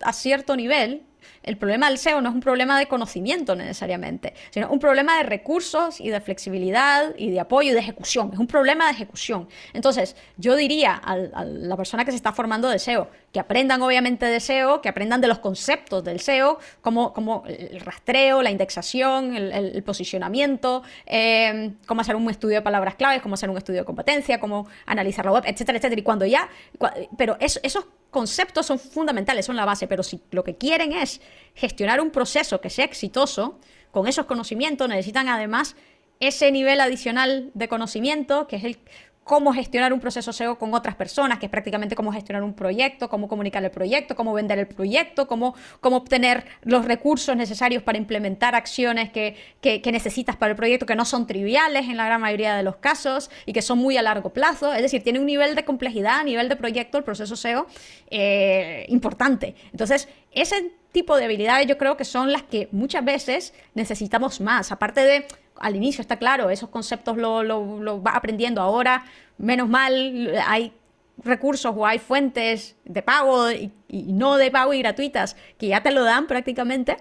a 0.00 0.12
cierto 0.12 0.56
nivel, 0.56 1.02
el 1.42 1.56
problema 1.56 1.88
del 1.88 1.98
SEO 1.98 2.20
no 2.20 2.28
es 2.28 2.34
un 2.34 2.40
problema 2.40 2.78
de 2.78 2.86
conocimiento 2.86 3.54
necesariamente, 3.54 4.34
sino 4.50 4.68
un 4.70 4.78
problema 4.78 5.16
de 5.18 5.22
recursos 5.22 6.00
y 6.00 6.10
de 6.10 6.20
flexibilidad 6.20 7.14
y 7.16 7.30
de 7.30 7.40
apoyo 7.40 7.70
y 7.70 7.72
de 7.72 7.78
ejecución. 7.78 8.30
Es 8.32 8.38
un 8.38 8.46
problema 8.46 8.86
de 8.86 8.92
ejecución. 8.92 9.48
Entonces, 9.72 10.16
yo 10.36 10.56
diría 10.56 10.94
a, 10.94 11.16
la 11.16 11.76
persona 11.76 12.04
que 12.04 12.10
se 12.10 12.16
está 12.16 12.32
formando 12.32 12.68
de 12.68 12.78
SEO, 12.78 13.08
que 13.32 13.40
aprendan 13.40 13.80
obviamente 13.82 14.26
de 14.26 14.40
SEO, 14.40 14.80
que 14.80 14.88
aprendan 14.88 15.20
de 15.20 15.28
los 15.28 15.38
conceptos 15.38 16.02
del 16.02 16.20
SEO, 16.20 16.58
como, 16.80 17.12
como 17.12 17.44
el 17.46 17.80
rastreo, 17.80 18.42
la 18.42 18.50
indexación, 18.50 19.36
el, 19.36 19.82
posicionamiento, 19.84 20.82
eh, 21.04 21.74
cómo 21.86 22.00
hacer 22.00 22.16
un 22.16 22.28
estudio 22.28 22.56
de 22.56 22.62
palabras 22.62 22.96
claves, 22.96 23.22
cómo 23.22 23.34
hacer 23.34 23.50
un 23.50 23.56
estudio 23.56 23.80
de 23.80 23.84
competencia, 23.84 24.40
cómo 24.40 24.66
analizar 24.84 25.24
la 25.24 25.32
web, 25.32 25.44
etcétera, 25.46 25.78
etcétera. 25.78 26.00
Y 26.00 26.02
cuando 26.04 26.26
ya, 26.26 26.48
pero 27.16 27.36
esos 27.40 27.86
conceptos 28.16 28.64
son 28.64 28.78
fundamentales, 28.78 29.44
son 29.44 29.56
la 29.56 29.66
base, 29.66 29.86
pero 29.86 30.02
si 30.02 30.22
lo 30.30 30.42
que 30.42 30.56
quieren 30.56 30.92
es 30.94 31.20
gestionar 31.54 32.00
un 32.00 32.10
proceso 32.10 32.62
que 32.62 32.70
sea 32.70 32.86
exitoso, 32.86 33.60
con 33.90 34.08
esos 34.08 34.24
conocimientos 34.24 34.88
necesitan 34.88 35.28
además 35.28 35.76
ese 36.18 36.50
nivel 36.50 36.80
adicional 36.80 37.50
de 37.52 37.68
conocimiento, 37.68 38.46
que 38.46 38.56
es 38.56 38.64
el 38.64 38.78
cómo 39.26 39.52
gestionar 39.52 39.92
un 39.92 39.98
proceso 39.98 40.32
SEO 40.32 40.56
con 40.56 40.72
otras 40.72 40.94
personas, 40.94 41.40
que 41.40 41.46
es 41.46 41.50
prácticamente 41.50 41.96
cómo 41.96 42.12
gestionar 42.12 42.44
un 42.44 42.54
proyecto, 42.54 43.08
cómo 43.08 43.26
comunicar 43.26 43.64
el 43.64 43.72
proyecto, 43.72 44.14
cómo 44.14 44.32
vender 44.32 44.60
el 44.60 44.68
proyecto, 44.68 45.26
cómo, 45.26 45.56
cómo 45.80 45.96
obtener 45.96 46.44
los 46.62 46.84
recursos 46.84 47.36
necesarios 47.36 47.82
para 47.82 47.98
implementar 47.98 48.54
acciones 48.54 49.10
que, 49.10 49.34
necesitas 49.90 50.36
para 50.36 50.52
el 50.52 50.56
proyecto, 50.56 50.86
que 50.86 50.94
no 50.94 51.04
son 51.04 51.26
triviales 51.26 51.88
en 51.88 51.96
la 51.96 52.06
gran 52.06 52.20
mayoría 52.20 52.54
de 52.54 52.62
los 52.62 52.76
casos 52.76 53.28
y 53.46 53.52
que 53.52 53.62
son 53.62 53.78
muy 53.78 53.96
a 53.96 54.02
largo 54.02 54.32
plazo. 54.32 54.72
Es 54.72 54.82
decir, 54.82 55.02
tiene 55.02 55.18
un 55.18 55.26
nivel 55.26 55.56
de 55.56 55.64
complejidad 55.64 56.20
a 56.20 56.22
nivel 56.22 56.48
de 56.48 56.54
proyecto 56.54 56.96
el 56.96 57.02
proceso 57.02 57.34
SEO 57.34 57.66
eh, 58.10 58.86
importante. 58.90 59.56
Entonces, 59.72 60.08
ese 60.30 60.70
tipo 60.92 61.16
de 61.16 61.24
habilidades 61.24 61.66
yo 61.66 61.78
creo 61.78 61.96
que 61.96 62.04
son 62.04 62.30
las 62.30 62.44
que 62.44 62.68
muchas 62.70 63.04
veces 63.04 63.54
necesitamos 63.74 64.40
más, 64.40 64.70
aparte 64.70 65.00
de 65.00 65.26
al 65.58 65.76
inicio, 65.76 66.02
está 66.02 66.16
claro, 66.16 66.50
esos 66.50 66.68
conceptos 66.68 67.16
lo, 67.16 67.42
lo, 67.42 68.02
va 68.02 68.12
aprendiendo 68.12 68.60
ahora, 68.60 69.04
menos 69.38 69.68
mal, 69.68 70.32
hay 70.46 70.72
recursos 71.22 71.72
o 71.76 71.86
hay 71.86 71.98
fuentes 71.98 72.76
de 72.84 73.02
pago 73.02 73.50
y, 73.50 73.72
no 73.88 74.36
de 74.36 74.50
pago 74.50 74.74
y 74.74 74.80
gratuitas 74.80 75.36
que 75.58 75.68
ya 75.68 75.82
te 75.82 75.90
lo 75.90 76.04
dan 76.04 76.26
prácticamente 76.26 76.96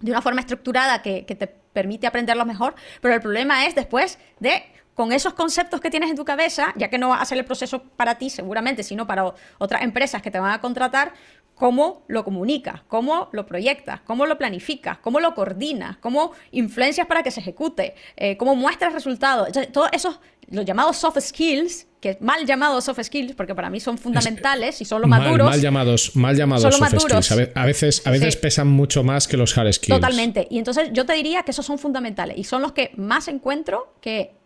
de 0.00 0.10
una 0.10 0.20
forma 0.20 0.40
estructurada 0.40 1.00
que, 1.02 1.24
que 1.24 1.34
te 1.34 1.46
permite 1.46 2.06
aprenderlo 2.06 2.44
mejor, 2.44 2.74
pero 3.00 3.14
el 3.14 3.20
problema 3.20 3.66
es 3.66 3.74
después 3.74 4.18
de 4.40 4.62
con 4.98 5.12
esos 5.12 5.32
conceptos 5.32 5.80
que 5.80 5.90
tienes 5.90 6.10
en 6.10 6.16
tu 6.16 6.24
cabeza, 6.24 6.74
ya 6.74 6.90
que 6.90 6.98
no 6.98 7.10
va 7.10 7.20
a 7.20 7.24
ser 7.24 7.38
el 7.38 7.44
proceso 7.44 7.84
para 7.84 8.16
ti 8.16 8.30
seguramente, 8.30 8.82
sino 8.82 9.06
para 9.06 9.32
otras 9.58 9.82
empresas 9.82 10.20
que 10.20 10.32
te 10.32 10.40
van 10.40 10.50
a 10.50 10.60
contratar, 10.60 11.12
cómo 11.58 12.04
lo 12.06 12.24
comunicas, 12.24 12.82
cómo 12.86 13.28
lo 13.32 13.44
proyectas, 13.44 14.00
cómo 14.02 14.26
lo 14.26 14.38
planificas, 14.38 14.98
cómo 14.98 15.18
lo 15.18 15.34
coordinas, 15.34 15.96
cómo 15.96 16.30
influencias 16.52 17.06
para 17.08 17.24
que 17.24 17.32
se 17.32 17.40
ejecute, 17.40 17.94
eh, 18.16 18.36
cómo 18.36 18.54
muestras 18.54 18.92
resultados. 18.92 19.48
todos 19.72 19.90
esos, 19.92 20.20
los 20.50 20.64
llamados 20.64 20.96
soft 20.96 21.18
skills, 21.20 21.88
que 22.00 22.16
mal 22.20 22.46
llamados 22.46 22.84
soft 22.84 23.02
skills, 23.02 23.34
porque 23.34 23.56
para 23.56 23.70
mí 23.70 23.80
son 23.80 23.98
fundamentales 23.98 24.80
y 24.80 24.84
son 24.84 25.00
los 25.00 25.10
maduros. 25.10 25.50
Mal 25.50 25.60
llamados, 25.60 26.14
mal 26.14 26.36
llamados 26.36 26.76
soft 26.76 26.94
skills. 26.96 27.32
A 27.56 27.66
veces, 27.66 28.06
a 28.06 28.12
veces 28.12 28.36
pesan 28.36 28.68
mucho 28.68 29.02
más 29.02 29.26
que 29.26 29.36
los 29.36 29.58
hard 29.58 29.72
skills. 29.72 30.00
Totalmente. 30.00 30.46
Y 30.48 30.58
entonces 30.58 30.90
yo 30.92 31.04
te 31.06 31.14
diría 31.14 31.42
que 31.42 31.50
esos 31.50 31.66
son 31.66 31.78
fundamentales 31.80 32.38
y 32.38 32.44
son 32.44 32.62
los 32.62 32.70
que 32.70 32.92
más 32.96 33.26
encuentro 33.26 33.94
que 34.00 34.36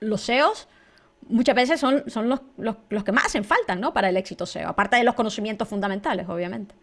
los 0.00 0.22
SEOs 0.22 0.68
muchas 1.32 1.54
veces 1.54 1.80
son, 1.80 2.04
son 2.08 2.28
los, 2.28 2.40
los, 2.56 3.04
que 3.04 3.12
más 3.12 3.26
hacen 3.26 3.44
falta 3.44 3.74
¿no? 3.74 3.92
para 3.92 4.08
el 4.08 4.16
éxito 4.16 4.46
SEO, 4.46 4.68
aparte 4.68 4.96
de 4.96 5.04
los 5.04 5.14
conocimientos 5.14 5.68
fundamentales, 5.68 6.28
obviamente. 6.28 6.74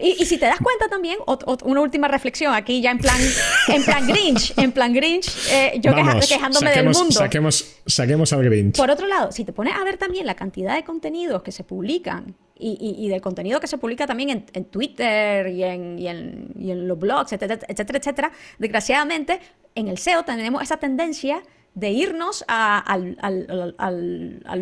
Y, 0.00 0.24
si 0.26 0.38
te 0.38 0.46
das 0.46 0.60
cuenta 0.60 0.88
también, 0.88 1.16
una 1.64 1.80
última 1.80 2.06
reflexión 2.06 2.54
aquí 2.54 2.80
ya 2.80 2.92
en 2.92 2.98
plan, 2.98 3.20
en 3.68 3.82
plan 3.82 4.06
Grinch, 4.06 4.56
en 4.56 4.70
plan 4.70 4.92
Grinch, 4.92 5.28
eh, 5.50 5.80
yo 5.80 5.92
quejándome 5.92 6.70
del 6.70 6.84
mundo. 6.84 7.10
Saquemos, 7.10 7.80
saquemos 7.84 8.32
al 8.32 8.44
Grinch. 8.44 8.76
Por 8.76 8.90
otro 8.90 9.08
lado, 9.08 9.32
si 9.32 9.44
te 9.44 9.52
pones 9.52 9.74
a 9.74 9.82
ver 9.82 9.96
también 9.96 10.26
la 10.26 10.34
cantidad 10.34 10.76
de 10.76 10.84
contenidos 10.84 11.42
que 11.42 11.50
se 11.50 11.64
publican 11.64 12.36
y, 12.56 12.96
y, 12.98 13.08
del 13.08 13.20
contenido 13.20 13.60
que 13.60 13.66
se 13.66 13.78
publica 13.78 14.06
también 14.06 14.30
en, 14.30 14.46
en 14.52 14.64
Twitter 14.66 15.48
y 15.48 15.64
en, 15.64 15.98
y 15.98 16.08
en, 16.08 16.52
y 16.58 16.70
en 16.70 16.86
los 16.86 16.98
blogs, 16.98 17.32
etcétera, 17.32 17.58
etcétera, 17.66 17.98
etcétera, 17.98 18.32
desgraciadamente 18.58 19.40
en 19.74 19.88
el 19.88 19.98
SEO 19.98 20.24
tenemos 20.24 20.62
esa 20.62 20.76
tendencia 20.76 21.42
de 21.78 21.90
irnos 21.90 22.44
al, 22.48 23.16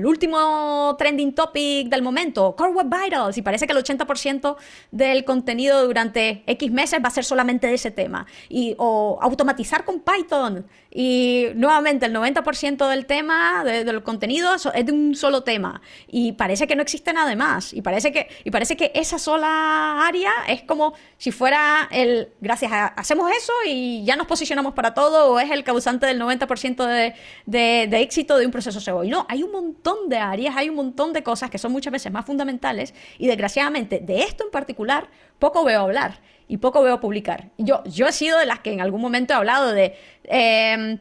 último 0.04 0.94
trending 0.98 1.34
topic 1.34 1.88
del 1.88 2.02
momento, 2.02 2.54
Core 2.56 2.72
Web 2.72 2.88
Vitals, 2.90 3.38
y 3.38 3.42
parece 3.42 3.66
que 3.66 3.72
el 3.72 3.78
80% 3.78 4.56
del 4.90 5.24
contenido 5.24 5.86
durante 5.86 6.42
X 6.46 6.70
meses 6.70 7.00
va 7.02 7.08
a 7.08 7.10
ser 7.10 7.24
solamente 7.24 7.66
de 7.66 7.74
ese 7.74 7.90
tema. 7.90 8.26
Y, 8.50 8.74
o 8.78 9.18
automatizar 9.22 9.84
con 9.84 10.00
Python, 10.00 10.66
y 10.90 11.48
nuevamente 11.54 12.06
el 12.06 12.14
90% 12.14 12.88
del 12.88 13.06
tema, 13.06 13.64
del 13.64 14.02
contenido, 14.02 14.54
es 14.54 14.86
de 14.86 14.92
un 14.92 15.14
solo 15.14 15.42
tema. 15.42 15.80
Y 16.06 16.32
parece 16.32 16.66
que 16.66 16.76
no 16.76 16.82
existe 16.82 17.12
nada 17.12 17.34
más. 17.36 17.72
Y 17.72 17.82
parece 17.82 18.12
que, 18.12 18.28
y 18.44 18.50
parece 18.50 18.76
que 18.76 18.92
esa 18.94 19.18
sola 19.18 20.06
área 20.06 20.32
es 20.48 20.62
como 20.62 20.94
si 21.18 21.32
fuera 21.32 21.88
el, 21.90 22.28
gracias 22.40 22.72
a, 22.72 22.86
hacemos 22.86 23.30
eso 23.30 23.52
y 23.66 24.04
ya 24.04 24.16
nos 24.16 24.26
posicionamos 24.26 24.74
para 24.74 24.94
todo, 24.94 25.32
o 25.32 25.40
es 25.40 25.50
el 25.50 25.64
causante 25.64 26.06
del 26.06 26.20
90% 26.20 26.86
de 26.86 27.05
de, 27.44 27.84
éxito 28.00 28.38
de 28.38 28.46
un 28.46 28.52
proceso 28.52 28.80
SEO. 28.80 29.04
Y 29.04 29.08
no, 29.08 29.26
hay 29.28 29.42
un 29.42 29.52
montón 29.52 30.08
de 30.08 30.18
áreas, 30.18 30.56
hay 30.56 30.68
un 30.68 30.76
montón 30.76 31.12
de 31.12 31.22
cosas 31.22 31.50
que 31.50 31.58
son 31.58 31.72
muchas 31.72 31.92
veces 31.92 32.12
más 32.12 32.24
fundamentales 32.24 32.94
y 33.18 33.26
desgraciadamente 33.26 34.00
de 34.00 34.20
esto 34.20 34.44
en 34.44 34.50
particular 34.50 35.08
poco 35.38 35.64
veo 35.64 35.80
hablar 35.80 36.20
y 36.48 36.58
poco 36.58 36.82
veo 36.82 37.00
publicar. 37.00 37.50
Yo, 37.58 37.82
yo 37.84 38.06
he 38.06 38.12
sido 38.12 38.38
de 38.38 38.46
las 38.46 38.60
que 38.60 38.72
en 38.72 38.80
algún 38.80 39.00
momento 39.00 39.34
he 39.34 39.36
hablado 39.36 39.72
de... 39.72 39.94
Em, 40.24 40.98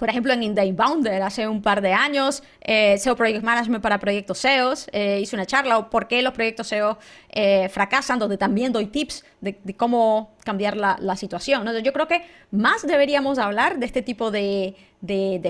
por 0.00 0.08
ejemplo, 0.08 0.32
en 0.32 0.42
Inday 0.42 0.72
Bounder 0.72 1.20
hace 1.20 1.46
un 1.46 1.60
par 1.60 1.82
de 1.82 1.92
años, 1.92 2.42
eh, 2.62 2.96
SEO 2.96 3.14
Project 3.16 3.44
Management 3.44 3.82
para 3.82 3.98
proyectos 3.98 4.38
SEOs, 4.38 4.88
eh, 4.92 5.20
hice 5.20 5.36
una 5.36 5.44
charla 5.44 5.90
por 5.90 6.08
qué 6.08 6.22
los 6.22 6.32
proyectos 6.32 6.68
SEO 6.68 6.96
eh, 7.28 7.68
fracasan, 7.68 8.18
donde 8.18 8.38
también 8.38 8.72
doy 8.72 8.86
tips 8.86 9.26
de, 9.42 9.58
cómo 9.76 10.32
cambiar 10.42 10.74
la, 10.74 11.16
situación. 11.16 11.68
Yo 11.84 11.92
creo 11.92 12.08
que 12.08 12.22
más 12.50 12.86
deberíamos 12.86 13.38
hablar 13.38 13.78
de 13.78 13.84
este 13.84 14.00
tipo 14.00 14.30
de, 14.30 14.74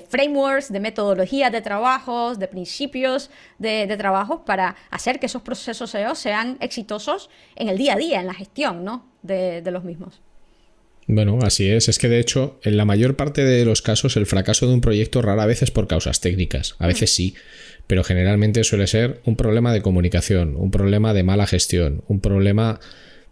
frameworks, 0.09 0.72
de 0.72 0.80
metodologías 0.80 1.53
de 1.53 1.61
trabajos, 1.61 2.40
de 2.40 2.48
principios 2.48 3.30
de, 3.59 3.96
trabajo 3.96 4.44
para 4.44 4.74
hacer 4.90 5.20
que 5.20 5.26
esos 5.26 5.42
procesos 5.42 5.90
SEO 5.90 6.16
sean 6.16 6.57
exitosos 6.59 7.30
en 7.55 7.68
el 7.68 7.78
día 7.78 7.92
a 7.92 7.96
día, 7.96 8.18
en 8.18 8.26
la 8.26 8.34
gestión 8.34 8.82
¿no? 8.82 9.07
de 9.22 9.70
los 9.70 9.84
mismos. 9.84 10.20
Bueno, 11.12 11.40
así 11.42 11.68
es. 11.68 11.88
Es 11.88 11.98
que 11.98 12.08
de 12.08 12.20
hecho, 12.20 12.61
en 12.62 12.76
la 12.76 12.84
mayor 12.84 13.16
parte 13.16 13.44
de 13.44 13.64
los 13.64 13.82
casos, 13.82 14.16
el 14.16 14.26
fracaso 14.26 14.68
de 14.68 14.74
un 14.74 14.80
proyecto 14.80 15.20
rara 15.22 15.44
vez 15.44 15.61
es 15.61 15.72
por 15.72 15.88
causas 15.88 16.20
técnicas. 16.20 16.76
A 16.78 16.86
veces 16.86 17.12
sí, 17.12 17.34
pero 17.88 18.04
generalmente 18.04 18.62
suele 18.62 18.86
ser 18.86 19.20
un 19.24 19.34
problema 19.34 19.72
de 19.72 19.82
comunicación, 19.82 20.54
un 20.56 20.70
problema 20.70 21.12
de 21.12 21.24
mala 21.24 21.48
gestión, 21.48 22.04
un 22.06 22.20
problema 22.20 22.78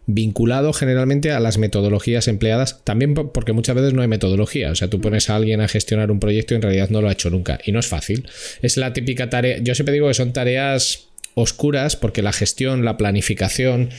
vinculado 0.06 0.72
generalmente 0.72 1.30
a 1.30 1.38
las 1.38 1.58
metodologías 1.58 2.26
empleadas, 2.26 2.82
también 2.82 3.14
porque 3.14 3.52
muchas 3.52 3.76
veces 3.76 3.92
no 3.92 4.02
hay 4.02 4.08
metodología, 4.08 4.72
o 4.72 4.74
sea, 4.74 4.88
tú 4.88 5.00
pones 5.00 5.30
a 5.30 5.36
alguien 5.36 5.60
a 5.60 5.68
gestionar 5.68 6.10
un 6.10 6.18
proyecto 6.18 6.54
y 6.54 6.56
en 6.56 6.62
realidad 6.62 6.88
no 6.88 7.00
lo 7.00 7.08
ha 7.08 7.12
hecho 7.12 7.30
nunca, 7.30 7.60
y 7.62 7.72
no 7.72 7.78
es 7.78 7.86
fácil. 7.86 8.26
Es 8.62 8.78
la 8.78 8.94
típica 8.94 9.28
tarea, 9.28 9.58
yo 9.58 9.74
siempre 9.74 9.92
digo 9.92 10.08
que 10.08 10.14
son 10.14 10.32
tareas 10.32 11.08
oscuras 11.34 11.94
porque 11.94 12.22
la 12.22 12.32
gestión, 12.32 12.86
la 12.86 12.96
planificación, 12.96 13.90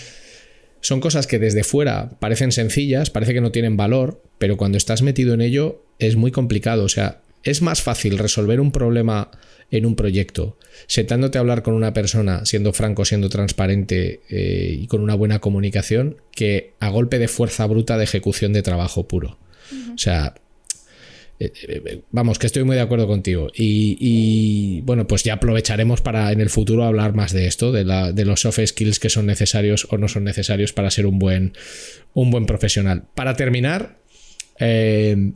son 0.82 0.99
cosas 0.99 1.27
que 1.27 1.39
desde 1.39 1.63
fuera 1.63 2.11
parecen 2.19 2.51
sencillas, 2.51 3.09
parece 3.09 3.34
que 3.34 3.41
no 3.41 3.51
tienen 3.51 3.77
valor, 3.77 4.23
pero 4.38 4.57
cuando 4.57 4.77
estás 4.77 5.01
metido 5.01 5.34
en 5.34 5.41
ello 5.41 5.84
es 5.99 6.15
muy 6.15 6.32
complicado. 6.32 6.84
O 6.84 6.89
sea, 6.89 7.21
es 7.43 7.61
más 7.61 7.82
fácil 7.82 8.17
resolver 8.17 8.59
un 8.59 8.71
problema 8.71 9.32
en 9.71 9.86
un 9.86 9.95
proyecto, 9.95 10.57
sentándote 10.88 11.38
a 11.38 11.41
hablar 11.41 11.61
con 11.61 11.73
una 11.73 11.93
persona, 11.93 12.45
siendo 12.45 12.73
franco, 12.73 13.05
siendo 13.05 13.30
transparente 13.30 14.21
eh, 14.30 14.77
y 14.82 14.88
con 14.88 15.01
una 15.01 15.15
buena 15.15 15.39
comunicación, 15.39 16.17
que 16.32 16.73
a 16.80 16.89
golpe 16.89 17.19
de 17.19 17.27
fuerza 17.27 17.65
bruta 17.67 17.97
de 17.97 18.05
ejecución 18.05 18.53
de 18.53 18.63
trabajo 18.63 19.07
puro. 19.07 19.38
O 19.93 19.97
sea, 19.97 20.34
vamos, 22.12 22.40
que 22.40 22.48
estoy 22.48 22.64
muy 22.64 22.76
de 22.76 22.82
acuerdo 22.82 23.08
contigo. 23.08 23.50
Y, 23.54 24.82
bueno, 24.82 25.08
pues 25.08 25.24
ya 25.24 25.34
aprovecharemos 25.34 26.02
para 26.02 26.32
en 26.32 26.42
el 26.42 26.50
futuro 26.50 26.84
hablar 26.84 27.14
más 27.14 27.32
de 27.32 27.48
esto, 27.48 27.72
de, 27.72 28.26
los 28.26 28.42
soft 28.42 28.60
skills 28.66 29.00
que 29.00 29.10
son 29.10 29.26
necesarios 29.26 29.88
o 29.90 29.98
no 29.98 30.08
son 30.08 30.24
necesarios 30.24 30.74
para 30.74 30.92
ser 30.92 31.06
un 31.06 31.20
buen, 31.20 31.54
un 32.14 32.32
buen 32.32 32.46
profesional. 32.46 33.04
Para 33.16 33.36
terminar, 33.36 33.98
eh, 34.60 35.32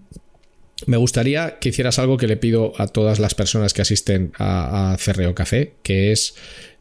me 0.85 0.97
gustaría 0.97 1.59
que 1.59 1.69
hicieras 1.69 1.99
algo 1.99 2.17
que 2.17 2.27
le 2.27 2.37
pido 2.37 2.73
a 2.77 2.87
todas 2.87 3.19
las 3.19 3.35
personas 3.35 3.73
que 3.73 3.81
asisten 3.81 4.33
a, 4.37 4.93
a 4.93 4.97
Cerreo 4.97 5.33
Café, 5.35 5.73
que 5.83 6.11
es 6.11 6.35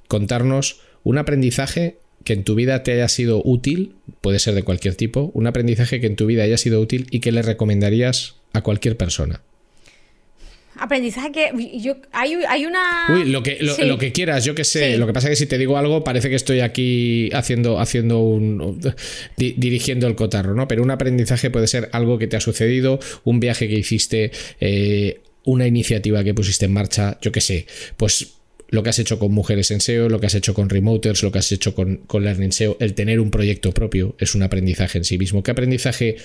contarnos 0.09 0.81
un 1.05 1.19
aprendizaje 1.19 1.99
que 2.25 2.33
en 2.33 2.45
tu 2.45 2.55
vida 2.55 2.83
te 2.83 2.93
haya 2.93 3.09
sido 3.09 3.43
útil, 3.45 3.95
puede 4.21 4.39
ser 4.39 4.55
de 4.55 4.63
cualquier 4.63 4.95
tipo, 4.95 5.31
un 5.35 5.47
aprendizaje 5.47 6.01
que 6.01 6.07
en 6.07 6.17
tu 6.17 6.27
vida 6.27 6.45
haya 6.45 6.59
sido 6.59 6.81
útil 6.81 7.07
y 7.11 7.21
que 7.21 7.33
le 7.33 7.43
recomendarías 7.43 8.37
a 8.53 8.63
cualquier 8.63 8.97
persona. 8.97 9.43
Aprendizaje 10.75 11.33
que 11.33 11.81
yo, 11.81 11.97
hay, 12.13 12.65
una. 12.65 13.07
Uy, 13.11 13.27
lo 13.27 13.43
que, 13.43 13.59
lo, 13.61 13.99
que 13.99 14.11
quieras, 14.11 14.45
yo 14.45 14.55
que 14.55 14.65
sé. 14.65 14.97
Lo 14.97 15.07
que 15.07 15.13
pasa 15.13 15.29
es 15.29 15.33
que 15.33 15.45
si 15.45 15.47
te 15.47 15.59
digo 15.59 15.77
algo, 15.77 16.03
parece 16.03 16.31
que 16.31 16.35
estoy 16.35 16.61
aquí 16.61 17.29
haciendo, 17.35 17.79
haciendo 17.79 18.21
un. 18.21 18.81
dirigiendo 19.37 20.07
el 20.07 20.15
cotarro, 20.15 20.55
¿no? 20.55 20.67
Pero 20.69 20.83
un 20.83 20.91
aprendizaje 20.91 21.51
puede 21.51 21.67
ser 21.67 21.91
algo 21.93 22.19
que 22.19 22.27
te 22.27 22.37
ha 22.37 22.41
sucedido, 22.41 23.01
un 23.25 23.39
viaje 23.39 23.69
que 23.69 23.75
hiciste, 23.75 24.33
eh, 24.61 25.21
una 25.45 25.67
iniciativa 25.67 26.25
que 26.25 26.33
pusiste 26.33 26.65
en 26.65 26.73
marcha, 26.73 27.19
yo 27.21 27.33
que 27.33 27.43
sé. 27.43 27.67
Pues 27.99 28.33
lo 28.71 28.83
que 28.83 28.89
has 28.89 28.99
hecho 28.99 29.19
con 29.19 29.31
Mujeres 29.31 29.71
en 29.71 29.83
SEO, 29.83 30.09
lo 30.09 30.21
que 30.21 30.27
has 30.27 30.35
hecho 30.35 30.55
con 30.55 30.71
Remoters, 30.71 31.23
lo 31.23 31.31
que 31.31 31.39
has 31.39 31.53
hecho 31.53 31.75
con, 31.75 31.99
con 31.99 32.25
Learning 32.25 32.53
SEO, 32.53 32.79
el 32.81 32.95
tener 32.95 33.21
un 33.21 33.31
proyecto 33.31 33.73
propio 33.73 34.17
es 34.19 34.35
un 34.35 34.43
aprendizaje 34.43 34.97
en 34.97 35.05
sí 35.05 35.19
mismo. 35.19 35.43
¿Qué 35.43 35.51
aprendizaje 35.51 36.17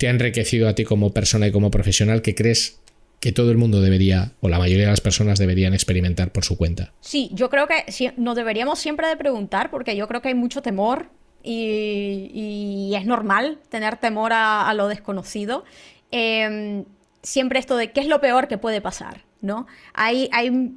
te 0.00 0.08
ha 0.08 0.10
enriquecido 0.10 0.66
a 0.66 0.74
ti 0.74 0.84
como 0.84 1.12
persona 1.12 1.46
y 1.46 1.52
como 1.52 1.70
profesional 1.70 2.22
que 2.22 2.34
crees 2.34 2.80
que 3.20 3.32
todo 3.32 3.50
el 3.50 3.58
mundo 3.58 3.82
debería, 3.82 4.32
o 4.40 4.48
la 4.48 4.58
mayoría 4.58 4.86
de 4.86 4.90
las 4.90 5.02
personas 5.02 5.38
deberían 5.38 5.74
experimentar 5.74 6.32
por 6.32 6.42
su 6.42 6.56
cuenta? 6.56 6.94
Sí, 7.02 7.28
yo 7.34 7.50
creo 7.50 7.68
que 7.68 7.84
nos 8.16 8.34
deberíamos 8.34 8.78
siempre 8.78 9.08
de 9.08 9.18
preguntar, 9.18 9.70
porque 9.70 9.94
yo 9.94 10.08
creo 10.08 10.22
que 10.22 10.28
hay 10.28 10.34
mucho 10.34 10.62
temor 10.62 11.10
y, 11.42 12.94
es 12.96 13.04
normal 13.04 13.58
tener 13.68 13.98
temor 13.98 14.32
a, 14.32 14.72
lo 14.72 14.88
desconocido. 14.88 15.64
Em, 16.10 16.86
siempre 17.22 17.58
esto 17.58 17.76
de 17.76 17.92
qué 17.92 18.00
es 18.00 18.06
lo 18.06 18.22
peor 18.22 18.48
que 18.48 18.56
puede 18.56 18.80
pasar, 18.80 19.24
¿no? 19.42 19.66
Hay, 19.92 20.30
hay, 20.32 20.72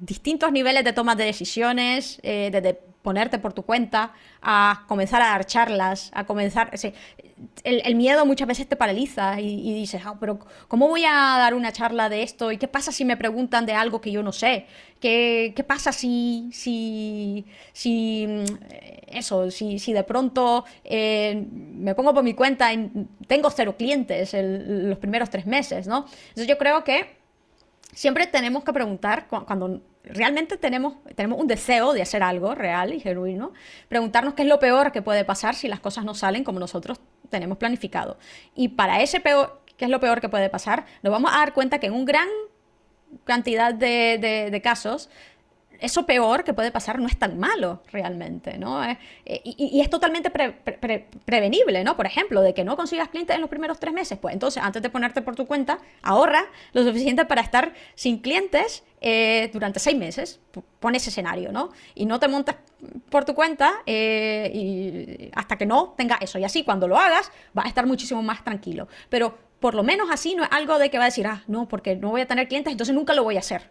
distintos 0.00 0.50
niveles 0.50 0.82
de 0.82 0.92
toma 0.92 1.14
de 1.14 1.24
decisiones, 1.24 2.18
eh, 2.24 2.50
desde 2.50 2.80
ponerte 3.04 3.38
por 3.38 3.52
tu 3.52 3.64
cuenta, 3.64 4.12
a 4.40 4.86
comenzar 4.88 5.20
a 5.20 5.26
dar 5.26 5.44
charlas, 5.44 6.10
a 6.14 6.24
comenzar... 6.24 6.70
el, 7.62 7.94
miedo 7.96 8.24
muchas 8.24 8.48
veces 8.48 8.66
te 8.66 8.76
paraliza 8.76 9.40
y, 9.42 9.74
dices, 9.74 10.00
ah, 10.06 10.16
pero 10.18 10.38
¿cómo 10.68 10.88
voy 10.88 11.04
a 11.04 11.12
dar 11.12 11.52
una 11.52 11.70
charla 11.70 12.08
de 12.08 12.22
esto? 12.22 12.50
¿Y 12.50 12.56
qué 12.56 12.66
pasa 12.66 12.92
si 12.92 13.04
me 13.04 13.18
preguntan 13.18 13.66
de 13.66 13.74
algo 13.74 14.00
que 14.00 14.10
yo 14.10 14.22
no 14.22 14.32
sé? 14.32 14.66
¿Qué, 15.00 15.52
qué 15.54 15.62
pasa 15.62 15.92
si, 15.92 16.48
si, 16.50 17.44
si, 17.74 18.26
mm, 18.26 18.44
eso, 19.08 19.50
si, 19.50 19.78
si 19.78 19.92
de 19.92 20.04
pronto 20.04 20.64
eh, 20.82 21.46
me 21.52 21.94
pongo 21.94 22.14
por 22.14 22.24
mi 22.24 22.32
cuenta 22.32 22.72
y 22.72 22.90
tengo 23.26 23.50
cero 23.50 23.76
clientes 23.76 24.34
los 24.34 24.96
primeros 24.96 25.28
tres 25.28 25.44
meses, 25.44 25.86
¿no? 25.86 26.06
Entonces 26.28 26.46
yo 26.46 26.56
creo 26.56 26.84
que 26.84 27.23
siempre 27.94 28.26
tenemos 28.26 28.64
que 28.64 28.72
preguntar 28.72 29.26
cuando 29.28 29.80
realmente 30.04 30.56
tenemos, 30.56 30.96
tenemos 31.14 31.38
un 31.38 31.46
deseo 31.46 31.92
de 31.92 32.02
hacer 32.02 32.22
algo 32.22 32.54
real 32.54 32.92
y 32.92 33.00
genuino, 33.00 33.52
preguntarnos 33.88 34.34
qué 34.34 34.42
es 34.42 34.48
lo 34.48 34.58
peor 34.58 34.92
que 34.92 35.02
puede 35.02 35.24
pasar 35.24 35.54
si 35.54 35.68
las 35.68 35.80
cosas 35.80 36.04
no 36.04 36.14
salen 36.14 36.44
como 36.44 36.60
nosotros 36.60 37.00
tenemos 37.30 37.58
planificado. 37.58 38.18
Y 38.54 38.68
para 38.68 39.00
ese 39.00 39.20
peor, 39.20 39.62
qué 39.76 39.86
es 39.86 39.90
lo 39.90 40.00
peor 40.00 40.20
que 40.20 40.28
puede 40.28 40.50
pasar, 40.50 40.84
nos 41.02 41.10
vamos 41.10 41.32
a 41.32 41.38
dar 41.38 41.54
cuenta 41.54 41.78
que 41.78 41.86
en 41.86 41.94
un 41.94 42.04
gran 42.04 42.28
cantidad 43.24 43.72
de, 43.72 44.48
de 44.50 44.62
casos 44.62 45.08
eso 45.84 46.06
peor 46.06 46.44
que 46.44 46.54
puede 46.54 46.70
pasar 46.70 46.98
no 46.98 47.06
es 47.06 47.18
tan 47.18 47.38
malo 47.38 47.82
realmente, 47.92 48.58
¿no? 48.58 48.82
Eh, 48.84 48.98
eh, 49.24 49.40
y, 49.44 49.80
es 49.80 49.90
totalmente 49.90 50.30
prevenible, 50.30 51.84
¿no? 51.84 51.96
Por 51.96 52.06
ejemplo, 52.06 52.40
de 52.40 52.54
que 52.54 52.64
no 52.64 52.76
consigas 52.76 53.08
clientes 53.08 53.34
en 53.34 53.40
los 53.40 53.50
primeros 53.50 53.78
tres 53.78 53.92
meses, 53.92 54.18
pues 54.18 54.32
entonces 54.32 54.62
antes 54.62 54.82
de 54.82 54.90
ponerte 54.90 55.22
por 55.22 55.36
tu 55.36 55.46
cuenta, 55.46 55.78
ahorra 56.02 56.46
lo 56.72 56.82
suficiente 56.84 57.24
para 57.26 57.42
estar 57.42 57.74
sin 57.94 58.18
clientes 58.18 58.82
eh, 59.00 59.50
durante 59.52 59.78
seis 59.78 59.96
meses. 59.96 60.40
Pon 60.80 60.94
ese 60.94 61.10
escenario, 61.10 61.52
¿no? 61.52 61.70
Y 61.94 62.06
no 62.06 62.18
te 62.18 62.28
montes 62.28 62.56
por 63.10 63.24
tu 63.24 63.34
cuenta 63.34 63.82
y 63.86 65.30
hasta 65.34 65.56
que 65.56 65.66
no 65.66 65.94
tenga 65.96 66.16
eso. 66.20 66.38
Y 66.38 66.44
así 66.44 66.64
cuando 66.64 66.88
lo 66.88 66.98
hagas, 66.98 67.30
vas 67.52 67.66
a 67.66 67.68
estar 67.68 67.86
muchísimo 67.86 68.22
más 68.22 68.44
tranquilo. 68.44 68.88
Pero 69.08 69.38
por 69.60 69.74
lo 69.74 69.82
menos 69.82 70.08
así 70.10 70.34
no 70.34 70.44
es 70.44 70.50
algo 70.52 70.78
de 70.78 70.90
que 70.90 70.98
va 70.98 71.04
a 71.04 71.06
decir, 71.06 71.26
ah, 71.26 71.42
no, 71.46 71.66
porque 71.68 71.96
no 71.96 72.10
voy 72.10 72.20
a 72.20 72.26
tener 72.26 72.48
clientes, 72.48 72.70
entonces 72.70 72.94
nunca 72.94 73.14
lo 73.14 73.24
voy 73.24 73.36
a 73.36 73.40
hacer. 73.40 73.70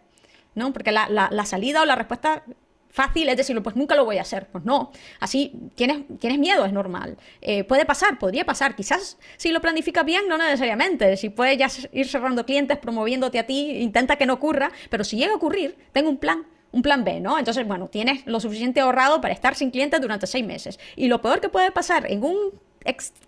¿No? 0.54 0.72
Porque 0.72 0.92
la, 0.92 1.46
salida 1.46 1.82
o 1.82 1.84
la 1.84 1.96
respuesta 1.96 2.44
fácil 2.88 3.28
es 3.28 3.36
decirlo, 3.36 3.62
pues 3.62 3.74
nunca 3.74 3.96
lo 3.96 4.04
voy 4.04 4.18
a 4.18 4.22
hacer. 4.22 4.46
Pues 4.46 4.64
no, 4.64 4.92
así 5.20 5.52
tienes, 5.74 6.04
tienes 6.20 6.38
miedo, 6.38 6.64
es 6.64 6.72
normal. 6.72 7.18
Eh, 7.40 7.64
puede 7.64 7.84
pasar, 7.84 8.18
podría 8.18 8.46
pasar. 8.46 8.76
Quizás 8.76 9.18
si 9.36 9.50
lo 9.50 9.60
planificas 9.60 10.04
bien, 10.04 10.28
no 10.28 10.38
necesariamente. 10.38 11.16
Si 11.16 11.28
puedes 11.28 11.58
ya 11.58 11.68
ir 11.92 12.08
cerrando 12.08 12.46
clientes, 12.46 12.78
promoviéndote 12.78 13.38
a 13.38 13.46
ti, 13.46 13.78
intenta 13.78 14.16
que 14.16 14.26
no 14.26 14.34
ocurra, 14.34 14.70
pero 14.90 15.02
si 15.02 15.16
llega 15.16 15.32
a 15.32 15.36
ocurrir, 15.36 15.76
tengo 15.92 16.08
un 16.08 16.18
plan. 16.18 16.46
Un 16.70 16.82
plan 16.82 17.04
B, 17.04 17.20
¿no? 17.20 17.38
Entonces, 17.38 17.64
bueno, 17.68 17.86
tienes 17.86 18.26
lo 18.26 18.40
suficiente 18.40 18.80
ahorrado 18.80 19.20
para 19.20 19.32
estar 19.32 19.54
sin 19.54 19.70
clientes 19.70 20.00
durante 20.00 20.26
seis 20.26 20.44
meses. 20.44 20.80
Y 20.96 21.06
lo 21.06 21.22
peor 21.22 21.40
que 21.40 21.48
puede 21.48 21.70
pasar 21.70 22.10
en 22.10 22.24
un 22.24 22.36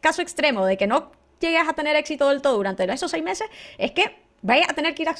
caso 0.01 0.21
extremo 0.21 0.67
de 0.67 0.77
que 0.77 0.89
no 0.89 1.13
llegues 1.41 1.69
a 1.69 1.73
tener 1.73 1.97
éxito 1.97 2.29
del 2.29 2.43
todo 2.43 2.57
durante 2.57 2.93
esos 2.93 3.11
seis 3.11 3.23
meses 3.23 3.49
es 3.79 3.93
que 3.93 4.17
vayas 4.43 4.69
a 4.69 4.75
tener 4.75 4.95
que 4.95 5.03
ir 5.03 5.09
a 5.09 5.15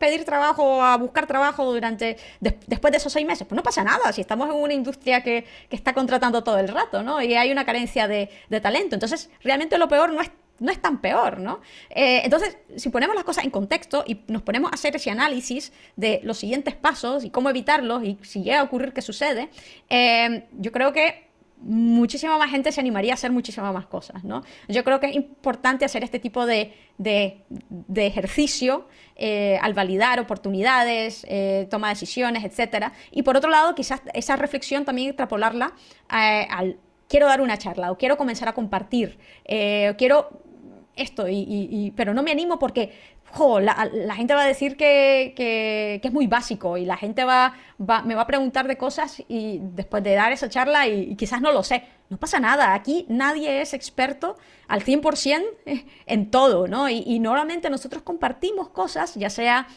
pedir 0.00 0.24
trabajo, 0.24 0.82
a 0.82 0.96
buscar 0.96 1.26
trabajo 1.26 1.72
durante 1.72 2.16
después 2.40 2.90
de 2.90 2.96
esos 2.96 3.12
seis 3.12 3.26
meses? 3.26 3.46
Pues 3.46 3.54
no 3.54 3.62
pasa 3.62 3.84
nada, 3.84 4.12
si 4.12 4.22
estamos 4.22 4.48
en 4.48 4.56
una 4.56 4.72
industria 4.72 5.22
que, 5.22 5.44
está 5.70 5.92
contratando 5.92 6.42
todo 6.42 6.58
el 6.58 6.68
rato, 6.68 7.02
¿no? 7.02 7.22
Y 7.22 7.34
hay 7.34 7.52
una 7.52 7.64
carencia 7.64 8.08
de, 8.08 8.28
talento. 8.60 8.96
Entonces, 8.96 9.30
realmente 9.42 9.78
lo 9.78 9.88
peor 9.88 10.12
no 10.12 10.20
es 10.20 10.30
no 10.58 10.70
es 10.70 10.78
tan 10.78 11.00
peor, 11.00 11.40
¿no? 11.40 11.62
Eh, 11.88 12.20
entonces, 12.22 12.58
si 12.76 12.90
ponemos 12.90 13.16
las 13.16 13.24
cosas 13.24 13.44
en 13.44 13.50
contexto 13.50 14.04
y 14.06 14.20
nos 14.28 14.42
ponemos 14.42 14.70
a 14.70 14.74
hacer 14.74 14.94
ese 14.94 15.10
análisis 15.10 15.72
de 15.96 16.20
los 16.22 16.36
siguientes 16.36 16.74
pasos 16.74 17.24
y 17.24 17.30
cómo 17.30 17.48
evitarlos 17.48 18.04
y 18.04 18.18
si 18.20 18.42
llega 18.42 18.60
a 18.60 18.64
ocurrir 18.64 18.92
qué 18.92 19.00
sucede, 19.00 19.48
eh, 19.88 20.48
yo 20.52 20.70
creo 20.70 20.92
que 20.92 21.29
muchísima 21.62 22.38
más 22.38 22.50
gente 22.50 22.72
se 22.72 22.80
animaría 22.80 23.12
a 23.12 23.14
hacer 23.14 23.30
muchísimas 23.32 23.72
más 23.72 23.86
cosas, 23.86 24.24
¿no? 24.24 24.42
Yo 24.68 24.82
creo 24.84 25.00
que 25.00 25.08
es 25.08 25.14
importante 25.14 25.84
hacer 25.84 26.02
este 26.02 26.18
tipo 26.18 26.46
de, 26.46 26.74
ejercicio 27.94 28.86
eh, 29.16 29.58
al 29.60 29.74
validar 29.74 30.20
oportunidades, 30.20 31.26
eh, 31.28 31.66
toma 31.70 31.90
decisiones, 31.90 32.44
etc. 32.44 32.92
Y 33.10 33.22
por 33.22 33.36
otro 33.36 33.50
lado, 33.50 33.74
quizás 33.74 34.00
esa 34.14 34.36
reflexión 34.36 34.84
también 34.84 35.08
extrapolarla 35.08 35.72
eh, 36.12 36.46
al 36.50 36.78
quiero 37.08 37.26
dar 37.26 37.40
una 37.40 37.58
charla 37.58 37.90
o 37.90 37.98
quiero 37.98 38.16
comenzar 38.16 38.48
a 38.48 38.52
compartir, 38.52 39.18
quiero 39.98 40.28
esto, 40.94 41.26
y, 41.28 41.92
pero 41.96 42.14
no 42.14 42.22
me 42.22 42.30
animo 42.30 42.58
porque 42.58 42.92
la, 43.60 44.14
gente 44.14 44.34
va 44.34 44.42
a 44.42 44.46
decir 44.46 44.76
que, 44.76 46.00
es 46.02 46.12
muy 46.12 46.26
básico 46.26 46.76
y 46.76 46.84
la 46.84 46.96
gente 46.96 47.24
va, 47.24 47.54
me 47.78 48.14
va 48.14 48.22
a 48.22 48.26
preguntar 48.26 48.66
de 48.68 48.76
cosas 48.76 49.22
y 49.28 49.58
después 49.60 50.02
de 50.02 50.14
dar 50.14 50.32
esa 50.32 50.48
charla 50.48 50.86
y, 50.86 51.16
quizás 51.16 51.40
no 51.40 51.52
lo 51.52 51.62
sé. 51.62 51.84
No 52.08 52.16
pasa 52.16 52.40
nada, 52.40 52.74
aquí 52.74 53.06
nadie 53.08 53.60
es 53.60 53.72
experto 53.72 54.36
al 54.66 54.82
100% 54.82 55.44
en 56.06 56.30
todo, 56.30 56.66
¿no? 56.66 56.88
Y 56.88 57.18
normalmente 57.20 57.70
nosotros 57.70 58.02
compartimos 58.02 58.68
cosas, 58.70 59.14
ya 59.14 59.30
sea 59.30 59.68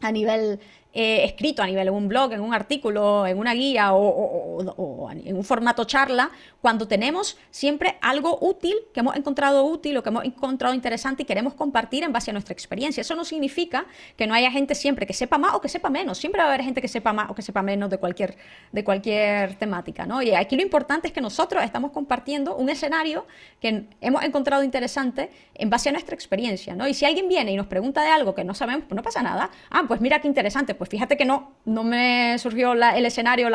a 0.00 0.12
nivel 0.12 0.60
eh, 0.98 1.24
escrito 1.26 1.62
a 1.62 1.66
nivel 1.66 1.84
de 1.84 1.90
un 1.90 2.08
blog, 2.08 2.32
en 2.32 2.40
un 2.40 2.54
artículo, 2.54 3.26
en 3.26 3.38
una 3.38 3.52
guía 3.52 3.92
o, 3.92 5.10
en 5.10 5.36
un 5.36 5.44
formato 5.44 5.84
charla, 5.84 6.30
cuando 6.62 6.88
tenemos 6.88 7.36
siempre 7.50 7.98
algo 8.00 8.38
útil 8.40 8.74
que 8.94 9.00
hemos 9.00 9.14
encontrado 9.14 9.62
útil 9.66 9.98
o 9.98 10.02
que 10.02 10.08
hemos 10.08 10.24
encontrado 10.24 10.74
interesante 10.74 11.24
y 11.24 11.26
queremos 11.26 11.52
compartir 11.52 12.02
en 12.02 12.14
base 12.14 12.30
a 12.30 12.32
nuestra 12.32 12.54
experiencia. 12.54 13.02
Eso 13.02 13.14
no 13.14 13.26
significa 13.26 13.84
que 14.16 14.26
no 14.26 14.32
haya 14.32 14.50
gente 14.50 14.74
siempre 14.74 15.06
que 15.06 15.12
sepa 15.12 15.36
más 15.36 15.52
o 15.52 15.60
que 15.60 15.68
sepa 15.68 15.90
menos. 15.90 16.16
Siempre 16.16 16.38
va 16.40 16.46
a 16.46 16.48
haber 16.48 16.64
gente 16.64 16.80
que 16.80 16.88
sepa 16.88 17.12
más 17.12 17.28
o 17.28 17.34
que 17.34 17.42
sepa 17.42 17.60
menos 17.60 17.90
de 17.90 17.98
cualquier, 17.98 18.38
de 18.72 18.82
cualquier 18.82 19.56
temática. 19.56 20.06
¿no? 20.06 20.22
Y 20.22 20.32
aquí 20.32 20.56
lo 20.56 20.62
importante 20.62 21.08
es 21.08 21.12
que 21.12 21.20
nosotros 21.20 21.62
estamos 21.62 21.90
compartiendo 21.90 22.56
un 22.56 22.70
escenario 22.70 23.26
que 23.60 23.84
hemos 24.00 24.24
encontrado 24.24 24.62
interesante 24.62 25.28
en 25.52 25.68
base 25.68 25.90
a 25.90 25.92
nuestra 25.92 26.14
experiencia. 26.14 26.74
¿no? 26.74 26.88
Y 26.88 26.94
si 26.94 27.04
alguien 27.04 27.28
viene 27.28 27.52
y 27.52 27.56
nos 27.56 27.66
pregunta 27.66 28.00
de 28.00 28.08
algo 28.08 28.34
que 28.34 28.44
no 28.44 28.54
sabemos, 28.54 28.86
pues 28.88 28.96
no 28.96 29.02
pasa 29.02 29.20
nada. 29.22 29.50
Ah, 29.68 29.84
pues 29.86 30.00
mira 30.00 30.22
qué 30.22 30.28
interesante. 30.28 30.74
Pues 30.74 30.85
pues 30.86 30.92
fíjate 30.92 31.16
que 31.16 31.24
no, 31.24 31.50
no 31.64 31.82
me 31.82 32.38
surgió 32.38 32.74
el 32.74 33.04
escenario 33.04 33.48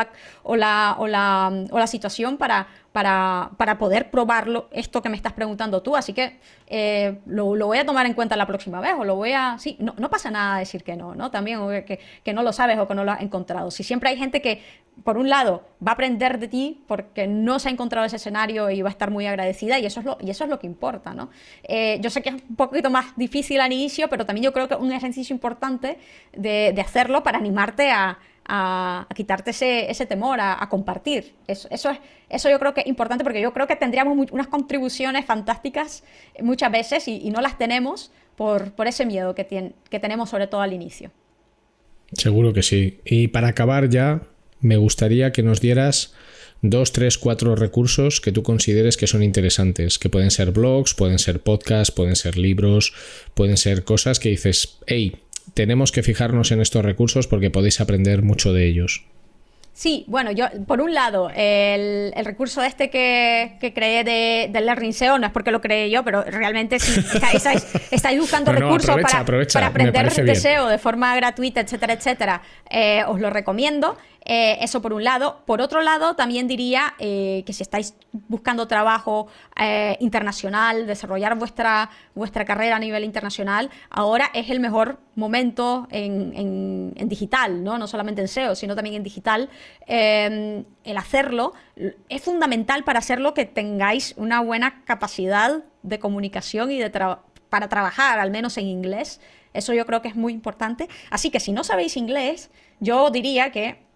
o, 0.44 0.56
la, 0.58 0.96
o, 1.00 1.08
la, 1.08 1.88
situación 1.88 2.38
para, 2.38 2.68
para, 2.92 3.52
para, 3.58 3.78
poder 3.78 4.12
probarlo, 4.12 4.68
esto 4.72 5.02
que 5.02 5.10
me 5.10 5.16
estás 5.16 5.34
preguntando 5.34 5.82
tú. 5.82 5.96
Así 5.96 6.14
que 6.14 6.40
eh, 6.68 7.20
lo, 7.26 7.46
voy 7.46 7.78
a 7.78 7.86
tomar 7.86 8.06
en 8.06 8.14
cuenta 8.14 8.36
la 8.36 8.46
próxima 8.46 8.82
vez 8.82 8.94
o 8.98 9.06
lo 9.06 9.16
voy 9.16 9.32
a... 9.32 9.58
Sí, 9.60 9.78
no, 9.80 9.94
no 9.98 10.10
pasa 10.10 10.30
nada 10.30 10.60
decir 10.60 10.84
que 10.84 10.96
no, 10.96 11.16
¿no? 11.16 11.32
También 11.32 11.60
que, 11.86 12.00
que, 12.24 12.34
no 12.34 12.44
lo 12.44 12.52
sabes 12.52 12.78
o 12.80 12.88
que 12.88 12.96
no 12.96 13.06
lo 13.06 13.12
has 13.12 13.22
encontrado. 13.22 13.72
Si 13.72 13.84
siempre 13.84 14.10
hay 14.10 14.18
gente 14.18 14.42
que, 14.42 14.62
por 15.06 15.18
un 15.18 15.30
lado, 15.30 15.64
va 15.86 15.92
a 15.92 15.94
aprender 15.94 16.38
de 16.38 16.50
ti 16.50 16.84
porque 16.88 17.28
no 17.28 17.60
se 17.60 17.70
ha 17.70 17.72
encontrado 17.72 18.06
ese 18.06 18.18
escenario 18.18 18.70
y 18.70 18.82
va 18.82 18.90
a 18.90 18.92
estar 18.92 19.10
muy 19.10 19.26
agradecida 19.26 19.80
y 19.80 19.86
eso 19.86 20.02
es 20.02 20.06
lo, 20.06 20.18
y 20.20 20.30
eso 20.30 20.44
es 20.44 20.50
lo 20.50 20.60
que 20.60 20.68
importa, 20.68 21.14
¿no? 21.14 21.30
Eh, 21.64 21.98
yo 22.02 22.10
sé 22.10 22.22
que 22.22 22.30
es 22.30 22.36
un 22.36 22.56
poquito 22.58 22.90
más 22.90 23.16
difícil 23.16 23.62
al 23.62 23.72
inicio, 23.72 24.10
pero 24.10 24.26
también 24.26 24.44
yo 24.44 24.52
creo 24.52 24.68
que 24.68 24.74
es 24.74 24.82
un 24.82 24.92
ejercicio 24.92 25.34
importante 25.34 25.98
de, 26.34 26.74
de 26.76 26.82
hacerlo 26.82 27.24
para 27.24 27.38
animarte 27.38 27.90
a 27.90 28.20
a, 28.46 29.08
quitarte 29.16 29.52
ese, 29.52 30.06
temor, 30.06 30.40
a, 30.42 30.68
compartir. 30.70 31.34
Eso, 31.48 31.68
eso, 31.72 31.90
es, 31.90 32.00
eso 32.30 32.50
yo 32.50 32.60
creo 32.60 32.74
que 32.74 32.82
es 32.82 32.88
importante 32.88 33.24
porque 33.24 33.42
yo 33.42 33.54
creo 33.54 33.68
que 33.68 33.76
tendríamos 33.76 34.32
unas 34.32 34.48
contribuciones 34.48 35.26
fantásticas 35.26 36.04
muchas 36.42 36.72
veces 36.72 37.08
y, 37.08 37.30
no 37.32 37.42
las 37.42 37.58
tenemos 37.58 38.12
por, 38.36 38.74
por 38.74 38.88
ese 38.88 39.06
miedo 39.06 39.36
que, 39.36 39.74
que 39.90 40.00
tenemos 40.00 40.30
sobre 40.30 40.48
todo 40.48 40.62
al 40.62 40.74
inicio. 40.74 41.12
Seguro 42.14 42.54
que 42.54 42.64
sí. 42.64 43.00
Y 43.06 43.30
para 43.30 43.50
acabar 43.50 43.90
ya, 43.90 44.22
me 44.60 44.78
gustaría 44.78 45.32
que 45.32 45.44
nos 45.44 45.62
dieras 45.62 46.14
dos, 46.62 46.92
tres, 46.92 47.18
cuatro 47.18 47.56
recursos 47.56 48.22
que 48.22 48.32
tú 48.32 48.44
consideres 48.44 48.98
que 48.98 49.08
son 49.08 49.24
interesantes, 49.24 49.98
que 49.98 50.10
pueden 50.10 50.32
ser 50.32 50.52
blogs, 50.52 50.94
pueden 50.94 51.20
ser 51.20 51.42
podcasts, 51.42 51.94
pueden 51.94 52.16
ser 52.16 52.38
libros, 52.38 52.94
pueden 53.34 53.58
ser 53.58 53.84
cosas 53.84 54.20
que 54.20 54.30
dices, 54.30 54.78
hey, 54.86 55.18
tenemos 55.54 55.92
que 55.92 56.04
fijarnos 56.04 56.52
en 56.52 56.62
estos 56.62 56.84
recursos 56.84 57.28
porque 57.28 57.50
podéis 57.50 57.82
aprender 57.82 58.22
mucho 58.22 58.54
de 58.54 58.68
ellos. 58.68 59.06
Sí, 59.74 60.04
bueno, 60.08 60.32
yo, 60.32 60.46
por 60.68 60.82
un 60.82 60.94
lado, 60.94 61.32
el, 61.34 62.14
recurso 62.24 62.62
este 62.62 62.90
que, 62.90 63.72
creé 63.74 64.04
de, 64.04 64.50
del 64.52 64.66
Learning 64.66 64.94
SEO 64.94 65.18
no 65.18 65.28
es 65.28 65.32
porque 65.32 65.50
lo 65.50 65.62
creé 65.62 65.90
yo, 65.90 66.04
pero 66.04 66.24
realmente 66.24 66.78
si 66.78 67.00
estáis, 67.92 68.20
buscando 68.20 68.52
recursos 68.52 68.96
para, 69.02 69.68
aprender 69.68 70.14
de 70.14 70.36
SEO 70.36 70.68
de 70.68 70.78
forma 70.78 71.16
gratuita, 71.16 71.62
etcétera, 71.62 71.94
etcétera, 71.94 72.42
eh, 72.70 73.04
os 73.08 73.20
lo 73.20 73.30
recomiendo. 73.30 73.98
Eh, 74.24 74.58
eso 74.62 74.82
por 74.82 74.94
un 74.94 75.04
lado. 75.04 75.42
Por 75.46 75.62
otro 75.62 75.82
lado, 75.82 76.16
también 76.16 76.48
diría 76.48 76.94
eh, 77.00 77.44
que 77.46 77.54
si 77.54 77.64
estáis 77.64 77.96
buscando 78.12 78.68
trabajo 78.68 79.28
eh, 79.60 79.98
internacional, 80.00 80.86
desarrollar 80.86 81.38
vuestra, 81.38 81.90
vuestra 82.14 82.46
carrera 82.46 82.76
a 82.76 82.80
nivel 82.80 83.04
internacional, 83.04 83.70
ahora 83.90 84.30
es 84.34 84.50
el 84.50 84.60
mejor 84.60 85.00
momento 85.16 85.88
en, 85.92 86.94
digital, 87.08 87.64
¿no? 87.64 87.78
no 87.78 87.88
solamente 87.88 88.22
en 88.22 88.28
SEO, 88.28 88.56
sino 88.56 88.76
también 88.76 88.96
en 88.96 89.04
digital. 89.04 89.50
El 89.88 90.98
hacerlo 90.98 91.54
es 92.08 92.22
fundamental 92.22 92.84
para 92.84 93.00
hacerlo 93.00 93.34
que 93.34 93.46
tengáis 93.46 94.14
una 94.18 94.40
buena 94.42 94.84
capacidad 94.86 95.64
de 95.84 96.00
comunicación 96.00 96.72
y 96.72 96.78
de 96.78 96.92
para 97.50 97.68
trabajar, 97.68 98.20
al 98.20 98.32
menos 98.32 98.58
en 98.58 98.68
inglés. 98.68 99.20
Eso 99.54 99.74
yo 99.74 99.86
creo 99.86 100.02
que 100.02 100.08
es 100.08 100.16
muy 100.16 100.32
importante. 100.32 100.88
Así 101.10 101.30
que 101.30 101.40
si 101.40 101.52
no 101.52 101.64
sabéis 101.64 101.98
inglés, 101.98 102.50
yo 102.80 103.10
diría 103.10 103.52
que 103.52 103.91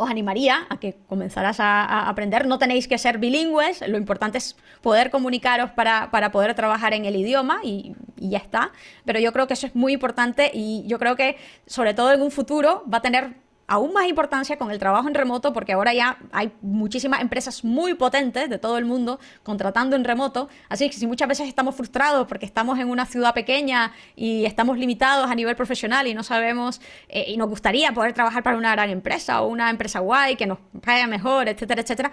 os 0.00 0.10
animaría 0.10 0.66
a 0.68 0.78
que 0.78 0.96
comenzaras 1.08 1.60
a, 1.60 2.08
aprender. 2.08 2.46
No 2.46 2.58
tenéis 2.58 2.88
que 2.88 2.98
ser 2.98 3.18
bilingües, 3.18 3.86
lo 3.86 3.96
importante 3.96 4.38
es 4.38 4.56
poder 4.82 5.10
comunicaros 5.10 5.70
para, 5.70 6.10
poder 6.32 6.54
trabajar 6.54 6.94
en 6.94 7.04
el 7.04 7.16
idioma 7.16 7.60
y, 7.62 7.94
y, 8.16 8.30
ya 8.30 8.38
está. 8.38 8.72
Pero 9.04 9.20
yo 9.20 9.32
creo 9.32 9.46
que 9.46 9.54
eso 9.54 9.66
es 9.66 9.74
muy 9.74 9.92
importante 9.92 10.50
y 10.52 10.84
yo 10.86 10.98
creo 10.98 11.16
que 11.16 11.36
sobre 11.66 11.94
todo 11.94 12.12
en 12.12 12.22
un 12.22 12.30
futuro 12.30 12.84
va 12.92 12.98
a 12.98 13.02
tener 13.02 13.34
aún 13.70 13.92
más 13.92 14.08
importancia 14.08 14.58
con 14.58 14.72
el 14.72 14.80
trabajo 14.80 15.06
en 15.06 15.14
remoto, 15.14 15.52
porque 15.52 15.72
ahora 15.74 15.94
ya 15.94 16.18
hay 16.32 16.50
muchísimas 16.60 17.20
empresas 17.20 17.62
muy 17.62 17.94
potentes 17.94 18.50
de 18.50 18.58
todo 18.58 18.78
el 18.78 18.84
mundo 18.84 19.20
contratando 19.44 19.94
en 19.94 20.02
remoto. 20.02 20.48
Así 20.68 20.90
que 20.90 20.96
si 20.96 21.06
muchas 21.06 21.28
veces 21.28 21.46
estamos 21.46 21.76
frustrados 21.76 22.26
porque 22.26 22.46
estamos 22.46 22.80
en 22.80 22.90
una 22.90 23.06
ciudad 23.06 23.32
pequeña 23.32 23.92
y 24.16 24.44
estamos 24.44 24.76
limitados 24.76 25.30
a 25.30 25.36
nivel 25.36 25.54
profesional 25.54 26.08
y 26.08 26.14
no 26.14 26.24
sabemos, 26.24 26.80
eh, 27.08 27.26
y 27.28 27.36
nos 27.36 27.48
gustaría 27.48 27.92
poder 27.92 28.12
trabajar 28.12 28.42
para 28.42 28.56
una 28.56 28.72
gran 28.72 28.90
empresa 28.90 29.40
o 29.40 29.46
una 29.46 29.70
empresa 29.70 30.00
guay 30.00 30.34
que 30.34 30.46
nos 30.46 30.58
pague 30.84 31.06
mejor, 31.06 31.48
etcétera, 31.48 31.82
etcétera, 31.82 32.10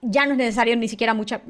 ya 0.00 0.26
no 0.26 0.32
es 0.32 0.38
necesario 0.38 0.76
ni 0.76 0.88
siquiera 0.88 1.12
muchas 1.14 1.40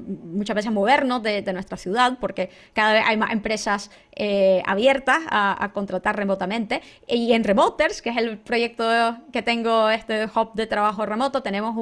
veces 0.54 0.72
movernos 0.72 1.22
de, 1.22 1.42
nuestra 1.52 1.76
ciudad, 1.76 2.18
porque 2.20 2.50
cada 2.72 2.92
vez 2.92 3.02
hay 3.06 3.16
más 3.16 3.32
empresas 3.32 3.90
eh, 4.14 4.62
abiertas 4.66 5.18
a, 5.30 5.70
contratar 5.74 6.16
remotamente. 6.16 6.80
Y 7.06 7.32
en 7.32 7.44
Remoters, 7.44 8.00
que 8.00 8.10
es 8.10 8.16
el 8.16 8.38
proyecto 8.38 9.18
que 9.32 9.42
tengo, 9.42 9.90
este 9.90 10.24
hub 10.24 10.54
de 10.54 10.66
trabajo 10.66 11.04
remoto, 11.04 11.42
tenemos 11.42 11.74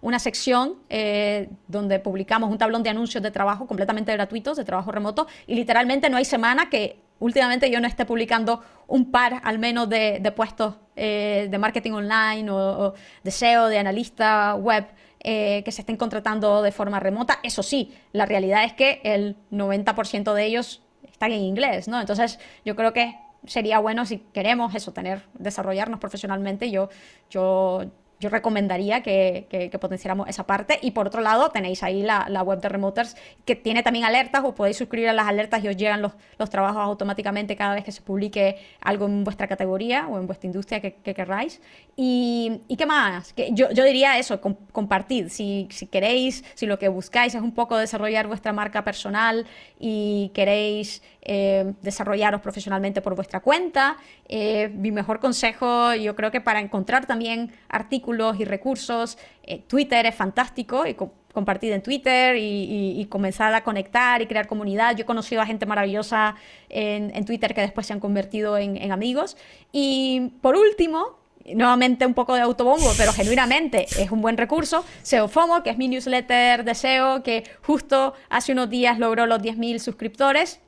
una 0.00 0.18
sección 0.18 0.74
eh, 0.88 1.48
donde 1.68 1.98
publicamos 2.00 2.50
un 2.50 2.58
tablón 2.58 2.82
de 2.82 2.90
anuncios 2.90 3.22
de 3.22 3.30
trabajo 3.30 3.66
completamente 3.66 4.12
gratuitos, 4.12 4.56
de 4.56 4.64
trabajo 4.64 4.90
remoto, 4.90 5.26
y 5.46 5.54
literalmente 5.54 6.10
no 6.10 6.16
hay 6.16 6.24
semana 6.24 6.68
que 6.68 7.00
últimamente 7.20 7.70
yo 7.70 7.80
no 7.80 7.86
esté 7.86 8.04
publicando 8.04 8.62
un 8.86 9.10
par 9.10 9.40
al 9.42 9.58
menos 9.58 9.88
de, 9.88 10.32
puestos 10.34 10.76
eh, 10.96 11.48
de 11.50 11.58
marketing 11.58 11.92
online 11.92 12.50
o 12.50 12.94
de 13.22 13.30
SEO, 13.30 13.68
de 13.68 13.78
analista 13.78 14.54
web 14.54 14.86
eh, 15.30 15.62
que 15.62 15.72
se 15.72 15.82
estén 15.82 15.98
contratando 15.98 16.62
de 16.62 16.72
forma 16.72 17.00
remota. 17.00 17.38
Eso 17.42 17.62
sí, 17.62 17.92
la 18.12 18.24
realidad 18.24 18.64
es 18.64 18.72
que 18.72 19.02
el 19.04 19.36
90% 19.50 20.32
de 20.32 20.46
ellos 20.46 20.80
están 21.02 21.32
en 21.32 21.42
inglés, 21.42 21.86
¿no? 21.86 22.00
Entonces, 22.00 22.38
yo 22.64 22.74
creo 22.74 22.94
que 22.94 23.14
sería 23.44 23.78
bueno 23.78 24.06
si 24.06 24.20
queremos 24.32 24.74
eso, 24.74 24.94
tener, 24.94 25.26
desarrollarnos 25.34 26.00
profesionalmente. 26.00 26.70
Yo, 26.70 26.88
yo 27.28 27.90
yo 28.20 28.28
recomendaría 28.30 29.02
que, 29.02 29.46
que, 29.48 29.78
potenciáramos 29.78 30.28
esa 30.28 30.44
parte. 30.44 30.78
Y 30.82 30.90
por 30.90 31.06
otro 31.06 31.20
lado, 31.20 31.50
tenéis 31.50 31.82
ahí 31.82 32.02
la, 32.02 32.26
la, 32.28 32.42
web 32.42 32.60
de 32.60 32.68
Remoters, 32.68 33.16
que 33.44 33.54
tiene 33.54 33.82
también 33.82 34.04
alertas, 34.04 34.42
os 34.44 34.54
podéis 34.54 34.76
suscribir 34.76 35.08
a 35.08 35.12
las 35.12 35.28
alertas 35.28 35.62
y 35.62 35.68
os 35.68 35.76
llegan 35.76 36.02
los, 36.02 36.12
los, 36.38 36.50
trabajos 36.50 36.82
automáticamente 36.82 37.54
cada 37.54 37.74
vez 37.74 37.84
que 37.84 37.92
se 37.92 38.02
publique 38.02 38.56
algo 38.80 39.06
en 39.06 39.22
vuestra 39.22 39.46
categoría 39.46 40.08
o 40.08 40.18
en 40.18 40.26
vuestra 40.26 40.46
industria 40.46 40.80
que, 40.80 40.94
que 40.94 41.14
querráis. 41.14 41.60
Y, 41.96 42.60
y, 42.66 42.76
qué 42.76 42.86
más? 42.86 43.32
Que 43.32 43.50
yo, 43.52 43.70
yo 43.70 43.84
diría 43.84 44.18
eso, 44.18 44.40
compartid. 44.40 45.28
Si, 45.28 45.68
si 45.70 45.86
queréis, 45.86 46.44
si 46.54 46.66
lo 46.66 46.78
que 46.78 46.88
buscáis 46.88 47.34
es 47.34 47.42
un 47.42 47.52
poco 47.52 47.76
desarrollar 47.76 48.26
vuestra 48.26 48.52
marca 48.52 48.82
personal 48.82 49.46
y 49.78 50.32
queréis 50.34 51.02
eh, 51.22 51.74
desarrollaros 51.82 52.40
profesionalmente 52.40 53.00
por 53.00 53.14
vuestra 53.14 53.40
cuenta. 53.40 53.96
Eh, 54.28 54.70
mi 54.74 54.90
mejor 54.90 55.20
consejo, 55.20 55.94
yo 55.94 56.16
creo 56.16 56.30
que 56.30 56.40
para 56.40 56.60
encontrar 56.60 57.06
también 57.06 57.52
artículos 57.68 58.07
y 58.38 58.44
recursos, 58.44 59.18
eh, 59.42 59.62
Twitter 59.66 60.06
es 60.06 60.14
fantástico 60.14 60.86
y 60.86 60.94
compartir 60.94 61.72
en 61.72 61.82
Twitter 61.82 62.36
y, 62.38 63.06
comenzar 63.10 63.54
a 63.54 63.62
conectar 63.62 64.22
y 64.22 64.26
crear 64.26 64.46
comunidad. 64.46 64.96
Yo 64.96 65.02
he 65.02 65.06
conocido 65.06 65.42
a 65.42 65.46
gente 65.46 65.66
maravillosa 65.66 66.34
en, 66.68 67.24
Twitter 67.24 67.54
que 67.54 67.60
después 67.60 67.86
se 67.86 67.92
han 67.92 68.00
convertido 68.00 68.56
en, 68.56 68.90
amigos. 68.90 69.36
Y 69.70 70.32
por 70.40 70.56
último, 70.56 71.18
nuevamente 71.54 72.06
un 72.06 72.14
poco 72.14 72.34
de 72.34 72.40
autobombo, 72.40 72.90
pero 72.96 73.12
genuinamente 73.12 73.84
es 73.98 74.10
un 74.10 74.22
buen 74.22 74.36
recurso. 74.36 74.84
SEO 75.02 75.28
FOMO, 75.28 75.62
que 75.62 75.70
es 75.70 75.78
mi 75.78 75.88
newsletter 75.88 76.64
de 76.64 76.74
SEO, 76.74 77.22
que 77.22 77.44
justo 77.62 78.14
hace 78.30 78.52
unos 78.52 78.70
días 78.70 78.98
logró 78.98 79.26
los 79.26 79.40
10.000 79.40 79.78
suscriptores 79.78 80.60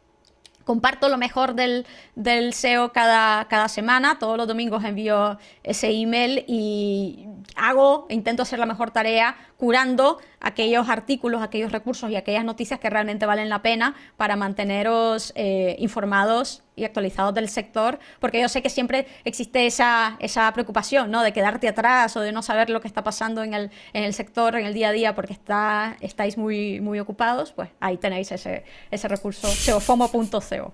comparto 0.71 1.09
lo 1.09 1.19
mejor 1.19 1.55
del, 1.55 1.85
del 2.15 2.55
SEO 2.55 2.93
cada, 2.93 3.49
cada, 3.49 3.69
semana. 3.69 4.21
Todos 4.21 4.37
los 4.37 4.47
domingos 4.47 4.85
envío 4.85 5.37
ese 5.65 5.91
email 5.91 6.45
y 6.47 7.27
hago, 7.57 8.07
intento 8.09 8.45
hacer 8.45 8.61
la 8.61 8.67
mejor 8.67 8.93
tarea 8.93 9.37
curando 9.61 10.19
aquellos 10.41 10.89
artículos, 10.89 11.43
aquellos 11.43 11.71
recursos 11.71 12.11
y 12.11 12.17
aquellas 12.17 12.47
noticias 12.47 12.81
que 12.81 12.89
realmente 12.89 13.27
valen 13.27 13.51
la 13.51 13.61
pena 13.61 13.95
para 14.17 14.35
manteneros 14.35 15.35
eh, 15.37 15.77
informados 15.79 16.63
y 16.77 16.85
actualizados 16.85 17.35
del 17.35 17.51
sector, 17.51 17.99
porque 18.21 18.41
yo 18.41 18.49
sé 18.49 18.63
que 18.63 18.71
siempre 18.71 19.07
existe 19.27 19.67
esa, 19.67 20.17
esa 20.19 20.51
preocupación, 20.55 21.11
¿no? 21.11 21.23
De 21.23 21.35
quedarte 21.35 21.69
atrás 21.69 22.17
o 22.17 22.23
de 22.23 22.33
no 22.33 22.41
saber 22.41 22.71
lo 22.71 22.81
que 22.81 22.89
está 22.89 23.05
pasando 23.05 23.43
en 23.43 23.53
el, 23.53 23.71
en 23.93 24.05
el 24.05 24.15
sector, 24.15 24.57
en 24.57 24.65
el 24.65 24.73
día 24.73 24.89
a 24.89 24.93
día, 24.93 25.15
porque 25.15 25.35
está, 25.35 25.99
estáis 26.01 26.39
muy, 26.39 26.81
muy 26.81 26.99
ocupados, 26.99 27.53
pues 27.53 27.69
ahí 27.81 27.99
tenéis 27.99 28.33
ese, 28.33 28.65
ese 28.91 29.09
recurso, 29.09 29.47
seofomo.co. 29.47 30.73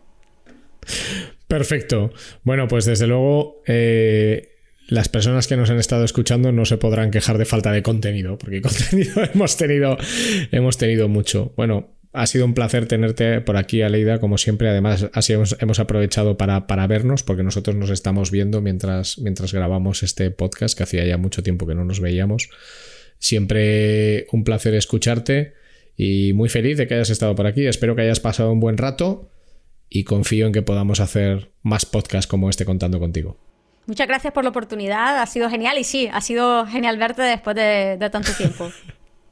Perfecto. 1.48 2.12
Bueno, 2.44 2.68
pues 2.68 2.84
desde 2.84 3.08
luego... 3.08 3.62
Eh, 3.66 4.56
las 4.88 5.08
personas 5.08 5.46
que 5.46 5.56
nos 5.56 5.70
han 5.70 5.78
estado 5.78 6.04
escuchando 6.04 6.52
no 6.52 6.64
se 6.64 6.76
podrán 6.76 7.10
quejar 7.10 7.38
de 7.38 7.44
falta 7.44 7.72
de 7.72 7.82
contenido, 7.82 8.38
porque 8.38 8.60
contenido 8.62 9.22
hemos 9.24 9.56
tenido, 9.56 9.96
hemos 10.52 10.78
tenido 10.78 11.08
mucho. 11.08 11.52
Bueno, 11.56 11.96
ha 12.12 12.26
sido 12.26 12.46
un 12.46 12.54
placer 12.54 12.86
tenerte 12.86 13.40
por 13.42 13.56
aquí, 13.56 13.82
Aleida, 13.82 14.20
como 14.20 14.38
siempre. 14.38 14.68
Además, 14.68 15.10
así 15.12 15.34
hemos, 15.34 15.80
aprovechado 15.80 16.38
para, 16.38 16.66
para, 16.66 16.86
vernos, 16.86 17.22
porque 17.22 17.42
nosotros 17.42 17.76
nos 17.76 17.90
estamos 17.90 18.30
viendo 18.30 18.62
mientras, 18.62 19.18
mientras 19.18 19.52
grabamos 19.52 20.02
este 20.02 20.30
podcast, 20.30 20.76
que 20.76 20.84
hacía 20.84 21.04
ya 21.04 21.18
mucho 21.18 21.42
tiempo 21.42 21.66
que 21.66 21.74
no 21.74 21.84
nos 21.84 22.00
veíamos. 22.00 22.48
Siempre 23.18 24.26
un 24.32 24.44
placer 24.44 24.74
escucharte 24.74 25.54
y 25.96 26.32
muy 26.32 26.48
feliz 26.48 26.78
de 26.78 26.86
que 26.86 26.94
hayas 26.94 27.10
estado 27.10 27.34
por 27.34 27.46
aquí. 27.46 27.66
Espero 27.66 27.96
que 27.96 28.02
hayas 28.02 28.20
pasado 28.20 28.50
un 28.50 28.60
buen 28.60 28.78
rato 28.78 29.30
y 29.90 30.04
confío 30.04 30.46
en 30.46 30.52
que 30.52 30.62
podamos 30.62 31.00
hacer 31.00 31.50
más 31.62 31.86
podcasts 31.86 32.26
como 32.26 32.48
este 32.48 32.64
contando 32.64 32.98
contigo. 32.98 33.38
Muchas 33.86 34.08
gracias 34.08 34.32
por 34.32 34.42
la 34.42 34.50
oportunidad, 34.50 35.20
ha 35.20 35.26
sido 35.26 35.48
genial 35.48 35.78
y 35.78 35.84
sí, 35.84 36.08
ha 36.12 36.20
sido 36.20 36.66
genial 36.66 36.98
verte 36.98 37.22
después 37.22 37.54
de, 37.54 37.96
tanto 38.10 38.32
tiempo. 38.32 38.70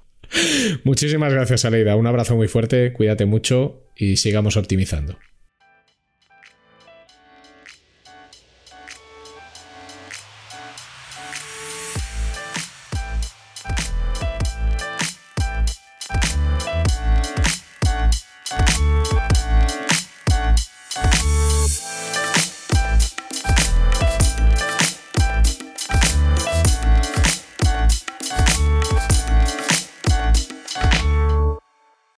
Muchísimas 0.85 1.33
gracias, 1.33 1.65
Aleida. 1.65 1.97
Un 1.97 2.07
abrazo 2.07 2.37
muy 2.37 2.49
fuerte, 2.49 2.93
cuídate 2.93 3.27
mucho 3.27 3.83
y 3.97 4.17
sigamos 4.17 4.57
optimizando. 4.57 5.19